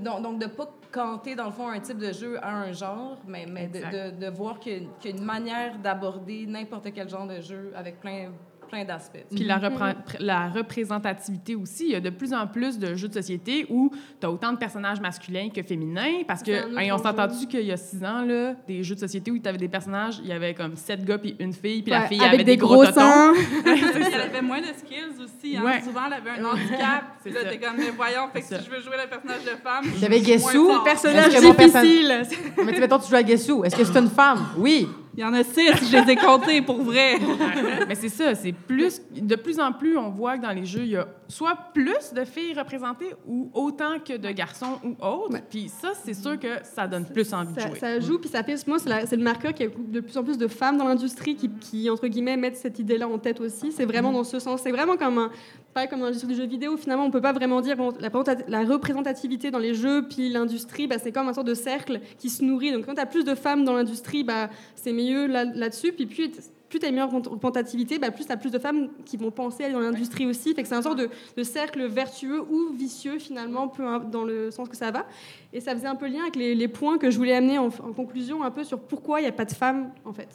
donc, 0.00 0.22
donc 0.22 0.38
de 0.40 0.46
pas 0.46 0.68
canter 0.92 1.34
dans 1.36 1.46
le 1.46 1.52
fond 1.52 1.68
un 1.68 1.80
type 1.80 1.98
de 1.98 2.12
jeu 2.12 2.38
à 2.44 2.54
un 2.56 2.72
genre 2.72 3.16
mais, 3.26 3.46
mais 3.46 3.68
de, 3.68 3.78
de, 3.78 4.20
de 4.26 4.30
voir 4.30 4.58
qu'il 4.58 4.88
y 5.04 5.06
a 5.06 5.10
une 5.10 5.24
manière 5.24 5.78
d'aborder 5.78 6.44
n'importe 6.46 6.92
quel 6.92 7.08
genre 7.08 7.26
de 7.26 7.40
jeu 7.40 7.72
avec 7.76 8.00
plein 8.00 8.30
plein 8.72 8.84
d'aspects 8.84 9.18
Puis 9.30 9.44
la, 9.44 9.58
repren- 9.58 9.94
la 10.18 10.48
représentativité 10.48 11.54
aussi. 11.54 11.84
Il 11.84 11.90
y 11.90 11.94
a 11.94 12.00
de 12.00 12.08
plus 12.08 12.32
en 12.32 12.46
plus 12.46 12.78
de 12.78 12.94
jeux 12.94 13.08
de 13.08 13.12
société 13.12 13.66
où 13.68 13.92
tu 14.18 14.26
as 14.26 14.30
autant 14.30 14.52
de 14.52 14.56
personnages 14.56 14.98
masculins 15.00 15.50
que 15.54 15.62
féminins. 15.62 16.22
Parce 16.26 16.42
que, 16.42 16.78
hey, 16.80 16.90
on 16.90 16.94
entendu 16.94 17.46
qu'il 17.46 17.66
y 17.66 17.72
a 17.72 17.76
six 17.76 18.02
ans, 18.02 18.22
là, 18.24 18.54
des 18.66 18.82
jeux 18.82 18.94
de 18.94 19.00
société 19.00 19.30
où 19.30 19.38
tu 19.38 19.46
avais 19.46 19.58
des 19.58 19.68
personnages, 19.68 20.20
il 20.22 20.28
y 20.28 20.32
avait 20.32 20.54
comme 20.54 20.76
sept 20.76 21.04
gars 21.04 21.18
puis 21.18 21.36
une 21.38 21.52
fille, 21.52 21.82
puis 21.82 21.90
la 21.90 22.06
fille 22.06 22.20
avec 22.20 22.32
avait 22.34 22.44
des, 22.44 22.52
des 22.52 22.56
gros, 22.56 22.84
tontons. 22.86 22.94
seins. 22.94 23.32
Elle 23.66 24.20
avait 24.20 24.42
moins 24.42 24.60
de 24.60 24.66
skills 24.66 25.22
aussi. 25.22 25.56
Hein. 25.56 25.64
Ouais. 25.64 25.82
Souvent, 25.82 26.02
elle 26.06 26.14
avait 26.14 26.40
un 26.40 26.44
handicap. 26.44 27.02
Là, 27.26 27.50
t'es 27.50 27.58
comme, 27.58 27.76
mais 27.76 27.90
voyons, 27.90 28.28
fait 28.32 28.40
que 28.40 28.46
si 28.46 28.54
je 28.54 28.70
veux 28.70 28.80
jouer 28.80 28.96
le 29.02 29.08
personnage 29.08 29.44
de 29.44 29.56
femme, 29.62 29.84
J'avais 30.00 30.20
Guessou. 30.20 30.70
Personnage 30.84 31.34
difficile. 31.34 32.22
Mais 32.64 32.72
mettons, 32.80 32.98
tu 32.98 33.10
joues 33.10 33.16
à 33.16 33.22
Guessou. 33.22 33.64
Est-ce 33.64 33.76
que 33.76 33.84
c'est 33.84 33.98
une 33.98 34.08
femme? 34.08 34.46
Oui. 34.56 34.88
Il 35.14 35.20
y 35.20 35.24
en 35.24 35.34
a 35.34 35.44
six, 35.44 35.90
je 35.90 35.96
les 35.98 36.12
ai 36.12 36.16
comptés 36.16 36.62
pour 36.62 36.82
vrai. 36.82 37.18
Mais 37.88 37.94
c'est 37.94 38.08
ça, 38.08 38.34
c'est 38.34 38.52
plus. 38.52 39.02
De 39.14 39.36
plus 39.36 39.60
en 39.60 39.72
plus, 39.72 39.98
on 39.98 40.08
voit 40.08 40.38
que 40.38 40.42
dans 40.42 40.52
les 40.52 40.64
jeux, 40.64 40.84
il 40.84 40.90
y 40.92 40.96
a 40.96 41.06
soit 41.28 41.56
plus 41.74 42.14
de 42.14 42.24
filles 42.24 42.54
représentées 42.54 43.12
ou 43.26 43.50
autant 43.52 43.98
que 43.98 44.16
de 44.16 44.30
garçons 44.30 44.78
ou 44.82 44.96
autres. 45.04 45.34
Ouais. 45.34 45.42
Puis 45.50 45.68
ça, 45.68 45.92
c'est 46.02 46.14
sûr 46.14 46.38
que 46.38 46.48
ça 46.62 46.86
donne 46.86 47.04
plus 47.04 47.32
envie 47.34 47.52
de 47.52 47.60
Ça, 47.60 47.68
jouer. 47.68 47.78
ça 47.78 48.00
joue, 48.00 48.18
puis 48.18 48.30
ça 48.30 48.42
fait, 48.42 48.66
moi, 48.66 48.78
c'est 48.78 49.16
le 49.16 49.22
marqueur 49.22 49.52
qu'il 49.52 49.66
y 49.66 49.68
a 49.68 49.72
de 49.76 50.00
plus 50.00 50.16
en 50.16 50.24
plus 50.24 50.38
de 50.38 50.48
femmes 50.48 50.78
dans 50.78 50.88
l'industrie 50.88 51.36
qui, 51.36 51.50
qui, 51.60 51.90
entre 51.90 52.06
guillemets, 52.08 52.36
mettent 52.38 52.56
cette 52.56 52.78
idée-là 52.78 53.06
en 53.06 53.18
tête 53.18 53.40
aussi. 53.40 53.70
C'est 53.70 53.84
vraiment 53.84 54.12
dans 54.12 54.24
ce 54.24 54.38
sens. 54.38 54.62
C'est 54.62 54.72
vraiment 54.72 54.96
comme 54.96 55.18
un. 55.18 55.30
Pas 55.74 55.86
comme 55.86 56.00
dans 56.00 56.06
l'industrie 56.06 56.28
du 56.28 56.34
jeu 56.34 56.46
vidéo, 56.46 56.76
finalement, 56.76 57.06
on 57.06 57.10
peut 57.10 57.20
pas 57.22 57.32
vraiment 57.32 57.60
dire 57.60 57.76
bon, 57.76 57.92
la, 57.98 58.08
représenta- 58.08 58.44
la 58.48 58.64
représentativité 58.64 59.50
dans 59.50 59.58
les 59.58 59.74
jeux, 59.74 60.06
puis 60.06 60.28
l'industrie, 60.28 60.86
bah, 60.86 60.96
c'est 60.98 61.12
comme 61.12 61.28
un 61.28 61.32
sorte 61.32 61.46
de 61.46 61.54
cercle 61.54 62.00
qui 62.18 62.28
se 62.28 62.44
nourrit. 62.44 62.72
Donc, 62.72 62.84
quand 62.84 62.94
tu 62.94 63.00
as 63.00 63.06
plus 63.06 63.24
de 63.24 63.34
femmes 63.34 63.64
dans 63.64 63.72
l'industrie, 63.72 64.22
bah, 64.22 64.50
c'est 64.74 64.92
mieux 64.92 65.26
là- 65.26 65.44
là-dessus. 65.44 65.92
puis, 65.92 66.06
plus 66.06 66.30
plus 66.72 66.78
tu 66.78 66.86
as 66.86 66.88
une 66.88 66.94
meilleure 66.94 67.10
représentativité, 67.10 67.98
bah, 67.98 68.10
plus 68.10 68.24
tu 68.24 68.32
as 68.32 68.38
plus 68.38 68.50
de 68.50 68.58
femmes 68.58 68.88
qui 69.04 69.18
vont 69.18 69.30
penser 69.30 69.62
aller 69.64 69.74
dans 69.74 69.80
l'industrie 69.80 70.24
aussi. 70.24 70.54
Fait 70.54 70.64
c'est 70.64 70.74
un 70.74 70.80
de, 70.94 71.10
cercle 71.42 71.84
vertueux 71.84 72.40
ou 72.40 72.72
vicieux, 72.72 73.18
finalement, 73.18 73.68
peu 73.68 73.84
dans 74.10 74.24
le 74.24 74.50
sens 74.50 74.70
que 74.70 74.76
ça 74.76 74.90
va. 74.90 75.04
Et 75.52 75.60
ça 75.60 75.74
faisait 75.74 75.86
un 75.86 75.96
peu 75.96 76.06
lien 76.08 76.22
avec 76.22 76.34
les, 76.34 76.54
les 76.54 76.68
points 76.68 76.96
que 76.96 77.10
je 77.10 77.18
voulais 77.18 77.34
amener 77.34 77.58
en, 77.58 77.66
en 77.66 77.92
conclusion, 77.92 78.42
un 78.42 78.50
peu 78.50 78.64
sur 78.64 78.80
pourquoi 78.80 79.20
il 79.20 79.24
n'y 79.24 79.28
a 79.28 79.32
pas 79.32 79.44
de 79.44 79.52
femmes, 79.52 79.90
en 80.06 80.14
fait. 80.14 80.30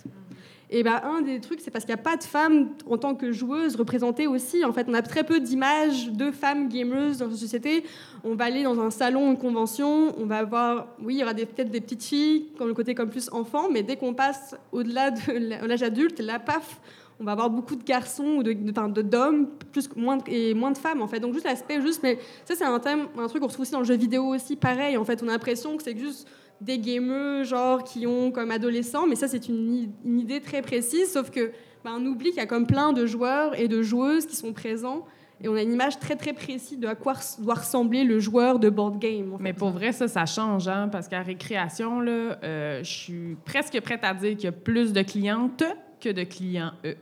Et 0.69 0.83
ben, 0.83 0.99
un 1.03 1.21
des 1.21 1.39
trucs, 1.39 1.61
c'est 1.61 1.71
parce 1.71 1.85
qu'il 1.85 1.93
n'y 1.93 1.99
a 1.99 2.03
pas 2.03 2.17
de 2.17 2.23
femmes 2.23 2.69
en 2.89 2.97
tant 2.97 3.15
que 3.15 3.31
joueuses 3.31 3.77
représentées 3.77 4.27
aussi. 4.27 4.65
En 4.65 4.73
fait, 4.73 4.85
on 4.89 4.93
a 4.93 5.01
très 5.01 5.23
peu 5.23 5.39
d'images 5.39 6.11
de 6.11 6.29
femmes 6.31 6.67
gamers 6.67 7.15
dans 7.17 7.27
la 7.27 7.35
société. 7.35 7.85
On 8.25 8.35
va 8.35 8.45
aller 8.45 8.63
dans 8.63 8.79
un 8.81 8.89
salon, 8.89 9.31
une 9.31 9.37
convention, 9.37 10.13
on 10.19 10.25
va 10.25 10.39
avoir, 10.39 10.87
oui, 11.01 11.15
il 11.15 11.19
y 11.19 11.23
aura 11.23 11.33
peut-être 11.33 11.71
des 11.71 11.79
petites 11.79 12.03
filles, 12.03 12.47
comme 12.57 12.67
le 12.67 12.73
côté 12.73 12.95
comme 12.95 13.09
plus 13.09 13.29
enfant, 13.31 13.69
mais 13.71 13.81
dès 13.81 13.95
qu'on 13.95 14.13
passe 14.13 14.55
au-delà 14.73 15.11
de 15.11 15.65
l'âge 15.65 15.83
adulte, 15.83 16.19
là, 16.19 16.37
paf, 16.37 16.81
on 17.19 17.23
va 17.23 17.31
avoir 17.31 17.49
beaucoup 17.49 17.75
de 17.75 17.83
garçons 17.83 18.37
ou 18.37 18.43
de, 18.43 19.01
d'hommes, 19.01 19.47
plus 19.71 19.89
moins 19.95 20.17
et 20.27 20.53
moins 20.53 20.71
de 20.71 20.77
femmes 20.77 21.01
en 21.01 21.07
fait. 21.07 21.19
Donc 21.19 21.33
juste 21.33 21.45
l'aspect, 21.45 21.81
juste, 21.81 22.03
mais 22.03 22.19
ça 22.45 22.55
c'est 22.55 22.63
un 22.63 22.79
thème, 22.79 23.07
un 23.17 23.27
truc 23.27 23.41
qu'on 23.41 23.47
retrouve 23.47 23.63
aussi 23.63 23.71
dans 23.71 23.79
le 23.79 23.85
jeu 23.85 23.95
vidéo 23.95 24.35
aussi, 24.35 24.55
pareil. 24.55 24.97
En 24.97 25.05
fait, 25.05 25.23
on 25.23 25.27
a 25.27 25.31
l'impression 25.31 25.77
que 25.77 25.83
c'est 25.83 25.97
juste 25.97 26.27
des 26.61 26.79
gamers 26.79 27.43
genre 27.43 27.83
qui 27.83 28.07
ont 28.07 28.31
comme 28.31 28.51
adolescents, 28.51 29.07
mais 29.07 29.15
ça 29.15 29.27
c'est 29.27 29.47
une, 29.47 29.91
une 30.05 30.19
idée 30.19 30.41
très 30.41 30.61
précise, 30.61 31.11
sauf 31.11 31.29
que 31.29 31.51
ben, 31.83 31.97
on 31.99 32.05
oublie 32.05 32.29
qu'il 32.29 32.39
y 32.39 32.41
a 32.41 32.47
comme 32.47 32.67
plein 32.67 32.93
de 32.93 33.05
joueurs 33.05 33.59
et 33.59 33.67
de 33.67 33.81
joueuses 33.81 34.25
qui 34.25 34.35
sont 34.35 34.53
présents. 34.53 35.05
Et 35.39 35.47
on 35.47 35.55
a 35.55 35.61
une 35.61 35.71
image 35.71 35.99
très 35.99 36.15
très 36.15 36.33
précise 36.33 36.79
de 36.79 36.87
à 36.87 36.95
quoi 36.95 37.13
doit 37.39 37.55
ressembler 37.55 38.03
le 38.03 38.19
joueur 38.19 38.57
de 38.57 38.69
board 38.69 38.97
game. 38.97 39.33
en 39.33 39.37
fait. 39.37 39.43
Mais 39.43 39.53
pour 39.53 39.69
vrai, 39.69 39.91
ça, 39.91 40.07
ça 40.07 40.25
change, 40.25 40.67
hein, 40.67 40.89
parce 40.91 41.07
qu'à 41.07 41.21
récréation, 41.21 41.99
là, 41.99 42.39
euh, 42.43 42.83
je 42.83 42.89
suis 42.89 43.37
presque 43.45 43.79
prête 43.81 44.03
à 44.03 44.15
dire 44.15 44.31
qu'il 44.31 44.45
y 44.45 44.47
a 44.47 44.51
plus 44.51 44.93
de 44.93 45.03
clientes 45.03 45.63
que 46.01 46.09
de 46.09 46.23
clients 46.23 46.71
E. 46.83 46.95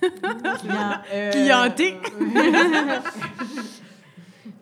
Client, 0.00 0.92
euh, 1.12 1.30
Clienté. 1.30 1.94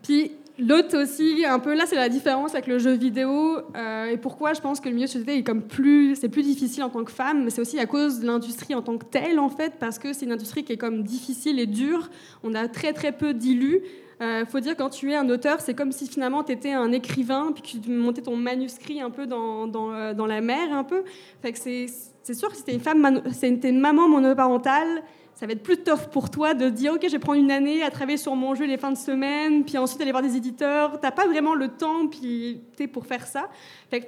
Puis 0.02 0.32
l'autre 0.58 1.00
aussi, 1.02 1.44
un 1.44 1.58
peu 1.58 1.74
là, 1.74 1.84
c'est 1.86 1.96
la 1.96 2.08
différence 2.08 2.54
avec 2.54 2.66
le 2.66 2.78
jeu 2.78 2.92
vidéo 2.92 3.58
euh, 3.76 4.06
et 4.06 4.16
pourquoi 4.16 4.52
je 4.54 4.60
pense 4.60 4.80
que 4.80 4.88
le 4.88 4.94
milieu 4.94 5.06
société 5.06 5.36
est 5.36 5.42
comme 5.42 5.62
plus, 5.62 6.16
c'est 6.16 6.28
plus 6.28 6.42
difficile 6.42 6.82
en 6.82 6.90
tant 6.90 7.04
que 7.04 7.12
femme, 7.12 7.44
mais 7.44 7.50
c'est 7.50 7.60
aussi 7.60 7.78
à 7.78 7.86
cause 7.86 8.20
de 8.20 8.26
l'industrie 8.26 8.74
en 8.74 8.82
tant 8.82 8.98
que 8.98 9.04
telle 9.04 9.38
en 9.38 9.48
fait, 9.48 9.74
parce 9.78 9.98
que 9.98 10.12
c'est 10.12 10.26
une 10.26 10.32
industrie 10.32 10.64
qui 10.64 10.72
est 10.72 10.76
comme 10.78 11.02
difficile 11.02 11.58
et 11.58 11.66
dure. 11.66 12.10
On 12.42 12.54
a 12.54 12.68
très 12.68 12.92
très 12.92 13.12
peu 13.12 13.34
d'illus. 13.34 13.80
Euh, 14.20 14.44
faut 14.46 14.58
dire 14.58 14.76
quand 14.76 14.90
tu 14.90 15.12
es 15.12 15.16
un 15.16 15.28
auteur, 15.28 15.60
c'est 15.60 15.74
comme 15.74 15.92
si 15.92 16.08
finalement 16.08 16.42
tu 16.42 16.50
étais 16.50 16.72
un 16.72 16.90
écrivain 16.90 17.52
puis 17.54 17.62
que 17.62 17.84
tu 17.84 17.90
montais 17.90 18.22
ton 18.22 18.34
manuscrit 18.34 19.00
un 19.00 19.10
peu 19.10 19.26
dans, 19.26 19.70
euh, 19.94 20.12
dans 20.12 20.26
la 20.26 20.40
mer 20.40 20.72
un 20.72 20.82
peu. 20.82 21.04
Fait 21.40 21.52
que 21.52 21.58
c'est 21.58 21.86
c'est 22.28 22.34
sûr 22.34 22.50
que 22.50 22.56
si 22.56 22.62
t'es 22.64 22.74
une 22.74 22.80
femme, 22.80 23.22
une 23.42 23.80
maman 23.80 24.06
monoparentale, 24.06 25.02
ça 25.38 25.46
va 25.46 25.52
être 25.52 25.62
plus 25.62 25.76
tough 25.76 26.08
pour 26.10 26.30
toi 26.30 26.52
de 26.52 26.68
dire 26.68 26.94
ok 26.94 27.02
je 27.04 27.12
vais 27.12 27.20
prendre 27.20 27.38
une 27.38 27.52
année 27.52 27.84
à 27.84 27.92
travailler 27.92 28.18
sur 28.18 28.34
mon 28.34 28.56
jeu 28.56 28.64
les 28.64 28.76
fins 28.76 28.90
de 28.90 28.96
semaine 28.96 29.64
puis 29.64 29.78
ensuite 29.78 30.00
aller 30.00 30.10
voir 30.10 30.24
des 30.24 30.34
éditeurs. 30.34 30.98
T'as 31.00 31.12
pas 31.12 31.28
vraiment 31.28 31.54
le 31.54 31.68
temps 31.68 32.08
puis 32.08 32.60
pour 32.92 33.06
faire 33.06 33.24
ça. 33.24 33.48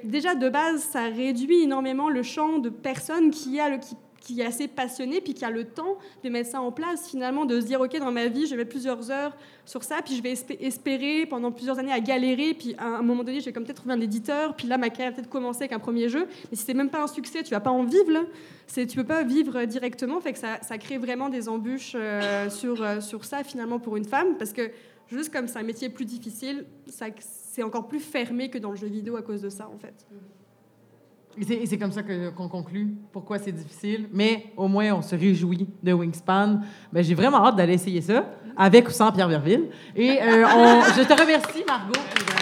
Déjà 0.03 0.35
de 0.35 0.49
base 0.49 0.81
ça 0.81 1.03
réduit 1.03 1.63
énormément 1.63 2.09
le 2.09 2.21
champ 2.21 2.59
de 2.59 2.67
personnes 2.67 3.31
qui 3.31 3.61
a 3.61 3.69
le 3.69 3.77
qui 3.77 3.95
qui 4.21 4.39
est 4.39 4.45
assez 4.45 4.67
passionné 4.67 5.19
puis 5.19 5.33
qui 5.33 5.43
a 5.43 5.49
le 5.49 5.65
temps 5.65 5.97
de 6.23 6.29
mettre 6.29 6.51
ça 6.51 6.61
en 6.61 6.71
place 6.71 7.09
finalement 7.09 7.43
de 7.45 7.59
se 7.59 7.65
dire 7.65 7.81
ok 7.81 7.97
dans 7.99 8.11
ma 8.11 8.27
vie 8.27 8.45
je 8.45 8.55
vais 8.55 8.65
plusieurs 8.65 9.11
heures 9.11 9.35
sur 9.65 9.83
ça 9.83 9.97
puis 10.05 10.15
je 10.15 10.21
vais 10.21 10.33
espé- 10.33 10.57
espérer 10.61 11.25
pendant 11.25 11.51
plusieurs 11.51 11.79
années 11.79 11.91
à 11.91 11.99
galérer 11.99 12.53
puis 12.53 12.75
à 12.77 12.85
un 12.85 13.01
moment 13.01 13.23
donné 13.23 13.39
je 13.41 13.45
vais 13.45 13.51
comme 13.51 13.63
peut-être 13.65 13.77
trouver 13.77 13.95
un 13.95 13.99
éditeur 14.01 14.55
puis 14.55 14.67
là 14.67 14.77
ma 14.77 14.89
carrière 14.89 15.13
peut-être 15.13 15.29
commencer 15.29 15.63
avec 15.63 15.73
un 15.73 15.79
premier 15.79 16.07
jeu. 16.07 16.27
Mais 16.49 16.55
si 16.55 16.63
c'est 16.63 16.73
même 16.73 16.89
pas 16.89 17.03
un 17.03 17.07
succès 17.07 17.43
tu 17.43 17.49
vas 17.49 17.59
pas 17.59 17.71
en 17.71 17.83
vivre 17.83 18.11
là. 18.11 18.21
C'est 18.67 18.85
tu 18.85 18.95
peux 18.95 19.03
pas 19.03 19.23
vivre 19.23 19.65
directement 19.65 20.21
fait 20.21 20.33
que 20.33 20.39
ça, 20.39 20.59
ça 20.61 20.77
crée 20.77 20.97
vraiment 20.97 21.27
des 21.29 21.49
embûches 21.49 21.93
euh, 21.95 22.49
sur 22.61 22.81
euh, 22.81 23.01
sur 23.01 23.25
ça 23.25 23.43
finalement 23.43 23.79
pour 23.79 23.97
une 23.97 24.05
femme 24.05 24.37
parce 24.37 24.53
que 24.53 24.69
juste 25.07 25.33
comme 25.33 25.47
c'est 25.47 25.57
un 25.59 25.63
métier 25.63 25.89
plus 25.89 26.05
difficile 26.05 26.65
ça 26.87 27.07
c'est 27.19 27.63
encore 27.63 27.87
plus 27.87 27.99
fermé 27.99 28.49
que 28.49 28.59
dans 28.59 28.69
le 28.71 28.77
jeu 28.77 28.87
vidéo 28.87 29.15
à 29.17 29.23
cause 29.23 29.41
de 29.41 29.49
ça 29.49 29.67
en 29.67 29.77
fait 29.77 30.05
Et 31.37 31.65
c'est- 31.65 31.77
comme 31.77 31.91
ça 31.91 32.01
qu'on 32.03 32.47
conclut 32.47 32.89
pourquoi 33.11 33.39
c'est 33.39 33.51
difficile. 33.51 34.07
Mais 34.13 34.45
au 34.57 34.67
moins, 34.67 34.91
on 34.93 35.01
se 35.01 35.15
réjouit 35.15 35.67
de 35.81 35.93
Wingspan. 35.93 36.59
Ben, 36.91 37.03
J'ai 37.03 37.15
vraiment 37.15 37.45
hâte 37.45 37.55
d'aller 37.55 37.73
essayer 37.73 38.01
ça, 38.01 38.25
avec 38.57 38.87
ou 38.87 38.91
sans 38.91 39.11
Pierre 39.11 39.27
Verville. 39.27 39.69
Et 39.95 40.19
euh, 40.21 40.45
on- 40.55 40.81
je 40.95 41.03
te 41.03 41.13
remercie, 41.21 41.63
Margot, 41.67 41.93
pour 41.93 42.01
euh, 42.03 42.39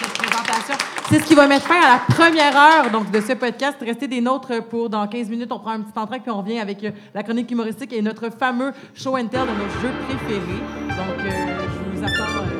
cette 0.00 0.12
présentation. 0.18 0.74
C'est 1.08 1.20
ce 1.20 1.24
qui 1.26 1.34
va 1.34 1.46
mettre 1.46 1.66
fin 1.66 1.80
à 1.80 1.94
la 1.94 2.14
première 2.14 2.56
heure 2.56 2.90
donc, 2.90 3.10
de 3.10 3.20
ce 3.20 3.32
podcast. 3.34 3.76
Restez 3.80 4.08
des 4.08 4.20
nôtres 4.20 4.62
pour 4.68 4.88
dans 4.88 5.06
15 5.06 5.28
minutes. 5.28 5.52
On 5.52 5.58
prend 5.58 5.72
un 5.72 5.80
petit 5.80 5.98
entraque, 5.98 6.22
puis 6.22 6.30
on 6.30 6.38
revient 6.40 6.58
avec 6.58 6.82
euh, 6.84 6.90
la 7.14 7.22
chronique 7.22 7.50
humoristique 7.50 7.92
et 7.92 8.00
notre 8.02 8.30
fameux 8.30 8.72
show 8.94 9.16
and 9.16 9.26
tell 9.26 9.40
de 9.42 9.46
nos 9.46 9.68
jeux 9.80 9.92
préférés. 10.08 10.62
Donc, 10.88 11.24
euh, 11.26 11.66
je 11.94 11.98
vous 11.98 12.04
attends 12.04 12.51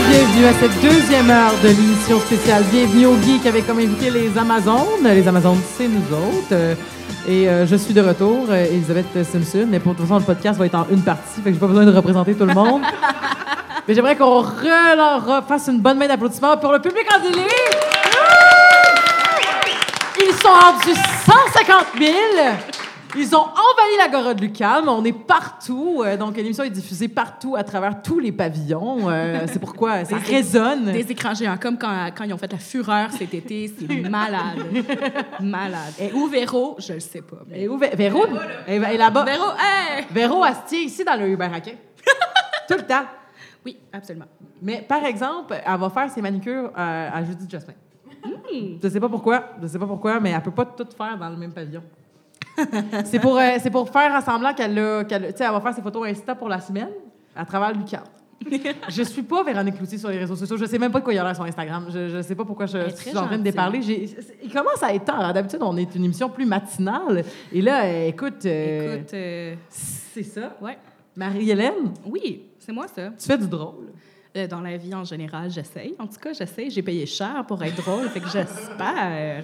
Et 0.00 0.02
re-bienvenue 0.02 0.46
à 0.46 0.52
cette 0.54 0.80
deuxième 0.80 1.28
heure 1.30 1.52
de 1.62 1.68
l'émission 1.68 2.18
spéciale 2.20 2.62
Bienvenue 2.72 3.04
au 3.06 3.16
Geek 3.20 3.44
avec 3.44 3.66
comme 3.66 3.80
invité 3.80 4.08
les 4.08 4.36
Amazones. 4.38 5.04
Les 5.04 5.28
Amazones, 5.28 5.60
c'est 5.76 5.88
nous 5.88 6.00
autres. 6.00 6.52
Euh, 6.52 6.74
Et 7.28 7.46
euh, 7.46 7.66
je 7.66 7.76
suis 7.76 7.92
de 7.92 8.00
retour, 8.00 8.46
euh, 8.48 8.64
Elisabeth 8.64 9.22
Simpson. 9.30 9.66
Mais 9.68 9.78
pour 9.78 9.94
toute 9.94 10.06
façon, 10.06 10.18
le 10.18 10.24
podcast 10.24 10.58
va 10.58 10.64
être 10.64 10.74
en 10.74 10.86
une 10.90 11.02
partie, 11.02 11.42
fait 11.42 11.50
que 11.50 11.52
j'ai 11.52 11.60
pas 11.60 11.66
besoin 11.66 11.84
de 11.84 11.94
représenter 11.94 12.34
tout 12.34 12.46
le 12.46 12.54
monde. 12.54 12.80
Mais 13.88 13.94
j'aimerais 13.94 14.16
qu'on 14.16 14.40
refasse 14.40 15.68
une 15.68 15.80
bonne 15.80 15.98
main 15.98 16.08
d'applaudissements 16.08 16.56
pour 16.56 16.72
le 16.72 16.78
public 16.78 17.06
en 17.14 17.20
délire. 17.20 17.44
Ils 20.18 20.34
sont 20.40 20.48
rendus 20.48 20.98
150 21.26 21.86
000. 21.98 22.14
Ils 23.16 23.34
ont 23.34 23.40
envahi 23.40 23.96
l'Agora 23.98 24.34
de 24.34 24.40
Lucam. 24.40 24.88
On 24.88 25.04
est 25.04 25.12
partout. 25.12 26.02
Euh, 26.04 26.16
donc, 26.16 26.36
l'émission 26.36 26.64
est 26.64 26.70
diffusée 26.70 27.08
partout 27.08 27.56
à 27.56 27.64
travers 27.64 28.02
tous 28.02 28.18
les 28.20 28.32
pavillons. 28.32 29.08
Euh, 29.10 29.46
c'est 29.50 29.58
pourquoi 29.58 30.04
ça 30.04 30.16
Des- 30.18 30.24
résonne. 30.36 30.92
Des 30.92 31.10
écrans 31.10 31.34
géants, 31.34 31.56
comme 31.60 31.76
quand, 31.78 32.10
quand 32.16 32.24
ils 32.24 32.32
ont 32.32 32.38
fait 32.38 32.50
la 32.52 32.58
fureur 32.58 33.10
cet 33.12 33.34
été. 33.34 33.72
C'est 33.78 33.94
malade. 34.08 34.58
malade. 35.40 35.94
Et 35.98 36.12
où 36.12 36.26
Véro, 36.28 36.76
je 36.78 36.92
le 36.94 37.00
sais 37.00 37.22
pas. 37.22 37.38
mais- 37.48 37.62
Et 37.62 37.68
où 37.68 37.78
Vé- 37.78 37.96
Véro? 37.96 38.24
Elle 38.66 38.84
est 38.84 38.96
là-bas. 38.96 39.24
Véro, 39.24 39.44
hey! 39.58 40.04
Véro, 40.10 40.44
tient 40.66 40.78
ici 40.80 41.04
dans 41.04 41.16
le 41.18 41.28
Uber 41.28 41.48
Hacket. 41.52 41.78
Tout 42.68 42.76
le 42.76 42.86
temps. 42.86 43.04
Oui, 43.64 43.76
absolument. 43.92 44.26
Mais 44.62 44.84
par 44.88 45.04
exemple, 45.04 45.54
elle 45.64 45.78
va 45.78 45.90
faire 45.90 46.10
ses 46.10 46.22
manicures 46.22 46.70
euh, 46.76 47.08
à 47.12 47.22
Judith 47.24 47.50
Jasmin. 47.50 47.74
Je 48.82 48.88
sais 48.88 49.00
pas 49.00 49.08
pourquoi, 49.08 49.44
je 49.62 49.66
sais 49.66 49.78
pas 49.78 49.86
pourquoi, 49.86 50.18
mais 50.20 50.30
elle 50.30 50.42
peut 50.42 50.50
pas 50.50 50.64
tout 50.64 50.86
faire 50.96 51.16
dans 51.18 51.28
le 51.30 51.36
même 51.36 51.52
pavillon. 51.52 51.82
c'est 53.04 53.18
pour, 53.18 53.36
euh, 53.38 53.56
c'est 53.60 53.70
pour 53.70 53.88
faire 53.88 54.22
semblant 54.22 54.52
qu'elle 54.54 54.78
a, 54.78 55.04
qu'elle, 55.04 55.24
elle 55.38 55.50
va 55.50 55.60
faire 55.60 55.74
ses 55.74 55.82
photos 55.82 56.08
Insta 56.08 56.34
pour 56.34 56.48
la 56.48 56.60
semaine 56.60 56.90
à 57.34 57.44
travers 57.44 57.72
Lucas. 57.72 58.04
je 58.88 59.02
suis 59.02 59.22
pas 59.22 59.42
Véronique 59.44 59.76
Cloutier 59.76 59.98
sur 59.98 60.08
les 60.08 60.18
réseaux 60.18 60.34
sociaux. 60.36 60.56
Je 60.56 60.64
sais 60.64 60.78
même 60.78 60.90
pas 60.90 61.00
de 61.00 61.04
quoi 61.04 61.12
il 61.12 61.16
y 61.16 61.18
a 61.18 61.24
l'air 61.24 61.34
sur 61.34 61.44
Instagram. 61.44 61.86
Je, 61.92 62.08
je 62.08 62.22
sais 62.22 62.34
pas 62.34 62.44
pourquoi 62.44 62.64
je, 62.66 62.88
suis 62.96 63.16
en 63.16 63.26
train 63.26 63.36
de 63.38 63.42
déparler. 63.42 63.80
Il 64.42 64.50
commence 64.52 64.82
à 64.82 64.94
être 64.94 65.04
tard. 65.04 65.20
hein. 65.20 65.32
D'habitude, 65.32 65.60
on 65.62 65.76
est 65.76 65.94
une 65.94 66.04
émission 66.04 66.30
plus 66.30 66.46
matinale. 66.46 67.22
Et 67.52 67.60
là, 67.60 67.84
euh, 67.84 68.08
écoute, 68.08 68.44
euh, 68.46 68.96
Écoute, 68.96 69.14
c'est 69.68 70.22
ça. 70.22 70.56
ouais. 70.62 70.78
Marie-Hélène, 71.16 71.92
Oui, 72.06 72.46
c'est 72.58 72.72
moi 72.72 72.86
ça. 72.88 73.08
tu 73.18 73.26
fais 73.26 73.36
du 73.36 73.46
drôle. 73.46 73.92
Euh, 74.36 74.46
dans 74.46 74.60
la 74.60 74.76
vie 74.76 74.94
en 74.94 75.02
général, 75.02 75.50
j'essaye. 75.50 75.96
En 75.98 76.06
tout 76.06 76.20
cas, 76.22 76.32
j'essaye. 76.32 76.70
J'ai 76.70 76.82
payé 76.82 77.04
cher 77.04 77.44
pour 77.48 77.60
être 77.64 77.74
drôle, 77.82 78.08
fait 78.10 78.20
que 78.20 78.28
j'espère. 78.28 78.94
Euh, 78.96 79.40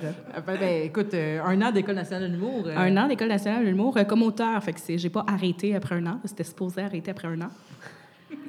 ben, 0.47 0.57
ben, 0.61 0.83
écoute, 0.85 1.13
euh, 1.13 1.43
un 1.45 1.61
an 1.61 1.73
d'École 1.73 1.97
nationale 1.97 2.29
de 2.31 2.35
l'humour. 2.37 2.63
euh, 2.67 2.77
Un 2.77 2.97
an 2.97 3.09
d'École 3.09 3.27
nationale 3.29 3.65
de 3.65 3.69
l'humour 3.71 3.99
comme 4.09 4.23
auteur, 4.23 4.63
fait 4.63 4.73
que 4.73 4.79
c'est- 4.81 4.97
j'ai 4.97 5.11
pas 5.11 5.25
arrêté 5.27 5.75
après 5.75 5.97
un 5.97 6.07
an. 6.07 6.21
C'était 6.25 6.45
supposé 6.45 6.83
arrêter 6.83 7.11
après 7.11 7.27
un 7.27 7.41
an. 7.41 7.49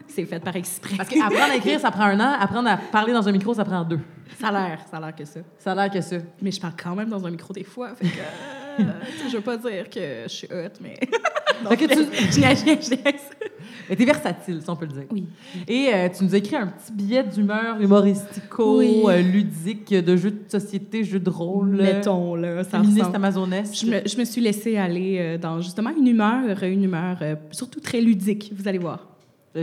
C'est 0.07 0.25
fait 0.25 0.39
par 0.39 0.55
exprès. 0.55 0.95
Parce 0.95 1.09
qu'apprendre 1.09 1.51
à 1.51 1.55
écrire, 1.55 1.79
ça 1.79 1.89
prend 1.89 2.03
un 2.05 2.19
an. 2.19 2.35
Apprendre 2.39 2.69
à 2.69 2.77
parler 2.77 3.13
dans 3.13 3.27
un 3.27 3.31
micro, 3.31 3.53
ça 3.55 3.65
prend 3.65 3.83
deux. 3.83 3.99
Ça 4.39 4.49
a 4.49 4.51
l'air, 4.51 4.79
ça 4.91 4.97
a 4.97 4.99
l'air 5.01 5.15
que 5.15 5.25
ça. 5.25 5.39
Ça 5.57 5.71
a 5.71 5.75
l'air 5.75 5.89
que 5.89 6.01
ça. 6.01 6.17
Mais 6.41 6.51
je 6.51 6.61
parle 6.61 6.73
quand 6.81 6.95
même 6.95 7.09
dans 7.09 7.25
un 7.25 7.31
micro 7.31 7.51
des 7.51 7.63
fois. 7.63 7.95
Fait 7.95 8.05
que, 8.05 8.83
je 9.27 9.35
veux 9.37 9.41
pas 9.43 9.57
dire 9.57 9.89
que 9.89 10.23
je 10.23 10.27
suis 10.29 10.47
hot, 10.47 10.73
mais. 10.81 10.99
Que 11.69 11.85
tu- 11.85 12.39
niaise, 12.39 12.63
je 12.65 12.89
niaise. 12.95 13.29
Mais 13.89 13.95
t'es 13.95 14.03
versatile, 14.05 14.59
si 14.61 14.69
on 14.69 14.75
peut 14.75 14.85
le 14.85 14.91
dire. 14.91 15.03
Oui. 15.11 15.25
Et 15.67 15.87
euh, 15.93 16.09
tu 16.09 16.23
nous 16.25 16.35
as 16.35 16.39
écrit 16.39 16.57
un 16.57 16.67
petit 16.67 16.91
billet 16.91 17.23
d'humeur 17.23 17.79
humoristico, 17.79 18.79
Oui. 18.79 19.01
euh, 19.05 19.21
ludique, 19.21 19.93
de 19.93 20.15
jeux 20.17 20.31
de 20.31 20.43
société, 20.49 21.03
jeux 21.05 21.19
de 21.21 21.29
rôle. 21.29 21.77
Mettons, 21.77 22.35
là, 22.35 22.63
ça 22.65 22.71
Féministe 22.79 22.97
ressemble. 22.99 23.15
amazonesque. 23.15 23.85
Je 23.85 23.89
me, 23.91 24.01
je 24.05 24.17
me 24.17 24.25
suis 24.25 24.41
laissée 24.41 24.77
aller 24.77 25.17
euh, 25.19 25.37
dans 25.37 25.61
justement 25.61 25.91
une 25.97 26.07
humeur, 26.07 26.61
une 26.63 26.83
humeur 26.83 27.17
euh, 27.21 27.35
surtout 27.51 27.79
très 27.79 28.01
ludique, 28.01 28.51
vous 28.57 28.67
allez 28.67 28.77
voir. 28.79 29.07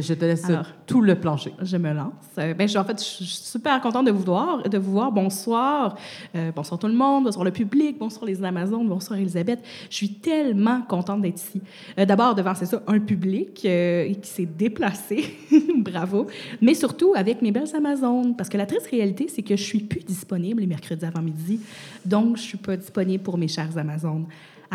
Je 0.00 0.14
te 0.14 0.24
laisse 0.24 0.44
Alors. 0.46 0.66
tout 0.86 1.00
le 1.00 1.14
plancher. 1.14 1.52
Je 1.62 1.76
me 1.76 1.92
lance. 1.92 2.12
Euh, 2.38 2.52
ben, 2.54 2.68
je- 2.68 2.76
en 2.78 2.84
fait, 2.84 2.98
je 2.98 3.04
suis 3.04 3.24
super 3.26 3.80
contente 3.80 4.06
de 4.06 4.10
vous 4.10 4.22
voir. 4.24 4.62
De 4.68 4.78
vous 4.78 4.92
voir. 4.92 5.12
Bonsoir. 5.12 5.96
Euh, 6.34 6.50
bonsoir 6.54 6.78
tout 6.80 6.86
le 6.88 6.94
monde. 6.94 7.24
Bonsoir 7.24 7.44
le 7.44 7.50
public. 7.50 7.98
Bonsoir 7.98 8.24
les 8.24 8.42
Amazones. 8.42 8.88
Bonsoir 8.88 9.18
Elisabeth. 9.18 9.60
Je 9.90 9.94
suis 9.96 10.14
tellement 10.14 10.82
contente 10.82 11.22
d'être 11.22 11.36
ici. 11.38 11.60
Euh, 11.98 12.04
D'abord, 12.04 12.34
devant, 12.34 12.54
c'est 12.54 12.66
ça, 12.66 12.82
un 12.86 12.98
public 12.98 13.62
euh, 13.64 14.12
qui 14.14 14.28
s'est 14.30 14.46
déplacé. 14.46 15.36
Bravo. 15.76 16.26
Mais 16.60 16.74
surtout 16.74 17.12
avec 17.14 17.40
mes 17.42 17.52
belles 17.52 17.74
Amazones. 17.76 18.34
Parce 18.36 18.48
que 18.48 18.56
la 18.56 18.66
triste 18.66 18.88
réalité, 18.90 19.28
c'est 19.28 19.42
que 19.42 19.56
je 19.56 19.62
suis 19.62 19.80
plus 19.80 20.00
disponible 20.00 20.60
les 20.60 20.66
mercredis 20.66 21.04
avant-midi. 21.04 21.60
Donc, 22.04 22.36
je 22.36 22.42
suis 22.42 22.58
pas 22.58 22.76
disponible 22.76 23.22
pour 23.22 23.38
mes 23.38 23.48
chères 23.48 23.76
Amazones. 23.76 24.26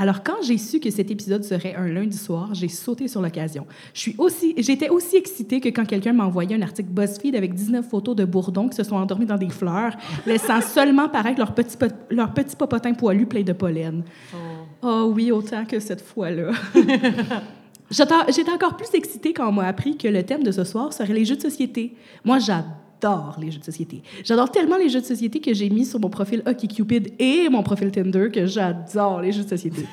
Alors, 0.01 0.23
quand 0.23 0.41
j'ai 0.43 0.57
su 0.57 0.79
que 0.79 0.89
cet 0.91 1.11
épisode 1.11 1.43
serait 1.43 1.75
un 1.75 1.85
lundi 1.89 2.15
soir, 2.15 2.53
j'ai 2.53 2.69
sauté 2.69 3.09
sur 3.09 3.21
l'occasion. 3.21 3.67
J'étais 3.93 4.87
aussi 4.87 5.17
excitée 5.17 5.59
que 5.59 5.67
quand 5.67 5.83
quelqu'un 5.83 6.13
m'a 6.13 6.23
envoyé 6.25 6.55
un 6.55 6.61
article 6.61 6.87
BuzzFeed 6.89 7.35
avec 7.35 7.53
19 7.53 7.85
photos 7.85 8.15
de 8.15 8.23
bourdons 8.23 8.69
qui 8.69 8.77
se 8.77 8.83
sont 8.83 8.95
endormis 8.95 9.25
dans 9.25 9.35
des 9.35 9.49
fleurs, 9.49 9.97
laissant 10.25 10.61
seulement 10.61 11.09
paraître 11.09 11.37
leur 11.37 11.53
petit, 11.53 11.75
leur 12.11 12.33
petit 12.33 12.55
popotin 12.55 12.93
poilu 12.93 13.25
plein 13.25 13.43
de 13.43 13.51
pollen. 13.51 14.05
Oh 14.81 15.11
oui, 15.13 15.33
autant 15.33 15.65
que 15.65 15.81
cette 15.81 16.01
fois-là. 16.01 16.51
J'étais 17.91 18.13
j'étais 18.29 18.51
encore 18.51 18.77
plus 18.77 18.93
excitée 18.93 19.33
quand 19.33 19.49
on 19.49 19.51
m'a 19.51 19.65
appris 19.65 19.97
que 19.97 20.07
le 20.07 20.23
thème 20.23 20.43
de 20.43 20.51
ce 20.51 20.63
soir 20.63 20.93
serait 20.93 21.11
les 21.11 21.25
jeux 21.25 21.35
de 21.35 21.41
société. 21.41 21.95
Moi, 22.23 22.37
j'adore 22.37 22.78
les 23.39 23.51
jeux 23.51 23.59
de 23.59 23.63
société. 23.63 24.01
J'adore 24.23 24.51
tellement 24.51 24.77
les 24.77 24.89
jeux 24.89 25.01
de 25.01 25.05
société 25.05 25.39
que 25.39 25.53
j'ai 25.53 25.69
mis 25.69 25.85
sur 25.85 25.99
mon 25.99 26.09
profil 26.09 26.41
OkCupid 26.45 27.13
et 27.19 27.49
mon 27.49 27.63
profil 27.63 27.91
Tinder 27.91 28.29
que 28.31 28.45
j'adore 28.45 29.21
les 29.21 29.31
jeux 29.31 29.43
de 29.43 29.49
société. 29.49 29.85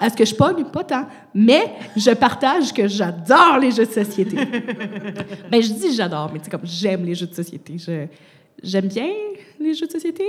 Est-ce 0.00 0.16
que 0.16 0.24
je 0.24 0.34
pogne? 0.34 0.64
Pas 0.64 0.84
tant. 0.84 1.06
Mais 1.34 1.74
je 1.96 2.10
partage 2.12 2.72
que 2.72 2.88
j'adore 2.88 3.58
les 3.60 3.70
jeux 3.70 3.86
de 3.86 3.92
société. 3.92 4.36
ben, 5.50 5.62
je 5.62 5.72
dis 5.72 5.94
j'adore, 5.94 6.30
mais 6.32 6.38
tu 6.38 6.46
sais, 6.46 6.50
comme 6.50 6.64
j'aime 6.64 7.04
les 7.04 7.14
jeux 7.14 7.26
de 7.26 7.34
société. 7.34 7.76
J'aime 8.62 8.86
bien 8.86 9.08
les 9.60 9.74
jeux 9.74 9.86
de 9.86 9.92
société. 9.92 10.24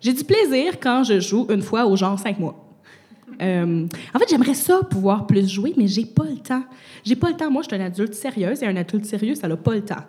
J'ai 0.00 0.12
du 0.12 0.24
plaisir 0.24 0.78
quand 0.80 1.04
je 1.04 1.20
joue 1.20 1.46
une 1.50 1.62
fois 1.62 1.86
au 1.86 1.96
genre 1.96 2.18
cinq 2.18 2.38
mois. 2.38 2.64
Euh, 3.40 3.86
en 4.14 4.18
fait, 4.18 4.26
j'aimerais 4.28 4.54
ça 4.54 4.80
pouvoir 4.82 5.26
plus 5.26 5.48
jouer, 5.48 5.72
mais 5.76 5.86
j'ai 5.86 6.04
pas 6.04 6.24
le 6.24 6.38
temps. 6.38 6.64
J'ai 7.04 7.16
pas 7.16 7.28
le 7.28 7.36
temps. 7.36 7.50
Moi, 7.50 7.62
je 7.62 7.68
suis 7.68 7.82
un 7.82 7.84
adulte 7.84 8.14
sérieuse 8.14 8.62
et 8.62 8.66
un 8.66 8.76
adulte 8.76 9.04
sérieux, 9.04 9.34
ça 9.34 9.48
n'a 9.48 9.56
pas 9.56 9.74
le 9.74 9.84
temps. 9.84 10.04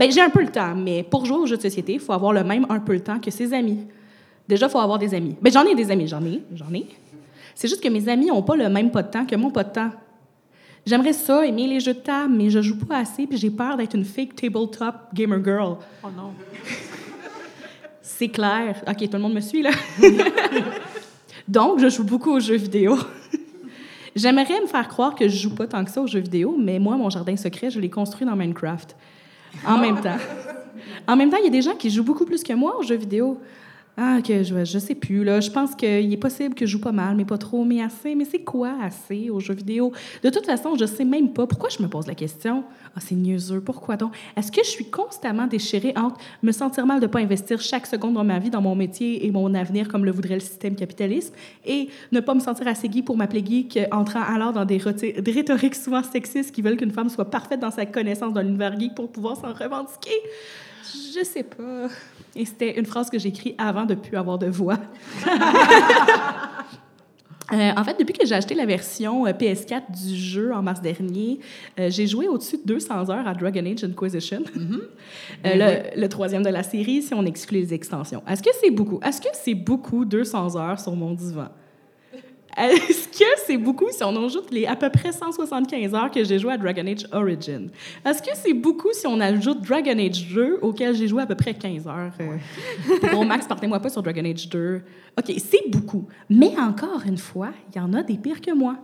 Ben, 0.00 0.10
j'ai 0.10 0.22
un 0.22 0.30
peu 0.30 0.40
le 0.40 0.48
temps, 0.48 0.74
mais 0.74 1.02
pour 1.02 1.26
jouer 1.26 1.36
aux 1.36 1.44
jeux 1.44 1.58
de 1.58 1.62
société, 1.62 1.92
il 1.92 2.00
faut 2.00 2.14
avoir 2.14 2.32
le 2.32 2.42
même 2.42 2.64
un 2.70 2.80
peu 2.80 2.94
le 2.94 3.00
temps 3.00 3.20
que 3.20 3.30
ses 3.30 3.52
amis. 3.52 3.86
Déjà, 4.48 4.64
il 4.64 4.70
faut 4.70 4.78
avoir 4.78 4.98
des 4.98 5.12
amis. 5.12 5.36
Ben, 5.42 5.52
j'en 5.52 5.66
ai 5.66 5.74
des 5.74 5.90
amis, 5.90 6.08
j'en 6.08 6.24
ai, 6.24 6.40
j'en 6.54 6.72
ai. 6.72 6.86
C'est 7.54 7.68
juste 7.68 7.82
que 7.82 7.88
mes 7.90 8.08
amis 8.08 8.28
n'ont 8.28 8.42
pas 8.42 8.56
le 8.56 8.70
même 8.70 8.90
pas 8.90 9.02
de 9.02 9.10
temps 9.10 9.26
que 9.26 9.36
mon 9.36 9.50
pas 9.50 9.62
de 9.62 9.74
temps. 9.74 9.90
J'aimerais 10.86 11.12
ça, 11.12 11.44
aimer 11.44 11.66
les 11.66 11.80
jeux 11.80 11.92
de 11.92 11.98
table, 11.98 12.32
mais 12.34 12.48
je 12.48 12.62
joue 12.62 12.78
pas 12.78 12.96
assez, 12.96 13.26
puis 13.26 13.36
j'ai 13.36 13.50
peur 13.50 13.76
d'être 13.76 13.94
une 13.94 14.06
fake 14.06 14.36
tabletop 14.36 14.94
gamer 15.12 15.44
girl. 15.44 15.76
Oh 16.02 16.08
non. 16.16 16.32
C'est 18.00 18.28
clair. 18.28 18.82
OK, 18.88 18.96
tout 18.96 19.12
le 19.12 19.18
monde 19.18 19.34
me 19.34 19.40
suit, 19.40 19.60
là? 19.60 19.70
Donc, 21.46 21.78
je 21.78 21.90
joue 21.90 22.04
beaucoup 22.04 22.30
aux 22.30 22.40
jeux 22.40 22.56
vidéo. 22.56 22.96
J'aimerais 24.16 24.62
me 24.62 24.66
faire 24.66 24.88
croire 24.88 25.14
que 25.14 25.28
je 25.28 25.36
joue 25.36 25.54
pas 25.54 25.66
tant 25.66 25.84
que 25.84 25.90
ça 25.90 26.00
aux 26.00 26.06
jeux 26.06 26.20
vidéo, 26.20 26.56
mais 26.58 26.78
moi, 26.78 26.96
mon 26.96 27.10
jardin 27.10 27.36
secret, 27.36 27.68
je 27.68 27.78
l'ai 27.78 27.90
construit 27.90 28.26
dans 28.26 28.34
Minecraft. 28.34 28.96
En 29.66 29.78
même 29.78 30.00
temps. 30.00 30.16
En 31.06 31.16
même 31.16 31.30
temps, 31.30 31.38
il 31.38 31.44
y 31.44 31.48
a 31.48 31.50
des 31.50 31.62
gens 31.62 31.74
qui 31.74 31.90
jouent 31.90 32.04
beaucoup 32.04 32.24
plus 32.24 32.42
que 32.42 32.52
moi 32.52 32.78
aux 32.78 32.82
jeux 32.82 32.96
vidéo. 32.96 33.40
Ah, 34.02 34.22
que 34.26 34.42
je, 34.42 34.64
je 34.64 34.78
sais 34.78 34.94
plus, 34.94 35.24
là. 35.24 35.40
Je 35.40 35.50
pense 35.50 35.74
qu'il 35.74 36.10
est 36.10 36.16
possible 36.16 36.54
que 36.54 36.64
je 36.64 36.70
joue 36.72 36.80
pas 36.80 36.90
mal, 36.90 37.16
mais 37.16 37.26
pas 37.26 37.36
trop, 37.36 37.64
mais 37.64 37.82
assez. 37.82 38.14
Mais 38.14 38.24
c'est 38.24 38.38
quoi 38.38 38.72
assez 38.82 39.28
aux 39.28 39.40
jeux 39.40 39.52
vidéo? 39.52 39.92
De 40.24 40.30
toute 40.30 40.46
façon, 40.46 40.74
je 40.74 40.86
sais 40.86 41.04
même 41.04 41.34
pas. 41.34 41.46
Pourquoi 41.46 41.68
je 41.68 41.82
me 41.82 41.88
pose 41.88 42.06
la 42.06 42.14
question? 42.14 42.64
Ah, 42.96 43.00
c'est 43.00 43.14
niaiseux. 43.14 43.60
Pourquoi 43.60 43.98
donc? 43.98 44.14
Est-ce 44.38 44.50
que 44.50 44.64
je 44.64 44.70
suis 44.70 44.86
constamment 44.86 45.46
déchirée 45.46 45.92
entre 45.96 46.16
me 46.42 46.50
sentir 46.50 46.86
mal 46.86 47.00
de 47.00 47.06
pas 47.06 47.18
investir 47.18 47.60
chaque 47.60 47.86
seconde 47.86 48.16
de 48.16 48.22
ma 48.22 48.38
vie 48.38 48.48
dans 48.48 48.62
mon 48.62 48.74
métier 48.74 49.26
et 49.26 49.30
mon 49.30 49.52
avenir 49.52 49.86
comme 49.88 50.06
le 50.06 50.12
voudrait 50.12 50.34
le 50.34 50.40
système 50.40 50.76
capitaliste 50.76 51.34
et 51.66 51.90
ne 52.10 52.20
pas 52.20 52.32
me 52.32 52.40
sentir 52.40 52.68
assez 52.68 52.88
gay 52.88 53.02
pour 53.02 53.18
m'appeler 53.18 53.44
geek, 53.44 53.80
entrant 53.92 54.22
alors 54.22 54.54
dans 54.54 54.64
des, 54.64 54.78
des 54.78 55.30
rhétoriques 55.30 55.74
souvent 55.74 56.02
sexistes 56.02 56.52
qui 56.54 56.62
veulent 56.62 56.78
qu'une 56.78 56.90
femme 56.90 57.10
soit 57.10 57.30
parfaite 57.30 57.60
dans 57.60 57.70
sa 57.70 57.84
connaissance 57.84 58.32
d'un 58.32 58.46
univers 58.46 58.80
geek 58.80 58.94
pour 58.94 59.12
pouvoir 59.12 59.36
s'en 59.36 59.52
revendiquer? 59.52 60.16
Je 60.92 61.24
sais 61.24 61.42
pas. 61.42 61.88
Et 62.34 62.44
c'était 62.44 62.78
une 62.78 62.86
phrase 62.86 63.10
que 63.10 63.18
j'ai 63.18 63.28
écrite 63.30 63.54
avant 63.58 63.84
de 63.84 63.94
plus 63.94 64.16
avoir 64.16 64.38
de 64.38 64.46
voix. 64.48 64.78
Euh, 67.52 67.72
en 67.76 67.82
fait, 67.82 67.98
depuis 67.98 68.12
que 68.12 68.24
j'ai 68.24 68.34
acheté 68.36 68.54
la 68.54 68.64
version 68.64 69.26
euh, 69.26 69.32
PS4 69.32 69.82
du 69.90 70.14
jeu 70.14 70.54
en 70.54 70.62
mars 70.62 70.80
dernier, 70.80 71.40
euh, 71.80 71.90
j'ai 71.90 72.06
joué 72.06 72.28
au-dessus 72.28 72.58
de 72.58 72.62
200 72.64 73.10
heures 73.10 73.26
à 73.26 73.34
Dragon 73.34 73.66
Age 73.66 73.82
Inquisition, 73.82 74.42
Euh, 74.54 75.82
le, 75.94 76.00
le 76.00 76.08
troisième 76.08 76.44
de 76.44 76.48
la 76.48 76.62
série, 76.62 77.02
si 77.02 77.12
on 77.12 77.26
exclut 77.26 77.58
les 77.58 77.74
extensions. 77.74 78.22
Est-ce 78.28 78.42
que 78.42 78.50
c'est 78.60 78.70
beaucoup? 78.70 79.00
Est-ce 79.02 79.20
que 79.20 79.28
c'est 79.32 79.54
beaucoup 79.54 80.04
200 80.04 80.56
heures 80.56 80.78
sur 80.78 80.94
mon 80.94 81.12
divan? 81.12 81.48
Est-ce 82.56 83.08
que 83.08 83.24
c'est 83.46 83.56
beaucoup 83.56 83.88
si 83.90 84.02
on 84.02 84.24
ajoute 84.24 84.50
les 84.50 84.66
à 84.66 84.76
peu 84.76 84.90
près 84.90 85.12
175 85.12 85.94
heures 85.94 86.10
que 86.10 86.22
j'ai 86.24 86.38
joué 86.38 86.52
à 86.52 86.58
Dragon 86.58 86.86
Age 86.86 87.06
Origin? 87.12 87.70
Est-ce 88.04 88.22
que 88.22 88.30
c'est 88.34 88.54
beaucoup 88.54 88.92
si 88.92 89.06
on 89.06 89.20
ajoute 89.20 89.62
Dragon 89.62 89.98
Age 89.98 90.28
2 90.32 90.58
auquel 90.62 90.94
j'ai 90.94 91.08
joué 91.08 91.22
à 91.22 91.26
peu 91.26 91.34
près 91.34 91.54
15 91.54 91.86
heures? 91.86 92.12
Euh, 92.20 93.06
Gros 93.08 93.24
Max, 93.24 93.46
partez-moi 93.46 93.78
pas 93.80 93.88
sur 93.88 94.02
Dragon 94.02 94.24
Age 94.24 94.48
2. 94.48 94.82
OK, 95.18 95.32
c'est 95.38 95.70
beaucoup. 95.70 96.06
Mais 96.28 96.52
encore 96.58 97.02
une 97.06 97.18
fois, 97.18 97.50
il 97.72 97.78
y 97.78 97.80
en 97.80 97.92
a 97.94 98.02
des 98.02 98.16
pires 98.16 98.40
que 98.40 98.52
moi. 98.52 98.76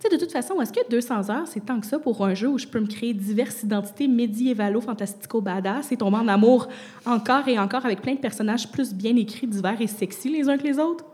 Tu 0.00 0.10
sais, 0.10 0.16
de 0.16 0.20
toute 0.20 0.32
façon, 0.32 0.60
est-ce 0.60 0.72
que 0.72 0.88
200 0.90 1.30
heures, 1.30 1.46
c'est 1.46 1.64
tant 1.64 1.78
que 1.78 1.86
ça 1.86 1.98
pour 1.98 2.24
un 2.26 2.34
jeu 2.34 2.48
où 2.48 2.58
je 2.58 2.66
peux 2.66 2.80
me 2.80 2.86
créer 2.86 3.14
diverses 3.14 3.62
identités 3.62 4.08
médiévalo, 4.08 4.80
fantastico, 4.80 5.40
badass 5.40 5.92
et 5.92 5.96
tomber 5.96 6.16
en 6.16 6.28
amour 6.28 6.68
encore 7.06 7.46
et 7.46 7.58
encore 7.58 7.86
avec 7.86 8.02
plein 8.02 8.14
de 8.14 8.20
personnages 8.20 8.68
plus 8.70 8.92
bien 8.92 9.14
écrits, 9.16 9.46
divers 9.46 9.80
et 9.80 9.86
sexy 9.86 10.28
les 10.28 10.48
uns 10.48 10.58
que 10.58 10.64
les 10.64 10.78
autres? 10.78 11.04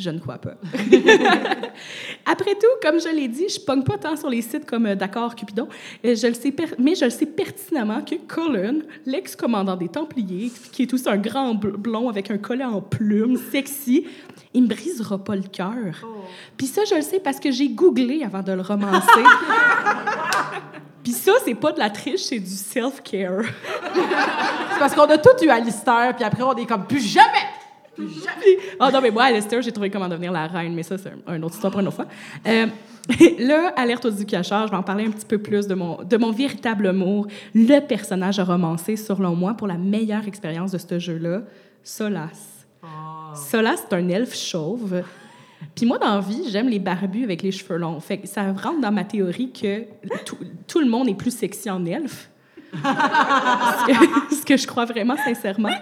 Je 0.00 0.08
ne 0.08 0.18
crois 0.18 0.38
pas. 0.38 0.54
Après 2.26 2.54
tout, 2.54 2.66
comme 2.82 2.98
je 2.98 3.08
l'ai 3.14 3.28
dit, 3.28 3.48
je 3.50 3.60
pogne 3.60 3.82
pas 3.82 3.98
tant 3.98 4.16
sur 4.16 4.30
les 4.30 4.40
sites 4.40 4.64
comme 4.64 4.86
euh, 4.86 4.94
D'accord 4.94 5.34
Cupidon, 5.36 5.68
Euh, 6.04 6.14
je 6.14 6.26
le 6.26 6.32
sais 6.32 6.54
mais 6.78 6.94
je 6.94 7.04
le 7.04 7.10
sais 7.10 7.26
pertinemment 7.26 8.00
que 8.02 8.14
Colin, 8.26 8.76
l'ex-commandant 9.04 9.76
des 9.76 9.88
Templiers, 9.88 10.50
qui 10.72 10.82
est 10.82 10.94
aussi 10.94 11.06
un 11.08 11.18
grand 11.18 11.54
bl- 11.54 11.76
blond 11.76 12.08
avec 12.08 12.30
un 12.30 12.38
collet 12.38 12.64
en 12.64 12.80
plumes, 12.80 13.36
sexy, 13.52 14.06
il 14.54 14.62
me 14.62 14.68
brisera 14.68 15.18
pas 15.18 15.36
le 15.36 15.42
cœur. 15.42 16.06
Puis 16.56 16.66
ça, 16.66 16.82
je 16.88 16.94
le 16.94 17.02
sais 17.02 17.20
parce 17.20 17.38
que 17.38 17.50
j'ai 17.50 17.68
googlé 17.68 18.22
avant 18.24 18.42
de 18.42 18.52
le 18.52 18.62
romancer. 18.62 19.04
Puis 21.02 21.12
ça, 21.12 21.32
c'est 21.44 21.54
pas 21.54 21.72
de 21.72 21.78
la 21.78 21.90
triche, 21.90 22.20
c'est 22.22 22.38
du 22.38 22.50
self-care. 22.50 23.42
C'est 24.72 24.78
parce 24.78 24.94
qu'on 24.94 25.04
a 25.10 25.18
tout 25.18 25.30
eu 25.44 25.48
à 25.50 25.60
puis 26.14 26.24
après, 26.24 26.42
on 26.42 26.54
est 26.56 26.64
comme 26.66 26.86
plus 26.86 27.00
jamais. 27.00 27.46
Ah 28.78 28.90
non, 28.90 29.00
mais 29.00 29.10
moi, 29.10 29.24
Alistair, 29.24 29.62
j'ai 29.62 29.72
trouvé 29.72 29.90
comment 29.90 30.08
devenir 30.08 30.32
la 30.32 30.46
reine, 30.46 30.74
mais 30.74 30.82
ça, 30.82 30.96
c'est 30.98 31.10
un, 31.10 31.34
un 31.34 31.42
autre 31.42 31.54
histoire 31.54 31.70
pour 31.70 31.80
une 31.80 31.88
autre 31.88 31.96
fois. 31.96 32.06
Euh, 32.46 32.66
là, 33.38 33.72
Alerte 33.76 34.06
au 34.06 34.24
cachard, 34.24 34.66
je 34.66 34.72
vais 34.72 34.76
en 34.76 34.82
parler 34.82 35.06
un 35.06 35.10
petit 35.10 35.26
peu 35.26 35.38
plus 35.38 35.66
de 35.66 35.74
mon, 35.74 36.02
de 36.02 36.16
mon 36.16 36.30
véritable 36.30 36.86
amour, 36.86 37.26
le 37.54 37.80
personnage 37.80 38.38
à 38.38 38.44
romancer, 38.44 38.96
selon 38.96 39.34
moi, 39.34 39.54
pour 39.54 39.66
la 39.66 39.76
meilleure 39.76 40.26
expérience 40.26 40.72
de 40.72 40.78
ce 40.78 40.98
jeu-là, 40.98 41.42
Solas. 41.82 42.66
Solas, 43.34 43.76
c'est 43.76 43.94
un 43.94 44.08
elfe 44.08 44.34
chauve. 44.34 45.02
Puis 45.74 45.86
moi, 45.86 45.98
dans 45.98 46.14
la 46.14 46.20
vie, 46.20 46.44
j'aime 46.50 46.68
les 46.68 46.78
barbus 46.78 47.24
avec 47.24 47.42
les 47.42 47.52
cheveux 47.52 47.76
longs. 47.76 48.00
Fait 48.00 48.18
que 48.18 48.26
ça 48.26 48.52
rentre 48.52 48.80
dans 48.80 48.92
ma 48.92 49.04
théorie 49.04 49.52
que 49.52 49.84
tout, 50.24 50.38
tout 50.66 50.80
le 50.80 50.88
monde 50.88 51.08
est 51.08 51.14
plus 51.14 51.34
sexy 51.34 51.70
en 51.70 51.84
elfe. 51.84 52.30
ce, 52.72 53.86
que, 53.86 54.34
ce 54.34 54.46
que 54.46 54.56
je 54.56 54.66
crois 54.66 54.84
vraiment 54.84 55.16
sincèrement. 55.16 55.74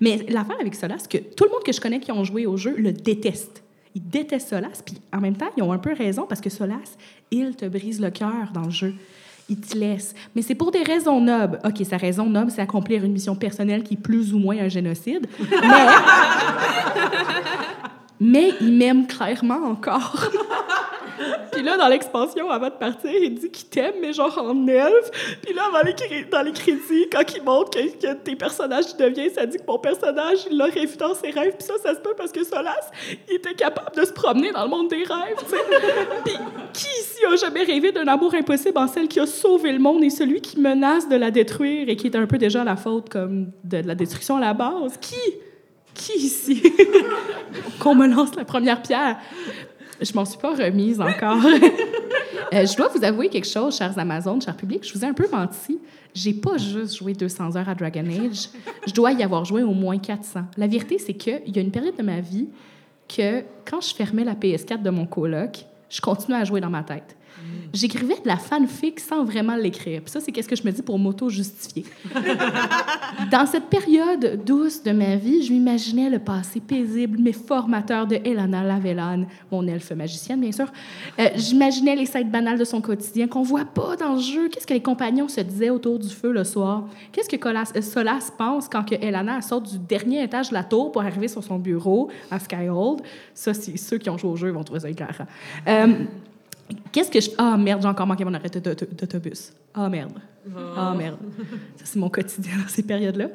Mais 0.00 0.18
l'affaire 0.28 0.56
avec 0.60 0.74
Solas, 0.74 0.98
c'est 0.98 1.10
que 1.10 1.34
tout 1.34 1.44
le 1.44 1.50
monde 1.50 1.62
que 1.64 1.72
je 1.72 1.80
connais 1.80 2.00
qui 2.00 2.12
ont 2.12 2.24
joué 2.24 2.46
au 2.46 2.56
jeu 2.56 2.74
le 2.76 2.92
déteste. 2.92 3.62
Ils 3.94 4.06
détestent 4.06 4.50
Solas, 4.50 4.82
puis 4.84 4.96
en 5.12 5.20
même 5.20 5.36
temps, 5.36 5.48
ils 5.56 5.62
ont 5.62 5.72
un 5.72 5.78
peu 5.78 5.94
raison 5.94 6.26
parce 6.28 6.40
que 6.40 6.50
Solas, 6.50 6.96
il 7.30 7.56
te 7.56 7.64
brise 7.66 8.00
le 8.00 8.10
cœur 8.10 8.50
dans 8.52 8.64
le 8.64 8.70
jeu. 8.70 8.94
Il 9.48 9.60
te 9.60 9.76
laisse. 9.78 10.14
Mais 10.34 10.42
c'est 10.42 10.56
pour 10.56 10.70
des 10.70 10.82
raisons 10.82 11.20
nobles. 11.20 11.60
OK, 11.64 11.84
sa 11.88 11.96
raison 11.96 12.26
noble, 12.26 12.50
c'est 12.50 12.60
accomplir 12.60 13.04
une 13.04 13.12
mission 13.12 13.36
personnelle 13.36 13.84
qui 13.84 13.94
est 13.94 14.00
plus 14.00 14.34
ou 14.34 14.38
moins 14.38 14.58
un 14.58 14.68
génocide. 14.68 15.26
Mais, 15.40 15.86
mais 18.20 18.52
il 18.60 18.72
m'aime 18.76 19.06
clairement 19.06 19.64
encore. 19.68 20.30
Puis 21.52 21.62
là, 21.62 21.76
dans 21.76 21.88
l'expansion, 21.88 22.50
avant 22.50 22.68
de 22.68 22.74
partir, 22.74 23.10
il 23.10 23.34
dit 23.34 23.50
qu'il 23.50 23.68
t'aime, 23.68 23.94
mais 24.00 24.12
genre 24.12 24.36
en 24.38 24.66
elfe. 24.66 25.10
Puis 25.42 25.54
là, 25.54 25.62
dans 25.72 25.82
les, 25.82 26.24
dans 26.24 26.42
les 26.42 26.52
crédits, 26.52 27.08
quand 27.10 27.22
il 27.34 27.42
montre 27.42 27.70
que, 27.70 28.14
tes 28.14 28.36
personnages 28.36 28.96
deviennent, 28.96 29.32
ça 29.32 29.46
dit 29.46 29.58
que 29.58 29.66
mon 29.66 29.78
personnage, 29.78 30.46
il 30.50 30.58
l'aurait 30.58 30.86
vu 30.86 30.96
dans 30.96 31.14
ses 31.14 31.30
rêves. 31.30 31.54
Puis 31.58 31.66
ça, 31.66 31.74
ça 31.82 31.94
se 31.94 32.00
peut 32.00 32.14
parce 32.16 32.32
que 32.32 32.44
Solas, 32.44 32.90
il 33.28 33.36
était 33.36 33.54
capable 33.54 33.96
de 33.96 34.04
se 34.04 34.12
promener 34.12 34.52
dans 34.52 34.64
le 34.64 34.70
monde 34.70 34.88
des 34.88 35.04
rêves. 35.04 35.36
Puis 36.24 36.34
qui 36.72 36.86
ici 37.00 37.24
a 37.30 37.36
jamais 37.36 37.62
rêvé 37.62 37.92
d'un 37.92 38.06
amour 38.06 38.34
impossible 38.34 38.78
en 38.78 38.88
celle 38.88 39.08
qui 39.08 39.20
a 39.20 39.26
sauvé 39.26 39.72
le 39.72 39.78
monde 39.78 40.04
et 40.04 40.10
celui 40.10 40.40
qui 40.40 40.60
menace 40.60 41.08
de 41.08 41.16
la 41.16 41.30
détruire 41.30 41.88
et 41.88 41.96
qui 41.96 42.06
est 42.06 42.16
un 42.16 42.26
peu 42.26 42.38
déjà 42.38 42.64
la 42.64 42.76
faute 42.76 43.08
comme 43.08 43.50
de 43.64 43.78
la 43.78 43.94
destruction 43.94 44.36
à 44.36 44.40
la 44.40 44.54
base? 44.54 44.98
Qui? 45.00 45.16
Qui 45.94 46.18
ici? 46.18 46.62
Qu'on 47.80 47.94
me 47.94 48.06
lance 48.06 48.34
la 48.36 48.44
première 48.44 48.82
pierre. 48.82 49.16
Je 50.00 50.12
m'en 50.14 50.24
suis 50.24 50.38
pas 50.38 50.54
remise 50.54 51.00
encore. 51.00 51.38
Euh, 52.54 52.64
je 52.64 52.76
dois 52.76 52.88
vous 52.94 53.02
avouer 53.02 53.28
quelque 53.28 53.48
chose, 53.48 53.76
chers 53.76 53.98
Amazones, 53.98 54.40
chers 54.40 54.56
publics. 54.56 54.86
Je 54.86 54.96
vous 54.96 55.04
ai 55.04 55.08
un 55.08 55.14
peu 55.14 55.26
menti. 55.32 55.80
J'ai 56.14 56.32
pas 56.32 56.56
juste 56.58 56.96
joué 56.96 57.12
200 57.12 57.56
heures 57.56 57.68
à 57.68 57.74
Dragon 57.74 58.04
Age. 58.06 58.50
Je 58.86 58.92
dois 58.92 59.10
y 59.12 59.22
avoir 59.24 59.44
joué 59.44 59.64
au 59.64 59.72
moins 59.72 59.98
400. 59.98 60.42
La 60.56 60.68
vérité, 60.68 60.98
c'est 60.98 61.14
qu'il 61.14 61.42
y 61.46 61.58
a 61.58 61.62
une 61.62 61.72
période 61.72 61.96
de 61.96 62.02
ma 62.04 62.20
vie 62.20 62.48
que 63.08 63.42
quand 63.68 63.80
je 63.80 63.92
fermais 63.94 64.22
la 64.22 64.34
PS4 64.34 64.80
de 64.80 64.90
mon 64.90 65.06
coloc, 65.06 65.66
je 65.90 66.00
continuais 66.00 66.38
à 66.38 66.44
jouer 66.44 66.60
dans 66.60 66.70
ma 66.70 66.84
tête. 66.84 67.15
J'écrivais 67.72 68.14
de 68.14 68.26
la 68.28 68.36
fanfic 68.36 69.00
sans 69.00 69.24
vraiment 69.24 69.56
l'écrire. 69.56 70.00
Puis 70.02 70.10
ça, 70.10 70.20
c'est 70.20 70.32
qu'est-ce 70.32 70.48
que 70.48 70.56
je 70.56 70.62
me 70.64 70.70
dis 70.72 70.82
pour 70.82 70.98
m'auto-justifier. 70.98 71.84
Dans 73.30 73.46
cette 73.46 73.66
période 73.66 74.42
douce 74.44 74.82
de 74.82 74.92
ma 74.92 75.16
vie, 75.16 75.42
je 75.42 75.52
m'imaginais 75.52 76.10
le 76.10 76.18
passé 76.18 76.60
paisible, 76.60 77.18
mais 77.20 77.32
formateur 77.32 78.06
de 78.06 78.16
Elana 78.24 78.62
Lavellan, 78.62 79.24
mon 79.50 79.66
elfe 79.66 79.90
magicienne, 79.92 80.40
bien 80.40 80.52
sûr. 80.52 80.66
Euh, 81.18 81.28
J'imaginais 81.36 81.96
les 81.96 82.06
scènes 82.06 82.30
banales 82.30 82.58
de 82.58 82.64
son 82.64 82.80
quotidien 82.80 83.26
qu'on 83.28 83.42
voit 83.42 83.64
pas 83.64 83.96
dans 83.96 84.14
le 84.14 84.20
jeu. 84.20 84.48
Qu'est-ce 84.48 84.66
que 84.66 84.74
les 84.74 84.82
compagnons 84.82 85.28
se 85.28 85.40
disaient 85.40 85.70
autour 85.70 85.98
du 85.98 86.08
feu 86.08 86.32
le 86.32 86.44
soir? 86.44 86.84
Qu'est-ce 87.12 87.28
que 87.28 87.36
Colas- 87.36 87.72
euh, 87.76 87.82
Solas 87.82 88.30
pense 88.36 88.68
quand 88.68 88.84
que 88.84 88.94
Elana 88.94 89.40
sort 89.42 89.60
du 89.60 89.78
dernier 89.78 90.22
étage 90.22 90.48
de 90.50 90.54
la 90.54 90.64
tour 90.64 90.92
pour 90.92 91.02
arriver 91.02 91.28
sur 91.28 91.42
son 91.42 91.58
bureau 91.58 92.08
à 92.30 92.38
Skyhold? 92.38 93.00
Ça, 93.34 93.54
c'est 93.54 93.76
ceux 93.76 93.98
qui 93.98 94.08
ont 94.10 94.18
joué 94.18 94.30
au 94.30 94.36
jeu 94.36 94.50
vont 94.50 94.64
trouver 94.64 94.80
ça 94.80 94.90
éclairant. 94.90 95.26
Euh, 95.68 95.94
Qu'est-ce 96.92 97.10
que 97.10 97.20
je. 97.20 97.30
Ah, 97.38 97.56
merde, 97.56 97.82
j'ai 97.82 97.88
encore 97.88 98.06
manqué 98.06 98.24
mon 98.24 98.34
arrêt 98.34 98.48
d'auto- 98.48 98.86
d'autobus. 98.98 99.52
Ah, 99.74 99.88
merde. 99.88 100.12
Ah, 100.76 100.94
merde. 100.96 101.18
Ça, 101.76 101.84
c'est 101.84 101.98
mon 101.98 102.08
quotidien 102.08 102.52
dans 102.62 102.68
ces 102.68 102.82
périodes-là. 102.82 103.28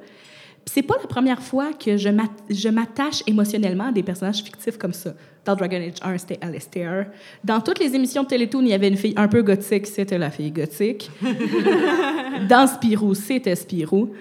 Puis 0.64 0.74
c'est 0.76 0.84
pas 0.84 0.96
la 1.02 1.08
première 1.08 1.42
fois 1.42 1.74
que 1.74 1.98
je 1.98 2.70
m'attache 2.70 3.24
émotionnellement 3.26 3.88
à 3.88 3.92
des 3.92 4.04
personnages 4.04 4.44
fictifs 4.44 4.78
comme 4.78 4.94
ça. 4.94 5.14
Dans 5.44 5.56
Dragon 5.56 5.78
Age 5.78 5.94
1, 6.04 6.18
c'était 6.20 6.38
Alistair. 6.40 7.08
Dans 7.44 7.60
toutes 7.62 7.80
les 7.80 7.96
émissions 7.96 8.22
de 8.24 8.28
Télétoon, 8.28 8.62
il 8.62 8.68
y 8.68 8.74
avait 8.74 8.88
une 8.88 8.96
fille 8.98 9.14
un 9.18 9.28
peu 9.28 9.42
gothique, 9.42 9.88
c'était 9.88 10.20
la 10.20 10.30
fille 10.30 10.52
gothique. 10.52 11.10
Dans 12.50 12.68
Spirou, 12.68 13.14
c'était 13.16 13.56
Spirou. 13.56 14.12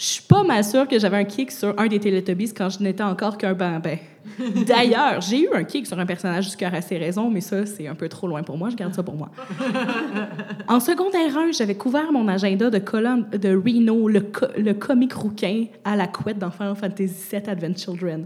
Je 0.00 0.06
suis 0.06 0.22
pas 0.22 0.42
mal 0.44 0.64
sûre 0.64 0.88
que 0.88 0.98
j'avais 0.98 1.18
un 1.18 1.24
kick 1.24 1.50
sur 1.50 1.74
un 1.78 1.86
des 1.86 2.00
Teletubbies 2.00 2.54
quand 2.54 2.70
je 2.70 2.82
n'étais 2.82 3.02
encore 3.02 3.36
qu'un 3.36 3.52
bambin. 3.52 3.96
D'ailleurs, 4.66 5.20
j'ai 5.20 5.42
eu 5.42 5.48
un 5.52 5.62
kick 5.62 5.86
sur 5.86 5.98
un 5.98 6.06
personnage 6.06 6.48
du 6.48 6.56
cœur 6.56 6.72
à 6.72 6.80
ses 6.80 6.96
raisons, 6.96 7.28
mais 7.30 7.42
ça, 7.42 7.66
c'est 7.66 7.86
un 7.86 7.94
peu 7.94 8.08
trop 8.08 8.26
loin 8.26 8.42
pour 8.42 8.56
moi. 8.56 8.70
Je 8.70 8.76
garde 8.76 8.94
ça 8.94 9.02
pour 9.02 9.14
moi. 9.14 9.28
En 10.68 10.80
secondaire 10.80 11.36
1, 11.36 11.52
j'avais 11.52 11.74
couvert 11.74 12.12
mon 12.12 12.28
agenda 12.28 12.70
de 12.70 12.78
colonne 12.78 13.28
de 13.30 13.54
Reno, 13.54 14.08
le, 14.08 14.20
co- 14.20 14.46
le 14.56 14.72
comique 14.72 15.12
rouquin 15.12 15.66
à 15.84 15.96
la 15.96 16.06
couette 16.06 16.38
dans 16.38 16.50
Final 16.50 16.76
Fantasy 16.76 17.12
VII 17.32 17.42
Advent 17.50 17.76
Children. 17.76 18.24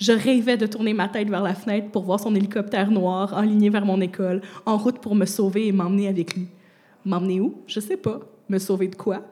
Je 0.00 0.10
rêvais 0.12 0.56
de 0.56 0.66
tourner 0.66 0.94
ma 0.94 1.06
tête 1.08 1.28
vers 1.28 1.42
la 1.42 1.54
fenêtre 1.54 1.90
pour 1.92 2.02
voir 2.04 2.18
son 2.18 2.34
hélicoptère 2.34 2.90
noir 2.90 3.34
enligné 3.36 3.70
vers 3.70 3.84
mon 3.86 4.00
école, 4.00 4.40
en 4.66 4.78
route 4.78 4.98
pour 4.98 5.14
me 5.14 5.26
sauver 5.26 5.68
et 5.68 5.72
m'emmener 5.72 6.08
avec 6.08 6.34
lui. 6.34 6.48
M'emmener 7.04 7.40
où? 7.40 7.62
Je 7.68 7.78
sais 7.78 7.98
pas. 7.98 8.18
Me 8.48 8.58
sauver 8.58 8.88
de 8.88 8.96
quoi? 8.96 9.22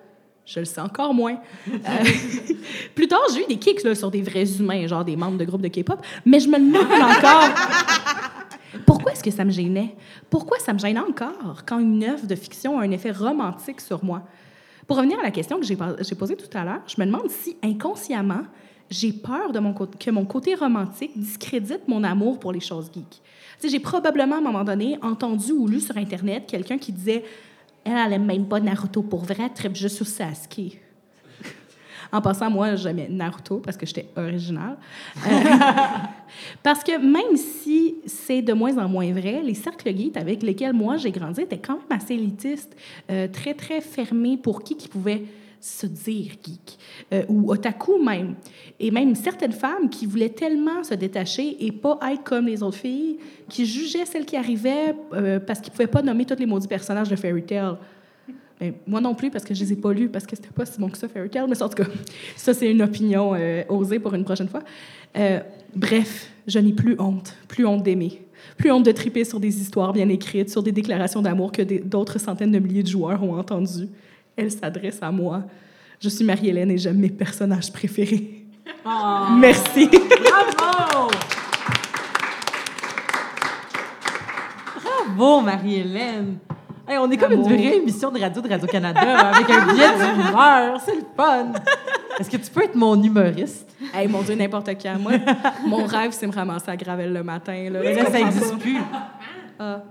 Je 0.45 0.59
le 0.59 0.65
sais 0.65 0.81
encore 0.81 1.15
moins. 1.15 1.37
Euh, 1.69 1.79
plus 2.95 3.07
tard, 3.07 3.21
j'ai 3.33 3.45
eu 3.45 3.47
des 3.47 3.59
kicks 3.59 3.83
là, 3.85 3.95
sur 3.95 4.11
des 4.11 4.23
vrais 4.23 4.59
humains, 4.59 4.87
genre 4.87 5.05
des 5.05 5.17
membres 5.17 5.39
de 5.39 5.45
groupes 5.45 5.63
de 5.63 5.69
K-pop, 5.69 6.05
mais 6.25 6.41
je 6.41 6.49
me 6.49 6.59
demande 6.59 6.91
encore 6.91 7.49
pourquoi 8.87 9.13
est-ce 9.13 9.23
que 9.23 9.31
ça 9.31 9.45
me 9.45 9.51
gênait? 9.51 9.95
Pourquoi 10.31 10.59
ça 10.59 10.73
me 10.73 10.79
gêne 10.79 10.99
encore 10.99 11.65
quand 11.67 11.79
une 11.79 12.05
œuvre 12.05 12.27
de 12.27 12.35
fiction 12.35 12.79
a 12.79 12.83
un 12.83 12.91
effet 12.91 13.13
romantique 13.13 13.81
sur 13.81 14.05
moi? 14.05 14.23
Pour 14.87 14.97
revenir 14.97 15.19
à 15.21 15.23
la 15.23 15.31
question 15.31 15.61
que 15.61 15.67
j'ai 15.67 15.77
posée 16.17 16.37
tout 16.37 16.59
à 16.59 16.65
l'heure, 16.65 16.83
je 16.87 17.01
me 17.01 17.07
demande 17.07 17.31
si 17.31 17.57
inconsciemment, 17.63 18.43
j'ai 18.91 19.13
peur 19.13 19.53
de 19.53 19.59
mon 19.59 19.73
que 19.73 20.11
mon 20.11 20.25
côté 20.25 20.55
romantique 20.55 21.13
discrédite 21.17 21.87
mon 21.87 22.03
amour 22.05 22.39
pour 22.39 22.53
les 22.53 22.61
choses 22.61 22.91
geeks. 22.93 23.23
J'ai 23.65 23.79
probablement, 23.79 24.35
à 24.35 24.39
un 24.39 24.43
moment 24.43 24.65
donné, 24.65 24.99
entendu 25.03 25.53
ou 25.53 25.69
lu 25.69 25.81
sur 25.81 25.97
Internet 25.97 26.45
quelqu'un 26.49 26.79
qui 26.79 26.93
disait 26.93 27.25
Elle, 27.85 27.93
elle 28.07 28.13
aime 28.15 28.25
même 28.25 28.47
pas 28.47 28.61
Naruto 28.61 29.03
pour 29.03 29.25
vrai, 29.25 29.37
elle 29.41 29.53
tripe 29.53 29.77
juste 29.77 29.97
sur 29.97 30.07
Sasuke. 30.07 30.81
En 32.15 32.21
passant, 32.21 32.51
moi, 32.51 32.77
j'aimais 32.77 33.09
Naruto 33.09 33.59
parce 33.59 33.79
que 33.79 33.87
j'étais 33.87 34.07
originale. 34.17 34.77
Euh, 35.27 35.31
parce 36.63 36.85
que 36.85 36.99
même 36.99 37.39
si 37.39 37.97
c'est 38.05 38.43
de 38.43 38.53
moins 38.53 38.77
en 38.77 38.87
moins 38.87 39.11
vrai, 39.13 39.41
les 39.43 39.55
cercles 39.55 39.97
geeks 39.97 40.19
avec 40.19 40.43
lesquels 40.43 40.75
moi 40.75 40.99
j'ai 40.99 41.11
grandi 41.11 41.41
étaient 41.41 41.59
quand 41.59 41.79
même 41.79 41.99
assez 41.99 42.13
élitistes, 42.13 42.77
euh, 43.11 43.29
très, 43.29 43.55
très 43.55 43.81
fermés 43.81 44.37
pour 44.37 44.63
qui 44.63 44.77
qui 44.77 44.89
pouvait 44.89 45.23
se 45.63 45.87
dire 45.87 46.33
geek, 46.45 46.77
euh, 47.13 47.23
ou 47.29 47.53
otaku 47.53 48.03
même. 48.03 48.35
Et 48.81 48.91
même 48.91 49.15
certaines 49.15 49.53
femmes 49.53 49.89
qui 49.89 50.07
voulaient 50.07 50.29
tellement 50.29 50.83
se 50.83 50.95
détacher 50.95 51.65
et 51.65 51.71
pas 51.71 51.99
être 52.11 52.25
comme 52.25 52.47
les 52.47 52.65
autres 52.65 52.79
filles, 52.79 53.19
qui 53.49 53.65
jugeaient 53.65 54.05
celles 54.05 54.27
qui 54.27 54.37
arrivaient 54.37 54.95
euh, 55.13 55.39
parce 55.39 55.61
qu'ils 55.61 55.73
pouvaient 55.73 55.87
pas 55.87 56.03
nommer 56.03 56.25
tous 56.25 56.39
les 56.39 56.47
maudits 56.47 56.67
personnages 56.67 57.09
de 57.09 57.15
Fairy 57.15 57.45
Tail. 57.45 57.77
Ben, 58.59 58.75
moi 58.89 59.01
non 59.01 59.15
plus, 59.15 59.31
parce 59.31 59.45
que 59.45 59.55
je 59.55 59.61
les 59.61 59.73
ai 59.75 59.77
pas 59.77 59.93
lus, 59.93 60.09
parce 60.09 60.27
que 60.27 60.35
c'était 60.35 60.51
pas 60.51 60.67
si 60.67 60.81
bon 60.81 60.89
que 60.89 60.99
ça, 60.99 61.09
Fairy 61.09 61.31
Tail. 61.31 61.47
Mais 61.49 61.63
en 61.63 61.69
tout 61.69 61.77
cas, 61.77 61.89
ça, 62.37 62.53
c'est 62.55 62.71
une 62.71 62.83
opinion 62.83 63.33
euh, 63.35 63.63
osée 63.69 64.01
pour 64.01 64.15
une 64.15 64.25
prochaine 64.25 64.49
fois. 64.49 64.63
Bref, 65.75 66.29
je 66.49 66.59
n'ai 66.59 66.73
plus 66.73 66.97
honte, 66.99 67.37
plus 67.47 67.67
honte 67.67 67.85
d'aimer, 67.85 68.21
plus 68.57 68.73
honte 68.73 68.85
de 68.85 68.93
triper 68.93 69.25
sur 69.25 69.39
des 69.39 69.61
histoires 69.61 69.93
bien 69.93 70.09
écrites, 70.09 70.51
sur 70.51 70.63
des 70.63 70.73
déclarations 70.73 71.23
d'amour 71.23 71.53
que 71.53 71.63
d'autres 71.63 72.19
centaines 72.19 72.51
de 72.51 72.59
milliers 72.59 72.83
de 72.83 72.89
joueurs 72.89 73.23
ont 73.23 73.39
entendues. 73.39 73.89
Elle 74.37 74.51
s'adresse 74.51 74.99
à 75.03 75.11
moi. 75.11 75.43
Je 76.01 76.09
suis 76.09 76.25
Marie-Hélène 76.25 76.71
et 76.71 76.79
j'aime 76.79 76.99
mes 76.99 77.11
personnages 77.11 77.73
préférés. 77.73 78.45
Merci. 79.39 79.89
Bravo! 79.89 81.11
Bravo, 84.83 85.41
Marie-Hélène! 85.43 86.39
Hey, 86.89 86.99
on 86.99 87.11
est 87.11 87.17
comme 87.17 87.33
une 87.33 87.43
vraie 87.43 87.77
émission 87.77 88.11
de 88.11 88.19
radio 88.19 88.43
de 88.43 88.49
Radio-Canada 88.49 89.01
avec 89.01 89.49
un 89.49 89.73
billet 89.73 89.89
d'humeur. 89.97 90.81
C'est 90.85 90.97
le 90.97 91.05
fun! 91.17 91.53
Est-ce 92.19 92.29
que 92.31 92.37
tu 92.37 92.51
peux 92.51 92.65
être 92.65 92.75
mon 92.75 93.01
humoriste? 93.01 93.69
hey, 93.95 94.09
mon 94.09 94.23
Dieu, 94.23 94.35
n'importe 94.35 94.71
quand. 94.83 94.99
Moi, 94.99 95.13
mon 95.67 95.85
rêve, 95.85 96.13
c'est 96.13 96.27
me 96.27 96.33
ramasser 96.33 96.71
à 96.71 96.77
Gravel 96.77 97.13
le 97.13 97.23
matin. 97.23 97.71
Là. 97.71 97.83
Là, 97.83 98.05
ça 98.11 98.19
n'existe 98.19 98.59
plus. 98.59 98.79
Ah. 99.59 99.83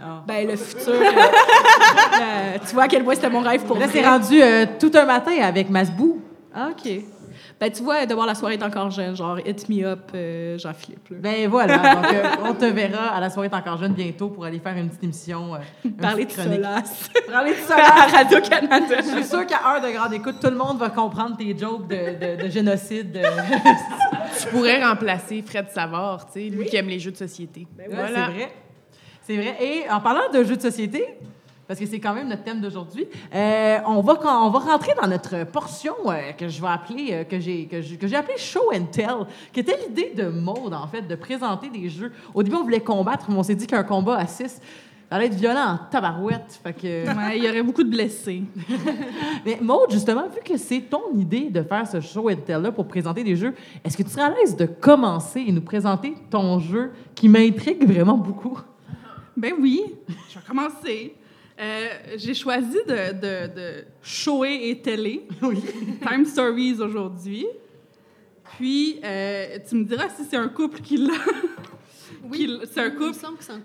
Ah. 0.00 0.22
Ben, 0.26 0.46
le 0.48 0.56
futur. 0.56 0.92
euh, 0.92 1.00
euh, 2.20 2.58
tu 2.66 2.74
vois 2.74 2.84
à 2.84 2.88
quel 2.88 3.04
point 3.04 3.14
c'était 3.14 3.30
mon 3.30 3.40
rêve 3.40 3.64
pour 3.64 3.78
Là, 3.78 3.86
c'est 3.90 4.06
rendu 4.06 4.40
euh, 4.42 4.66
tout 4.78 4.90
un 4.94 5.04
matin 5.04 5.32
avec 5.42 5.68
Masbou. 5.70 6.20
Ah, 6.54 6.68
OK. 6.70 6.90
Ben, 7.60 7.72
tu 7.72 7.82
vois, 7.82 8.06
de 8.06 8.14
voir 8.14 8.26
la 8.26 8.36
soirée 8.36 8.54
est 8.54 8.62
encore 8.62 8.88
jeune, 8.90 9.16
genre 9.16 9.40
Hit 9.44 9.68
Me 9.68 9.84
Up, 9.84 10.10
euh, 10.14 10.56
Jean-Philippe. 10.58 11.08
là. 11.10 11.16
Ben 11.20 11.48
voilà, 11.48 11.76
donc 11.94 12.04
euh, 12.12 12.22
on 12.44 12.54
te 12.54 12.64
verra 12.66 13.08
à 13.16 13.20
la 13.20 13.30
soirée 13.30 13.48
T'es 13.48 13.56
encore 13.56 13.78
jeune 13.78 13.94
bientôt 13.94 14.28
pour 14.28 14.44
aller 14.44 14.60
faire 14.60 14.76
une 14.76 14.88
petite 14.88 15.02
émission. 15.02 15.54
euh, 15.56 15.88
Parler 16.00 16.24
de. 16.26 16.30
Solas. 16.30 17.08
Parler 17.32 17.50
de 17.50 17.56
à 17.64 17.66
Solas. 17.66 18.16
Radio-Canada. 18.16 18.96
Je 18.98 19.02
suis 19.16 19.24
sûre 19.24 19.44
qu'à 19.46 19.56
heure 19.74 19.80
de 19.80 19.90
grande 19.92 20.12
écoute, 20.14 20.36
tout 20.40 20.50
le 20.50 20.56
monde 20.56 20.78
va 20.78 20.90
comprendre 20.90 21.36
tes 21.36 21.56
jokes 21.58 21.88
de, 21.88 22.36
de- 22.36 22.42
de 22.44 22.48
génocide. 22.48 23.10
de- 23.10 23.20
Tu 24.40 24.46
pourrais 24.48 24.84
remplacer 24.84 25.42
Fred 25.44 25.66
Savard, 25.74 26.26
tu 26.26 26.34
sais, 26.40 26.48
lui 26.48 26.64
qui 26.66 26.76
aime 26.76 26.88
les 26.88 27.00
jeux 27.00 27.10
de 27.10 27.16
société. 27.16 27.66
Ouais, 27.76 27.86
voilà. 27.90 28.08
C'est 28.26 28.32
vrai. 28.34 28.52
C'est 29.28 29.36
vrai. 29.36 29.58
Et 29.60 29.90
en 29.90 30.00
parlant 30.00 30.32
de 30.32 30.42
jeux 30.42 30.56
de 30.56 30.62
société, 30.62 31.04
parce 31.66 31.78
que 31.78 31.84
c'est 31.84 32.00
quand 32.00 32.14
même 32.14 32.28
notre 32.28 32.44
thème 32.44 32.62
d'aujourd'hui, 32.62 33.06
euh, 33.34 33.76
on, 33.86 34.00
va, 34.00 34.18
on 34.24 34.48
va 34.48 34.58
rentrer 34.58 34.92
dans 34.98 35.06
notre 35.06 35.44
portion 35.44 35.92
euh, 36.06 36.32
que 36.32 36.48
je 36.48 36.62
vais 36.62 36.68
appeler, 36.68 37.08
euh, 37.12 37.24
que 37.24 37.38
j'ai 37.38 37.66
que 37.66 38.06
j'ai 38.06 38.16
appelée 38.16 38.38
Show 38.38 38.72
and 38.74 38.86
Tell, 38.90 39.26
qui 39.52 39.60
était 39.60 39.78
l'idée 39.86 40.14
de 40.16 40.28
mode, 40.28 40.72
en 40.72 40.86
fait, 40.86 41.02
de 41.02 41.14
présenter 41.14 41.68
des 41.68 41.90
jeux. 41.90 42.10
Au 42.32 42.42
début, 42.42 42.56
on 42.56 42.62
voulait 42.62 42.80
combattre, 42.80 43.26
mais 43.28 43.36
on 43.36 43.42
s'est 43.42 43.54
dit 43.54 43.66
qu'un 43.66 43.82
combat 43.82 44.16
à 44.16 44.26
6, 44.26 44.46
ça 44.48 44.60
allait 45.10 45.26
être 45.26 45.34
violent 45.34 45.74
en 45.74 45.78
tabarouette. 45.90 46.58
Fait 46.62 46.72
que... 46.72 47.06
Ouais, 47.06 47.36
il 47.36 47.44
y 47.44 47.50
aurait 47.50 47.62
beaucoup 47.62 47.82
de 47.82 47.90
blessés. 47.90 48.44
Mais 49.44 49.58
Maud, 49.60 49.90
justement, 49.90 50.22
vu 50.22 50.40
que 50.42 50.56
c'est 50.56 50.80
ton 50.80 51.12
idée 51.14 51.50
de 51.50 51.62
faire 51.62 51.86
ce 51.86 52.00
show 52.00 52.30
and 52.30 52.36
tell-là 52.46 52.72
pour 52.72 52.88
présenter 52.88 53.22
des 53.24 53.36
jeux, 53.36 53.54
est-ce 53.84 53.94
que 53.94 54.02
tu 54.02 54.08
serais 54.08 54.22
à 54.22 54.30
l'aise 54.30 54.56
de 54.56 54.64
commencer 54.64 55.44
et 55.46 55.52
nous 55.52 55.60
présenter 55.60 56.14
ton 56.30 56.58
jeu 56.58 56.92
qui 57.14 57.28
m'intrigue 57.28 57.86
vraiment 57.86 58.16
beaucoup? 58.16 58.58
Ben 59.38 59.54
oui, 59.60 59.84
je 60.30 60.34
vais 60.34 60.44
commencer. 60.44 61.14
Euh, 61.60 61.88
j'ai 62.16 62.34
choisi 62.34 62.76
de, 62.88 63.12
de, 63.12 63.54
de 63.54 63.84
shower 64.02 64.68
et 64.68 64.82
télé 64.82 65.28
Time 66.02 66.24
Stories 66.24 66.80
aujourd'hui. 66.80 67.46
Puis, 68.56 68.98
euh, 69.04 69.58
tu 69.68 69.76
me 69.76 69.84
diras 69.84 70.08
si 70.08 70.24
c'est 70.24 70.36
un 70.36 70.48
couple 70.48 70.80
qui 70.80 70.96
l'a. 70.96 71.12
Qui- 72.32 72.60
c'est 72.72 72.80
un 72.80 72.90
couple. 72.90 73.16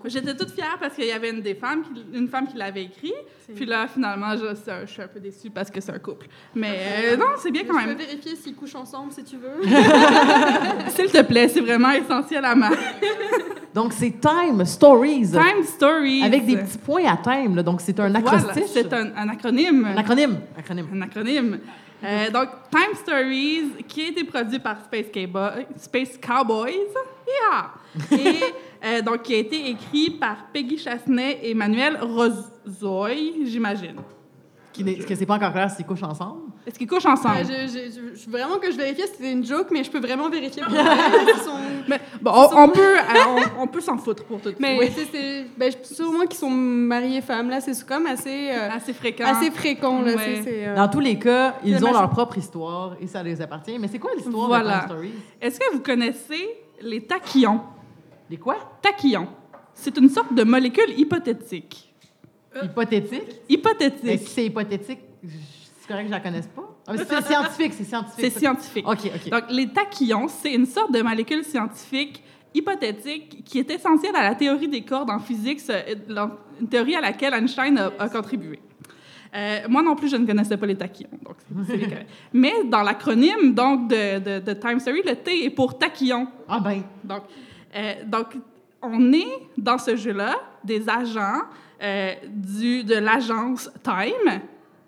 J'étais 0.06 0.34
toute 0.36 0.50
fière 0.50 0.76
parce 0.80 0.94
qu'il 0.94 1.06
y 1.06 1.12
avait 1.12 1.30
une 1.30 1.40
des 1.42 1.54
femmes, 1.54 1.82
qui- 1.82 2.04
une 2.18 2.28
femme 2.28 2.46
qui 2.46 2.56
l'avait 2.56 2.84
écrit. 2.84 3.12
Puis 3.54 3.66
là, 3.66 3.86
finalement, 3.86 4.34
je, 4.36 4.54
suis 4.86 5.02
un 5.02 5.08
peu 5.08 5.20
déçue 5.20 5.50
parce 5.50 5.70
que 5.70 5.80
c'est 5.80 5.92
un 5.92 5.98
couple. 5.98 6.26
Mais 6.54 6.78
euh, 7.12 7.16
non, 7.16 7.26
c'est 7.38 7.50
bien 7.50 7.62
Je 7.62 7.68
quand 7.68 7.78
peux 7.80 7.86
même. 7.86 7.96
vérifier 7.98 8.36
s'ils 8.36 8.54
couchent 8.54 8.74
ensemble 8.74 9.12
si 9.12 9.22
tu 9.24 9.36
veux. 9.36 9.62
S'il 10.88 11.10
te 11.10 11.22
plaît, 11.22 11.48
c'est 11.48 11.60
vraiment 11.60 11.90
essentiel 11.90 12.44
à 12.44 12.54
ma 12.54 12.70
Donc, 13.74 13.92
c'est 13.92 14.14
Time 14.20 14.64
Stories. 14.64 15.30
time 15.32 15.64
story. 15.64 16.22
Avec 16.22 16.46
des 16.46 16.56
petits 16.56 16.78
points 16.78 17.04
à 17.06 17.16
thème. 17.16 17.56
là. 17.56 17.62
Donc, 17.62 17.80
c'est 17.80 17.98
un 17.98 18.14
acrostiche. 18.14 18.64
c'est 18.72 18.92
un, 18.92 19.10
un 19.16 19.28
acronyme. 19.28 19.84
Un 19.86 19.96
acronyme. 19.98 20.38
Acronyme. 20.56 20.86
Un 20.94 21.02
acronyme. 21.02 21.58
Euh, 22.04 22.30
donc, 22.30 22.48
Time 22.70 22.94
Stories, 22.94 23.82
qui 23.88 24.02
a 24.04 24.08
été 24.08 24.24
produit 24.24 24.58
par 24.58 24.76
Space, 24.84 25.06
Cowboy- 25.12 25.66
Space 25.76 26.18
Cowboys. 26.18 26.72
Yeah! 27.26 27.70
Et 28.18 28.40
euh, 28.84 29.02
donc, 29.02 29.22
qui 29.22 29.34
a 29.34 29.38
été 29.38 29.70
écrit 29.70 30.10
par 30.10 30.46
Peggy 30.52 30.76
Chassenet 30.76 31.38
et 31.42 31.54
Manuel 31.54 31.98
Rozoy, 32.02 33.46
j'imagine. 33.46 33.96
Qui 34.72 34.84
n'est- 34.84 34.96
que 34.96 35.14
c'est 35.14 35.26
pas 35.26 35.36
encore 35.36 35.52
clair 35.52 35.70
s'ils 35.70 35.86
couchent 35.86 36.02
ensemble. 36.02 36.43
Est-ce 36.66 36.78
qu'ils 36.78 36.86
couchent 36.88 37.04
ensemble? 37.04 37.36
Ouais, 37.36 37.44
je, 37.44 37.66
je- 37.68 37.90
je- 38.14 38.18
je- 38.24 38.30
vraiment 38.30 38.56
que 38.58 38.70
je 38.72 38.76
vérifiais 38.76 39.06
si 39.06 39.12
c'était 39.12 39.32
une 39.32 39.44
joke, 39.44 39.66
mais 39.70 39.84
je 39.84 39.90
peux 39.90 39.98
vraiment 40.00 40.30
vérifier. 40.30 40.62
pour 40.62 40.72
sont- 41.44 41.58
Mais, 41.86 42.00
bon, 42.22 42.30
on, 42.34 42.62
on 42.64 42.68
peut, 42.70 42.98
euh, 42.98 43.02
on, 43.58 43.62
on 43.64 43.66
peut 43.66 43.82
s'en 43.82 43.98
foutre 43.98 44.24
pour 44.24 44.40
tout 44.40 44.50
de 44.50 44.56
Mais 44.58 44.78
c'est. 44.90 45.44
Ben, 45.58 45.70
je 45.70 45.84
suis 45.86 45.94
sûre, 45.96 46.10
moi, 46.10 46.26
qu'ils 46.26 46.38
sont 46.38 46.48
mariés 46.50 47.20
femmes, 47.20 47.50
là. 47.50 47.60
C'est 47.60 47.86
comme 47.86 48.06
assez. 48.06 48.50
euh, 48.50 48.70
Assez 48.70 48.94
fréquent. 48.94 49.24
assez 49.26 49.50
fréquent, 49.50 50.00
là. 50.00 50.14
Ouais. 50.14 50.22
c'est- 50.24 50.42
c'est, 50.42 50.66
euh, 50.68 50.74
Dans 50.74 50.88
tous 50.88 51.00
les 51.00 51.18
cas, 51.18 51.56
ils 51.64 51.84
ont 51.84 51.92
leur 51.92 52.08
propre 52.08 52.38
histoire 52.38 52.96
et 53.00 53.06
ça 53.06 53.22
les 53.22 53.40
appartient. 53.42 53.78
Mais 53.78 53.88
c'est 53.88 53.98
quoi 53.98 54.12
l'histoire 54.16 54.46
Voilà. 54.46 54.78
de 54.80 54.84
Stories? 54.86 55.12
Est-ce 55.42 55.60
que 55.60 55.70
vous 55.74 55.80
connaissez 55.80 56.48
les 56.80 57.02
tachyons? 57.02 57.60
Les 58.30 58.38
quoi? 58.38 58.56
Tachyons. 58.80 59.28
C'est 59.74 59.96
une 59.98 60.08
sorte 60.08 60.32
de 60.32 60.44
molécule 60.44 60.98
hypothétique. 60.98 61.92
Hypothétique? 62.62 63.20
Mais 63.26 63.54
Hypothétique. 63.54 64.20
si 64.20 64.26
c'est 64.32 64.46
hypothétique, 64.46 65.00
c'est 65.84 65.88
correct 65.88 66.04
que 66.04 66.08
je 66.08 66.14
la 66.14 66.20
connaisse 66.20 66.46
pas. 66.46 66.62
Ah, 66.86 66.92
c'est 66.96 67.22
scientifique, 67.22 67.74
c'est 67.74 67.84
scientifique. 67.84 68.24
C'est 68.24 68.38
scientifique. 68.38 68.88
OK, 68.88 69.10
OK. 69.14 69.30
Donc, 69.30 69.44
les 69.50 69.68
tachyons, 69.68 70.28
c'est 70.28 70.54
une 70.54 70.64
sorte 70.64 70.92
de 70.92 71.02
molécule 71.02 71.44
scientifique 71.44 72.22
hypothétique 72.54 73.44
qui 73.44 73.58
est 73.58 73.70
essentielle 73.70 74.16
à 74.16 74.22
la 74.22 74.34
théorie 74.34 74.68
des 74.68 74.80
cordes 74.82 75.10
en 75.10 75.18
physique, 75.18 75.60
une 76.58 76.68
théorie 76.68 76.94
à 76.96 77.02
laquelle 77.02 77.34
Einstein 77.34 77.76
a, 77.76 77.92
a 77.98 78.08
contribué. 78.08 78.60
Euh, 79.34 79.60
moi 79.68 79.82
non 79.82 79.94
plus, 79.94 80.08
je 80.08 80.16
ne 80.16 80.26
connaissais 80.26 80.56
pas 80.56 80.64
les 80.64 80.76
tachyons, 80.76 81.08
donc 81.22 81.36
c'est-. 81.66 82.06
Mais 82.32 82.52
dans 82.64 82.82
l'acronyme 82.82 83.52
donc 83.52 83.88
de, 83.88 84.20
de, 84.20 84.38
de 84.40 84.52
Time 84.54 84.78
Story, 84.78 85.02
le 85.04 85.16
T 85.16 85.44
est 85.44 85.50
pour 85.50 85.76
tachyon. 85.76 86.28
ah 86.48 86.60
ben, 86.60 86.82
Donc, 87.02 87.24
euh, 87.74 87.94
donc, 88.06 88.28
on 88.80 89.12
est 89.12 89.48
dans 89.58 89.76
ce 89.78 89.96
jeu-là 89.96 90.36
des 90.62 90.88
agents 90.88 91.42
euh, 91.82 92.14
du, 92.28 92.84
de 92.84 92.94
l'agence 92.94 93.68
Time, 93.82 94.40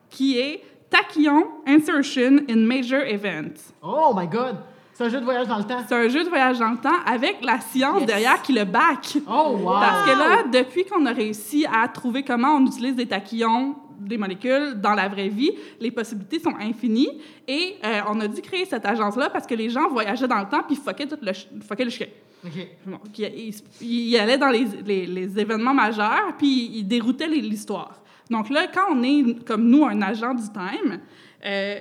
qui 0.08 0.38
est 0.38 0.62
Tachyon 0.90 1.44
Insertion 1.66 2.40
in 2.48 2.56
Major 2.66 3.00
Events. 3.06 3.72
oh 3.82 4.12
my 4.16 4.26
God! 4.26 4.56
C'est 4.94 5.04
un 5.04 5.08
jeu 5.10 5.20
de 5.20 5.24
voyage 5.24 5.46
dans 5.46 5.58
le 5.58 5.64
temps. 5.64 5.84
C'est 5.86 5.94
un 5.94 6.08
jeu 6.08 6.24
de 6.24 6.28
voyage 6.30 6.58
dans 6.58 6.70
le 6.70 6.78
temps 6.78 6.98
avec 7.04 7.44
la 7.44 7.60
science 7.60 7.98
Yes. 7.98 8.06
derrière 8.06 8.40
qui 8.40 8.52
le 8.54 8.64
back. 8.64 9.18
Oh 9.28 9.56
wow! 9.60 9.72
Parce 9.74 10.10
que 10.10 10.18
là, 10.18 10.42
depuis 10.50 10.84
qu'on 10.86 11.04
a 11.04 11.12
réussi 11.12 11.66
à 11.70 11.86
trouver 11.88 12.22
comment 12.22 12.54
on 12.56 12.64
utilise 12.64 12.94
des 12.94 13.04
tachyons, 13.06 13.76
des 13.98 14.16
molécules 14.16 14.74
dans 14.80 14.94
la 14.94 15.08
vraie 15.08 15.28
vie, 15.28 15.50
les 15.80 15.90
possibilités 15.90 16.38
sont 16.38 16.54
infinies. 16.58 17.10
Et 17.46 17.74
euh, 17.84 18.00
on 18.08 18.20
a 18.20 18.28
dû 18.28 18.40
créer 18.40 18.64
cette 18.64 18.86
agence-là 18.86 19.28
parce 19.28 19.46
que 19.46 19.54
les 19.54 19.68
gens 19.68 19.88
voyageaient 19.88 20.28
dans 20.28 20.38
le 20.40 20.46
temps 20.48 20.62
puis 20.66 20.76
fuckaient 20.76 21.06
tout 21.06 21.18
le, 21.20 21.32
fuckaient 21.66 21.84
le 21.84 21.90
chien. 21.90 22.06
OK. 22.44 22.52
Bon, 22.86 22.98
puis 23.12 23.24
il, 23.24 23.54
il- 23.82 24.08
il 24.10 24.16
allait 24.18 24.38
dans 24.38 24.48
les, 24.50 24.66
les- 24.86 25.06
les 25.06 25.38
événements 25.38 25.74
majeurs, 25.74 26.32
puis 26.38 26.70
il 26.74 26.84
déroutait 26.84 27.26
les- 27.26 27.40
l'histoire. 27.42 28.00
Donc 28.30 28.50
là, 28.50 28.66
quand 28.66 28.86
on 28.90 29.02
est, 29.02 29.44
comme 29.44 29.68
nous, 29.68 29.84
un 29.84 30.02
agent 30.02 30.34
du 30.34 30.48
time, 30.50 31.00
euh, 31.44 31.78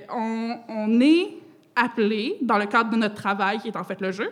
on, 0.70 1.00
est 1.02 1.38
appelé, 1.76 2.38
dans 2.42 2.58
le 2.58 2.66
cadre 2.66 2.92
de 2.92 2.98
notre 2.98 3.16
travail, 3.16 3.60
qui 3.60 3.70
est 3.70 3.78
en 3.78 3.84
fait 3.84 4.00
le 4.00 4.12
jeu, 4.12 4.32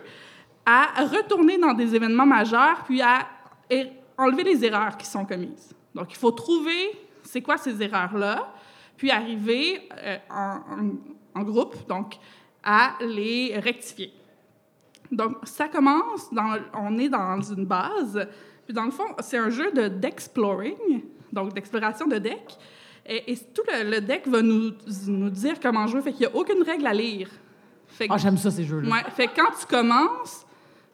à 0.64 1.04
retourner 1.04 1.58
dans 1.58 1.74
des 1.74 1.94
événements 1.94 2.26
majeurs, 2.26 2.84
puis 2.84 3.02
à 3.02 3.26
er- 3.68 3.92
enlever 4.16 4.44
les 4.44 4.64
erreurs 4.64 4.96
qui 4.96 5.06
sont 5.06 5.24
commises. 5.24 5.74
Donc, 5.94 6.06
il 6.10 6.16
faut 6.16 6.30
trouver 6.30 6.92
c'est 7.22 7.42
quoi 7.42 7.56
ces 7.56 7.82
erreurs-là, 7.82 8.52
puis 8.96 9.10
arriver 9.10 9.88
euh, 9.98 10.16
en, 11.34 11.42
groupe, 11.42 11.74
donc, 11.88 12.14
à 12.62 12.92
les 13.00 13.58
rectifier. 13.58 14.12
Donc, 15.10 15.36
ça 15.42 15.68
commence, 15.68 16.30
on 16.74 16.98
est 16.98 17.08
dans 17.08 17.40
une 17.40 17.64
base, 17.66 18.26
puis 18.64 18.72
dans 18.72 18.84
le 18.84 18.90
fond, 18.90 19.04
c'est 19.20 19.36
un 19.36 19.50
jeu 19.50 19.70
de 19.72 19.88
d'exploring, 19.88 21.02
donc 21.34 21.52
d'exploration 21.52 22.06
de 22.06 22.16
deck, 22.18 22.56
et, 23.06 23.32
et 23.32 23.36
tout 23.36 23.62
le, 23.70 23.90
le 23.90 24.00
deck 24.00 24.26
va 24.26 24.40
nous, 24.40 24.70
nous 25.08 25.30
dire 25.30 25.54
comment 25.60 25.86
jouer, 25.86 26.00
fait 26.00 26.12
qu'il 26.12 26.20
n'y 26.26 26.32
a 26.32 26.36
aucune 26.36 26.62
règle 26.62 26.86
à 26.86 26.94
lire. 26.94 27.28
Fait 27.86 28.08
que- 28.08 28.12
Ah, 28.14 28.16
j'aime 28.18 28.38
ça, 28.38 28.50
ces 28.50 28.64
jeux-là. 28.64 28.88
Ouais, 28.88 29.02
fait 29.14 29.26
que 29.28 29.36
quand 29.36 29.50
tu 29.60 29.66
commences, 29.66 30.46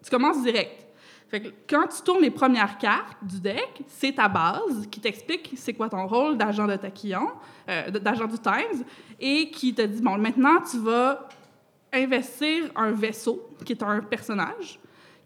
tu 0.03 0.11
commences 0.11 0.43
direct. 0.43 0.87
Fait 1.29 1.41
que 1.41 1.49
quand 1.69 1.87
tu 1.87 2.03
tournes 2.03 2.23
les 2.23 2.31
premières 2.33 2.77
cartes 2.79 3.17
du 3.23 3.39
deck, 3.41 3.83
c'est 3.87 4.17
ta 4.17 4.27
base 4.29 4.89
qui 4.91 4.99
t'explique 5.01 5.53
c'est 5.55 5.73
quoi 5.75 5.89
ton 5.89 6.05
rôle 6.09 6.37
d'agent 6.37 6.67
de 6.67 6.75
taquillon, 6.75 7.29
euh, 7.69 7.91
d'agent 7.91 8.27
du 8.27 8.37
Times, 8.41 8.83
et 9.21 9.49
qui 9.53 9.73
te 9.73 9.83
dit 9.83 10.03
bon, 10.03 10.19
maintenant 10.19 10.61
tu 10.69 10.79
vas 10.79 11.29
investir 11.93 12.65
un 12.75 12.91
vaisseau 12.93 13.49
qui 13.65 13.73
est 13.75 13.83
un 13.83 14.01
personnage 14.01 14.81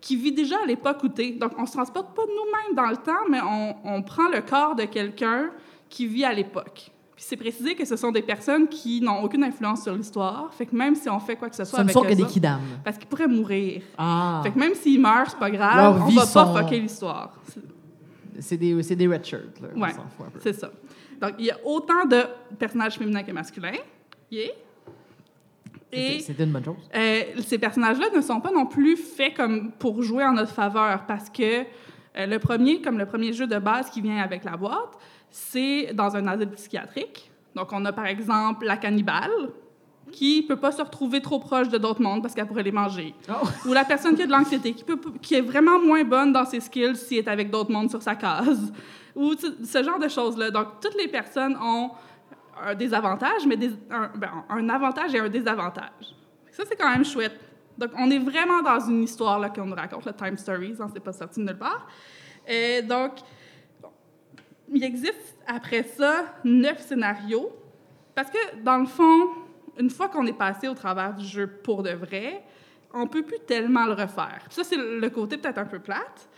qui 0.05 0.17
vit 0.17 0.33
déjà 0.33 0.57
à 0.63 0.67
l'époque 0.67 0.99
où 1.03 1.09
t'es. 1.09 1.31
Donc 1.33 1.53
on 1.59 1.65
se 1.65 1.73
transporte 1.73 2.15
pas 2.15 2.23
nous-mêmes 2.27 2.77
dans 2.77 2.91
le 2.91 2.97
temps, 2.99 3.25
mais 3.31 3.41
on, 3.43 3.75
on 3.85 4.03
prend 4.03 4.29
le 4.29 4.43
corps 4.43 4.75
de 4.75 4.85
quelqu'un 4.85 5.51
qui 5.89 6.07
vit 6.07 6.25
à 6.25 6.33
l'époque. 6.35 6.91
Puis 7.17 7.25
c'est 7.27 7.37
précisé 7.39 7.75
que 7.75 7.85
ce 7.87 7.97
sont 7.97 8.11
des 8.13 8.21
personnes 8.21 8.69
qui 8.69 9.01
n'ont 9.01 9.23
aucune 9.23 9.45
influence 9.45 9.85
sur 9.85 9.95
l'histoire. 9.95 10.53
Fait 10.53 10.67
que 10.67 10.77
même 10.77 10.95
si 10.95 11.09
on 11.09 11.19
fait 11.21 11.37
quoi 11.37 11.49
que 11.49 11.57
ce 11.57 11.65
soit 11.65 11.79
ne 11.79 11.85
avec 11.85 11.95
sont 11.95 12.03
que 12.03 12.13
des 12.13 12.25
kidams. 12.25 12.61
parce 12.85 12.99
qu'ils 12.99 13.07
pourraient 13.07 13.29
mourir. 13.29 13.81
Ah. 13.97 14.41
Fait 14.45 14.51
que 14.51 14.59
même 14.59 14.75
s'ils 14.75 15.01
meurent, 15.01 15.31
c'est 15.31 15.39
pas 15.39 15.51
grave, 15.51 15.77
Leur 15.97 16.07
on 16.07 16.11
va 16.11 16.27
sont- 16.27 16.35
pas 16.55 16.63
fucker 16.63 16.81
l'histoire. 16.81 17.33
C'est- 18.41 18.57
des, 18.59 18.83
c'est 18.83 18.97
des 18.97 19.07
red 19.07 19.25
shirts, 19.25 19.61
là. 19.63 19.69
Ouais, 19.75 19.95
c'est 20.41 20.53
ça. 20.53 20.71
Donc, 21.21 21.35
il 21.39 21.47
y 21.47 21.51
a 21.51 21.59
autant 21.65 22.05
de 22.05 22.25
personnages 22.59 22.97
féminins 22.99 23.23
que 23.23 23.31
masculins. 23.33 23.79
Yeah. 24.31 24.51
Et 25.97 26.21
C'était 26.21 26.45
une 26.45 26.53
bonne 26.53 26.65
chose. 26.65 26.77
euh, 26.95 27.23
ces 27.47 27.59
personnages-là 27.59 28.07
ne 28.15 28.21
sont 28.21 28.41
pas 28.41 28.51
non 28.51 28.67
plus 28.67 28.97
faits 28.97 29.35
comme 29.35 29.73
pour 29.73 30.03
jouer 30.03 30.25
en 30.25 30.33
notre 30.33 30.53
faveur 30.53 31.05
parce 31.07 31.31
que 31.31 31.61
euh, 31.63 32.27
le 32.27 32.39
premier, 32.39 32.81
comme 32.81 32.99
le 32.99 33.07
premier 33.07 33.33
jeu 33.33 33.47
de 33.47 33.59
base 33.59 33.91
qui 33.91 34.01
vient 34.01 34.19
avec 34.19 34.45
la 34.45 34.57
boîte, 34.57 34.99
c'est 35.31 35.93
dans 35.95 36.15
un 36.17 36.27
asile 36.27 36.51
psychiatrique. 36.51 37.31
Donc, 37.57 37.69
on 37.73 37.85
a 37.85 37.93
par 37.93 38.07
exemple 38.07 38.67
la 38.67 38.77
cannibale 38.77 39.31
qui 40.13 40.43
peut 40.43 40.57
pas 40.57 40.71
se 40.71 40.83
retrouver 40.83 41.21
trop 41.21 41.41
proche 41.41 41.69
de 41.69 41.79
d'autres 41.79 42.03
mondes 42.03 42.23
parce 42.23 42.35
qu'elle 42.35 42.47
pourrait 42.47 42.63
les 42.63 42.73
manger. 42.73 43.15
Oh. 43.29 43.47
Ou 43.69 43.73
la 43.73 43.85
personne 43.85 44.15
qui 44.15 44.23
a 44.23 44.27
de 44.27 44.31
l'anxiété, 44.31 44.73
qui, 44.73 44.85
peut, 44.85 44.99
qui 45.23 45.35
est 45.35 45.41
vraiment 45.41 45.81
moins 45.81 46.05
bonne 46.05 46.33
dans 46.33 46.45
ses 46.45 46.61
skills 46.61 46.97
s'il 46.97 47.19
est 47.19 47.29
avec 47.29 47.51
d'autres 47.51 47.73
mondes 47.73 47.91
sur 47.91 48.03
sa 48.03 48.15
case. 48.15 48.73
Ou 49.17 49.35
ce 49.35 49.83
genre 49.83 49.99
de 49.99 50.09
choses-là. 50.09 50.51
Donc, 50.51 50.67
toutes 50.81 50.97
les 50.97 51.09
personnes 51.09 51.57
ont 51.61 51.91
un 52.63 52.75
désavantage, 52.75 53.47
mais 53.47 53.57
ben, 53.57 54.45
un 54.49 54.69
avantage 54.69 55.15
et 55.15 55.19
un 55.19 55.29
désavantage. 55.29 56.15
Ça, 56.51 56.63
c'est 56.69 56.77
quand 56.77 56.91
même 56.91 57.05
chouette. 57.05 57.39
Donc, 57.77 57.91
on 57.99 58.11
est 58.11 58.19
vraiment 58.19 58.63
dans 58.63 58.81
une 58.81 59.03
histoire 59.03 59.53
qu'on 59.53 59.67
nous 59.67 59.75
raconte, 59.75 60.05
le 60.07 60.13
Time 60.13 60.37
Stories, 60.37 60.77
hein, 60.81 60.87
c'est 60.93 61.03
pas 61.03 61.13
sorti 61.13 61.41
de 61.41 61.47
nulle 61.47 61.59
part. 61.59 61.89
Et 62.47 62.83
donc, 62.83 63.15
bon, 63.83 63.91
il 64.73 64.85
existe 64.85 65.37
après 65.47 65.83
ça 65.83 66.25
neuf 66.45 66.79
scénarios, 66.81 67.51
parce 68.15 68.31
que 68.31 68.63
dans 68.63 68.79
le 68.79 68.87
fond, 68.87 69.29
une 69.79 69.91
fois 69.91 70.09
qu'on 70.09 70.27
est 70.27 70.39
passé 70.39 70.69
au 70.69 70.75
travers 70.75 71.15
du 71.15 71.25
jeu 71.25 71.49
pour 71.49 71.83
de 71.83 71.91
vrai, 71.91 72.45
on 72.93 73.09
peut 73.09 73.23
plus 73.23 73.41
tellement 73.41 73.87
le 73.87 73.93
refaire. 73.93 74.45
Ça, 74.51 74.63
c'est 74.63 74.77
le 74.77 75.11
côté 75.11 75.37
peut-être 75.37 75.59
un 75.59 75.65
peu 75.65 75.81
plate. 75.81 76.29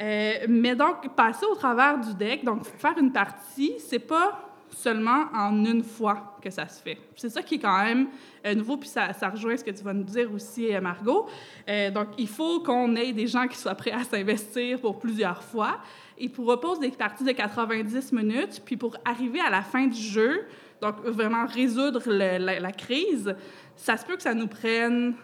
Euh, 0.00 0.46
mais 0.48 0.74
donc, 0.74 1.14
passer 1.14 1.46
au 1.46 1.54
travers 1.54 1.98
du 1.98 2.14
deck, 2.14 2.44
donc 2.44 2.66
faire 2.66 2.98
une 2.98 3.12
partie, 3.12 3.74
c'est 3.78 3.98
pas 3.98 4.51
seulement 4.72 5.24
en 5.34 5.64
une 5.64 5.82
fois 5.84 6.36
que 6.42 6.50
ça 6.50 6.66
se 6.68 6.82
fait. 6.82 6.98
C'est 7.16 7.28
ça 7.28 7.42
qui 7.42 7.56
est 7.56 7.58
quand 7.58 7.82
même 7.82 8.08
euh, 8.46 8.54
nouveau, 8.54 8.76
puis 8.76 8.88
ça, 8.88 9.12
ça 9.12 9.28
rejoint 9.28 9.56
ce 9.56 9.62
que 9.64 9.70
tu 9.70 9.82
vas 9.84 9.92
nous 9.92 10.02
dire 10.04 10.32
aussi, 10.32 10.74
euh, 10.74 10.80
Margot. 10.80 11.28
Euh, 11.68 11.90
donc, 11.90 12.08
il 12.18 12.28
faut 12.28 12.60
qu'on 12.60 12.94
ait 12.96 13.12
des 13.12 13.26
gens 13.26 13.46
qui 13.46 13.56
soient 13.56 13.74
prêts 13.74 13.92
à 13.92 14.02
s'investir 14.04 14.80
pour 14.80 14.98
plusieurs 14.98 15.42
fois. 15.42 15.78
Et 16.18 16.28
pour 16.28 16.46
repose 16.46 16.78
des 16.80 16.90
parties 16.90 17.24
de 17.24 17.32
90 17.32 18.12
minutes, 18.12 18.62
puis 18.64 18.76
pour 18.76 18.96
arriver 19.04 19.40
à 19.40 19.50
la 19.50 19.62
fin 19.62 19.86
du 19.86 20.00
jeu, 20.00 20.44
donc 20.80 20.96
vraiment 21.04 21.46
résoudre 21.46 22.02
le- 22.06 22.38
la, 22.44 22.58
la 22.60 22.72
crise, 22.72 23.34
ça 23.76 23.96
se 23.96 24.04
peut 24.04 24.16
que 24.16 24.22
ça 24.22 24.34
nous 24.34 24.48
prenne 24.48 25.14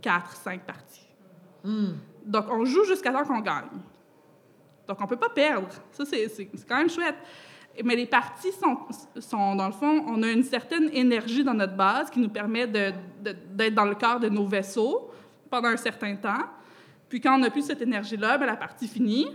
4, 0.00 0.36
5 0.36 0.62
parties. 0.62 1.06
Donc, 2.24 2.46
on 2.50 2.64
joue 2.64 2.84
jusqu'à 2.84 3.12
temps 3.12 3.24
qu'on 3.24 3.40
gagne. 3.40 3.68
Donc, 4.88 4.96
on 5.00 5.04
ne 5.04 5.08
peut 5.08 5.16
pas 5.16 5.28
perdre. 5.30 5.68
Ça, 5.92 6.04
c'est 6.04 6.28
quand 6.68 6.76
même 6.76 6.90
chouette. 6.90 7.14
Mais 7.84 7.96
les 7.96 8.06
parties 8.06 8.52
sont, 8.52 8.76
sont, 9.18 9.54
dans 9.54 9.66
le 9.66 9.72
fond, 9.72 10.04
on 10.06 10.22
a 10.22 10.30
une 10.30 10.42
certaine 10.42 10.90
énergie 10.92 11.42
dans 11.42 11.54
notre 11.54 11.74
base 11.76 12.10
qui 12.10 12.20
nous 12.20 12.28
permet 12.28 12.66
d'être 12.66 13.74
dans 13.74 13.84
le 13.86 13.94
corps 13.94 14.20
de 14.20 14.28
nos 14.28 14.46
vaisseaux 14.46 15.10
pendant 15.48 15.68
un 15.68 15.76
certain 15.76 16.14
temps. 16.16 16.44
Puis 17.08 17.20
quand 17.20 17.34
on 17.34 17.38
n'a 17.38 17.50
plus 17.50 17.62
cette 17.62 17.80
énergie-là, 17.82 18.38
ben, 18.38 18.46
la 18.46 18.56
partie 18.56 18.88
finit 18.88 19.28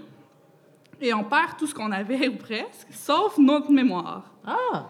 et 1.01 1.13
on 1.13 1.23
perd 1.23 1.57
tout 1.57 1.67
ce 1.67 1.73
qu'on 1.73 1.91
avait 1.91 2.27
ou 2.33 2.37
presque, 2.37 2.87
sauf 2.91 3.37
notre 3.37 3.71
mémoire. 3.71 4.31
Ah! 4.45 4.87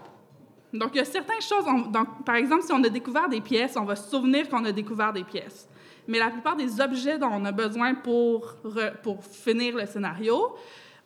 Donc, 0.74 0.90
il 0.94 0.98
y 0.98 1.02
a 1.02 1.06
certaines 1.06 1.41
choses. 1.41 1.65
on- 1.68 1.90
donc, 1.90 2.26
par 2.26 2.36
exemple, 2.36 2.64
si 2.64 2.72
on 2.74 2.84
a 2.84 2.90
découvert 2.90 3.30
des 3.30 3.41
pièces, 3.41 3.76
on 3.78 3.86
va 3.86 3.95
se 3.95 4.10
souvenir 4.10 4.49
qu'on 4.49 4.64
a 4.65 4.72
découvert 4.72 5.14
des 5.14 5.24
pièces. 5.24 5.68
Mais 6.07 6.19
la 6.19 6.30
plupart 6.30 6.56
des 6.56 6.80
objets 6.80 7.18
dont 7.18 7.30
on 7.32 7.44
a 7.45 7.52
besoin 7.52 7.94
pour, 7.95 8.56
pour 9.03 9.24
finir 9.24 9.76
le 9.76 9.86
scénario, 9.86 10.56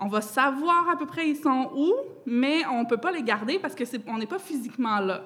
on 0.01 0.07
va 0.07 0.21
savoir 0.21 0.89
à 0.89 0.97
peu 0.97 1.05
près 1.05 1.29
ils 1.29 1.35
sont 1.35 1.71
où, 1.75 1.93
mais 2.25 2.65
on 2.65 2.81
ne 2.81 2.87
peut 2.87 2.97
pas 2.97 3.11
les 3.11 3.21
garder 3.21 3.59
parce 3.59 3.75
qu'on 3.75 4.17
n'est 4.17 4.25
pas 4.25 4.39
physiquement 4.39 4.99
là. 4.99 5.21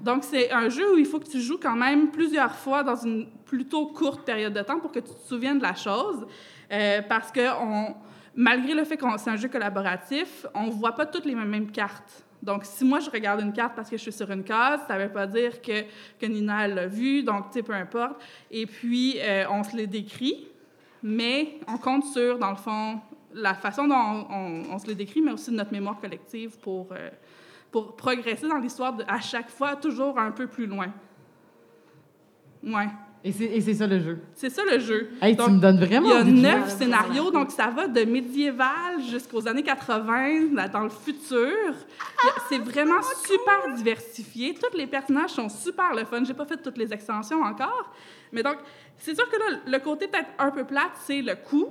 Donc, 0.00 0.24
c'est 0.24 0.50
un 0.50 0.70
jeu 0.70 0.94
où 0.94 0.98
il 0.98 1.04
faut 1.04 1.20
que 1.20 1.28
tu 1.28 1.40
joues 1.40 1.58
quand 1.62 1.76
même 1.76 2.10
plusieurs 2.10 2.54
fois 2.54 2.82
dans 2.82 2.96
une 2.96 3.26
plutôt 3.44 3.86
courte 3.88 4.24
période 4.24 4.54
de 4.54 4.62
temps 4.62 4.80
pour 4.80 4.90
que 4.90 5.00
tu 5.00 5.12
te 5.12 5.28
souviennes 5.28 5.58
de 5.58 5.62
la 5.62 5.74
chose. 5.74 6.26
Euh, 6.72 7.02
parce 7.06 7.30
que 7.30 7.46
on, 7.60 7.94
malgré 8.34 8.74
le 8.74 8.84
fait 8.84 8.96
que 8.96 9.04
c'est 9.18 9.30
un 9.30 9.36
jeu 9.36 9.48
collaboratif, 9.48 10.46
on 10.54 10.68
ne 10.68 10.70
voit 10.70 10.92
pas 10.92 11.04
toutes 11.04 11.26
les 11.26 11.34
mêmes, 11.34 11.70
cartes. 11.70 12.24
Donc, 12.42 12.64
si 12.64 12.84
moi, 12.84 13.00
je 13.00 13.10
regarde 13.10 13.42
une 13.42 13.52
carte 13.52 13.74
parce 13.74 13.90
que 13.90 13.96
je 13.98 14.02
suis 14.02 14.12
sur 14.12 14.30
une 14.30 14.44
case, 14.44 14.80
ça 14.88 14.98
ne 14.98 15.04
veut 15.04 15.12
pas 15.12 15.26
dire 15.26 15.60
que, 15.60 15.82
que 16.18 16.26
Nina 16.26 16.66
l'a 16.66 16.86
vu, 16.86 17.22
donc, 17.22 17.50
tu 17.50 17.58
sais, 17.58 17.62
peu 17.62 17.74
importe. 17.74 18.20
Et 18.50 18.66
puis, 18.66 19.18
euh, 19.20 19.44
on 19.50 19.62
se 19.62 19.76
les 19.76 19.86
décrit, 19.86 20.48
mais 21.02 21.58
on 21.68 21.76
compte 21.78 22.04
sur, 22.04 22.38
dans 22.38 22.50
le 22.50 22.56
fond, 22.56 23.00
la 23.34 23.54
façon 23.54 23.86
dont 23.86 23.94
on, 23.94 24.26
on- 24.30 24.62
on 24.72 24.78
se 24.78 24.86
les 24.86 24.94
décrit, 24.94 25.20
mais 25.20 25.32
aussi 25.32 25.50
de 25.50 25.56
notre 25.56 25.72
mémoire 25.72 26.00
collective 26.00 26.56
pour, 26.60 26.88
euh, 26.92 27.10
pour 27.70 27.96
progresser 27.96 28.48
dans 28.48 28.58
l'histoire 28.58 28.96
à 29.08 29.20
chaque 29.20 29.50
fois, 29.50 29.76
toujours 29.76 30.18
un 30.18 30.30
peu 30.30 30.46
plus 30.46 30.66
loin. 30.66 30.86
Ouais, 32.62 32.88
Et 33.22 33.32
c'est 33.60 33.74
ça 33.74 33.86
le 33.86 34.00
jeu. 34.00 34.18
c'est 34.34 34.48
ça 34.48 34.62
le 34.64 34.78
jeu. 34.78 35.10
Hey, 35.20 35.36
Donc, 35.36 35.48
tu 35.48 35.52
me 35.54 35.60
donnes 35.60 35.78
vraiment 35.78 36.08
il 36.08 36.14
y 36.14 36.16
a 36.16 36.24
neuf 36.24 36.78
scénarios, 36.78 37.30
donc 37.30 37.50
ça 37.50 37.66
va 37.68 37.86
de 37.88 38.04
médiéval 38.04 39.02
jusqu'aux 39.10 39.46
années 39.46 39.62
80, 39.62 40.54
là, 40.54 40.68
dans 40.68 40.80
le 40.80 40.88
futur. 40.88 41.52
C'est 42.48 42.58
vraiment 42.58 43.02
super 43.26 43.74
diversifié. 43.74 44.54
Tous 44.54 44.74
les 44.76 44.86
personnages 44.86 45.30
sont 45.30 45.50
super 45.50 45.94
le 45.94 46.04
fun. 46.06 46.24
J'ai 46.24 46.32
pas 46.34 46.46
fait 46.46 46.56
toutes 46.56 46.78
les 46.78 46.90
extensions 46.92 47.42
encore. 47.42 47.92
Mais 48.32 48.42
donc, 48.42 48.56
c'est 48.96 49.14
sûr 49.14 49.28
que 49.28 49.36
là, 49.36 49.58
le 49.66 49.78
côté 49.78 50.08
peut-être 50.08 50.30
un 50.38 50.50
peu 50.50 50.64
plate, 50.64 50.92
c'est 51.04 51.20
le 51.20 51.34
coût. 51.34 51.68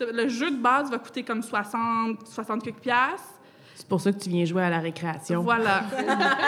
Le 0.00 0.28
jeu 0.28 0.50
de 0.50 0.56
base 0.56 0.90
va 0.90 0.98
coûter 0.98 1.22
comme 1.22 1.42
60, 1.42 2.26
60 2.26 2.62
quelques 2.62 2.80
piastres. 2.80 3.34
C'est 3.74 3.88
pour 3.88 4.00
ça 4.00 4.12
que 4.12 4.18
tu 4.18 4.30
viens 4.30 4.44
jouer 4.44 4.62
à 4.62 4.70
la 4.70 4.78
récréation. 4.78 5.42
Voilà. 5.42 5.82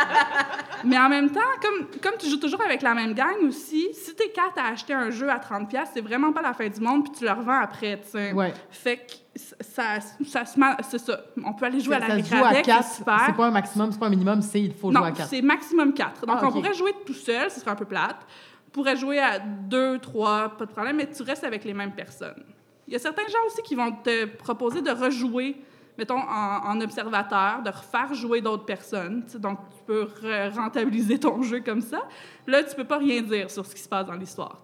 Mais 0.84 0.96
en 0.98 1.08
même 1.08 1.30
temps, 1.30 1.40
comme, 1.60 1.86
comme 2.00 2.18
tu 2.18 2.28
joues 2.28 2.36
toujours 2.38 2.60
avec 2.62 2.82
la 2.82 2.94
même 2.94 3.14
gang 3.14 3.36
aussi, 3.48 3.88
si 3.92 4.14
t'es 4.14 4.28
quatre 4.28 4.58
à 4.58 4.68
acheter 4.68 4.94
un 4.94 5.10
jeu 5.10 5.28
à 5.28 5.38
30$, 5.38 5.66
piastres, 5.66 5.94
c'est 5.94 6.00
vraiment 6.00 6.32
pas 6.32 6.42
la 6.42 6.52
fin 6.52 6.68
du 6.68 6.80
monde, 6.80 7.04
puis 7.04 7.12
tu 7.18 7.24
le 7.24 7.32
revends 7.32 7.60
après, 7.60 8.00
tu 8.00 8.10
sais. 8.10 8.32
Ouais. 8.32 8.54
Fait 8.70 8.98
que 8.98 9.12
ça, 9.60 9.98
ça 10.24 10.44
se 10.44 10.58
c'est 10.88 10.98
ça. 10.98 11.20
On 11.44 11.52
peut 11.52 11.66
aller 11.66 11.80
jouer 11.80 11.96
à 11.96 12.00
la 12.00 12.22
ça 12.22 12.38
à 12.38 12.48
avec, 12.48 12.64
4. 12.64 12.84
c'est 12.86 13.04
pas 13.04 13.46
un 13.46 13.50
maximum, 13.50 13.90
c'est 13.90 13.98
pas 13.98 14.06
un 14.06 14.10
minimum, 14.10 14.40
c'est 14.42 14.60
il 14.60 14.74
faut 14.74 14.92
jouer 14.92 15.00
non, 15.00 15.06
à 15.06 15.12
4. 15.12 15.28
c'est 15.28 15.42
maximum 15.42 15.92
4. 15.94 16.26
Donc, 16.26 16.38
Ah, 16.40 16.46
on 16.46 16.52
pourrait 16.52 16.74
jouer 16.74 16.94
tout 17.04 17.14
seul, 17.14 17.50
ce 17.50 17.60
serait 17.60 17.72
un 17.72 17.76
peu 17.76 17.86
plate. 17.86 18.24
On 18.68 18.70
pourrait 18.70 18.96
jouer 18.96 19.18
à 19.18 19.38
2, 19.40 19.98
3, 19.98 20.50
pas 20.56 20.66
de 20.66 20.70
problème, 20.70 20.96
mais 20.96 21.10
tu 21.10 21.22
restes 21.22 21.44
avec 21.44 21.64
les 21.64 21.74
mêmes 21.74 21.92
personnes. 21.92 22.44
Il 22.86 22.92
y 22.92 22.96
a 22.96 22.98
certains 22.98 23.26
gens 23.26 23.38
aussi 23.46 23.62
qui 23.62 23.74
vont 23.74 23.90
te 23.92 24.26
proposer 24.26 24.80
de 24.82 24.90
rejouer, 24.90 25.56
mettons, 25.98 26.18
en, 26.18 26.60
en 26.64 26.80
observateur, 26.80 27.62
de 27.62 27.70
refaire 27.70 28.14
jouer 28.14 28.40
d'autres 28.40 28.64
personnes. 28.64 29.24
Donc, 29.38 29.58
tu 29.76 29.82
peux 29.86 30.04
re- 30.22 30.54
rentabiliser 30.54 31.18
ton 31.18 31.42
jeu 31.42 31.60
comme 31.60 31.80
ça. 31.80 32.02
Là, 32.46 32.62
tu 32.62 32.74
peux 32.76 32.84
pas 32.84 32.98
rien 32.98 33.22
dire 33.22 33.50
sur 33.50 33.66
ce 33.66 33.74
qui 33.74 33.80
se 33.82 33.88
passe 33.88 34.06
dans 34.06 34.14
l'histoire. 34.14 34.62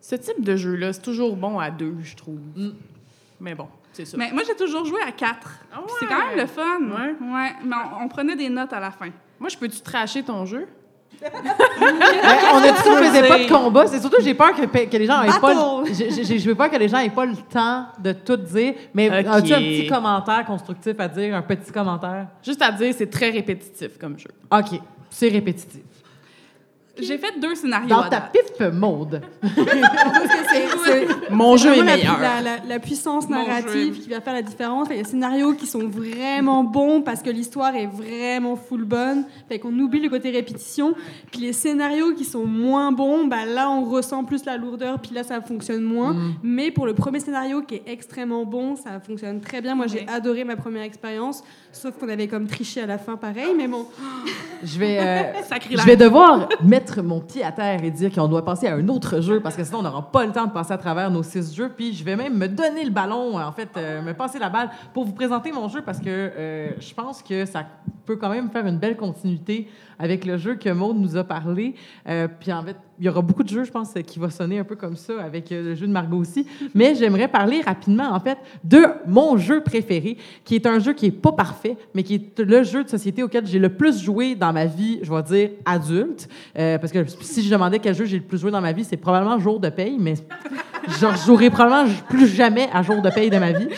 Ce 0.00 0.14
type 0.14 0.42
de 0.44 0.54
jeu-là, 0.56 0.92
c'est 0.92 1.02
toujours 1.02 1.34
bon 1.36 1.58
à 1.58 1.70
deux, 1.70 1.96
je 2.02 2.14
trouve. 2.16 2.38
Mais 3.40 3.54
bon, 3.54 3.68
c'est 3.92 4.04
ça. 4.04 4.16
Mais 4.16 4.30
moi, 4.32 4.42
j'ai 4.46 4.54
toujours 4.54 4.84
joué 4.84 5.00
à 5.02 5.10
4. 5.12 5.48
Ah 5.72 5.80
C'est 5.98 6.06
quand 6.06 6.28
même 6.28 6.38
le 6.38 6.46
fun. 6.46 6.80
Ouais. 6.82 7.16
Ouais, 7.20 7.52
mais 7.64 7.76
on, 8.00 8.04
on 8.04 8.08
prenait 8.08 8.36
des 8.36 8.48
notes 8.48 8.72
à 8.72 8.78
la 8.80 8.90
fin. 8.92 9.08
Moi, 9.40 9.48
je 9.48 9.56
peux-tu 9.56 9.80
tracher 9.80 10.22
ton 10.22 10.44
jeu? 10.46 10.66
Ben, 11.20 12.36
on 12.54 12.58
a 12.58 12.72
dit 12.72 12.82
qu'on 12.82 12.96
faisait 12.96 13.28
pas 13.28 13.38
de 13.38 13.48
combat. 13.48 13.86
C'est 13.86 14.00
surtout, 14.00 14.16
j'ai 14.22 14.34
peur 14.34 14.52
que, 14.54 14.62
que 14.64 14.96
les 14.96 15.06
gens 15.06 15.22
aient 15.22 15.40
pas. 15.40 15.82
j'ai- 15.92 16.24
j'ai- 16.24 16.38
J'ai 16.38 16.54
peur 16.54 16.70
que 16.70 16.76
les 16.76 16.88
gens 16.88 16.98
aient 16.98 17.10
pas 17.10 17.26
le 17.26 17.36
temps 17.36 17.86
de 17.98 18.12
tout 18.12 18.36
dire. 18.36 18.74
Mais 18.94 19.08
Ok. 19.08 19.26
as-tu 19.30 19.54
un 19.54 19.58
petit 19.58 19.86
commentaire 19.88 20.44
constructif 20.46 20.94
à 20.98 21.08
dire, 21.08 21.34
un 21.34 21.42
petit 21.42 21.70
commentaire? 21.72 22.26
Juste 22.44 22.62
à 22.62 22.70
dire, 22.72 22.94
c'est 22.96 23.10
très 23.10 23.30
répétitif 23.30 23.98
comme 23.98 24.18
jeu. 24.18 24.30
OK, 24.52 24.80
c'est 25.10 25.28
répétitif. 25.28 25.80
J'ai 27.00 27.18
fait 27.18 27.38
deux 27.40 27.54
scénarios 27.54 27.88
Dans 27.88 28.00
à 28.02 28.08
ta 28.08 28.20
date. 28.20 28.32
pipe 28.32 28.72
maude. 28.72 29.20
Mon 31.30 31.56
jeu 31.56 31.74
est 31.76 31.82
meilleur. 31.82 32.18
La, 32.20 32.40
la- 32.40 32.56
la 32.66 32.78
puissance 32.78 33.28
narrative 33.28 33.94
jeu. 33.94 34.00
qui 34.02 34.08
va 34.08 34.20
faire 34.20 34.32
la 34.34 34.42
différence. 34.42 34.88
Il 34.90 34.96
y 34.96 35.00
a 35.00 35.02
des 35.02 35.08
scénarios 35.08 35.54
qui 35.54 35.66
sont 35.66 35.86
vraiment 35.88 36.64
bons 36.64 37.02
parce 37.02 37.22
que 37.22 37.30
l'histoire 37.30 37.74
est 37.74 37.86
vraiment 37.86 38.56
full 38.56 38.84
bonne. 38.84 39.24
Fait 39.48 39.58
qu'on 39.58 39.76
oublie 39.78 40.00
le 40.00 40.08
côté 40.08 40.30
répétition. 40.30 40.94
Puis 41.30 41.40
les 41.40 41.52
scénarios 41.52 42.14
qui 42.14 42.24
sont 42.24 42.44
moins 42.44 42.92
bons, 42.92 43.26
bah 43.26 43.44
là, 43.46 43.70
on 43.70 43.84
ressent 43.84 44.24
plus 44.24 44.44
la 44.44 44.56
lourdeur. 44.56 44.98
Puis 45.00 45.14
là, 45.14 45.22
ça 45.22 45.40
fonctionne 45.40 45.82
moins. 45.82 46.16
Mais 46.42 46.70
pour 46.70 46.86
le 46.86 46.94
premier 46.94 47.20
scénario 47.20 47.62
qui 47.62 47.76
est 47.76 47.82
extrêmement 47.86 48.44
bon, 48.44 48.76
ça 48.76 49.00
fonctionne 49.00 49.40
très 49.40 49.60
bien. 49.60 49.74
Moi, 49.74 49.86
j'ai 49.86 49.98
Ouais. 49.98 50.06
adoré 50.08 50.44
ma 50.44 50.54
première 50.56 50.82
expérience. 50.84 51.42
Sauf 51.72 51.98
qu'on 51.98 52.08
avait 52.08 52.28
comme 52.28 52.46
triché 52.46 52.82
à 52.82 52.86
la 52.86 52.98
fin, 52.98 53.16
pareil. 53.16 53.54
Mais 53.56 53.68
bon, 53.68 53.86
Je 54.62 54.78
vais, 54.78 54.98
euh, 54.98 55.32
je 55.70 55.84
vais 55.84 55.96
devoir 55.96 56.48
mettre 56.62 57.02
mon 57.02 57.20
pied 57.20 57.44
à 57.44 57.52
terre 57.52 57.84
et 57.84 57.90
dire 57.90 58.10
qu'on 58.12 58.26
doit 58.26 58.44
passer 58.44 58.66
à 58.66 58.74
un 58.74 58.88
autre 58.88 59.20
jeu 59.20 59.40
parce 59.40 59.54
que 59.54 59.64
sinon 59.64 59.80
on 59.80 59.82
n'aura 59.82 60.10
pas 60.10 60.24
le 60.24 60.32
temps 60.32 60.46
de 60.46 60.52
passer 60.52 60.72
à 60.72 60.78
travers 60.78 61.10
nos 61.10 61.22
six 61.22 61.54
jeux. 61.54 61.70
Puis 61.74 61.92
je 61.92 62.02
vais 62.04 62.16
même 62.16 62.36
me 62.36 62.48
donner 62.48 62.84
le 62.84 62.90
ballon, 62.90 63.38
en 63.38 63.52
fait, 63.52 63.68
euh, 63.76 64.02
me 64.02 64.14
passer 64.14 64.38
la 64.38 64.48
balle 64.48 64.70
pour 64.94 65.04
vous 65.04 65.12
présenter 65.12 65.52
mon 65.52 65.68
jeu 65.68 65.82
parce 65.82 65.98
que 65.98 66.08
euh, 66.08 66.70
je 66.80 66.94
pense 66.94 67.22
que 67.22 67.44
ça 67.44 67.64
peut 68.06 68.16
quand 68.16 68.30
même 68.30 68.50
faire 68.50 68.66
une 68.66 68.78
belle 68.78 68.96
continuité 68.96 69.68
avec 69.98 70.24
le 70.24 70.36
jeu 70.36 70.56
que 70.56 70.70
Maud 70.70 70.96
nous 70.96 71.16
a 71.16 71.24
parlé. 71.24 71.74
Euh, 72.08 72.28
puis 72.28 72.52
en 72.52 72.62
fait, 72.62 72.76
il 73.00 73.06
y 73.06 73.08
aura 73.08 73.22
beaucoup 73.22 73.42
de 73.42 73.48
jeux, 73.48 73.64
je 73.64 73.70
pense, 73.70 73.94
qui 74.06 74.18
va 74.18 74.30
sonner 74.30 74.58
un 74.58 74.64
peu 74.64 74.74
comme 74.74 74.96
ça 74.96 75.20
avec 75.22 75.52
euh, 75.52 75.62
le 75.62 75.74
jeu 75.74 75.86
de 75.86 75.92
Margot 75.92 76.18
aussi. 76.18 76.46
Mais 76.74 76.94
j'aimerais 76.94 77.28
parler 77.28 77.60
rapidement, 77.60 78.10
en 78.12 78.20
fait, 78.20 78.38
de 78.64 78.84
mon 79.06 79.36
jeu 79.36 79.62
préféré, 79.62 80.16
qui 80.44 80.56
est 80.56 80.66
un 80.66 80.78
jeu 80.78 80.92
qui 80.92 81.06
est 81.06 81.10
pas 81.10 81.32
parfait, 81.32 81.76
mais 81.94 82.02
qui 82.02 82.14
est 82.14 82.40
le 82.40 82.62
jeu 82.62 82.84
de 82.84 82.88
société 82.88 83.22
auquel 83.22 83.46
j'ai 83.46 83.58
le 83.58 83.68
plus 83.68 84.02
joué 84.02 84.34
dans 84.34 84.52
ma 84.52 84.66
vie, 84.66 84.98
je 85.02 85.12
vais 85.12 85.22
dire, 85.22 85.50
adulte. 85.64 86.28
Euh, 86.58 86.78
parce 86.78 86.92
que 86.92 87.04
si 87.20 87.42
je 87.42 87.50
demandais 87.50 87.78
quel 87.78 87.94
jeu 87.94 88.04
j'ai 88.04 88.18
le 88.18 88.24
plus 88.24 88.38
joué 88.38 88.50
dans 88.50 88.60
ma 88.60 88.72
vie, 88.72 88.84
c'est 88.84 88.96
probablement 88.96 89.38
Jour 89.38 89.60
de 89.60 89.68
paye, 89.68 89.96
mais 89.98 90.14
je 90.88 91.06
jouerai 91.24 91.50
probablement 91.50 91.94
plus 92.08 92.26
jamais 92.26 92.68
à 92.72 92.82
Jour 92.82 93.00
de 93.00 93.10
paye 93.10 93.30
de 93.30 93.38
ma 93.38 93.52
vie. 93.52 93.68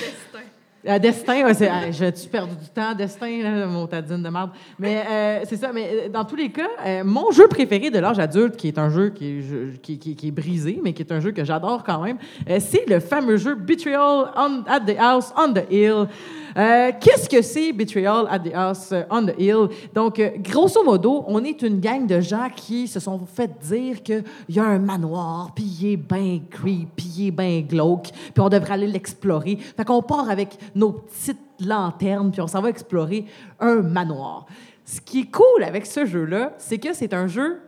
Euh, 0.89 0.99
Destin, 0.99 1.45
ouais, 1.45 1.69
ah, 1.71 1.91
j'ai-tu 1.91 2.27
perdu 2.29 2.55
du 2.57 2.69
temps? 2.71 2.95
Destin, 2.95 3.43
là, 3.43 3.67
mon 3.67 3.87
tadine 3.87 4.23
de 4.23 4.29
merde. 4.31 4.51
Mais 4.79 5.03
euh, 5.11 5.41
c'est 5.45 5.57
ça, 5.57 5.73
mais 5.75 5.91
euh, 5.93 6.09
dans 6.09 6.25
tous 6.25 6.37
les 6.37 6.49
cas, 6.51 7.03
mon 7.05 7.31
jeu 7.33 7.49
préféré 7.49 7.91
de 7.91 7.99
l'âge 7.99 8.19
adulte, 8.19 8.57
qui 8.57 8.69
est 8.69 8.79
un 8.79 8.89
jeu 8.89 9.11
qui 9.11 9.27
est, 9.27 9.81
qui, 9.83 9.99
qui- 9.99 10.17
qui 10.17 10.29
est 10.29 10.31
brisé, 10.31 10.81
mais 10.83 10.95
qui 10.95 11.03
est 11.03 11.13
un 11.13 11.21
jeu 11.21 11.33
que 11.33 11.45
j'adore 11.45 11.85
quand 11.85 12.01
même, 12.03 12.17
c'est 12.61 12.89
le 12.89 12.99
fameux 12.99 13.37
jeu 13.37 13.55
Betrayal 13.57 14.31
on- 14.37 14.63
at 14.67 14.81
the 14.81 14.97
House 14.99 15.35
on 15.37 15.53
the 15.53 15.65
Hill. 15.71 16.07
Euh, 16.57 16.93
Qu'est-ce 17.01 17.29
que 17.29 17.43
c'est 17.43 17.73
Betrayal 17.73 18.27
at 18.29 18.41
the 18.41 18.55
House 18.55 18.91
euh, 18.93 19.03
on 19.11 19.27
the 19.27 19.35
Hill? 19.39 19.69
Donc, 19.95 20.19
euh, 20.19 20.31
grosso 20.39 20.83
modo, 20.83 21.25
on 21.27 21.45
est 21.45 21.63
une 21.63 21.81
gang 21.81 22.07
de 22.07 22.21
gens 22.21 22.49
qui 22.55 22.89
se 22.89 23.01
sont 23.01 23.21
fait 23.27 23.51
dire 23.61 24.03
qu'il 24.03 24.25
y 24.49 24.59
a 24.59 24.65
un 24.65 24.79
manoir, 24.79 25.53
puis 25.55 25.65
il 25.65 25.93
est 25.93 25.97
bien 25.97 26.41
creepy, 26.51 26.87
puis 26.97 27.13
il 27.17 27.27
est 27.29 27.31
bien 27.31 27.61
glauque, 27.61 28.11
puis 28.13 28.41
on 28.41 28.49
devrait 28.49 28.75
aller 28.75 28.87
l'explorer. 28.87 29.57
Fait 29.57 29.85
qu'on 29.85 30.03
part 30.03 30.29
avec 30.29 30.59
nos 30.75 30.93
petites 30.93 31.39
lanternes, 31.61 32.31
puis 32.31 32.41
on 32.41 32.47
s'en 32.47 32.61
va 32.61 32.71
explorer 32.71 33.27
un 33.59 33.77
manoir. 33.77 34.47
Ce 34.85 35.01
qui 35.01 35.21
est 35.21 35.31
cool 35.31 35.63
avec 35.63 35.87
ce 35.87 36.05
jeu-là, 36.05 36.55
c'est 36.59 36.79
que 36.79 36.93
c'est 36.93 37.15
un 37.15 37.27
jeu 37.27 37.61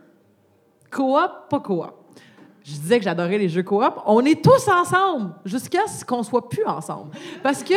coop, 0.91 1.31
pas 1.49 1.59
coop. 1.59 2.02
Je 2.63 2.71
disais 2.71 2.97
que 2.97 3.03
j'adorais 3.03 3.37
les 3.37 3.49
jeux 3.49 3.63
coop. 3.63 3.93
On 4.05 4.23
est 4.23 4.41
tous 4.41 4.69
ensemble 4.69 5.33
jusqu'à 5.43 5.85
ce 5.87 6.05
qu'on 6.05 6.23
soit 6.23 6.47
plus 6.47 6.65
ensemble. 6.65 7.11
Parce 7.41 7.61
que 7.61 7.73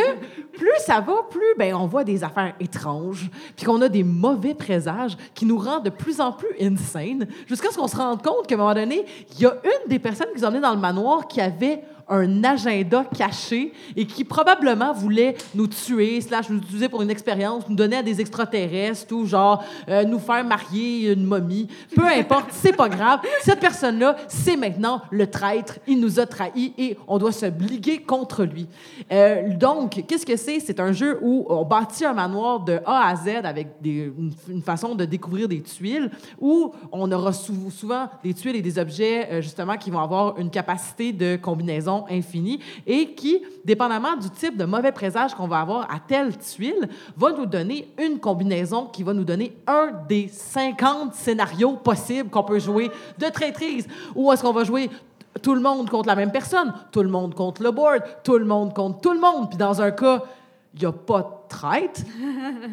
plus 0.53 0.79
ça 0.79 1.01
va, 1.01 1.23
plus 1.29 1.55
ben, 1.57 1.75
on 1.75 1.87
voit 1.87 2.05
des 2.05 2.23
affaires 2.23 2.55
étranges, 2.59 3.29
puis 3.55 3.65
qu'on 3.65 3.81
a 3.81 3.89
des 3.89 4.03
mauvais 4.03 4.53
présages 4.53 5.17
qui 5.33 5.45
nous 5.45 5.57
rendent 5.57 5.83
de 5.83 5.89
plus 5.89 6.21
en 6.21 6.31
plus 6.31 6.55
insane, 6.61 7.27
jusqu'à 7.47 7.69
ce 7.69 7.77
qu'on 7.77 7.87
se 7.87 7.97
rende 7.97 8.23
compte 8.23 8.47
qu'à 8.47 8.55
un 8.55 8.59
moment 8.59 8.73
donné, 8.73 9.05
il 9.33 9.41
y 9.41 9.45
a 9.45 9.55
une 9.63 9.89
des 9.89 9.99
personnes 9.99 10.29
qui 10.35 10.45
emmenait 10.45 10.61
dans 10.61 10.73
le 10.73 10.79
manoir 10.79 11.27
qui 11.27 11.41
avait 11.41 11.83
un 12.09 12.43
agenda 12.43 13.03
caché 13.17 13.73
et 13.95 14.05
qui 14.05 14.23
probablement 14.23 14.93
voulait 14.93 15.35
nous 15.55 15.67
tuer, 15.67 16.21
slash 16.21 16.49
nous 16.49 16.57
utiliser 16.59 16.89
pour 16.89 17.01
une 17.01 17.09
expérience, 17.09 17.67
nous 17.67 17.75
donner 17.75 17.97
à 17.97 18.03
des 18.03 18.21
extraterrestres 18.21 19.13
ou 19.13 19.25
genre 19.25 19.63
euh, 19.89 20.03
nous 20.03 20.19
faire 20.19 20.43
marier 20.45 21.11
une 21.11 21.23
momie. 21.25 21.67
Peu 21.95 22.05
importe, 22.07 22.49
c'est 22.51 22.75
pas 22.75 22.89
grave. 22.89 23.19
Cette 23.41 23.59
personne-là, 23.59 24.15
c'est 24.27 24.55
maintenant 24.55 25.01
le 25.11 25.27
traître. 25.27 25.79
Il 25.87 25.99
nous 25.99 26.19
a 26.19 26.25
trahis 26.25 26.73
et 26.77 26.97
on 27.07 27.17
doit 27.17 27.31
se 27.31 27.45
bliguer 27.47 27.99
contre 27.99 28.43
lui. 28.43 28.67
Euh, 29.11 29.53
donc, 29.55 30.03
qu'est-ce 30.07 30.25
que 30.25 30.35
c'est? 30.37 30.59
C'est 30.59 30.79
un 30.79 30.91
jeu 30.91 31.19
où 31.21 31.45
on 31.49 31.65
bâtit 31.65 32.05
un 32.05 32.13
manoir 32.13 32.61
de 32.61 32.79
A 32.85 33.07
à 33.09 33.15
Z 33.15 33.27
avec 33.43 33.67
une, 33.83 34.33
façon 34.63 34.95
de 34.95 35.05
découvrir 35.05 35.47
des 35.47 35.61
tuiles 35.61 36.09
où 36.39 36.71
on 36.91 37.11
aura 37.11 37.33
sou- 37.33 37.71
souvent 37.71 38.09
des 38.23 38.33
tuiles 38.33 38.55
et 38.55 38.61
des 38.61 38.79
objets, 38.79 39.27
euh, 39.31 39.41
justement, 39.41 39.77
qui 39.77 39.89
vont 39.91 39.99
avoir 39.99 40.37
une 40.39 40.49
capacité 40.49 41.11
de 41.13 41.35
combinaison 41.35 41.96
infinies 42.09 42.59
et 42.85 43.13
qui, 43.13 43.41
dépendamment 43.65 44.15
du 44.15 44.29
type 44.29 44.57
de 44.57 44.65
mauvais 44.65 44.91
présage 44.91 45.33
qu'on 45.33 45.47
va 45.47 45.59
avoir 45.59 45.91
à 45.91 45.99
telle 45.99 46.37
tuile, 46.37 46.89
va 47.15 47.31
nous 47.31 47.45
donner 47.45 47.87
une 47.97 48.19
combinaison 48.19 48.85
qui 48.85 49.03
va 49.03 49.13
nous 49.13 49.23
donner 49.23 49.55
un 49.65 49.91
des 50.07 50.27
50 50.27 51.13
scénarios 51.13 51.73
possibles 51.73 52.29
qu'on 52.29 52.43
peut 52.43 52.59
jouer 52.59 52.91
de 53.17 53.25
traîtrise. 53.27 53.87
Ou 54.15 54.31
est-ce 54.31 54.41
qu'on 54.41 54.53
va 54.53 54.63
jouer 54.63 54.89
tout 55.41 55.53
le 55.53 55.61
monde 55.61 55.89
contre 55.89 56.07
la 56.07 56.15
même 56.15 56.31
personne, 56.31 56.73
tout 56.91 57.01
le 57.01 57.09
monde 57.09 57.35
contre 57.35 57.61
le 57.61 57.71
board, 57.71 58.03
tout 58.23 58.37
le 58.37 58.45
monde 58.45 58.73
contre 58.73 59.01
tout 59.01 59.13
le 59.13 59.19
monde. 59.19 59.49
Puis 59.49 59.57
dans 59.57 59.81
un 59.81 59.91
cas, 59.91 60.23
il 60.73 60.81
n'y 60.81 60.85
a 60.85 60.91
pas 60.91 61.36
traite. 61.47 62.05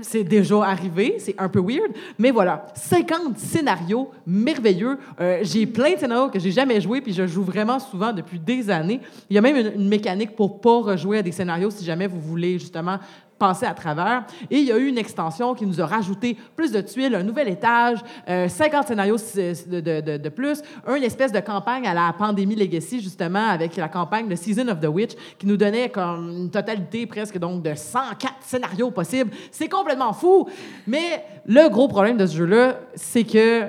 C'est 0.02 0.24
déjà 0.24 0.62
arrivé, 0.64 1.16
c'est 1.18 1.34
un 1.38 1.48
peu 1.48 1.60
weird. 1.60 1.92
Mais 2.18 2.30
voilà, 2.30 2.66
50 2.74 3.38
scénarios 3.38 4.10
merveilleux. 4.26 4.98
Euh, 5.20 5.38
j'ai 5.42 5.66
plein 5.66 5.92
de 5.92 5.98
scénarios 5.98 6.28
que 6.28 6.38
j'ai 6.38 6.51
jamais 6.51 6.80
joués, 6.80 7.01
puis 7.01 7.12
je 7.12 7.26
joue 7.26 7.42
vraiment 7.42 7.78
souvent 7.78 8.12
depuis 8.12 8.38
des 8.38 8.70
années. 8.70 9.01
Il 9.30 9.34
y 9.34 9.38
a 9.38 9.42
même 9.42 9.56
une, 9.56 9.80
une 9.80 9.88
mécanique 9.88 10.36
pour 10.36 10.60
pas 10.60 10.80
rejouer 10.80 11.18
à 11.18 11.22
des 11.22 11.32
scénarios 11.32 11.70
si 11.70 11.84
jamais 11.84 12.06
vous 12.06 12.20
voulez 12.20 12.59
justement 12.59 12.98
à 13.44 13.74
travers. 13.74 14.24
Et 14.50 14.58
il 14.58 14.64
y 14.64 14.72
a 14.72 14.78
eu 14.78 14.86
une 14.86 14.98
extension 14.98 15.54
qui 15.54 15.66
nous 15.66 15.80
a 15.80 15.86
rajouté 15.86 16.36
plus 16.56 16.72
de 16.72 16.80
tuiles, 16.80 17.14
un 17.14 17.22
nouvel 17.22 17.48
étage, 17.48 17.98
euh, 18.28 18.48
50 18.48 18.88
scénarios 18.88 19.16
de, 19.16 19.80
de, 19.80 20.00
de, 20.00 20.16
de 20.16 20.28
plus, 20.28 20.62
une 20.86 21.02
espèce 21.02 21.32
de 21.32 21.40
campagne 21.40 21.86
à 21.86 21.94
la 21.94 22.14
pandémie 22.16 22.56
Legacy, 22.56 23.00
justement, 23.00 23.48
avec 23.48 23.76
la 23.76 23.88
campagne 23.88 24.28
de 24.28 24.34
Season 24.34 24.68
of 24.68 24.80
the 24.80 24.86
Witch, 24.86 25.12
qui 25.38 25.46
nous 25.46 25.56
donnait 25.56 25.90
comme 25.90 26.30
une 26.30 26.50
totalité 26.50 27.06
presque 27.06 27.38
donc 27.38 27.62
de 27.62 27.74
104 27.74 28.34
scénarios 28.40 28.90
possibles. 28.90 29.30
C'est 29.50 29.68
complètement 29.68 30.12
fou! 30.12 30.48
Mais 30.86 31.24
le 31.46 31.68
gros 31.68 31.88
problème 31.88 32.16
de 32.16 32.26
ce 32.26 32.36
jeu-là, 32.36 32.80
c'est 32.94 33.24
que 33.24 33.62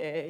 euh, 0.00 0.22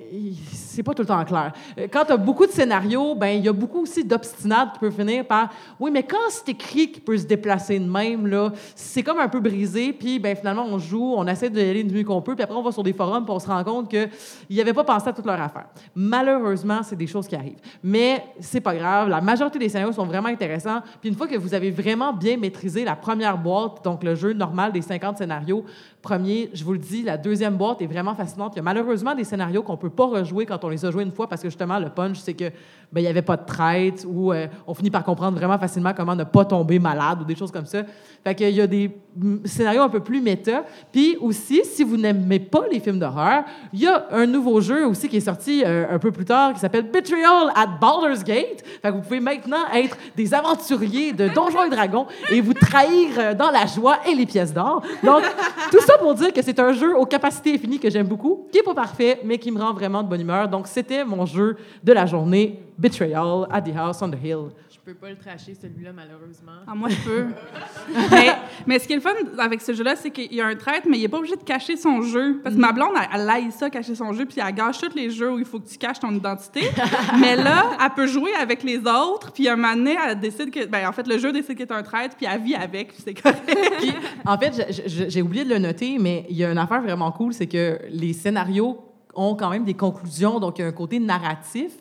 c'est 0.79 0.85
pas 0.85 0.95
tout 0.95 1.03
le 1.03 1.09
temps 1.09 1.25
clair. 1.25 1.53
Euh, 1.77 1.89
Quand 1.91 2.05
tu 2.05 2.13
as 2.13 2.17
beaucoup 2.17 2.47
de 2.47 2.53
scénarios, 2.53 3.17
ben 3.17 3.31
il 3.31 3.45
y 3.45 3.49
a 3.49 3.53
beaucoup 3.53 3.81
aussi 3.81 4.05
d'obstinades 4.05 4.75
qui 4.75 4.79
peuvent 4.79 4.95
finir 4.95 5.25
par 5.25 5.51
oui, 5.81 5.91
mais 5.91 6.05
quand 6.05 6.17
c'est 6.29 6.51
écrit 6.51 6.93
qu'il 6.93 7.03
peut 7.03 7.19
se 7.19 7.27
déplacer 7.27 7.81
de 7.81 7.85
même 7.85 8.29
là, 8.29 8.53
c'est 8.77 9.03
comme 9.03 9.19
un 9.19 9.27
peu 9.27 9.41
brisé, 9.41 9.93
puis 9.93 10.21
ben 10.21 10.37
finalement 10.37 10.65
on 10.65 10.79
joue, 10.79 11.15
on 11.17 11.27
essaie 11.27 11.51
de 11.51 11.59
aller 11.59 11.83
du 11.83 11.93
mieux 11.93 12.05
qu'on 12.05 12.23
peut, 12.23 12.37
puis 12.37 12.45
après 12.45 12.57
on 12.57 12.63
va 12.63 12.71
sur 12.71 12.85
des 12.85 12.93
forums, 12.93 13.25
puis 13.25 13.35
on 13.35 13.41
se 13.41 13.49
rend 13.49 13.65
compte 13.65 13.91
que 13.91 14.07
ils 14.49 14.61
avaient 14.61 14.73
pas 14.73 14.85
pensé 14.85 15.09
à 15.09 15.13
toute 15.13 15.27
leur 15.27 15.41
affaire. 15.41 15.67
Malheureusement, 15.97 16.85
c'est 16.85 16.95
des 16.95 17.09
choses 17.09 17.27
qui 17.27 17.35
arrivent. 17.35 17.59
Mais 17.83 18.25
c'est 18.39 18.61
pas 18.61 18.77
grave, 18.77 19.09
la 19.09 19.21
majorité 19.21 19.59
des 19.59 19.69
scénarios 19.69 19.93
sont 19.93 20.07
vraiment 20.07 20.29
intéressants, 20.29 20.79
puis 21.01 21.11
une 21.11 21.17
fois 21.17 21.27
que 21.27 21.37
vous 21.37 21.55
avez 21.55 21.73
vraiment 21.73 22.13
bien 22.13 22.37
maîtrisé 22.37 22.85
la 22.85 22.95
première 22.95 23.37
boîte, 23.37 23.83
donc 23.83 24.05
le 24.05 24.15
jeu 24.15 24.33
normal 24.33 24.71
des 24.71 24.83
50 24.83 25.19
scénarios, 25.19 25.65
premier, 26.09 26.49
je 26.55 26.65
vous 26.65 26.73
le 26.73 26.79
dis, 26.79 27.03
la 27.03 27.19
deuxième 27.19 27.57
boîte 27.59 27.83
est 27.83 27.87
vraiment 27.87 28.15
fascinante. 28.15 28.53
Il 28.55 28.57
y 28.57 28.61
a 28.61 28.63
malheureusement 28.63 29.15
des 29.15 29.25
scénarios 29.25 29.63
qu'on 29.63 29.77
peut 29.77 29.91
pas 29.91 30.07
rejouer 30.07 30.47
quand 30.47 30.65
on 30.65 30.71
les 30.71 30.87
a 30.87 30.91
joués 30.91 31.03
une 31.03 31.13
fois 31.13 31.29
parce 31.29 31.43
que 31.43 31.49
justement 31.49 31.79
le 31.79 31.91
punch 31.91 32.17
c'est 32.17 32.33
que 32.33 32.51
ben 32.91 33.03
il 33.03 33.05
y 33.05 33.09
avait 33.09 33.21
pas 33.21 33.37
de 33.37 33.45
traite 33.45 34.07
ou 34.09 34.33
euh, 34.33 34.47
on 34.67 34.73
finit 34.73 34.91
par 34.91 35.05
comprendre 35.05 35.37
vraiment 35.37 35.59
facilement 35.59 35.93
comment 35.95 36.17
ne 36.17 36.25
pas 36.25 36.47
tomber 36.47 36.79
malade 36.79 37.21
ou 37.21 37.25
des 37.25 37.37
choses 37.37 37.53
comme 37.53 37.67
ça. 37.67 37.83
Fait 38.25 38.35
qu'il 38.35 38.51
y 38.51 38.61
a 38.63 38.67
des 38.67 38.91
mm, 39.17 39.45
scénarios 39.45 39.83
un 39.83 39.91
peu 39.91 40.01
plus 40.01 40.23
méta. 40.23 40.65
Puis 40.91 41.19
aussi, 41.21 41.61
si 41.65 41.85
vous 41.85 41.99
n'aimez 41.99 42.41
pas 42.41 42.63
les 42.73 42.81
films 42.81 42.99
d'horreur, 42.99 43.45
il 43.75 43.81
y 43.81 43.87
a 43.87 44.07
un 44.11 44.25
nouveau 44.25 44.63
jeu 44.63 44.87
aussi 44.87 45.11
qui 45.11 45.19
est 45.19 45.21
sorti 45.21 45.63
euh, 45.67 45.85
un 45.91 45.99
peu 45.99 46.11
plus 46.11 46.25
tard 46.25 46.55
qui 46.55 46.61
s'appelle 46.61 46.91
Betrayal 46.91 47.53
at 47.55 47.79
Baldur's 47.79 48.25
Gate. 48.25 48.65
Vous 48.83 49.01
pouvez 49.03 49.21
maintenant 49.21 49.69
être 49.75 49.99
des 50.17 50.33
aventuriers 50.33 51.13
de 51.13 51.29
Donjons 51.29 51.65
et 51.65 51.71
Dragons 51.71 52.07
et 52.31 52.41
vous 52.41 52.55
trahir 52.55 53.11
euh, 53.19 53.35
dans 53.35 53.51
la 53.51 53.67
joie 53.67 53.99
et 54.11 54.15
les 54.15 54.25
pièces 54.25 54.55
d'or. 54.55 54.83
Donc 55.05 55.23
tout 55.71 55.81
ça 55.81 55.98
pour 55.99 56.15
dire 56.15 56.33
que 56.33 56.43
c'est 56.43 56.59
un 56.59 56.73
jeu 56.73 56.97
aux 56.97 57.07
capacités 57.07 57.55
infinies 57.55 57.79
que 57.79 57.91
j'aime 57.91 58.07
beaucoup, 58.07 58.47
qui 58.51 58.59
est 58.59 58.62
pas 58.62 58.75
parfait, 58.75 59.20
mais 59.25 59.39
qui 59.39 59.51
me 59.51 59.61
rend 59.61 59.73
vraiment 59.73 60.03
de 60.03 60.09
bonne 60.09 60.20
humeur. 60.20 60.49
Donc, 60.49 60.66
c'était 60.66 61.05
mon 61.05 61.27
jeu 61.27 61.57
de 61.83 61.93
la 61.93 62.07
journée, 62.07 62.61
Betrayal 62.79 63.47
at 63.51 63.63
the 63.63 63.75
House 63.75 64.01
on 64.03 64.11
the 64.11 64.19
Hill. 64.23 64.51
Je 64.71 64.79
peux 64.79 64.95
pas 64.95 65.11
le 65.11 65.17
tracher, 65.17 65.55
celui-là, 65.55 65.93
malheureusement. 65.93 66.63
Ah, 66.67 66.75
moi, 66.75 66.89
je 66.89 66.97
peux. 67.05 67.27
mais, 68.11 68.29
mais 68.67 68.79
ce 68.79 68.87
qui 68.87 68.93
est 68.93 68.97
le 68.97 69.03
fun 69.03 69.11
avec 69.37 69.61
ce 69.61 69.75
jeu-là, 69.75 69.97
c'est 69.97 70.11
qu'il 70.11 70.33
y 70.33 70.41
a 70.41 70.47
un 70.47 70.55
traître, 70.55 70.87
mais 70.89 70.97
il 70.97 71.03
n'est 71.03 71.09
pas 71.09 71.19
obligé 71.19 71.37
de 71.37 71.43
cacher 71.43 71.77
son 71.77 72.01
jeu. 72.03 72.41
Parce 72.43 72.55
que 72.55 72.61
ma 72.61 72.73
blonde, 72.73 72.93
elle, 73.13 73.29
elle 73.37 73.53
ça, 73.53 73.69
cacher 73.69 73.95
son 73.95 74.13
jeu, 74.13 74.25
puis 74.25 74.41
elle 74.41 74.55
gâche 74.55 74.79
tous 74.79 74.95
les 74.95 75.11
jeux 75.11 75.33
où 75.33 75.39
il 75.39 75.45
faut 75.45 75.59
que 75.59 75.69
tu 75.69 75.77
caches 75.77 75.99
ton 75.99 76.13
identité. 76.13 76.61
mais 77.21 77.37
là, 77.37 77.77
elle 77.85 77.91
peut 77.91 78.07
jouer 78.07 78.33
avec 78.41 78.63
les 78.63 78.79
autres, 78.79 79.33
puis 79.33 79.49
un 79.49 79.57
moment 79.57 79.75
donné, 79.75 79.97
elle 80.07 80.19
décide 80.19 80.51
que. 80.51 80.65
Ben, 80.67 80.89
en 80.89 80.93
fait, 80.93 81.07
le 81.07 81.19
jeu 81.19 81.33
décide 81.33 81.57
qu'il 81.57 81.67
est 81.67 81.73
un 81.73 81.83
traître, 81.83 82.17
puis 82.17 82.27
elle 82.31 82.41
vit 82.41 82.55
avec, 82.55 82.93
puis 82.95 83.03
c'est 83.05 83.15
correct. 83.15 83.45
Puis, 83.81 83.93
en 84.25 84.39
fait, 84.39 84.85
j'ai 84.87 85.21
oublié 85.21 85.45
de 85.45 85.51
le 85.51 85.59
noter, 85.59 85.99
mais 85.99 86.25
il 86.31 86.37
y 86.37 86.45
a 86.45 86.51
une 86.53 86.59
affaire 86.59 86.81
vraiment 86.81 87.11
cool, 87.13 87.35
c'est 87.35 87.49
que 87.49 87.79
les 87.91 88.13
scénarios 88.13 88.88
ont 89.19 89.35
quand 89.35 89.51
même 89.51 89.65
des 89.65 89.74
conclusions, 89.74 90.39
donc 90.40 90.59
il 90.59 90.62
y 90.62 90.65
a 90.65 90.69
un 90.69 90.73
côté 90.73 90.99
narratif. 90.99 91.73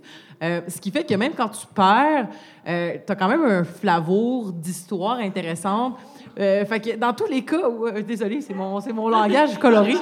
Euh, 0.43 0.61
ce 0.68 0.80
qui 0.80 0.91
fait 0.91 1.03
que 1.03 1.15
même 1.15 1.34
quand 1.35 1.49
tu 1.49 1.65
perds, 1.73 2.27
tu 2.64 2.72
as 3.11 3.15
quand 3.15 3.27
même 3.27 3.43
un 3.43 3.64
flavour 3.64 4.51
d'histoire 4.51 5.18
intéressante. 5.18 5.95
Euh, 6.39 6.64
fait 6.65 6.80
que 6.80 6.95
dans 6.95 7.14
tous 7.14 7.26
les 7.26 7.41
cas, 7.43 7.68
où- 7.68 7.88
euh, 7.88 8.03
désolé, 8.03 8.41
c'est 8.41 8.53
mon, 8.53 8.80
c'est 8.80 8.93
mon 8.93 9.09
langage 9.09 9.57
coloré. 9.59 9.95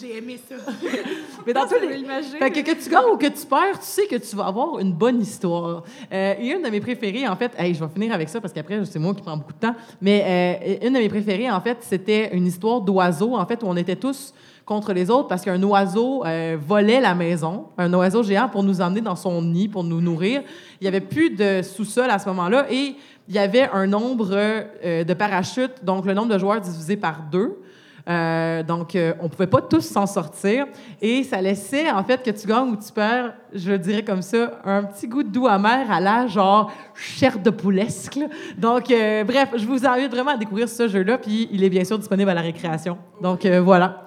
J'ai- 0.00 0.16
aimé 0.18 0.38
ça. 0.48 0.54
Mais 1.46 1.52
dans 1.52 1.66
tous 1.66 1.74
les... 1.80 2.02
Fait 2.38 2.50
que, 2.50 2.60
que 2.60 2.82
tu 2.82 2.88
gagnes 2.88 3.04
ou 3.12 3.16
que 3.18 3.26
tu 3.26 3.46
perds, 3.46 3.78
tu 3.80 3.84
sais 3.86 4.06
que 4.06 4.16
tu 4.16 4.34
vas 4.36 4.46
avoir 4.46 4.78
une 4.78 4.92
bonne 4.94 5.20
histoire. 5.20 5.82
Euh, 6.12 6.34
et 6.38 6.52
une 6.52 6.62
de 6.62 6.68
mes 6.70 6.80
préférées, 6.80 7.28
en 7.28 7.36
fait, 7.36 7.52
hey, 7.58 7.74
je 7.74 7.84
vais 7.84 7.90
finir 7.92 8.14
avec 8.14 8.28
ça 8.30 8.40
parce 8.40 8.52
qu'après, 8.54 8.82
c'est 8.86 8.98
moi 8.98 9.14
qui 9.14 9.20
prends 9.22 9.36
beaucoup 9.36 9.52
de 9.52 9.58
temps, 9.58 9.74
mais 10.00 10.58
euh, 10.80 10.86
une 10.86 10.94
de 10.94 10.98
mes 10.98 11.08
préférées, 11.08 11.50
en 11.50 11.60
fait, 11.60 11.78
c'était 11.80 12.34
une 12.34 12.46
histoire 12.46 12.80
d'oiseau, 12.80 13.36
en 13.36 13.44
fait, 13.44 13.62
où 13.62 13.66
on 13.66 13.76
était 13.76 13.96
tous 13.96 14.32
contre 14.66 14.92
les 14.92 15.08
autres 15.10 15.28
parce 15.28 15.42
qu'un 15.42 15.62
oiseau 15.62 16.24
euh, 16.26 16.58
volait 16.60 17.00
la 17.00 17.14
maison, 17.14 17.68
un 17.78 17.92
oiseau 17.94 18.22
géant 18.22 18.48
pour 18.48 18.64
nous 18.64 18.80
emmener 18.80 19.00
dans 19.00 19.16
son 19.16 19.40
nid, 19.40 19.68
pour 19.68 19.84
nous 19.84 20.00
nourrir. 20.00 20.42
Il 20.80 20.84
n'y 20.84 20.88
avait 20.88 21.00
plus 21.00 21.30
de 21.30 21.62
sous-sol 21.62 22.10
à 22.10 22.18
ce 22.18 22.28
moment-là 22.28 22.66
et 22.70 22.96
il 23.28 23.34
y 23.34 23.38
avait 23.38 23.68
un 23.72 23.86
nombre 23.86 24.28
euh, 24.32 25.04
de 25.04 25.14
parachutes, 25.14 25.84
donc 25.84 26.06
le 26.06 26.14
nombre 26.14 26.32
de 26.32 26.38
joueurs 26.38 26.60
divisé 26.60 26.96
par 26.96 27.22
deux. 27.30 27.62
Euh, 28.08 28.62
donc, 28.62 28.94
euh, 28.94 29.14
on 29.20 29.28
pouvait 29.28 29.48
pas 29.48 29.60
tous 29.60 29.80
s'en 29.80 30.06
sortir. 30.06 30.66
Et 31.02 31.24
ça 31.24 31.40
laissait, 31.40 31.90
en 31.90 32.04
fait, 32.04 32.22
que 32.22 32.30
tu 32.30 32.46
gagnes 32.46 32.68
ou 32.70 32.76
tu 32.76 32.92
perds, 32.92 33.34
je 33.52 33.72
dirais 33.72 34.04
comme 34.04 34.22
ça, 34.22 34.60
un 34.64 34.84
petit 34.84 35.08
goût 35.08 35.24
de 35.24 35.28
doux 35.28 35.48
amer 35.48 35.90
à 35.90 35.98
la 35.98 36.28
genre 36.28 36.70
chair 36.94 37.40
de 37.40 37.50
poulesque. 37.50 38.20
Donc, 38.56 38.94
bref, 39.26 39.48
je 39.56 39.66
vous 39.66 39.84
invite 39.84 40.12
vraiment 40.12 40.30
à 40.30 40.36
découvrir 40.36 40.68
ce 40.68 40.86
jeu-là. 40.86 41.18
Puis, 41.18 41.48
il 41.50 41.64
est 41.64 41.70
bien 41.70 41.82
sûr 41.82 41.98
disponible 41.98 42.30
à 42.30 42.34
la 42.34 42.42
récréation. 42.42 42.96
Donc, 43.20 43.44
voilà. 43.44 44.06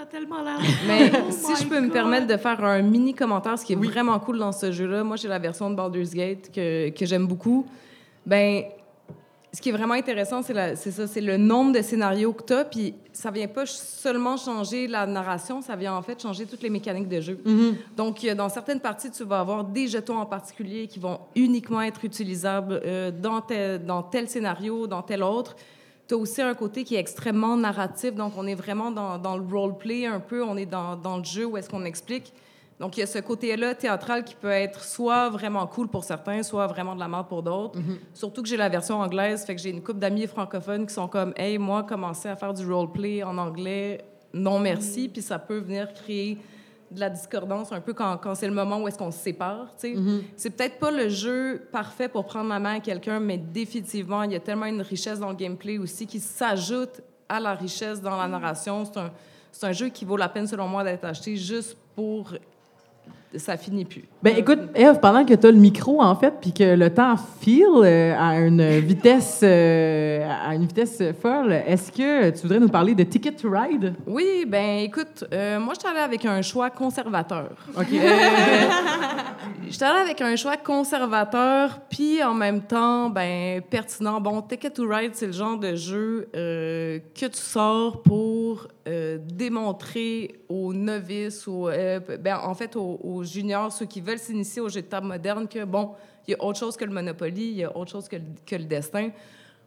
Ça 0.00 0.04
a 0.04 0.06
tellement 0.06 0.42
l'air. 0.42 0.58
Mais 0.88 1.12
Oh 1.14 1.30
si 1.30 1.62
je 1.62 1.68
peux 1.68 1.78
me 1.80 1.90
permettre 1.90 2.26
de 2.26 2.36
faire 2.38 2.64
un 2.64 2.80
mini 2.80 3.12
commentaire, 3.12 3.58
ce 3.58 3.64
qui 3.66 3.74
est 3.74 3.76
vraiment 3.76 4.18
cool 4.18 4.38
dans 4.38 4.52
ce 4.52 4.72
jeu-là, 4.72 5.04
moi 5.04 5.16
j'ai 5.16 5.28
la 5.28 5.38
version 5.38 5.68
de 5.68 5.74
Baldur's 5.74 6.12
Gate 6.14 6.50
que, 6.50 6.88
que 6.88 7.04
j'aime 7.04 7.26
beaucoup. 7.26 7.66
Ben, 8.24 8.62
ce 9.52 9.60
qui 9.60 9.68
est 9.68 9.72
vraiment 9.72 9.94
intéressant, 9.94 10.42
c'est 10.42 10.54
la- 10.54 10.74
c'est 10.76 10.90
ça, 10.92 11.06
c'est 11.06 11.20
le 11.20 11.36
nombre 11.36 11.72
de 11.72 11.82
scénarios 11.82 12.32
que 12.32 12.44
tu 12.44 12.52
as, 12.54 12.64
puis 12.64 12.94
ça 13.12 13.30
vient 13.30 13.48
pas 13.48 13.66
seulement 13.66 14.36
changer 14.38 14.86
la 14.86 15.04
narration, 15.06 15.60
ça 15.60 15.76
vient 15.76 15.92
en 15.94 16.02
fait 16.02 16.22
changer 16.22 16.46
toutes 16.46 16.62
les 16.62 16.70
mécaniques 16.70 17.08
de 17.08 17.20
jeu. 17.20 17.38
Donc, 17.96 18.24
euh, 18.24 18.34
dans 18.34 18.48
certaines 18.48 18.80
parties, 18.80 19.10
tu 19.10 19.24
vas 19.24 19.40
avoir 19.40 19.64
des 19.64 19.86
jetons 19.88 20.16
en 20.18 20.26
particulier 20.26 20.86
qui 20.86 20.98
vont 20.98 21.18
uniquement 21.36 21.82
être 21.82 22.04
utilisables 22.06 22.80
euh, 22.86 23.10
dans, 23.10 23.40
tel, 23.42 23.84
dans 23.84 24.02
tel 24.02 24.28
scénario, 24.28 24.86
dans 24.86 25.02
tel 25.02 25.22
autre. 25.22 25.56
Tu 26.10 26.14
as 26.14 26.16
aussi 26.16 26.42
un 26.42 26.54
côté 26.54 26.82
qui 26.82 26.96
est 26.96 26.98
extrêmement 26.98 27.56
narratif, 27.56 28.16
donc 28.16 28.32
on 28.36 28.44
est 28.44 28.56
vraiment 28.56 28.90
dans, 28.90 29.16
dans 29.16 29.36
le 29.36 29.44
roleplay 29.44 30.06
un 30.06 30.18
peu, 30.18 30.42
on 30.42 30.56
est 30.56 30.66
dans, 30.66 30.96
dans 30.96 31.18
le 31.18 31.22
jeu 31.22 31.46
où 31.46 31.56
est-ce 31.56 31.70
qu'on 31.70 31.84
explique. 31.84 32.32
Donc, 32.80 32.96
il 32.96 33.00
y 33.00 33.02
a 33.04 33.06
ce 33.06 33.20
côté-là 33.20 33.76
théâtral 33.76 34.24
qui 34.24 34.34
peut 34.34 34.50
être 34.50 34.82
soit 34.82 35.28
vraiment 35.30 35.64
cool 35.68 35.86
pour 35.86 36.02
certains, 36.02 36.42
soit 36.42 36.66
vraiment 36.66 36.96
de 36.96 36.98
la 36.98 37.06
merde 37.06 37.28
pour 37.28 37.44
d'autres. 37.44 37.78
Surtout 38.12 38.42
que 38.42 38.48
j'ai 38.48 38.56
la 38.56 38.68
version 38.68 39.00
anglaise, 39.00 39.44
fait 39.44 39.54
que 39.54 39.62
j'ai 39.62 39.70
une 39.70 39.84
couple 39.84 40.00
d'amis 40.00 40.26
francophones 40.26 40.84
qui 40.84 40.94
sont 40.94 41.06
comme 41.06 41.32
«Hey, 41.36 41.58
moi, 41.58 41.84
commencer 41.84 42.28
à 42.28 42.34
faire 42.34 42.54
du 42.54 42.68
roleplay 42.68 43.22
en 43.22 43.38
anglais, 43.38 44.04
non 44.34 44.58
merci», 44.58 45.08
puis 45.12 45.22
ça 45.22 45.38
peut 45.38 45.58
venir 45.58 45.94
créer 45.94 46.38
de 46.90 47.00
la 47.00 47.08
discordance 47.10 47.72
un 47.72 47.80
peu 47.80 47.92
quand, 47.92 48.16
quand 48.18 48.34
c'est 48.34 48.48
le 48.48 48.54
moment 48.54 48.80
où 48.80 48.88
est-ce 48.88 48.98
qu'on 48.98 49.10
se 49.12 49.18
sépare, 49.18 49.68
tu 49.78 49.94
sais. 49.94 50.00
C'est 50.36 50.50
peut-être 50.50 50.78
pas 50.78 50.90
le 50.90 51.08
jeu 51.08 51.62
parfait 51.70 52.08
pour 52.08 52.26
prendre 52.26 52.48
la 52.48 52.58
main 52.58 52.76
à 52.76 52.80
quelqu'un, 52.80 53.20
mais 53.20 53.38
définitivement, 53.38 54.24
il 54.24 54.32
y 54.32 54.36
a 54.36 54.40
tellement 54.40 54.66
une 54.66 54.82
richesse 54.82 55.20
dans 55.20 55.30
le 55.30 55.36
gameplay 55.36 55.78
aussi 55.78 56.06
qui 56.06 56.18
s'ajoute 56.18 57.00
à 57.28 57.38
la 57.38 57.54
richesse 57.54 58.00
dans 58.00 58.16
la 58.16 58.26
narration. 58.26 58.84
C'est 58.84 58.98
un, 58.98 59.12
c'est 59.52 59.66
un 59.66 59.72
jeu 59.72 59.88
qui 59.88 60.04
vaut 60.04 60.16
la 60.16 60.28
peine, 60.28 60.46
selon 60.46 60.66
moi, 60.66 60.82
d'être 60.84 61.04
acheté 61.04 61.36
juste 61.36 61.76
pour... 61.94 62.32
Ça 63.36 63.56
finit 63.56 63.84
plus. 63.84 64.04
Ben 64.22 64.36
écoute, 64.36 64.58
Eve, 64.74 64.98
pendant 65.00 65.24
que 65.24 65.34
tu 65.34 65.46
as 65.46 65.50
le 65.52 65.56
micro, 65.56 66.02
en 66.02 66.16
fait, 66.16 66.34
puis 66.40 66.52
que 66.52 66.74
le 66.74 66.92
temps 66.92 67.14
file 67.40 67.64
euh, 67.76 68.14
à 68.18 68.40
une 68.40 68.80
vitesse, 68.80 69.40
euh, 69.44 70.28
à 70.44 70.54
une 70.56 70.66
vitesse 70.66 71.00
folle, 71.22 71.52
est-ce 71.52 71.92
que 71.92 72.30
tu 72.30 72.42
voudrais 72.42 72.58
nous 72.58 72.68
parler 72.68 72.96
de 72.96 73.04
Ticket 73.04 73.32
to 73.32 73.48
Ride? 73.48 73.94
Oui, 74.06 74.44
ben 74.48 74.78
écoute, 74.80 75.24
euh, 75.32 75.60
moi, 75.60 75.74
je 75.74 75.80
suis 75.80 75.88
allée 75.88 76.04
avec 76.04 76.24
un 76.24 76.42
choix 76.42 76.70
conservateur. 76.70 77.50
OK. 77.78 77.86
Je 79.66 79.76
suis 79.76 79.84
allée 79.84 80.00
avec 80.00 80.20
un 80.20 80.34
choix 80.34 80.56
conservateur, 80.56 81.80
puis 81.88 82.22
en 82.24 82.34
même 82.34 82.62
temps, 82.62 83.08
ben 83.08 83.62
pertinent. 83.62 84.20
Bon, 84.20 84.42
Ticket 84.42 84.70
to 84.70 84.84
Ride, 84.88 85.12
c'est 85.14 85.26
le 85.26 85.32
genre 85.32 85.58
de 85.58 85.76
jeu 85.76 86.28
euh, 86.34 86.98
que 87.14 87.26
tu 87.26 87.38
sors 87.38 88.02
pour 88.02 88.66
euh, 88.88 89.18
démontrer 89.20 90.40
aux 90.48 90.72
novices, 90.72 91.46
ou 91.46 91.68
ben, 92.20 92.38
en 92.42 92.54
fait 92.54 92.76
aux, 92.76 92.98
aux 93.02 93.20
aux 93.20 93.24
juniors, 93.24 93.70
ceux 93.70 93.86
qui 93.86 94.00
veulent 94.00 94.18
s'initier 94.18 94.62
au 94.62 94.68
jeu 94.68 94.82
de 94.82 94.86
table 94.86 95.06
moderne, 95.06 95.46
que 95.46 95.64
bon, 95.64 95.94
il 96.26 96.32
y 96.32 96.34
a 96.34 96.42
autre 96.42 96.58
chose 96.58 96.76
que 96.76 96.84
le 96.84 96.92
Monopoly, 96.92 97.42
il 97.42 97.56
y 97.56 97.64
a 97.64 97.76
autre 97.76 97.90
chose 97.90 98.08
que 98.08 98.16
le, 98.16 98.22
que 98.46 98.56
le 98.56 98.64
destin. 98.64 99.10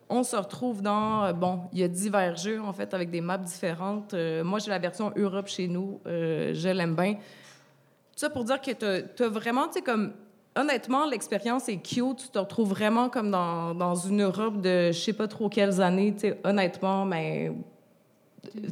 On 0.09 0.23
se 0.23 0.35
retrouve 0.35 0.81
dans, 0.81 1.25
euh, 1.25 1.33
bon, 1.33 1.61
il 1.71 1.79
y 1.79 1.83
a 1.83 1.87
divers 1.87 2.35
jeux, 2.35 2.61
en 2.61 2.73
fait, 2.73 2.93
avec 2.93 3.09
des 3.09 3.21
maps 3.21 3.37
différentes. 3.37 4.13
Euh, 4.13 4.43
moi, 4.43 4.59
j'ai 4.59 4.69
la 4.69 4.79
version 4.79 5.11
Europe 5.15 5.47
chez 5.47 5.67
nous. 5.67 5.99
Euh, 6.07 6.51
je 6.53 6.69
l'aime 6.69 6.95
bien. 6.95 7.13
Tout 7.13 8.19
ça 8.19 8.29
pour 8.29 8.43
dire 8.43 8.61
que 8.61 8.71
tu 8.71 9.23
as, 9.23 9.29
vraiment, 9.29 9.67
tu 9.67 9.73
sais, 9.73 9.81
comme, 9.81 10.13
honnêtement, 10.55 11.05
l'expérience 11.05 11.67
est 11.69 11.77
cute. 11.77 12.17
Tu 12.17 12.27
te 12.29 12.39
retrouves 12.39 12.69
vraiment 12.69 13.09
comme 13.09 13.31
dans, 13.31 13.73
dans 13.73 13.95
une 13.95 14.21
Europe 14.23 14.61
de 14.61 14.91
je 14.91 14.99
sais 14.99 15.13
pas 15.13 15.27
trop 15.27 15.49
quelles 15.49 15.81
années, 15.81 16.13
tu 16.13 16.21
sais, 16.21 16.39
honnêtement, 16.43 17.05
mais 17.05 17.51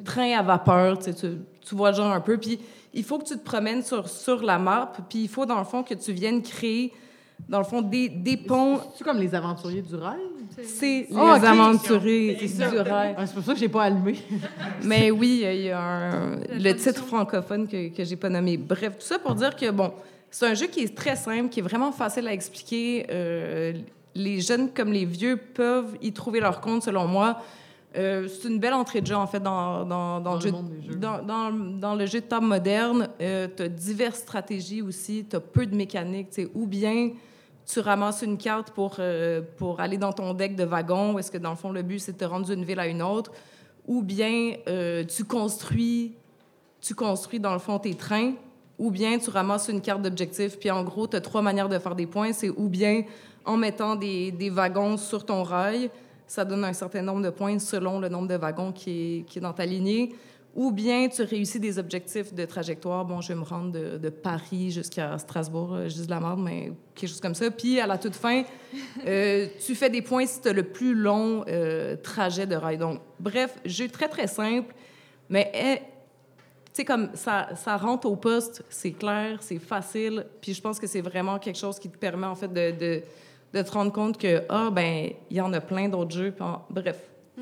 train 0.05 0.37
à 0.37 0.41
vapeur, 0.41 0.99
tu, 0.99 1.11
tu, 1.13 1.75
vois 1.75 1.91
le 1.91 1.97
genre 1.97 2.11
un 2.11 2.21
peu. 2.21 2.37
Puis 2.37 2.59
il 2.93 3.03
faut 3.03 3.17
que 3.19 3.25
tu 3.25 3.35
te 3.37 3.43
promènes 3.43 3.83
sur, 3.83 4.07
sur 4.09 4.41
la 4.43 4.57
map, 4.59 4.91
puis 5.09 5.23
il 5.23 5.29
faut, 5.29 5.45
dans 5.45 5.57
le 5.59 5.63
fond, 5.65 5.83
que 5.83 5.93
tu 5.93 6.11
viennes 6.13 6.41
créer, 6.41 6.91
dans 7.49 7.57
le 7.59 7.63
fond, 7.63 7.81
des, 7.81 8.09
des 8.09 8.37
ponts. 8.37 8.79
C'est 8.95 9.03
comme 9.03 9.19
les 9.19 9.33
aventuriers 9.33 9.81
du 9.81 9.95
rail? 9.95 10.19
C'est 10.63 11.07
les 11.09 11.15
Ah, 11.15 11.37
ok. 11.37 11.43
aventuriers 11.43 12.37
C'est 12.47 12.69
du. 12.69 12.77
Ah, 12.89 13.25
c'est 13.25 13.33
pour 13.33 13.43
ça 13.43 13.53
que 13.53 13.59
j'ai 13.59 13.69
pas 13.69 13.83
allumé. 13.83 14.15
Mais 14.83 15.09
oui, 15.11 15.41
il 15.43 15.61
y 15.63 15.69
a 15.71 15.79
un- 15.81 16.35
le 16.51 16.73
titre 16.75 17.03
francophone 17.05 17.67
que, 17.67 17.89
que 17.89 18.03
j'ai 18.03 18.15
pas 18.17 18.29
nommé. 18.29 18.57
Bref, 18.57 18.97
tout 18.99 19.05
ça 19.05 19.17
pour 19.17 19.33
dire 19.35 19.55
que, 19.55 19.71
bon, 19.71 19.91
c'est 20.29 20.47
un 20.47 20.53
jeu 20.53 20.67
qui 20.67 20.81
est 20.81 20.95
très 20.95 21.15
simple, 21.15 21.49
qui 21.49 21.59
est 21.59 21.63
vraiment 21.63 21.91
facile 21.91 22.27
à 22.27 22.33
expliquer. 22.33 23.05
Euh, 23.09 23.73
les 24.13 24.41
jeunes 24.41 24.69
comme 24.73 24.91
les 24.91 25.05
vieux 25.05 25.37
peuvent 25.37 25.97
y 26.01 26.11
trouver 26.11 26.41
leur 26.41 26.59
compte, 26.61 26.83
selon 26.83 27.07
moi. 27.07 27.41
Euh, 27.97 28.27
c'est 28.27 28.47
une 28.47 28.59
belle 28.59 28.73
entrée 28.73 29.01
de 29.01 29.07
jeu, 29.07 29.15
en 29.15 29.27
fait, 29.27 29.41
dans, 29.41 29.85
dans, 29.85 30.21
dans 30.21 30.21
Dans 30.21 30.35
le, 30.35 30.41
jeu, 30.41 30.95
dans, 30.95 31.51
dans, 31.51 31.95
le 31.95 32.05
jeu 32.05 32.21
de 32.21 32.25
table 32.25 32.45
moderne. 32.45 33.09
Euh, 33.19 33.47
tu 33.55 33.63
as 33.63 33.67
diverses 33.67 34.19
stratégies 34.19 34.81
aussi, 34.81 35.25
tu 35.29 35.35
as 35.35 35.39
peu 35.39 35.65
de 35.65 35.75
mécaniques. 35.75 36.39
Ou 36.53 36.67
bien 36.67 37.11
tu 37.65 37.79
ramasses 37.79 38.21
une 38.21 38.37
carte 38.37 38.71
pour, 38.71 38.95
euh, 38.99 39.41
pour 39.57 39.79
aller 39.79 39.97
dans 39.97 40.13
ton 40.13 40.33
deck 40.33 40.55
de 40.55 40.63
wagon, 40.63 41.17
est-ce 41.19 41.31
que, 41.31 41.37
dans 41.37 41.51
le 41.51 41.55
fond, 41.55 41.71
le 41.71 41.83
but, 41.83 41.99
c'est 41.99 42.13
de 42.13 42.17
te 42.17 42.25
rendre 42.25 42.45
d'une 42.45 42.63
ville 42.63 42.79
à 42.79 42.87
une 42.87 43.01
autre 43.01 43.31
ou 43.87 44.01
bien 44.01 44.53
euh, 44.67 45.03
tu 45.03 45.23
construis 45.23 46.15
tu 46.79 46.95
construis 46.95 47.39
dans 47.39 47.53
le 47.53 47.59
fond 47.59 47.79
tes 47.79 47.95
trains 47.95 48.33
ou 48.77 48.91
bien 48.91 49.17
tu 49.19 49.29
ramasses 49.29 49.69
une 49.69 49.81
carte 49.81 50.01
d'objectif 50.01 50.59
puis 50.59 50.71
en 50.71 50.83
gros 50.83 51.07
tu 51.07 51.15
as 51.15 51.21
trois 51.21 51.41
manières 51.41 51.69
de 51.69 51.77
faire 51.79 51.95
des 51.95 52.07
points 52.07 52.33
c'est 52.33 52.49
ou 52.49 52.69
bien 52.69 53.03
en 53.45 53.57
mettant 53.57 53.95
des, 53.95 54.31
des 54.31 54.49
wagons 54.49 54.97
sur 54.97 55.25
ton 55.25 55.43
rail 55.43 55.89
ça 56.31 56.45
donne 56.45 56.63
un 56.63 56.71
certain 56.71 57.01
nombre 57.01 57.21
de 57.21 57.29
points 57.29 57.59
selon 57.59 57.99
le 57.99 58.07
nombre 58.07 58.29
de 58.29 58.35
wagons 58.35 58.71
qui 58.71 58.91
est, 58.91 59.21
qui 59.23 59.39
est 59.39 59.41
dans 59.41 59.51
ta 59.51 59.65
lignée 59.65 60.15
ou 60.55 60.71
bien 60.71 61.09
tu 61.09 61.23
réussis 61.23 61.59
des 61.59 61.77
objectifs 61.77 62.33
de 62.33 62.45
trajectoire. 62.45 63.03
Bon, 63.03 63.19
je 63.19 63.29
vais 63.29 63.35
me 63.35 63.43
rendre 63.43 63.73
de, 63.73 63.97
de 63.97 64.09
Paris 64.09 64.71
jusqu'à 64.71 65.17
Strasbourg, 65.17 65.73
euh, 65.73 65.89
je 65.89 65.95
dis 65.95 66.05
de 66.05 66.09
la 66.09 66.21
merde, 66.21 66.39
mais 66.41 66.71
quelque 66.95 67.09
chose 67.09 67.19
comme 67.19 67.35
ça. 67.35 67.51
Puis 67.51 67.81
à 67.81 67.87
la 67.87 67.97
toute 67.97 68.15
fin, 68.15 68.43
euh, 69.05 69.47
tu 69.65 69.75
fais 69.75 69.89
des 69.89 70.01
points 70.01 70.25
si 70.25 70.39
tu 70.39 70.47
as 70.47 70.53
le 70.53 70.63
plus 70.63 70.93
long 70.93 71.43
euh, 71.49 71.97
trajet 71.97 72.47
de 72.47 72.55
rail. 72.55 72.77
Donc, 72.77 73.01
bref, 73.19 73.57
jeu 73.65 73.89
très, 73.89 74.07
très 74.07 74.27
simple, 74.27 74.73
mais 75.27 75.51
eh, 75.53 75.77
tu 75.77 75.83
sais, 76.71 76.85
comme 76.85 77.09
ça, 77.13 77.49
ça 77.57 77.75
rentre 77.75 78.07
au 78.07 78.15
poste, 78.15 78.63
c'est 78.69 78.91
clair, 78.91 79.39
c'est 79.41 79.59
facile. 79.59 80.25
Puis 80.39 80.53
je 80.53 80.61
pense 80.61 80.79
que 80.79 80.87
c'est 80.87 81.01
vraiment 81.01 81.39
quelque 81.39 81.59
chose 81.59 81.77
qui 81.77 81.89
te 81.89 81.97
permet, 81.97 82.27
en 82.27 82.35
fait, 82.35 82.47
de, 82.47 82.71
de, 82.71 83.03
de 83.53 83.61
te 83.61 83.71
rendre 83.71 83.91
compte 83.91 84.17
que, 84.17 84.43
ah, 84.49 84.69
ben, 84.71 85.09
il 85.29 85.37
y 85.37 85.41
en 85.41 85.51
a 85.53 85.61
plein 85.61 85.89
d'autres 85.89 86.15
jeux. 86.15 86.31
Puis 86.31 86.43
en- 86.43 86.61
bref. 86.69 86.97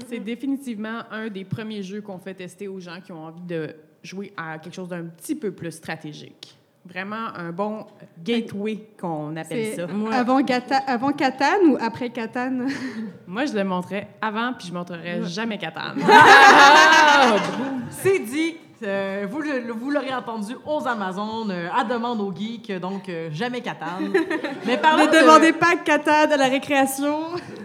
C'est 0.07 0.19
définitivement 0.19 1.01
un 1.11 1.27
des 1.29 1.43
premiers 1.43 1.83
jeux 1.83 2.01
qu'on 2.01 2.19
fait 2.19 2.33
tester 2.33 2.67
aux 2.67 2.79
gens 2.79 2.99
qui 3.03 3.11
ont 3.11 3.25
envie 3.25 3.41
de 3.41 3.75
jouer 4.01 4.31
à 4.37 4.57
quelque 4.59 4.73
chose 4.73 4.87
d'un 4.89 5.03
petit 5.05 5.35
peu 5.35 5.51
plus 5.51 5.71
stratégique. 5.71 6.55
Vraiment 6.85 7.27
un 7.35 7.51
bon 7.51 7.85
gateway 8.23 8.79
qu'on 8.99 9.35
appelle 9.35 9.65
C'est 9.65 9.75
ça. 9.75 9.87
avant, 10.13 10.39
Gata- 10.41 10.83
avant 10.87 11.11
Catane 11.11 11.65
ou 11.71 11.77
après 11.79 12.09
Catane? 12.09 12.69
Moi, 13.27 13.45
je 13.45 13.53
le 13.53 13.63
montrais 13.65 14.07
avant, 14.21 14.53
puis 14.57 14.69
je 14.69 14.73
montrerai 14.73 15.21
jamais 15.25 15.57
Catan. 15.57 15.93
C'est 17.89 18.19
dit. 18.19 18.55
Euh, 18.83 19.27
vous 19.29 19.41
le- 19.41 19.71
vous 19.73 19.89
l'aurez 19.91 20.13
entendu 20.13 20.55
aux 20.65 20.87
Amazones, 20.87 21.51
euh, 21.51 21.67
à 21.75 21.83
demande 21.83 22.21
aux 22.21 22.33
geeks, 22.33 22.71
donc 22.79 23.09
euh, 23.09 23.29
jamais 23.31 23.61
Catane. 23.61 24.13
Mais 24.65 24.77
parlons 24.77 25.05
Ne 25.05 25.11
de- 25.11 25.19
demandez 25.21 25.51
pas 25.53 25.75
Catane 25.75 26.31
à 26.31 26.37
la 26.37 26.45
récréation. 26.47 27.19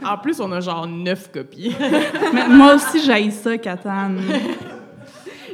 En 0.05 0.19
plus, 0.19 0.41
on 0.41 0.51
a 0.53 0.61
genre 0.61 0.87
neuf 0.87 1.31
copies. 1.31 1.75
Mais 2.33 2.49
moi 2.49 2.75
aussi, 2.75 3.01
j'haïs 3.01 3.31
ça, 3.33 3.57
Catane. 3.59 4.21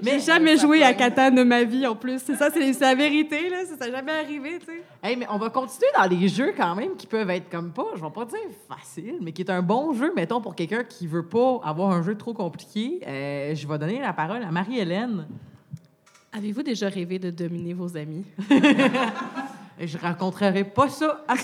J'ai 0.03 0.19
jamais 0.19 0.57
joué 0.57 0.83
à 0.83 0.95
Catane 0.95 1.35
de 1.35 1.43
ma 1.43 1.63
vie 1.63 1.87
en 1.87 1.95
plus. 1.95 2.23
C'est 2.25 2.35
ça, 2.35 2.49
c'est 2.51 2.81
la 2.81 2.95
vérité, 2.95 3.51
là. 3.51 3.59
Ça 3.67 3.85
s'est 3.85 3.93
jamais 3.93 4.13
arrivé, 4.13 4.59
tu 4.59 4.65
sais. 4.65 4.83
Hey, 5.03 5.15
mais 5.17 5.27
on 5.31 5.37
va 5.37 5.51
continuer 5.51 5.91
dans 5.95 6.05
les 6.09 6.27
jeux 6.27 6.55
quand 6.57 6.75
même 6.75 6.97
qui 6.97 7.07
peuvent 7.07 7.29
être 7.29 7.51
comme 7.51 7.71
pas, 7.71 7.85
je 7.97 8.01
vais 8.01 8.11
pas 8.11 8.25
dire 8.25 8.39
facile, 8.67 9.17
mais 9.21 9.33
qui 9.33 9.43
est 9.43 9.51
un 9.51 9.61
bon 9.61 9.93
jeu, 9.93 10.11
mettons, 10.17 10.41
pour 10.41 10.55
quelqu'un 10.55 10.85
qui 10.85 11.07
veut 11.07 11.27
pas 11.27 11.61
avoir 11.65 11.91
un 11.91 12.03
jeu 12.03 12.15
trop 12.17 12.33
compliqué. 12.33 13.01
Euh, 13.07 13.55
je 13.55 13.69
vais 13.69 13.77
donner 13.79 14.01
la 14.01 14.15
parole 14.15 14.43
à 14.43 14.51
Marie-Hélène. 14.51 15.27
Avez-vous 16.33 16.63
déjà 16.63 16.89
rêvé 16.89 17.19
de 17.19 17.31
dominer 17.31 17.75
vos 17.75 17.97
amis? 17.97 18.25
Je 19.81 19.99
raconterai 19.99 20.63
pas 20.65 20.89
ça 20.89 21.25
à 21.27 21.35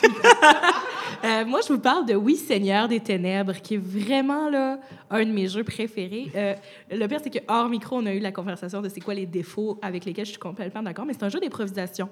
Euh, 1.24 1.44
moi, 1.46 1.60
je 1.66 1.72
vous 1.72 1.78
parle 1.78 2.04
de 2.04 2.14
Oui, 2.14 2.36
Seigneur 2.36 2.88
des 2.88 3.00
Ténèbres, 3.00 3.54
qui 3.62 3.74
est 3.74 3.78
vraiment 3.78 4.50
là, 4.50 4.78
un 5.10 5.24
de 5.24 5.30
mes 5.30 5.48
jeux 5.48 5.64
préférés. 5.64 6.30
Euh, 6.34 6.54
le 6.90 7.06
pire, 7.06 7.20
c'est 7.22 7.30
que 7.30 7.38
hors 7.48 7.68
micro, 7.68 7.96
on 7.96 8.06
a 8.06 8.12
eu 8.12 8.18
la 8.18 8.32
conversation 8.32 8.82
de 8.82 8.88
c'est 8.88 9.00
quoi 9.00 9.14
les 9.14 9.24
défauts 9.24 9.78
avec 9.80 10.04
lesquels 10.04 10.26
je 10.26 10.32
suis 10.32 10.38
complètement 10.38 10.82
d'accord, 10.82 11.06
mais 11.06 11.14
c'est 11.14 11.24
un 11.24 11.28
jeu 11.30 11.40
d'improvisation. 11.40 12.10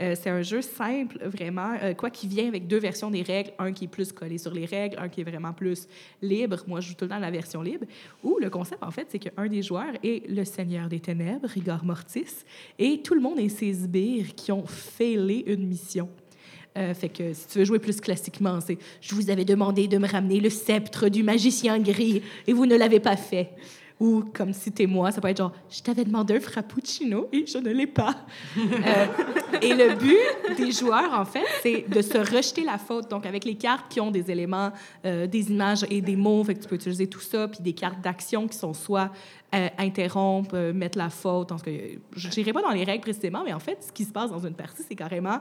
Euh, 0.00 0.14
c'est 0.14 0.28
un 0.28 0.42
jeu 0.42 0.60
simple, 0.60 1.18
vraiment, 1.24 1.74
euh, 1.82 1.94
quoi 1.94 2.10
qui 2.10 2.28
vient 2.28 2.46
avec 2.46 2.66
deux 2.66 2.78
versions 2.78 3.10
des 3.10 3.22
règles, 3.22 3.52
un 3.58 3.72
qui 3.72 3.84
est 3.84 3.88
plus 3.88 4.12
collé 4.12 4.36
sur 4.36 4.52
les 4.52 4.66
règles, 4.66 4.98
un 4.98 5.08
qui 5.08 5.22
est 5.22 5.24
vraiment 5.24 5.54
plus 5.54 5.88
libre. 6.20 6.62
Moi, 6.66 6.80
je 6.80 6.88
joue 6.88 6.94
tout 6.94 7.06
le 7.06 7.10
temps 7.10 7.18
la 7.18 7.30
version 7.30 7.62
libre. 7.62 7.86
Où 8.22 8.38
le 8.38 8.50
concept, 8.50 8.82
en 8.82 8.90
fait, 8.90 9.06
c'est 9.08 9.18
qu'un 9.18 9.46
des 9.46 9.62
joueurs 9.62 9.94
est 10.02 10.28
le 10.28 10.44
Seigneur 10.44 10.88
des 10.88 11.00
Ténèbres, 11.00 11.48
Rigor 11.48 11.82
Mortis, 11.84 12.44
et 12.78 13.00
tout 13.02 13.14
le 13.14 13.20
monde 13.20 13.38
est 13.38 13.48
ses 13.48 13.72
sbires 13.72 14.34
qui 14.34 14.52
ont 14.52 14.66
failé 14.66 15.44
une 15.46 15.66
mission. 15.66 16.10
Euh, 16.76 16.92
fait 16.92 17.08
que 17.08 17.32
si 17.32 17.48
tu 17.48 17.58
veux 17.58 17.64
jouer 17.64 17.78
plus 17.78 18.00
classiquement, 18.00 18.60
c'est 18.60 18.76
je 19.00 19.14
vous 19.14 19.30
avais 19.30 19.46
demandé 19.46 19.88
de 19.88 19.96
me 19.96 20.06
ramener 20.06 20.40
le 20.40 20.50
sceptre 20.50 21.08
du 21.08 21.22
magicien 21.22 21.78
gris 21.78 22.22
et 22.46 22.52
vous 22.52 22.66
ne 22.66 22.76
l'avez 22.76 23.00
pas 23.00 23.16
fait. 23.16 23.50
Ou 23.98 24.24
comme 24.34 24.52
si 24.52 24.70
t'es 24.72 24.86
moi, 24.86 25.10
ça 25.10 25.22
peut 25.22 25.28
être 25.28 25.38
genre 25.38 25.52
je 25.70 25.80
t'avais 25.80 26.04
demandé 26.04 26.36
un 26.36 26.40
frappuccino 26.40 27.28
et 27.32 27.46
je 27.46 27.58
ne 27.58 27.70
l'ai 27.70 27.86
pas. 27.86 28.14
Euh, 28.56 29.06
et 29.62 29.74
le 29.74 29.94
but 29.94 30.56
des 30.56 30.70
joueurs 30.70 31.12
en 31.12 31.24
fait, 31.24 31.44
c'est 31.62 31.86
de 31.88 32.02
se 32.02 32.18
rejeter 32.18 32.62
la 32.62 32.78
faute. 32.78 33.10
Donc 33.10 33.24
avec 33.24 33.44
les 33.44 33.54
cartes 33.54 33.86
qui 33.88 34.00
ont 34.00 34.10
des 34.10 34.30
éléments, 34.30 34.70
euh, 35.04 35.26
des 35.26 35.50
images 35.50 35.84
et 35.90 36.00
des 36.00 36.16
mots, 36.16 36.44
que 36.44 36.52
tu 36.52 36.68
peux 36.68 36.76
utiliser 36.76 37.06
tout 37.06 37.20
ça, 37.20 37.48
puis 37.48 37.60
des 37.60 37.72
cartes 37.72 38.00
d'action 38.00 38.46
qui 38.48 38.56
sont 38.56 38.74
soit 38.74 39.10
euh, 39.54 39.68
interrompre, 39.78 40.54
euh, 40.54 40.72
mettre 40.72 40.98
la 40.98 41.08
faute. 41.08 41.52
En 41.52 41.56
tout 41.56 41.64
cas, 41.64 41.70
je 42.14 42.28
n'irai 42.36 42.52
pas 42.52 42.62
dans 42.62 42.70
les 42.70 42.84
règles 42.84 43.02
précisément, 43.02 43.42
mais 43.44 43.52
en 43.52 43.60
fait, 43.60 43.78
ce 43.80 43.92
qui 43.92 44.04
se 44.04 44.12
passe 44.12 44.30
dans 44.30 44.44
une 44.44 44.54
partie, 44.54 44.82
c'est 44.86 44.94
carrément 44.94 45.38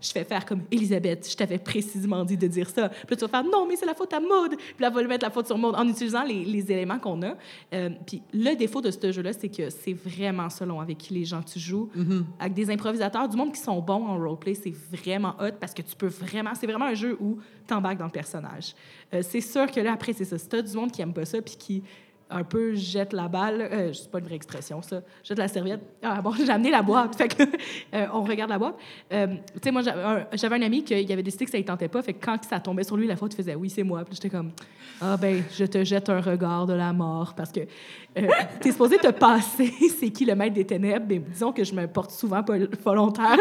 je 0.00 0.10
fais 0.10 0.24
faire 0.24 0.44
comme 0.44 0.62
Elisabeth, 0.70 1.28
je 1.30 1.36
t'avais 1.36 1.58
précisément 1.58 2.24
dit 2.24 2.36
de 2.36 2.46
dire 2.46 2.68
ça. 2.68 2.88
Puis 2.88 3.06
là, 3.10 3.16
tu 3.16 3.22
vas 3.22 3.28
faire 3.28 3.44
non, 3.44 3.66
mais 3.66 3.76
c'est 3.76 3.86
la 3.86 3.94
faute 3.94 4.12
à 4.12 4.20
Maud. 4.20 4.56
Puis 4.56 4.74
là, 4.80 4.90
va 4.90 5.02
le 5.02 5.08
mettre 5.08 5.24
la 5.24 5.30
faute 5.30 5.46
sur 5.46 5.58
Maud 5.58 5.74
en 5.74 5.86
utilisant 5.88 6.22
les, 6.22 6.44
les 6.44 6.72
éléments 6.72 6.98
qu'on 6.98 7.22
a. 7.22 7.34
Euh, 7.74 7.90
puis 8.06 8.22
le 8.32 8.54
défaut 8.54 8.80
de 8.80 8.90
ce 8.90 9.12
jeu-là, 9.12 9.32
c'est 9.32 9.48
que 9.48 9.70
c'est 9.70 9.92
vraiment 9.92 10.48
selon 10.50 10.80
avec 10.80 10.98
qui 10.98 11.14
les 11.14 11.24
gens 11.24 11.42
tu 11.42 11.58
joues. 11.58 11.90
Avec 12.38 12.54
des 12.54 12.70
improvisateurs, 12.70 13.28
du 13.28 13.36
monde 13.36 13.52
qui 13.52 13.60
sont 13.60 13.80
bons 13.80 14.06
en 14.06 14.18
roleplay, 14.18 14.54
c'est 14.54 14.74
vraiment 14.92 15.34
hot 15.40 15.52
parce 15.60 15.74
que 15.74 15.82
tu 15.82 15.94
peux 15.96 16.08
vraiment. 16.08 16.54
C'est 16.54 16.66
vraiment 16.66 16.86
un 16.86 16.94
jeu 16.94 17.16
où 17.20 17.38
tu 17.66 17.74
embarques 17.74 17.98
dans 17.98 18.06
le 18.06 18.10
personnage. 18.10 18.74
Euh, 19.12 19.22
c'est 19.22 19.40
sûr 19.40 19.70
que 19.70 19.80
là, 19.80 19.92
après, 19.92 20.12
c'est 20.12 20.24
ça. 20.24 20.38
Si 20.38 20.48
t'as 20.48 20.62
du 20.62 20.74
monde 20.74 20.90
qui 20.90 21.02
aime 21.02 21.12
pas 21.12 21.24
ça 21.24 21.40
puis 21.42 21.56
qui 21.56 21.82
un 22.30 22.44
peu 22.44 22.74
jette 22.74 23.12
la 23.12 23.28
balle. 23.28 23.60
Euh, 23.60 23.92
c'est 23.92 24.10
pas 24.10 24.18
une 24.18 24.24
vraie 24.24 24.36
expression, 24.36 24.80
ça. 24.82 25.02
Jette 25.24 25.38
la 25.38 25.48
serviette. 25.48 25.80
Ah 26.02 26.20
bon, 26.22 26.32
j'ai 26.36 26.50
amené 26.50 26.70
la 26.70 26.82
boîte. 26.82 27.16
Fait 27.16 27.28
que, 27.28 27.42
euh, 27.94 28.06
on 28.12 28.22
regarde 28.22 28.50
la 28.50 28.58
boîte. 28.58 28.76
Euh, 29.12 29.26
tu 29.26 29.60
sais, 29.64 29.70
moi, 29.70 29.82
j'avais 29.82 30.56
un, 30.56 30.62
ami 30.62 30.84
qui 30.84 30.94
avait 30.94 31.22
décidé 31.22 31.44
que 31.44 31.50
ça 31.50 31.58
ne 31.58 31.62
tentait 31.62 31.88
pas. 31.88 32.02
Fait 32.02 32.14
que 32.14 32.24
quand 32.24 32.42
ça 32.44 32.60
tombait 32.60 32.84
sur 32.84 32.96
lui, 32.96 33.06
la 33.06 33.16
faute 33.16 33.34
faisait 33.34 33.54
oui, 33.54 33.68
c'est 33.68 33.82
moi. 33.82 34.04
Puis 34.04 34.14
j'étais 34.14 34.30
comme, 34.30 34.52
ah 35.00 35.16
ben, 35.16 35.42
je 35.52 35.64
te 35.64 35.84
jette 35.84 36.08
un 36.08 36.20
regard 36.20 36.66
de 36.66 36.74
la 36.74 36.92
mort. 36.92 37.34
Parce 37.34 37.50
que 37.50 37.60
euh, 37.60 38.28
t'es 38.60 38.70
supposé 38.70 38.98
te 38.98 39.10
passer, 39.10 39.72
c'est 39.98 40.10
qui 40.10 40.24
le 40.24 40.34
maître 40.34 40.54
des 40.54 40.66
ténèbres? 40.66 41.06
Mais 41.08 41.18
disons 41.18 41.52
que 41.52 41.64
je 41.64 41.74
me 41.74 41.86
porte 41.86 42.10
souvent 42.10 42.42
pas 42.42 42.56
volontaire 42.84 43.36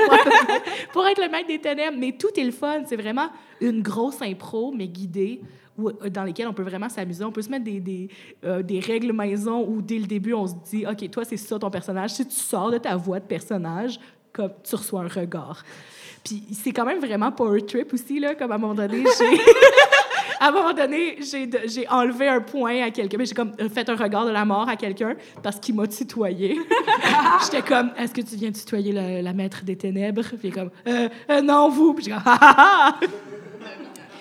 pour 0.93 1.05
être 1.05 1.21
le 1.21 1.29
maître 1.29 1.47
des 1.47 1.59
ténèbres. 1.59 1.97
Mais 1.97 2.13
tout 2.13 2.37
est 2.37 2.43
le 2.43 2.51
fun. 2.51 2.83
C'est 2.85 2.97
vraiment 2.97 3.29
une 3.61 3.81
grosse 3.81 4.21
impro, 4.21 4.73
mais 4.75 4.87
guidée 4.87 5.41
où- 5.79 5.89
euh, 5.89 6.09
dans 6.09 6.23
lesquelles 6.23 6.47
on 6.47 6.53
peut 6.53 6.63
vraiment 6.63 6.89
s'amuser. 6.89 7.23
On 7.23 7.31
peut 7.31 7.41
se 7.41 7.49
mettre 7.49 7.63
des, 7.65 7.79
des, 7.79 8.09
euh, 8.45 8.61
des 8.61 8.79
règles 8.79 9.13
maison 9.13 9.65
où 9.67 9.81
dès 9.81 9.97
le 9.99 10.05
début, 10.07 10.33
on 10.33 10.47
se 10.47 10.53
dit, 10.69 10.85
OK, 10.85 11.09
toi, 11.11 11.23
c'est 11.25 11.37
ça 11.37 11.57
ton 11.59 11.69
personnage. 11.69 12.11
Si 12.11 12.27
tu 12.27 12.35
sors 12.35 12.71
de 12.71 12.77
ta 12.77 12.95
voix 12.95 13.19
de 13.19 13.25
personnage, 13.25 13.99
comme 14.33 14.51
tu 14.63 14.75
reçois 14.75 15.01
un 15.01 15.07
regard. 15.07 15.63
Puis 16.23 16.43
c'est 16.51 16.71
quand 16.71 16.85
même 16.85 16.99
vraiment 16.99 17.31
power 17.31 17.61
trip 17.65 17.93
aussi, 17.93 18.19
là, 18.19 18.35
comme 18.35 18.51
à 18.51 18.55
un 18.55 18.57
moment 18.57 18.75
donné, 18.75 19.03
j'ai... 19.17 19.39
à 20.41 20.49
un 20.49 20.51
moment 20.51 20.73
donné, 20.73 21.17
j'ai 21.21 21.87
enlevé 21.89 22.27
un 22.27 22.41
point 22.41 22.83
à 22.83 22.91
quelqu'un. 22.91 23.17
mais 23.17 23.25
J'ai 23.25 23.33
comme 23.33 23.53
fait 23.73 23.89
un 23.89 23.95
regard 23.95 24.25
de 24.25 24.31
la 24.31 24.45
mort 24.45 24.67
à 24.69 24.75
quelqu'un 24.75 25.15
parce 25.41 25.59
qu'il 25.59 25.75
m'a 25.75 25.87
tutoyé. 25.87 26.59
J'étais 27.43 27.61
comme, 27.61 27.91
est-ce 27.97 28.13
que 28.13 28.21
tu 28.21 28.35
viens 28.35 28.51
tutoyer 28.51 28.91
la, 28.91 29.21
la 29.21 29.33
maître 29.33 29.63
des 29.63 29.75
ténèbres? 29.77 30.21
Puis 30.23 30.37
il 30.43 30.47
est 30.49 30.51
comme, 30.51 30.71
euh, 30.87 31.09
euh, 31.31 31.41
non, 31.41 31.69
vous. 31.69 31.93
Puis 31.93 32.05
j'ai 32.05 32.11
comme. 32.11 32.21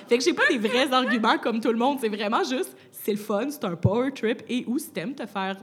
Fait 0.08 0.16
que 0.16 0.24
j'ai 0.24 0.32
pas 0.32 0.46
des 0.48 0.56
vrais 0.56 0.90
arguments 0.92 1.36
comme 1.38 1.60
tout 1.60 1.70
le 1.70 1.76
monde. 1.76 1.98
C'est 2.00 2.08
vraiment 2.08 2.42
juste, 2.42 2.74
c'est 2.90 3.12
le 3.12 3.18
fun, 3.18 3.50
c'est 3.50 3.64
un 3.64 3.76
power 3.76 4.10
trip. 4.12 4.42
Et 4.48 4.64
où 4.66 4.78
si 4.78 4.90
t'aimes 4.90 5.14
te 5.14 5.26
faire 5.26 5.56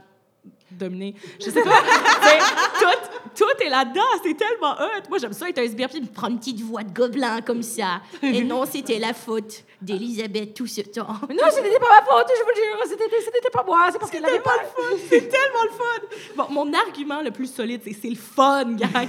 dominer. 0.70 1.14
Je 1.40 1.50
sais 1.50 1.62
pas. 1.62 1.70
Tout, 2.78 3.44
tout 3.44 3.64
est 3.64 3.68
là-dedans. 3.70 4.00
C'est 4.22 4.34
tellement 4.36 4.72
hot. 4.72 5.08
Moi, 5.08 5.18
j'aime 5.18 5.32
ça 5.32 5.48
être 5.48 5.58
un 5.58 5.66
sbire 5.66 5.88
puis 5.88 6.00
me 6.00 6.06
prendre 6.06 6.32
une 6.34 6.38
petite 6.38 6.60
voix 6.60 6.82
de 6.82 6.92
gobelin 6.92 7.40
comme 7.40 7.62
ça. 7.62 8.00
Et 8.22 8.42
non, 8.44 8.64
c'était 8.66 8.98
la 8.98 9.14
faute 9.14 9.64
d'Elisabeth 9.80 10.54
tout 10.54 10.66
ce 10.66 10.82
temps. 10.82 11.06
Non, 11.08 11.44
ce 11.50 11.60
n'était 11.62 11.78
pas 11.78 12.00
ma 12.00 12.04
faute, 12.04 12.26
je 12.36 12.42
vous 12.42 12.50
le 12.50 12.56
jure. 12.56 12.84
C'était, 12.86 13.04
ce 13.20 13.26
n'était 13.26 13.50
pas 13.52 13.64
moi. 13.66 13.88
C'est 13.92 13.98
parce 13.98 14.10
qu'elle 14.10 14.22
n'avait 14.22 14.40
pas 14.40 14.52
le 14.62 14.66
fun. 14.68 14.96
C'est 15.08 15.28
tellement 15.28 15.62
le 15.64 15.70
fun. 15.70 16.16
Bon, 16.36 16.44
mon 16.66 16.72
argument 16.74 17.22
le 17.22 17.30
plus 17.30 17.52
solide, 17.52 17.80
c'est 17.84 17.92
c'est 17.94 18.08
le 18.10 18.16
fun, 18.16 18.64
gang. 18.74 19.08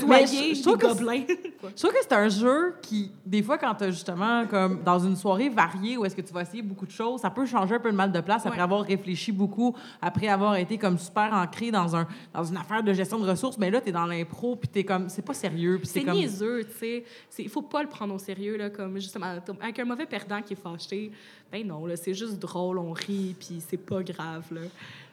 Soyez 0.00 0.54
je- 0.54 0.58
je 0.58 0.62
trouve 0.62 0.76
des 0.78 0.86
gobelins. 0.88 1.22
Je 1.74 1.82
trouve 1.82 1.92
que 1.92 1.98
c'est 2.02 2.12
un 2.12 2.28
jeu 2.28 2.74
qui, 2.82 3.10
des 3.24 3.42
fois, 3.42 3.56
quand 3.58 3.74
t'as 3.74 3.90
justement, 3.90 4.46
comme 4.46 4.82
dans 4.82 4.98
une 4.98 5.16
soirée 5.16 5.48
variée 5.48 5.96
où 5.96 6.04
est-ce 6.04 6.14
que 6.16 6.20
tu 6.20 6.32
vas 6.32 6.42
essayer 6.42 6.62
beaucoup 6.62 6.86
de 6.86 6.90
choses, 6.90 7.20
ça 7.22 7.30
peut 7.30 7.46
changer 7.46 7.74
un 7.76 7.80
peu 7.80 7.88
le 7.88 7.94
mal 7.94 8.12
de 8.12 8.20
place 8.20 8.44
après 8.44 8.58
Ouais. 8.58 8.62
avoir 8.62 8.82
réfléchi 8.82 9.32
beaucoup, 9.32 9.74
après 10.02 10.28
avoir 10.28 10.56
été 10.56 10.78
comme 10.78 10.96
super 11.06 11.32
ancré 11.32 11.70
dans, 11.70 11.96
un, 11.96 12.06
dans 12.34 12.44
une 12.44 12.56
affaire 12.56 12.82
de 12.82 12.92
gestion 12.92 13.18
de 13.18 13.28
ressources. 13.28 13.58
Mais 13.58 13.70
là, 13.70 13.80
t'es 13.80 13.92
dans 13.92 14.06
l'impro, 14.06 14.56
puis 14.56 14.68
t'es 14.68 14.84
comme, 14.84 15.08
c'est 15.08 15.24
pas 15.24 15.34
sérieux, 15.34 15.80
c'est 15.84 16.02
comme. 16.02 16.14
niaiseux, 16.14 16.64
tu 16.64 16.72
sais. 16.78 17.04
Il 17.38 17.48
faut 17.48 17.62
pas 17.62 17.82
le 17.82 17.88
prendre 17.88 18.14
au 18.14 18.18
sérieux, 18.18 18.56
là, 18.56 18.70
comme 18.70 18.96
justement, 18.96 19.26
avec 19.60 19.78
un 19.78 19.84
mauvais 19.84 20.06
perdant 20.06 20.42
qui 20.42 20.54
est 20.54 20.60
fâché. 20.60 21.10
Ben 21.50 21.66
non, 21.66 21.86
là, 21.86 21.96
c'est 21.96 22.14
juste 22.14 22.38
drôle, 22.38 22.78
on 22.78 22.92
rit, 22.92 23.34
puis 23.38 23.62
c'est 23.66 23.76
pas 23.76 24.02
grave, 24.02 24.44
là. 24.52 24.62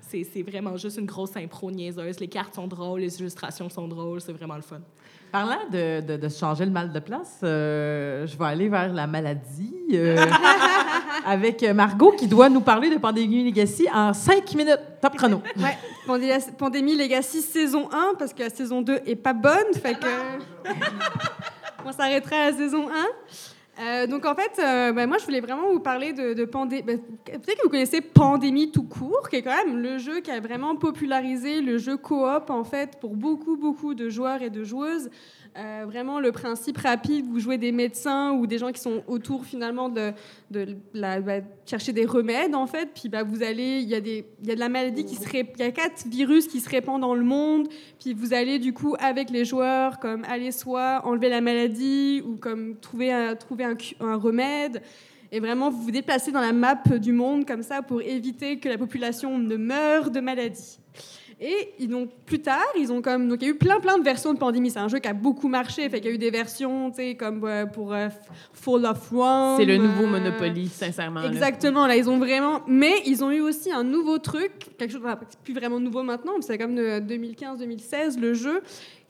C'est 0.02 0.44
vraiment 0.44 0.78
juste 0.78 0.98
une 0.98 1.08
grosse 1.08 1.36
impro 1.38 1.72
niaiseuse. 1.72 2.20
Les 2.20 2.28
cartes 2.28 2.54
sont 2.54 2.68
drôles, 2.68 3.00
les 3.00 3.20
illustrations 3.20 3.68
sont 3.68 3.88
drôles, 3.88 4.22
c'est 4.22 4.34
vraiment 4.34 4.56
le 4.56 4.62
fun. 4.62 4.82
Parlant 5.34 5.68
de, 5.72 6.16
de, 6.16 6.30
changer 6.30 6.64
le 6.64 6.70
mal 6.70 6.92
de 6.92 7.00
place, 7.00 7.40
euh, 7.44 8.28
je 8.28 8.38
vais 8.38 8.46
aller 8.46 8.70
vers 8.70 8.94
la 8.94 9.08
maladie 9.08 9.74
euh, 9.94 10.16
avec 11.26 11.64
Margot 11.64 12.12
qui 12.12 12.28
doit 12.28 12.50
nous 12.50 12.62
parler 12.62 12.92
de 12.92 13.00
Pandémie 13.00 13.44
Legacy 13.44 13.88
en 13.92 14.14
cinq 14.14 14.54
minutes. 14.54 14.78
Top 15.02 15.16
chrono. 15.18 15.42
Ouais, 15.58 15.76
Pandé- 16.06 16.38
Pandémie 16.56 16.96
Legacy 16.96 17.42
saison 17.42 17.90
1, 17.92 18.14
parce 18.20 18.32
que 18.32 18.44
la 18.44 18.52
saison 18.52 18.84
2 18.84 19.00
est 19.08 19.16
pas 19.16 19.34
bonne, 19.34 19.74
fait 19.82 19.96
que. 19.96 20.70
On 21.84 21.92
s'arrêtera 21.92 22.36
à 22.36 22.52
la 22.52 22.56
saison 22.56 22.88
1. 22.88 22.92
Euh, 23.80 24.06
donc 24.06 24.26
en 24.26 24.36
fait, 24.36 24.60
euh, 24.60 24.92
ben, 24.92 25.08
moi 25.08 25.18
je 25.18 25.26
voulais 25.26 25.42
vraiment 25.42 25.72
vous 25.72 25.80
parler 25.80 26.14
de, 26.14 26.46
pandémie. 26.46 26.84
Peut-être 26.84 27.58
que 27.58 27.64
vous 27.64 27.70
connaissez 27.70 28.02
Pandémie 28.02 28.72
tout 28.72 28.84
court, 28.84 29.30
qui 29.30 29.38
est 29.38 29.42
quand 29.42 29.66
même 29.66 29.82
le 29.82 29.98
jeu 29.98 30.20
qui 30.20 30.30
a 30.30 30.40
vraiment 30.40 30.76
popularisé 30.76 31.62
le 31.62 31.80
jeu 31.80 31.98
coop 31.98 32.50
en 32.50 32.64
fait 32.64 33.00
pour 33.00 33.16
beaucoup 33.16 33.58
beaucoup 33.58 33.96
de 33.96 34.10
joueurs 34.10 34.44
et 34.44 34.52
de 34.52 34.64
joueuses. 34.64 35.10
Euh, 35.56 35.84
vraiment 35.86 36.20
le 36.20 36.32
principe 36.32 36.78
rapide, 36.80 37.28
vous 37.30 37.40
jouez 37.40 37.60
des 37.60 37.72
médecins 37.72 38.32
ou 38.32 38.48
des 38.48 38.58
gens 38.58 38.72
qui 38.72 38.82
sont 38.82 39.04
autour 39.08 39.46
finalement 39.46 39.88
de, 39.88 40.12
bah, 40.96 41.42
chercher 41.68 41.94
des 41.94 42.06
remèdes 42.06 42.56
en 42.56 42.66
fait. 42.66 42.90
Puis 42.96 43.08
bah, 43.08 43.22
vous 43.22 43.44
allez, 43.44 43.82
il 43.82 43.88
y 43.88 43.94
a 43.94 44.02
de 44.02 44.60
la 44.60 44.68
maladie 44.68 45.06
qui 45.06 45.16
se 45.16 45.30
ré- 45.30 45.52
il 45.56 45.62
y 45.62 45.68
a 45.68 45.72
quatre 45.72 46.08
virus 46.08 46.48
qui 46.48 46.60
se 46.60 46.70
répandent 46.70 47.02
dans 47.02 47.14
le 47.14 47.24
monde. 47.24 47.68
Puis 48.00 48.14
vous 48.16 48.34
allez 48.34 48.58
du 48.58 48.74
coup 48.74 48.96
avec 49.00 49.30
les 49.30 49.46
joueurs 49.46 50.00
comme 50.00 50.26
aller 50.26 50.52
soit 50.52 51.02
enlever 51.06 51.30
la 51.30 51.42
maladie 51.42 52.24
ou 52.26 52.36
comme 52.38 52.76
trouver 52.78 53.12
un 53.12 54.16
remède. 54.16 54.82
Et 55.32 55.40
vraiment 55.40 55.70
vous 55.70 55.82
vous 55.84 55.92
déplacez 55.92 56.32
dans 56.32 56.42
la 56.42 56.54
map 56.54 56.82
du 57.00 57.12
monde 57.12 57.46
comme 57.46 57.62
ça 57.64 57.82
pour 57.84 58.02
éviter 58.02 58.58
que 58.58 58.70
la 58.70 58.78
population 58.78 59.38
ne 59.38 59.56
meure 59.56 60.10
de 60.10 60.20
maladie. 60.20 60.80
Et 61.46 61.74
ils 61.78 61.94
ont, 61.94 62.08
plus 62.26 62.40
tard, 62.40 62.64
ils 62.80 62.90
ont 62.94 63.02
comme 63.02 63.28
donc 63.28 63.42
il 63.42 63.48
y 63.48 63.52
a 63.52 63.54
eu 63.54 63.58
plein 63.58 63.82
plein 63.82 63.98
de 63.98 64.04
versions 64.04 64.34
de 64.34 64.40
Pandémie. 64.40 64.72
C'est 64.72 64.80
un 64.80 64.88
jeu 64.88 65.00
qui 65.00 65.10
a 65.10 65.14
beaucoup 65.14 65.50
marché. 65.50 65.90
Fait 65.90 66.00
qu'il 66.00 66.10
y 66.10 66.14
a 66.14 66.16
eu 66.16 66.18
des 66.18 66.32
versions, 66.32 66.90
tu 66.90 66.96
sais, 66.96 67.16
comme 67.16 67.44
euh, 67.44 67.66
pour 67.66 67.94
euh, 67.94 68.08
Fall 68.54 68.86
of 68.86 69.10
Rome. 69.10 69.58
C'est 69.58 69.66
le 69.66 69.76
nouveau 69.76 70.04
euh, 70.04 70.08
Monopoly, 70.08 70.70
sincèrement. 70.70 71.22
Exactement, 71.24 71.86
là 71.86 71.98
ils 71.98 72.10
ont 72.10 72.18
vraiment. 72.18 72.62
Mais 72.66 72.94
ils 73.06 73.26
ont 73.26 73.32
eu 73.32 73.42
aussi 73.42 73.74
un 73.74 73.84
nouveau 73.84 74.20
truc, 74.20 74.52
quelque 74.78 74.92
chose 74.92 75.02
c'est 75.30 75.40
plus 75.40 75.54
vraiment 75.54 75.82
nouveau 75.82 76.02
maintenant, 76.02 76.32
c'est 76.40 76.58
comme 76.58 76.76
de 76.76 77.02
2015-2016 77.02 78.22
le 78.22 78.34
jeu, 78.34 78.62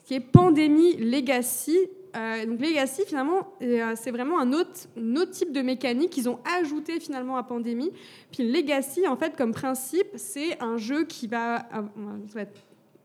qui 0.03 0.15
est 0.15 0.19
Pandémie 0.19 0.95
Legacy. 0.97 1.77
Euh, 2.15 2.45
donc 2.45 2.61
Legacy 2.61 3.03
finalement, 3.07 3.53
euh, 3.61 3.93
c'est 3.95 4.11
vraiment 4.11 4.39
un 4.39 4.53
autre, 4.53 4.87
type 5.31 5.51
de 5.51 5.61
mécanique 5.61 6.11
qu'ils 6.11 6.29
ont 6.29 6.39
ajouté 6.59 6.99
finalement 6.99 7.37
à 7.37 7.43
Pandémie. 7.43 7.91
Puis 8.31 8.49
Legacy 8.51 9.07
en 9.07 9.15
fait 9.15 9.35
comme 9.35 9.51
principe, 9.51 10.07
c'est 10.15 10.61
un 10.61 10.77
jeu 10.77 11.05
qui 11.05 11.27
va, 11.27 11.67
être- 12.35 12.61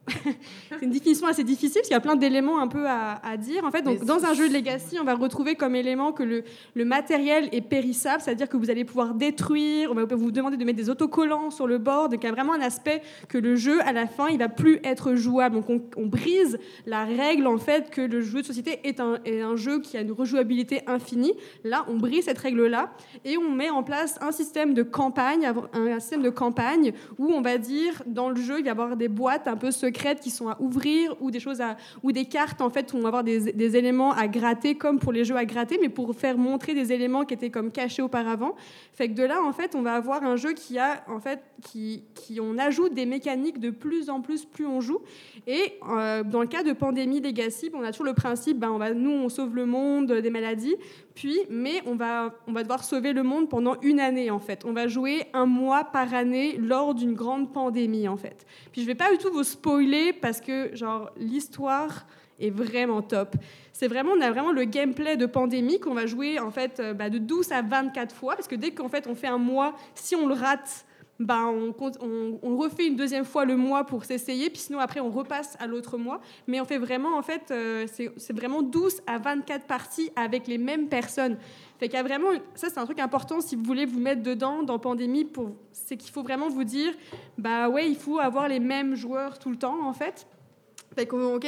c'est 0.70 0.82
une 0.82 0.90
définition 0.90 1.26
assez 1.26 1.44
difficile 1.44 1.74
parce 1.74 1.88
qu'il 1.88 1.94
y 1.94 1.96
a 1.96 2.00
plein 2.00 2.16
d'éléments 2.16 2.60
un 2.60 2.68
peu 2.68 2.86
à, 2.86 3.20
à 3.24 3.36
dire. 3.36 3.64
En 3.64 3.70
fait, 3.70 3.82
donc, 3.82 4.04
dans 4.04 4.24
un 4.24 4.34
jeu 4.34 4.48
de 4.48 4.54
Legacy, 4.54 4.98
on 5.00 5.04
va 5.04 5.14
retrouver 5.14 5.54
comme 5.54 5.74
élément 5.74 6.12
que 6.12 6.22
le, 6.22 6.44
le 6.74 6.84
matériel 6.84 7.48
est 7.52 7.60
périssable, 7.60 8.22
c'est-à-dire 8.22 8.48
que 8.48 8.56
vous 8.56 8.70
allez 8.70 8.84
pouvoir 8.84 9.14
détruire, 9.14 9.90
on 9.90 9.94
va 9.94 10.04
vous 10.04 10.30
demander 10.30 10.56
de 10.56 10.64
mettre 10.64 10.78
des 10.78 10.90
autocollants 10.90 11.50
sur 11.50 11.66
le 11.66 11.78
bord, 11.78 12.08
donc 12.08 12.22
il 12.22 12.26
y 12.26 12.28
a 12.28 12.32
vraiment 12.32 12.54
un 12.54 12.60
aspect 12.60 13.02
que 13.28 13.38
le 13.38 13.56
jeu, 13.56 13.80
à 13.82 13.92
la 13.92 14.06
fin, 14.06 14.28
il 14.28 14.38
va 14.38 14.48
plus 14.48 14.80
être 14.84 15.14
jouable. 15.14 15.56
Donc 15.56 15.70
on, 15.70 15.82
on 15.96 16.06
brise 16.06 16.58
la 16.86 17.04
règle, 17.04 17.46
en 17.46 17.58
fait, 17.58 17.90
que 17.90 18.00
le 18.00 18.20
jeu 18.20 18.42
de 18.42 18.46
société 18.46 18.80
est 18.84 19.00
un, 19.00 19.18
est 19.24 19.40
un 19.40 19.56
jeu 19.56 19.80
qui 19.80 19.96
a 19.96 20.00
une 20.00 20.12
rejouabilité 20.12 20.82
infinie. 20.86 21.34
Là, 21.64 21.84
on 21.88 21.96
brise 21.96 22.24
cette 22.24 22.38
règle-là 22.38 22.92
et 23.24 23.36
on 23.36 23.50
met 23.50 23.70
en 23.70 23.82
place 23.82 24.18
un 24.20 24.32
système 24.32 24.74
de 24.74 24.82
campagne, 24.82 25.46
un, 25.46 25.78
un 25.92 26.00
système 26.00 26.22
de 26.22 26.30
campagne 26.30 26.92
où 27.18 27.32
on 27.32 27.40
va 27.40 27.58
dire, 27.58 28.02
dans 28.06 28.30
le 28.30 28.36
jeu, 28.36 28.58
il 28.58 28.62
va 28.62 28.68
y 28.68 28.70
avoir 28.70 28.96
des 28.96 29.08
boîtes 29.08 29.48
un 29.48 29.56
peu 29.56 29.70
secrètes 29.70 29.97
qui 30.20 30.30
sont 30.30 30.48
à 30.48 30.56
ouvrir 30.60 31.14
ou 31.20 31.30
des 31.30 31.40
choses 31.40 31.60
à, 31.60 31.76
ou 32.02 32.12
des 32.12 32.24
cartes, 32.24 32.60
en 32.60 32.70
fait, 32.70 32.92
où 32.92 32.96
on 32.96 33.00
va 33.00 33.08
avoir 33.08 33.24
des, 33.24 33.76
éléments 33.76 34.12
à 34.12 34.28
gratter, 34.28 34.76
comme 34.76 34.98
pour 34.98 35.12
les 35.12 35.24
jeux 35.24 35.36
à 35.36 35.44
gratter, 35.44 35.78
mais 35.80 35.88
pour 35.88 36.14
faire 36.14 36.38
montrer 36.38 36.74
des 36.74 36.92
éléments 36.92 37.24
qui 37.24 37.34
étaient 37.34 37.50
comme 37.50 37.70
cachés 37.70 38.02
auparavant. 38.02 38.54
Fait 38.92 39.08
que 39.08 39.14
de 39.14 39.22
là, 39.24 39.42
en 39.42 39.52
fait, 39.52 39.74
on 39.74 39.82
va 39.82 39.94
avoir 39.94 40.22
un 40.22 40.36
jeu 40.36 40.52
qui 40.52 40.78
a, 40.78 41.04
en 41.08 41.20
fait, 41.20 41.40
qui, 41.62 42.04
qui 42.14 42.40
on 42.40 42.56
ajoute 42.58 42.94
des 42.94 43.06
mécaniques 43.06 43.58
de 43.58 43.70
plus 43.70 44.10
en 44.10 44.20
plus 44.20 44.44
plus 44.44 44.66
on 44.66 44.80
joue. 44.80 45.00
Et 45.46 45.74
euh, 45.88 46.22
dans 46.22 46.40
le 46.40 46.46
cas 46.46 46.62
de 46.62 46.72
Pandémie 46.72 47.20
Legacy, 47.20 47.70
on 47.74 47.82
a 47.82 47.90
toujours 47.90 48.06
le 48.06 48.14
principe, 48.14 48.58
ben, 48.58 48.70
on 48.70 48.78
va, 48.78 48.92
nous, 48.92 49.10
on 49.10 49.28
sauve 49.28 49.54
le 49.54 49.66
monde 49.66 50.12
des 50.12 50.30
maladies, 50.30 50.76
puis, 51.18 51.40
mais 51.50 51.82
on 51.84 51.96
va, 51.96 52.32
on 52.46 52.52
va 52.52 52.62
devoir 52.62 52.84
sauver 52.84 53.12
le 53.12 53.24
monde 53.24 53.48
pendant 53.48 53.74
une 53.82 53.98
année, 53.98 54.30
en 54.30 54.38
fait. 54.38 54.64
On 54.64 54.72
va 54.72 54.86
jouer 54.86 55.24
un 55.32 55.46
mois 55.46 55.82
par 55.82 56.14
année 56.14 56.56
lors 56.58 56.94
d'une 56.94 57.14
grande 57.14 57.52
pandémie, 57.52 58.06
en 58.06 58.16
fait. 58.16 58.46
Puis 58.70 58.82
je 58.82 58.86
vais 58.86 58.94
pas 58.94 59.10
du 59.10 59.18
tout 59.18 59.32
vous 59.32 59.42
spoiler 59.42 60.12
parce 60.12 60.40
que, 60.40 60.70
genre, 60.76 61.10
l'histoire 61.16 62.06
est 62.38 62.50
vraiment 62.50 63.02
top. 63.02 63.34
C'est 63.72 63.88
vraiment, 63.88 64.12
on 64.12 64.20
a 64.20 64.30
vraiment 64.30 64.52
le 64.52 64.62
gameplay 64.62 65.16
de 65.16 65.26
pandémie 65.26 65.80
qu'on 65.80 65.94
va 65.94 66.06
jouer 66.06 66.38
en 66.38 66.52
fait 66.52 66.78
euh, 66.78 66.94
bah, 66.94 67.10
de 67.10 67.18
12 67.18 67.50
à 67.50 67.62
24 67.62 68.14
fois, 68.14 68.36
parce 68.36 68.46
que 68.46 68.54
dès 68.54 68.70
qu'en 68.70 68.88
fait 68.88 69.08
on 69.08 69.16
fait 69.16 69.26
un 69.26 69.38
mois, 69.38 69.74
si 69.96 70.14
on 70.14 70.28
le 70.28 70.34
rate, 70.34 70.86
bah, 71.18 71.46
on, 71.46 72.56
refait 72.56 72.86
une 72.86 72.96
deuxième 72.96 73.24
fois 73.24 73.44
le 73.44 73.56
mois 73.56 73.84
pour 73.84 74.04
s'essayer, 74.04 74.50
puis 74.50 74.60
sinon 74.60 74.78
après 74.78 75.00
on 75.00 75.10
repasse 75.10 75.56
à 75.58 75.66
l'autre 75.66 75.98
mois. 75.98 76.20
Mais 76.46 76.60
on 76.60 76.64
fait 76.64 76.78
vraiment 76.78 77.16
en 77.16 77.22
fait, 77.22 77.50
euh, 77.50 77.86
c'est 77.92 78.10
c'est 78.16 78.32
vraiment 78.32 78.62
12 78.62 79.02
à 79.06 79.18
24 79.18 79.66
parties 79.66 80.10
avec 80.14 80.46
les 80.46 80.58
mêmes 80.58 80.88
personnes. 80.88 81.36
Fait 81.78 81.88
qu'il 81.88 81.96
y 81.96 82.00
a 82.00 82.02
vraiment, 82.02 82.28
ça 82.54 82.70
c'est 82.70 82.78
un 82.78 82.84
truc 82.84 83.00
important 83.00 83.40
si 83.40 83.56
vous 83.56 83.64
voulez 83.64 83.86
vous 83.86 84.00
mettre 84.00 84.22
dedans 84.22 84.62
dans 84.62 84.78
pandémie, 84.78 85.24
pour, 85.24 85.56
c'est 85.72 85.96
qu'il 85.96 86.12
faut 86.12 86.22
vraiment 86.22 86.48
vous 86.48 86.64
dire, 86.64 86.92
bah 87.36 87.68
ouais, 87.68 87.88
il 87.88 87.96
faut 87.96 88.18
avoir 88.18 88.48
les 88.48 88.60
mêmes 88.60 88.94
joueurs 88.94 89.38
tout 89.38 89.50
le 89.50 89.56
temps 89.56 89.86
en 89.86 89.92
fait. 89.92 90.26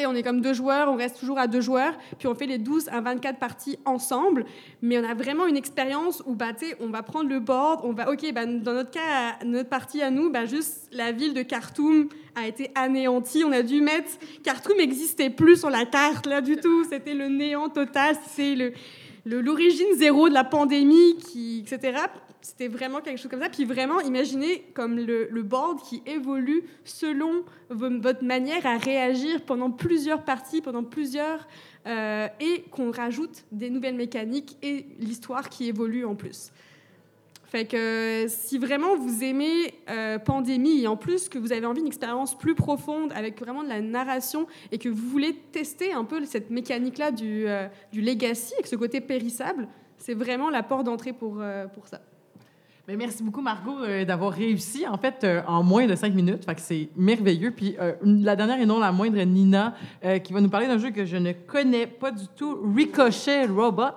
On 0.06 0.14
est 0.14 0.22
comme 0.22 0.40
deux 0.40 0.54
joueurs, 0.54 0.88
on 0.90 0.96
reste 0.96 1.18
toujours 1.18 1.38
à 1.38 1.46
deux 1.46 1.60
joueurs, 1.60 1.94
puis 2.18 2.28
on 2.28 2.34
fait 2.34 2.46
les 2.46 2.58
12 2.58 2.88
à 2.88 3.00
24 3.00 3.38
parties 3.38 3.78
ensemble, 3.84 4.44
mais 4.82 4.98
on 4.98 5.04
a 5.04 5.14
vraiment 5.14 5.46
une 5.46 5.56
expérience 5.56 6.22
où 6.26 6.34
bah, 6.34 6.52
on 6.80 6.88
va 6.88 7.02
prendre 7.02 7.28
le 7.28 7.40
board, 7.40 7.80
on 7.84 7.92
va, 7.92 8.10
ok, 8.10 8.32
bah, 8.32 8.46
dans 8.46 8.72
notre 8.72 8.90
cas, 8.90 9.44
notre 9.44 9.68
partie 9.68 10.02
à 10.02 10.10
nous, 10.10 10.30
bah, 10.30 10.46
juste 10.46 10.88
la 10.92 11.12
ville 11.12 11.34
de 11.34 11.42
Khartoum 11.42 12.08
a 12.34 12.46
été 12.46 12.70
anéantie, 12.74 13.42
on 13.44 13.52
a 13.52 13.62
dû 13.62 13.80
mettre, 13.80 14.10
Khartoum 14.44 14.76
n'existait 14.76 15.30
plus 15.30 15.58
sur 15.58 15.70
la 15.70 15.84
carte 15.84 16.26
là 16.26 16.40
du 16.40 16.56
tout, 16.56 16.84
c'était 16.84 17.14
le 17.14 17.28
néant 17.28 17.68
total, 17.68 18.16
c'est 18.34 18.54
le 18.54 18.72
l'origine 19.26 19.94
zéro 19.96 20.28
de 20.28 20.34
la 20.34 20.44
pandémie, 20.44 21.16
etc. 21.60 21.98
C'était 22.42 22.68
vraiment 22.68 23.00
quelque 23.00 23.18
chose 23.18 23.30
comme 23.30 23.42
ça. 23.42 23.48
Puis 23.50 23.64
vraiment, 23.64 24.00
imaginez 24.00 24.64
comme 24.74 24.96
le, 24.96 25.28
le 25.30 25.42
board 25.42 25.82
qui 25.82 26.02
évolue 26.06 26.64
selon 26.84 27.44
vo- 27.68 28.00
votre 28.00 28.24
manière 28.24 28.64
à 28.66 28.78
réagir 28.78 29.44
pendant 29.44 29.70
plusieurs 29.70 30.24
parties, 30.24 30.62
pendant 30.62 30.84
plusieurs... 30.84 31.46
euh, 31.86 32.28
et 32.40 32.64
qu'on 32.70 32.90
rajoute 32.90 33.44
des 33.52 33.70
nouvelles 33.70 33.96
mécaniques 33.96 34.58
et 34.62 34.84
l'histoire 34.98 35.48
qui 35.48 35.66
évolue 35.68 36.04
en 36.04 36.14
plus. 36.14 36.52
Fait 37.46 37.64
que 37.64 38.26
si 38.28 38.58
vraiment 38.58 38.96
vous 38.96 39.24
aimez 39.24 39.74
euh, 39.88 40.18
Pandémie 40.18 40.82
et 40.82 40.86
en 40.86 40.96
plus 40.96 41.30
que 41.30 41.38
vous 41.38 41.52
avez 41.52 41.64
envie 41.64 41.80
d'une 41.80 41.88
expérience 41.88 42.36
plus 42.36 42.54
profonde 42.54 43.12
avec 43.14 43.40
vraiment 43.40 43.62
de 43.62 43.68
la 43.68 43.80
narration 43.80 44.46
et 44.70 44.78
que 44.78 44.90
vous 44.90 45.08
voulez 45.08 45.34
tester 45.52 45.92
un 45.92 46.04
peu 46.04 46.22
cette 46.26 46.50
mécanique-là 46.50 47.12
du, 47.12 47.48
euh, 47.48 47.66
du 47.92 48.02
legacy 48.02 48.52
avec 48.54 48.66
ce 48.66 48.76
côté 48.76 49.00
périssable, 49.00 49.66
c'est 49.96 50.14
vraiment 50.14 50.50
la 50.50 50.62
porte 50.62 50.84
d'entrée 50.84 51.14
pour, 51.14 51.42
pour 51.74 51.88
ça. 51.88 52.02
Ben, 52.90 52.96
merci 52.96 53.22
beaucoup, 53.22 53.40
Margot, 53.40 53.84
euh, 53.84 54.04
d'avoir 54.04 54.32
réussi, 54.32 54.84
en 54.84 54.98
fait, 54.98 55.22
euh, 55.22 55.42
en 55.46 55.62
moins 55.62 55.86
de 55.86 55.94
cinq 55.94 56.12
minutes. 56.12 56.44
Fait 56.44 56.56
que 56.56 56.60
c'est 56.60 56.88
merveilleux. 56.96 57.52
Puis 57.52 57.76
euh, 57.80 57.92
la 58.02 58.34
dernière 58.34 58.60
et 58.60 58.66
non 58.66 58.80
la 58.80 58.90
moindre, 58.90 59.22
Nina, 59.22 59.74
euh, 60.04 60.18
qui 60.18 60.32
va 60.32 60.40
nous 60.40 60.48
parler 60.48 60.66
d'un 60.66 60.78
jeu 60.78 60.90
que 60.90 61.04
je 61.04 61.16
ne 61.16 61.30
connais 61.30 61.86
pas 61.86 62.10
du 62.10 62.26
tout, 62.34 62.58
Ricochet 62.74 63.46
Robot. 63.46 63.94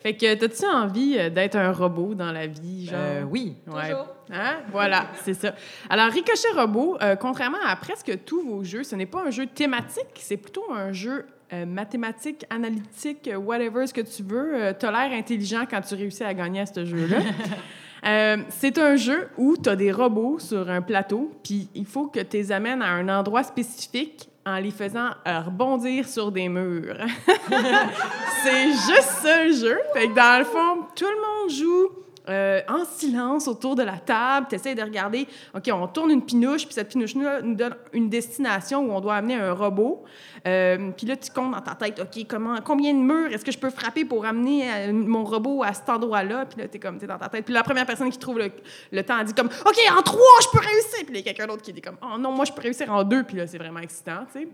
Fait 0.00 0.16
que, 0.16 0.34
t'as-tu 0.34 0.66
envie 0.66 1.30
d'être 1.30 1.54
un 1.54 1.70
robot 1.70 2.14
dans 2.16 2.32
la 2.32 2.48
vie, 2.48 2.86
genre? 2.86 2.98
Euh, 2.98 3.22
oui. 3.22 3.58
Ouais. 3.68 3.90
Toujours. 3.90 4.08
Hein? 4.32 4.56
Voilà, 4.72 5.06
c'est 5.22 5.34
ça. 5.34 5.54
Alors, 5.88 6.10
Ricochet 6.10 6.50
Robot, 6.56 6.98
euh, 7.00 7.14
contrairement 7.14 7.58
à 7.64 7.76
presque 7.76 8.24
tous 8.24 8.42
vos 8.44 8.64
jeux, 8.64 8.82
ce 8.82 8.96
n'est 8.96 9.06
pas 9.06 9.22
un 9.24 9.30
jeu 9.30 9.46
thématique, 9.46 10.16
c'est 10.16 10.36
plutôt 10.36 10.64
un 10.72 10.90
jeu 10.92 11.26
euh, 11.52 11.66
mathématique, 11.66 12.46
analytique, 12.48 13.28
euh, 13.28 13.36
whatever 13.36 13.86
ce 13.86 13.92
que 13.92 14.00
tu 14.00 14.22
veux. 14.22 14.54
Euh, 14.56 14.72
T'as 14.76 14.90
l'air 14.90 15.16
intelligent 15.16 15.64
quand 15.70 15.80
tu 15.82 15.94
réussis 15.94 16.24
à 16.24 16.32
gagner 16.32 16.60
à 16.60 16.66
ce 16.66 16.84
jeu-là. 16.84 17.18
Euh, 18.04 18.36
c'est 18.50 18.78
un 18.78 18.96
jeu 18.96 19.28
où 19.38 19.56
tu 19.56 19.68
as 19.68 19.76
des 19.76 19.90
robots 19.90 20.38
sur 20.38 20.68
un 20.68 20.82
plateau, 20.82 21.32
puis 21.42 21.68
il 21.74 21.86
faut 21.86 22.06
que 22.06 22.20
tu 22.20 22.36
les 22.36 22.52
amènes 22.52 22.82
à 22.82 22.90
un 22.90 23.08
endroit 23.08 23.42
spécifique 23.42 24.28
en 24.46 24.56
les 24.58 24.70
faisant 24.70 25.10
euh, 25.26 25.40
rebondir 25.40 26.06
sur 26.06 26.30
des 26.30 26.48
murs. 26.48 26.98
c'est 28.42 28.66
juste 28.66 29.24
le 29.24 29.52
jeu. 29.52 29.78
Fait 29.94 30.08
que 30.08 30.14
dans 30.14 30.38
le 30.38 30.44
fond, 30.44 30.86
tout 30.94 31.06
le 31.06 31.16
monde 31.16 31.50
joue 31.50 32.03
euh, 32.28 32.60
en 32.68 32.84
silence 32.84 33.48
autour 33.48 33.76
de 33.76 33.82
la 33.82 33.98
table. 33.98 34.46
Tu 34.48 34.54
essaies 34.54 34.74
de 34.74 34.82
regarder, 34.82 35.26
OK, 35.54 35.70
on 35.72 35.86
tourne 35.88 36.10
une 36.10 36.24
pinouche, 36.24 36.64
puis 36.64 36.72
cette 36.72 36.88
pinouche-là 36.88 37.42
nous 37.42 37.54
donne 37.54 37.74
une 37.92 38.08
destination 38.08 38.80
où 38.80 38.92
on 38.92 39.00
doit 39.00 39.16
amener 39.16 39.34
un 39.34 39.52
robot. 39.52 40.04
Euh, 40.46 40.90
puis 40.96 41.06
là, 41.06 41.16
tu 41.16 41.30
comptes 41.30 41.52
dans 41.52 41.60
ta 41.60 41.74
tête, 41.74 42.00
OK, 42.00 42.26
comment, 42.28 42.56
combien 42.64 42.94
de 42.94 42.98
murs 42.98 43.32
est-ce 43.32 43.44
que 43.44 43.52
je 43.52 43.58
peux 43.58 43.70
frapper 43.70 44.04
pour 44.04 44.24
amener 44.24 44.70
euh, 44.70 44.92
mon 44.92 45.24
robot 45.24 45.62
à 45.62 45.74
cet 45.74 45.88
endroit-là? 45.88 46.46
Puis 46.46 46.60
là, 46.60 46.68
tu 46.68 46.76
es 46.76 46.80
comme, 46.80 46.98
t'es 46.98 47.06
dans 47.06 47.18
ta 47.18 47.28
tête. 47.28 47.44
Puis 47.44 47.54
la 47.54 47.62
première 47.62 47.86
personne 47.86 48.10
qui 48.10 48.18
trouve 48.18 48.38
le, 48.38 48.50
le 48.90 49.02
temps 49.02 49.22
dit 49.22 49.34
comme, 49.34 49.48
OK, 49.66 49.76
en 49.90 50.02
trois, 50.02 50.18
je 50.42 50.48
peux 50.50 50.64
réussir. 50.64 51.04
Puis 51.04 51.10
il 51.10 51.16
y 51.16 51.20
a 51.20 51.22
quelqu'un 51.22 51.46
d'autre 51.46 51.62
qui 51.62 51.72
dit 51.72 51.82
comme, 51.82 51.98
oh 52.02 52.18
non, 52.18 52.32
moi, 52.32 52.44
je 52.44 52.52
peux 52.52 52.62
réussir 52.62 52.90
en 52.90 53.04
deux. 53.04 53.24
Puis 53.24 53.36
là, 53.36 53.46
c'est 53.46 53.58
vraiment 53.58 53.80
excitant, 53.80 54.24
tu 54.32 54.40
sais. 54.40 54.48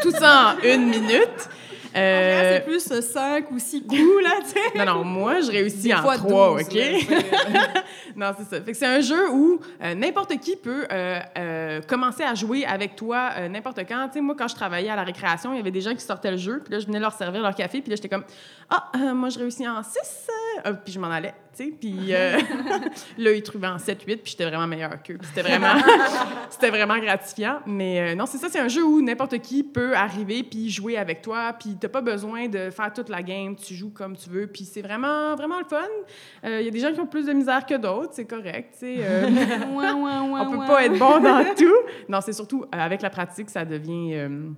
Tout 0.00 0.10
ça 0.10 0.56
en 0.56 0.62
une 0.66 0.88
minute. 0.88 1.48
Euh, 1.96 2.56
c'est 2.56 2.64
plus 2.64 3.02
5 3.02 3.50
ou 3.52 3.58
6 3.58 3.82
coups, 3.86 4.24
là, 4.24 4.30
tu 4.42 4.48
sais. 4.48 4.78
non, 4.78 4.84
non, 4.84 5.04
moi, 5.04 5.40
je 5.40 5.50
réussis 5.50 5.88
Des 5.88 5.94
en 5.94 6.02
fois 6.02 6.16
trois, 6.16 6.58
12, 6.58 6.66
OK? 6.66 6.74
non, 8.16 8.32
c'est 8.36 8.56
ça. 8.56 8.62
Fait 8.62 8.72
que 8.72 8.76
c'est 8.76 8.86
un 8.86 9.00
jeu 9.00 9.30
où 9.30 9.60
euh, 9.80 9.94
n'importe 9.94 10.36
qui 10.40 10.56
peut 10.56 10.86
euh, 10.90 11.80
commencer 11.82 12.24
à 12.24 12.34
jouer 12.34 12.64
avec 12.64 12.96
toi 12.96 13.48
n'importe 13.48 13.80
quand. 13.86 14.08
Tu 14.08 14.14
sais, 14.14 14.20
moi, 14.20 14.34
quand 14.36 14.48
je 14.48 14.56
travaillais 14.56 14.90
à 14.90 14.96
la 14.96 15.04
récréation, 15.04 15.52
il 15.52 15.58
y 15.58 15.60
avait 15.60 15.70
des 15.70 15.82
gens 15.82 15.94
qui 15.94 16.04
sortaient 16.04 16.32
le 16.32 16.36
jeu, 16.36 16.60
puis 16.64 16.72
là, 16.72 16.80
je 16.80 16.86
venais 16.86 16.98
leur 16.98 17.12
servir 17.12 17.42
leur 17.42 17.54
café, 17.54 17.80
puis 17.80 17.90
là, 17.90 17.96
j'étais 17.96 18.08
comme 18.08 18.24
«Ah, 18.70 18.90
moi, 19.14 19.28
je 19.28 19.38
réussis 19.38 19.68
en 19.68 19.82
6. 19.82 20.30
Puis 20.84 20.92
je 20.92 20.98
m'en 20.98 21.10
allais, 21.10 21.34
tu 21.56 21.64
sais. 21.64 21.72
Puis 21.78 22.14
euh, 22.14 22.38
là, 23.18 23.32
ils 23.32 23.42
trouvaient 23.42 23.68
en 23.68 23.78
7, 23.78 24.02
8, 24.02 24.16
puis 24.16 24.30
j'étais 24.32 24.44
vraiment 24.44 24.66
meilleure 24.66 25.02
qu'eux. 25.02 25.18
C'était 25.22 25.42
vraiment, 25.42 25.74
c'était 26.50 26.70
vraiment 26.70 26.98
gratifiant. 26.98 27.60
Mais 27.66 28.00
euh, 28.00 28.14
non, 28.14 28.26
c'est 28.26 28.38
ça, 28.38 28.48
c'est 28.50 28.60
un 28.60 28.68
jeu 28.68 28.82
où 28.84 29.02
n'importe 29.02 29.38
qui 29.40 29.62
peut 29.74 29.94
arriver 29.94 30.42
puis 30.42 30.70
jouer 30.70 30.96
avec 30.96 31.20
toi, 31.20 31.52
puis 31.58 31.76
t'as 31.78 31.88
pas 31.88 32.00
besoin 32.00 32.48
de 32.48 32.70
faire 32.70 32.92
toute 32.92 33.08
la 33.08 33.22
game, 33.22 33.56
tu 33.56 33.74
joues 33.74 33.90
comme 33.90 34.16
tu 34.16 34.30
veux, 34.30 34.46
puis 34.46 34.64
c'est 34.64 34.82
vraiment, 34.82 35.34
vraiment 35.34 35.58
le 35.58 35.66
fun. 35.66 35.82
Il 36.44 36.64
y 36.64 36.68
a 36.68 36.70
des 36.70 36.78
gens 36.78 36.92
qui 36.92 37.00
ont 37.00 37.06
plus 37.06 37.26
de 37.26 37.32
misère 37.32 37.66
que 37.66 37.74
d'autres, 37.74 38.12
c'est 38.12 38.26
correct, 38.26 38.74
tu 38.78 38.86
sais. 38.86 38.96
euh, 39.00 39.28
on 39.74 40.50
peut 40.50 40.66
pas 40.66 40.84
être 40.84 40.98
bon 40.98 41.20
dans 41.20 41.44
tout. 41.54 41.74
Non, 42.08 42.20
c'est 42.20 42.32
surtout 42.32 42.64
euh, 42.64 42.78
avec 42.78 43.02
la 43.02 43.10
pratique, 43.10 43.50
ça 43.50 43.64
devient 43.64 44.14
euh, 44.14 44.50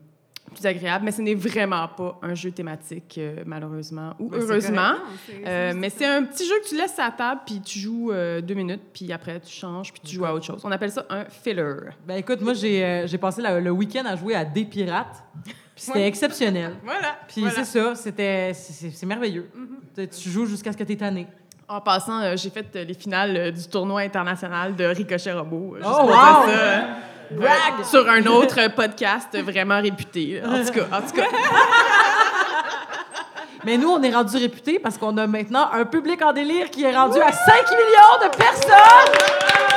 plus 0.56 0.66
agréable, 0.66 1.04
mais 1.04 1.12
ce 1.12 1.22
n'est 1.22 1.34
vraiment 1.34 1.86
pas 1.88 2.18
un 2.22 2.34
jeu 2.34 2.50
thématique, 2.50 3.16
euh, 3.18 3.42
malheureusement, 3.46 4.14
ou 4.18 4.28
Ben, 4.28 4.40
heureusement. 4.40 4.92
Non, 4.92 5.44
Euh, 5.46 5.72
mais 5.76 5.90
c'est 5.90 6.06
un 6.06 6.24
petit 6.24 6.46
jeu 6.46 6.54
que 6.64 6.68
tu 6.68 6.76
laisses 6.76 6.98
à 6.98 7.04
la 7.06 7.10
table, 7.12 7.40
puis 7.46 7.60
tu 7.60 7.78
joues 7.78 8.10
euh, 8.12 8.40
deux 8.40 8.54
minutes, 8.54 8.82
puis 8.92 9.12
après 9.12 9.38
tu 9.40 9.52
changes, 9.52 9.92
puis 9.92 10.00
tu 10.04 10.14
joues 10.16 10.24
à 10.24 10.32
autre 10.34 10.44
chose. 10.44 10.60
On 10.64 10.72
appelle 10.72 10.90
ça 10.90 11.04
un 11.10 11.24
filler. 11.26 11.90
Ben 12.06 12.14
écoute, 12.16 12.40
moi, 12.40 12.54
j'ai 12.54 12.84
euh, 12.84 13.06
j'ai 13.06 13.18
passé 13.18 13.42
la- 13.42 13.60
le 13.60 13.70
week-end 13.70 14.04
à 14.06 14.16
jouer 14.16 14.34
à 14.34 14.44
Des 14.44 14.64
Pirates. 14.64 15.22
Puis 15.44 15.84
c'était 15.84 15.98
Ouais. 15.98 16.06
exceptionnel. 16.06 16.72
Voilà. 16.84 17.16
Puis 17.28 17.42
voilà. 17.42 17.56
c'est 17.56 17.64
ça, 17.78 17.94
c'était 17.94 18.52
c'est- 18.54 18.72
c'est 18.72 18.90
c'est 18.90 19.06
merveilleux. 19.06 19.48
Tu- 19.94 20.08
Tu 20.08 20.30
joues 20.30 20.46
jusqu'à 20.46 20.72
ce 20.72 20.76
que 20.76 20.84
tu 20.84 20.92
es 20.92 20.96
tanné. 20.96 21.26
En 21.68 21.80
passant, 21.80 22.20
euh, 22.20 22.36
j'ai 22.36 22.48
fait 22.50 22.64
euh, 22.76 22.84
les 22.84 22.94
finales 22.94 23.36
euh, 23.36 23.50
du 23.50 23.66
tournoi 23.66 24.00
international 24.02 24.74
de 24.76 24.84
Ricochet 24.84 25.32
Robot. 25.32 25.76
euh, 25.76 25.82
Oh, 25.84 26.06
wow! 26.06 26.46
Sur 27.84 28.08
un 28.08 28.24
autre 28.26 28.68
podcast 28.74 29.36
vraiment 29.42 29.80
réputé. 29.80 30.40
En 30.44 30.64
tout 30.64 30.72
cas, 30.72 30.86
en 30.92 31.02
tout 31.02 31.12
cas. 31.14 31.26
Mais 33.64 33.78
nous, 33.78 33.88
on 33.88 34.00
est 34.02 34.14
rendu 34.14 34.36
réputés 34.36 34.78
parce 34.78 34.96
qu'on 34.96 35.16
a 35.16 35.26
maintenant 35.26 35.68
un 35.72 35.84
public 35.84 36.22
en 36.22 36.32
délire 36.32 36.70
qui 36.70 36.84
est 36.84 36.96
rendu 36.96 37.20
à 37.20 37.32
5 37.32 37.70
millions 37.70 38.18
de 38.22 38.36
personnes 38.36 39.75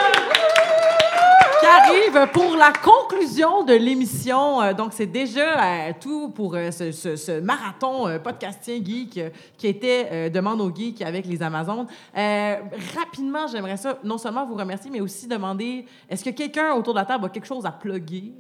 qui 1.69 1.75
arrivent 1.91 2.31
pour 2.31 2.55
la 2.55 2.71
conclusion 2.71 3.63
de 3.63 3.73
l'émission. 3.73 4.61
Euh, 4.61 4.73
donc, 4.73 4.93
c'est 4.93 5.05
déjà 5.05 5.89
euh, 5.89 5.91
tout 5.99 6.29
pour 6.29 6.55
euh, 6.55 6.71
ce, 6.71 7.39
marathon 7.39 8.19
podcastien 8.23 8.75
geek 8.83 9.19
qui 9.57 9.67
était 9.67 10.29
Demande 10.29 10.61
aux 10.61 10.73
geeks 10.73 11.01
avec 11.01 11.25
les 11.25 11.41
Amazones. 11.43 11.87
Rapidement, 12.15 13.47
j'aimerais 13.47 13.77
ça 13.77 13.97
non 14.03 14.17
seulement 14.17 14.45
vous 14.45 14.55
remercier, 14.55 14.89
mais 14.89 15.01
aussi 15.01 15.27
demander 15.27 15.85
est-ce 16.09 16.23
que 16.23 16.29
quelqu'un 16.31 16.73
autour 16.73 16.93
de 16.93 16.99
la 16.99 17.05
table 17.05 17.25
a 17.25 17.29
quelque 17.29 17.45
chose 17.45 17.65
à 17.65 17.71
plugger? 17.71 18.33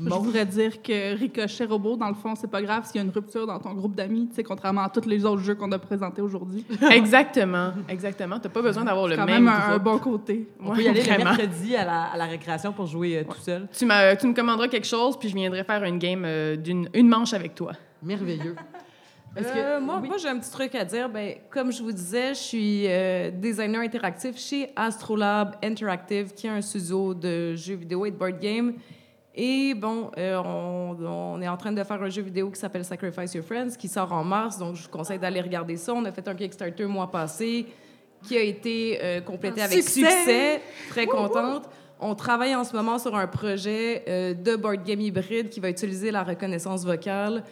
Je 0.00 0.08
voudrais 0.14 0.46
dire 0.46 0.80
que 0.80 1.16
Ricochet 1.16 1.64
Robot, 1.64 1.96
dans 1.96 2.08
le 2.08 2.14
fond, 2.14 2.34
c'est 2.36 2.50
pas 2.50 2.62
grave 2.62 2.84
s'il 2.86 2.96
y 2.96 2.98
a 3.00 3.02
une 3.02 3.10
rupture 3.10 3.46
dans 3.46 3.58
ton 3.58 3.74
groupe 3.74 3.96
d'amis, 3.96 4.28
contrairement 4.46 4.82
à 4.82 4.88
tous 4.90 5.08
les 5.08 5.24
autres 5.24 5.42
jeux 5.42 5.56
qu'on 5.56 5.72
a 5.72 5.78
présentés 5.78 6.22
aujourd'hui. 6.22 6.64
Exactement, 6.90 7.72
exactement. 7.88 8.38
T'as 8.38 8.48
pas 8.48 8.62
besoin 8.62 8.84
d'avoir 8.84 9.08
le 9.08 9.16
quand 9.16 9.26
même, 9.26 9.44
même 9.44 9.52
un, 9.54 9.78
bon 9.78 9.98
côté. 9.98 10.48
On 10.60 10.70
Ouais, 10.70 10.76
peut 10.76 10.82
y 10.82 10.88
aller 10.88 11.02
le 11.02 11.16
mercredi 11.24 11.74
à 11.74 11.84
la, 11.84 12.02
à 12.04 12.16
la 12.16 12.26
récréation 12.26 12.72
pour 12.72 12.86
jouer 12.86 13.18
euh, 13.18 13.24
tout 13.24 13.40
seul. 13.40 13.66
Tu, 13.76 13.84
me 13.86 14.32
commanderas 14.34 14.68
quelque 14.68 14.86
chose, 14.86 15.18
puis 15.18 15.28
je 15.28 15.34
viendrai 15.34 15.64
faire 15.64 15.82
une 15.84 15.98
game 15.98 16.22
euh, 16.24 16.56
d'une 16.56 16.88
une 16.94 17.08
manche 17.08 17.32
avec 17.34 17.54
toi. 17.54 17.72
Merveilleux. 18.02 18.54
Est-ce 19.36 19.52
que- 19.52 19.58
Euh, 19.58 19.80
moi, 19.80 19.98
oui. 20.00 20.08
moi 20.08 20.16
j'ai 20.16 20.28
un 20.28 20.38
petit 20.38 20.50
truc 20.50 20.74
à 20.74 20.84
dire. 20.84 21.08
Ben, 21.08 21.34
comme 21.50 21.72
je 21.72 21.82
vous 21.82 21.92
disais, 21.92 22.30
je 22.34 22.38
suis 22.40 22.84
euh, 22.86 23.30
designer 23.30 23.80
interactif 23.80 24.36
chez 24.38 24.70
Astrolab 24.76 25.56
Interactive, 25.62 26.32
qui 26.34 26.46
est 26.46 26.50
un 26.50 26.60
studio 26.60 27.14
de 27.14 27.54
jeux 27.54 27.74
vidéo 27.76 28.06
et 28.06 28.10
de 28.10 28.16
board 28.16 28.38
game. 28.40 28.74
Et 29.40 29.72
bon, 29.74 30.10
euh, 30.18 30.36
on, 30.44 30.96
on 31.00 31.40
est 31.40 31.46
en 31.46 31.56
train 31.56 31.70
de 31.70 31.82
faire 31.84 32.02
un 32.02 32.08
jeu 32.08 32.22
vidéo 32.22 32.50
qui 32.50 32.58
s'appelle 32.58 32.84
Sacrifice 32.84 33.34
Your 33.34 33.44
Friends, 33.44 33.76
qui 33.78 33.86
sort 33.86 34.12
en 34.12 34.24
mars. 34.24 34.58
Donc, 34.58 34.74
je 34.74 34.82
vous 34.82 34.88
conseille 34.88 35.20
d'aller 35.20 35.40
regarder 35.40 35.76
ça. 35.76 35.94
On 35.94 36.04
a 36.06 36.10
fait 36.10 36.26
un 36.26 36.34
Kickstarter 36.34 36.82
le 36.82 36.88
mois 36.88 37.08
passé 37.08 37.66
qui 38.26 38.36
a 38.36 38.42
été 38.42 38.98
euh, 39.00 39.20
complété 39.20 39.60
Un 39.62 39.66
avec 39.66 39.80
succès! 39.80 40.10
succès. 40.10 40.60
Très 40.90 41.06
contente. 41.06 41.68
On 42.00 42.14
travaille 42.16 42.54
en 42.54 42.64
ce 42.64 42.74
moment 42.76 42.98
sur 42.98 43.14
un 43.16 43.26
projet 43.28 44.04
euh, 44.08 44.34
de 44.34 44.56
board 44.56 44.84
game 44.84 45.00
hybride 45.00 45.48
qui 45.50 45.60
va 45.60 45.68
utiliser 45.70 46.10
la 46.10 46.24
reconnaissance 46.24 46.84
vocale. 46.84 47.44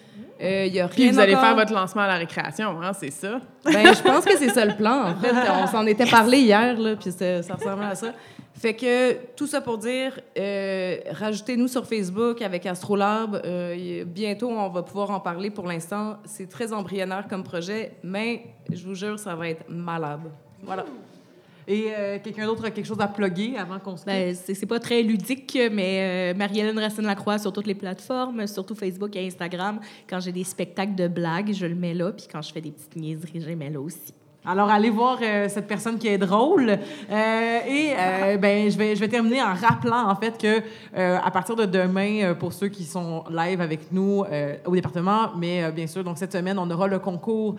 Euh, 0.42 0.66
y 0.66 0.80
a 0.80 0.88
Puis 0.88 1.02
rien 1.04 1.12
vous 1.12 1.18
allez 1.20 1.34
encore- 1.34 1.46
faire 1.46 1.56
votre 1.56 1.72
lancement 1.72 2.02
à 2.02 2.06
la 2.08 2.14
récréation, 2.16 2.80
hein, 2.82 2.92
c'est 2.92 3.10
ça? 3.12 3.40
ben, 3.64 3.92
je 3.94 4.02
pense 4.02 4.24
que 4.24 4.36
c'est 4.36 4.50
ça 4.50 4.64
le 4.64 4.74
plan, 4.76 5.08
en 5.10 5.14
fait. 5.16 5.32
On 5.62 5.66
s'en 5.68 5.86
était 5.86 6.06
parlé 6.06 6.38
hier, 6.38 6.76
là, 6.78 6.94
puis 6.96 7.10
ça 7.12 7.54
ressemblait 7.54 7.86
à 7.86 7.94
ça. 7.94 8.12
Fait 8.58 8.74
que, 8.74 9.14
tout 9.36 9.46
ça 9.46 9.60
pour 9.60 9.76
dire, 9.76 10.18
euh, 10.38 10.96
rajoutez-nous 11.10 11.68
sur 11.68 11.86
Facebook 11.86 12.40
avec 12.40 12.64
Astrolab. 12.64 13.42
Euh, 13.44 14.04
bientôt, 14.04 14.48
on 14.48 14.70
va 14.70 14.82
pouvoir 14.82 15.10
en 15.10 15.20
parler. 15.20 15.50
Pour 15.50 15.66
l'instant, 15.66 16.16
c'est 16.24 16.48
très 16.48 16.72
embryonnaire 16.72 17.28
comme 17.28 17.42
projet, 17.42 17.92
mais 18.02 18.46
je 18.72 18.86
vous 18.86 18.94
jure, 18.94 19.18
ça 19.18 19.34
va 19.34 19.50
être 19.50 19.68
malade. 19.68 20.22
Voilà. 20.62 20.86
Et 21.68 21.88
euh, 21.90 22.18
quelqu'un 22.22 22.46
d'autre 22.46 22.64
a 22.64 22.70
quelque 22.70 22.86
chose 22.86 23.00
à 23.00 23.08
plugger 23.08 23.58
avant 23.58 23.78
qu'on 23.78 23.96
se? 23.96 24.04
Ben, 24.04 24.34
c'est 24.34 24.66
pas 24.66 24.78
très 24.78 25.02
ludique, 25.02 25.58
mais 25.72 26.32
euh, 26.32 26.38
Marie-Hélène 26.38 26.78
Racine-Lacroix 26.78 27.38
sur 27.38 27.52
toutes 27.52 27.66
les 27.66 27.74
plateformes, 27.74 28.46
surtout 28.46 28.74
Facebook 28.74 29.14
et 29.16 29.26
Instagram. 29.26 29.80
Quand 30.08 30.20
j'ai 30.20 30.32
des 30.32 30.44
spectacles 30.44 30.94
de 30.94 31.08
blagues, 31.08 31.52
je 31.52 31.66
le 31.66 31.74
mets 31.74 31.94
là. 31.94 32.12
Puis 32.12 32.26
quand 32.30 32.40
je 32.40 32.52
fais 32.52 32.60
des 32.60 32.70
petites 32.70 32.96
niaiseries, 32.96 33.40
je 33.40 33.48
les 33.48 33.56
mets 33.56 33.70
là 33.70 33.80
aussi. 33.80 34.14
Alors, 34.48 34.70
allez 34.70 34.90
voir 34.90 35.18
euh, 35.20 35.48
cette 35.48 35.66
personne 35.66 35.98
qui 35.98 36.06
est 36.06 36.18
drôle. 36.18 36.70
Euh, 36.70 37.58
et 37.68 37.92
euh, 37.98 38.36
ben, 38.40 38.70
je 38.70 38.78
vais, 38.78 38.94
je 38.94 39.00
vais 39.00 39.08
terminer 39.08 39.42
en 39.42 39.54
rappelant, 39.54 40.08
en 40.08 40.14
fait, 40.14 40.38
que 40.40 40.62
à 40.96 41.30
partir 41.30 41.56
de 41.56 41.64
demain, 41.66 42.34
pour 42.38 42.52
ceux 42.52 42.68
qui 42.68 42.84
sont 42.84 43.24
live 43.30 43.60
avec 43.60 43.90
nous 43.92 44.24
au 44.64 44.74
département, 44.74 45.30
mais 45.36 45.70
bien 45.72 45.86
sûr, 45.86 46.04
donc 46.04 46.16
cette 46.18 46.32
semaine, 46.32 46.58
on 46.58 46.70
aura 46.70 46.86
le 46.86 46.98
concours 46.98 47.56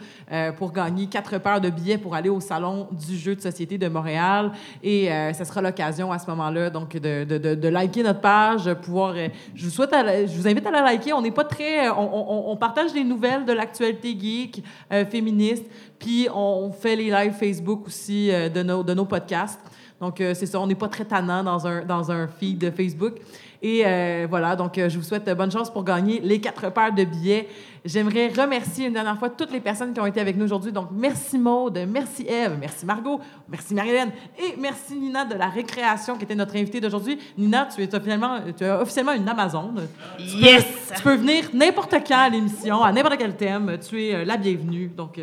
pour 0.57 0.71
gagner 0.71 1.07
quatre 1.07 1.37
paires 1.39 1.61
de 1.61 1.69
billets 1.69 1.97
pour 1.97 2.15
aller 2.15 2.29
au 2.29 2.39
Salon 2.39 2.87
du 2.91 3.15
jeu 3.17 3.35
de 3.35 3.41
société 3.41 3.77
de 3.77 3.87
Montréal. 3.87 4.51
Et 4.83 5.09
ce 5.37 5.43
sera 5.43 5.61
l'occasion 5.61 6.11
à 6.11 6.19
ce 6.19 6.29
moment-là, 6.31 6.69
donc, 6.69 6.93
de, 6.93 7.23
de, 7.25 7.37
de, 7.37 7.55
de 7.55 7.67
liker 7.67 8.03
notre 8.03 8.21
page, 8.21 8.73
pouvoir... 8.81 9.13
je 9.55 9.63
vous 9.65 9.71
souhaite, 9.71 9.91
la- 9.91 10.25
je 10.25 10.35
vous 10.37 10.47
invite 10.47 10.65
à 10.65 10.71
la 10.71 10.81
liker. 10.81 11.13
On 11.13 11.21
n'est 11.21 11.31
pas 11.31 11.43
très... 11.43 11.89
On, 11.89 11.99
on- 12.13 12.51
on 12.51 12.55
partage 12.57 12.93
des 12.93 13.03
nouvelles 13.03 13.45
de 13.45 13.53
l'actualité 13.53 14.17
geek, 14.19 14.63
féministe, 15.09 15.65
puis 15.99 16.27
on 16.33 16.71
fait 16.79 16.95
les 16.95 17.09
lives 17.09 17.33
Facebook 17.33 17.87
aussi 17.87 18.31
euh, 18.31 18.49
de, 18.49 18.63
nos, 18.63 18.83
de 18.83 18.93
nos 18.93 19.05
podcasts. 19.05 19.59
Donc, 19.99 20.21
euh, 20.21 20.33
c'est 20.35 20.45
ça, 20.45 20.59
on 20.59 20.67
n'est 20.67 20.75
pas 20.75 20.87
très 20.89 21.05
tannant 21.05 21.43
dans 21.43 21.65
un, 21.65 21.83
dans 21.83 22.11
un 22.11 22.27
feed 22.27 22.59
de 22.59 22.69
Facebook. 22.69 23.15
Et 23.59 23.81
euh, 23.83 24.27
voilà, 24.29 24.55
donc 24.55 24.77
euh, 24.77 24.87
je 24.87 24.99
vous 24.99 25.03
souhaite 25.03 25.27
bonne 25.35 25.51
chance 25.51 25.71
pour 25.73 25.83
gagner 25.83 26.19
les 26.19 26.39
quatre 26.39 26.71
paires 26.71 26.93
de 26.93 27.03
billets. 27.03 27.47
J'aimerais 27.83 28.27
remercier 28.27 28.85
une 28.85 28.93
dernière 28.93 29.17
fois 29.17 29.31
toutes 29.31 29.51
les 29.51 29.59
personnes 29.59 29.93
qui 29.93 29.99
ont 29.99 30.05
été 30.05 30.19
avec 30.21 30.37
nous 30.37 30.45
aujourd'hui. 30.45 30.71
Donc, 30.71 30.89
merci 30.91 31.39
Maude, 31.39 31.79
merci 31.89 32.27
Eve, 32.29 32.57
merci 32.59 32.85
Margot, 32.85 33.19
merci 33.49 33.73
Marilyn 33.73 34.09
et 34.37 34.55
merci 34.59 34.95
Nina 34.95 35.25
de 35.25 35.33
la 35.33 35.47
récréation 35.47 36.15
qui 36.15 36.25
était 36.25 36.35
notre 36.35 36.55
invitée 36.55 36.79
d'aujourd'hui. 36.79 37.17
Nina, 37.35 37.67
tu 37.73 37.81
es 37.81 37.95
officiellement, 37.95 38.37
tu 38.55 38.63
es 38.63 38.69
officiellement 38.69 39.13
une 39.13 39.27
Amazone. 39.27 39.87
Tu 40.19 40.23
Yes! 40.37 40.63
peux, 40.89 40.95
tu 40.95 41.01
peux 41.01 41.15
venir 41.15 41.45
n'importe 41.53 41.95
quand 42.07 42.19
à 42.19 42.29
l'émission, 42.29 42.83
à 42.83 42.91
n'importe 42.91 43.17
quel 43.17 43.35
thème. 43.35 43.79
Tu 43.89 44.03
es 44.03 44.23
la 44.23 44.37
bienvenue. 44.37 44.91
Donc, 44.95 45.19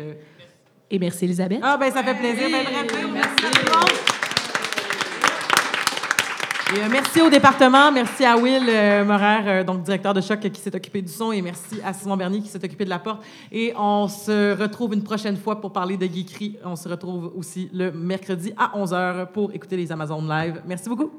Et 0.95 0.99
merci, 0.99 1.25
Elisabeth. 1.25 1.59
ah, 1.61 1.75
ben 1.77 1.91
ça 1.91 2.01
fait 2.01 2.15
plaisir. 2.15 2.47
Ben, 2.49 2.65
merci 3.13 3.45
à 3.45 3.49
tout 3.51 3.65
le 3.65 3.77
monde. 3.77 3.89
Et, 6.73 6.79
euh, 6.79 6.87
merci 6.89 7.21
au 7.21 7.29
département, 7.29 7.91
merci 7.91 8.23
à 8.23 8.37
Will 8.37 8.63
euh, 8.69 9.03
Morer, 9.03 9.59
euh, 9.59 9.63
donc 9.65 9.83
directeur 9.83 10.13
de 10.13 10.21
Choc, 10.21 10.39
qui 10.39 10.61
s'est 10.61 10.73
occupé 10.73 11.01
du 11.01 11.11
son, 11.11 11.33
et 11.33 11.41
merci 11.41 11.81
à 11.83 11.91
Simon 11.91 12.15
Bernier 12.15 12.39
qui 12.39 12.47
s'est 12.47 12.63
occupé 12.63 12.85
de 12.85 12.89
la 12.89 12.99
porte. 12.99 13.25
Et 13.51 13.73
on 13.77 14.07
se 14.07 14.57
retrouve 14.57 14.93
une 14.93 15.03
prochaine 15.03 15.35
fois 15.35 15.59
pour 15.59 15.73
parler 15.73 15.97
de 15.97 16.05
geekerie. 16.05 16.59
On 16.63 16.77
se 16.77 16.87
retrouve 16.87 17.33
aussi 17.35 17.69
le 17.73 17.91
mercredi 17.91 18.53
à 18.55 18.71
11h 18.77 19.33
pour 19.33 19.53
écouter 19.53 19.75
les 19.75 19.91
Amazon 19.91 20.21
Live. 20.21 20.61
Merci 20.65 20.87
beaucoup. 20.87 21.11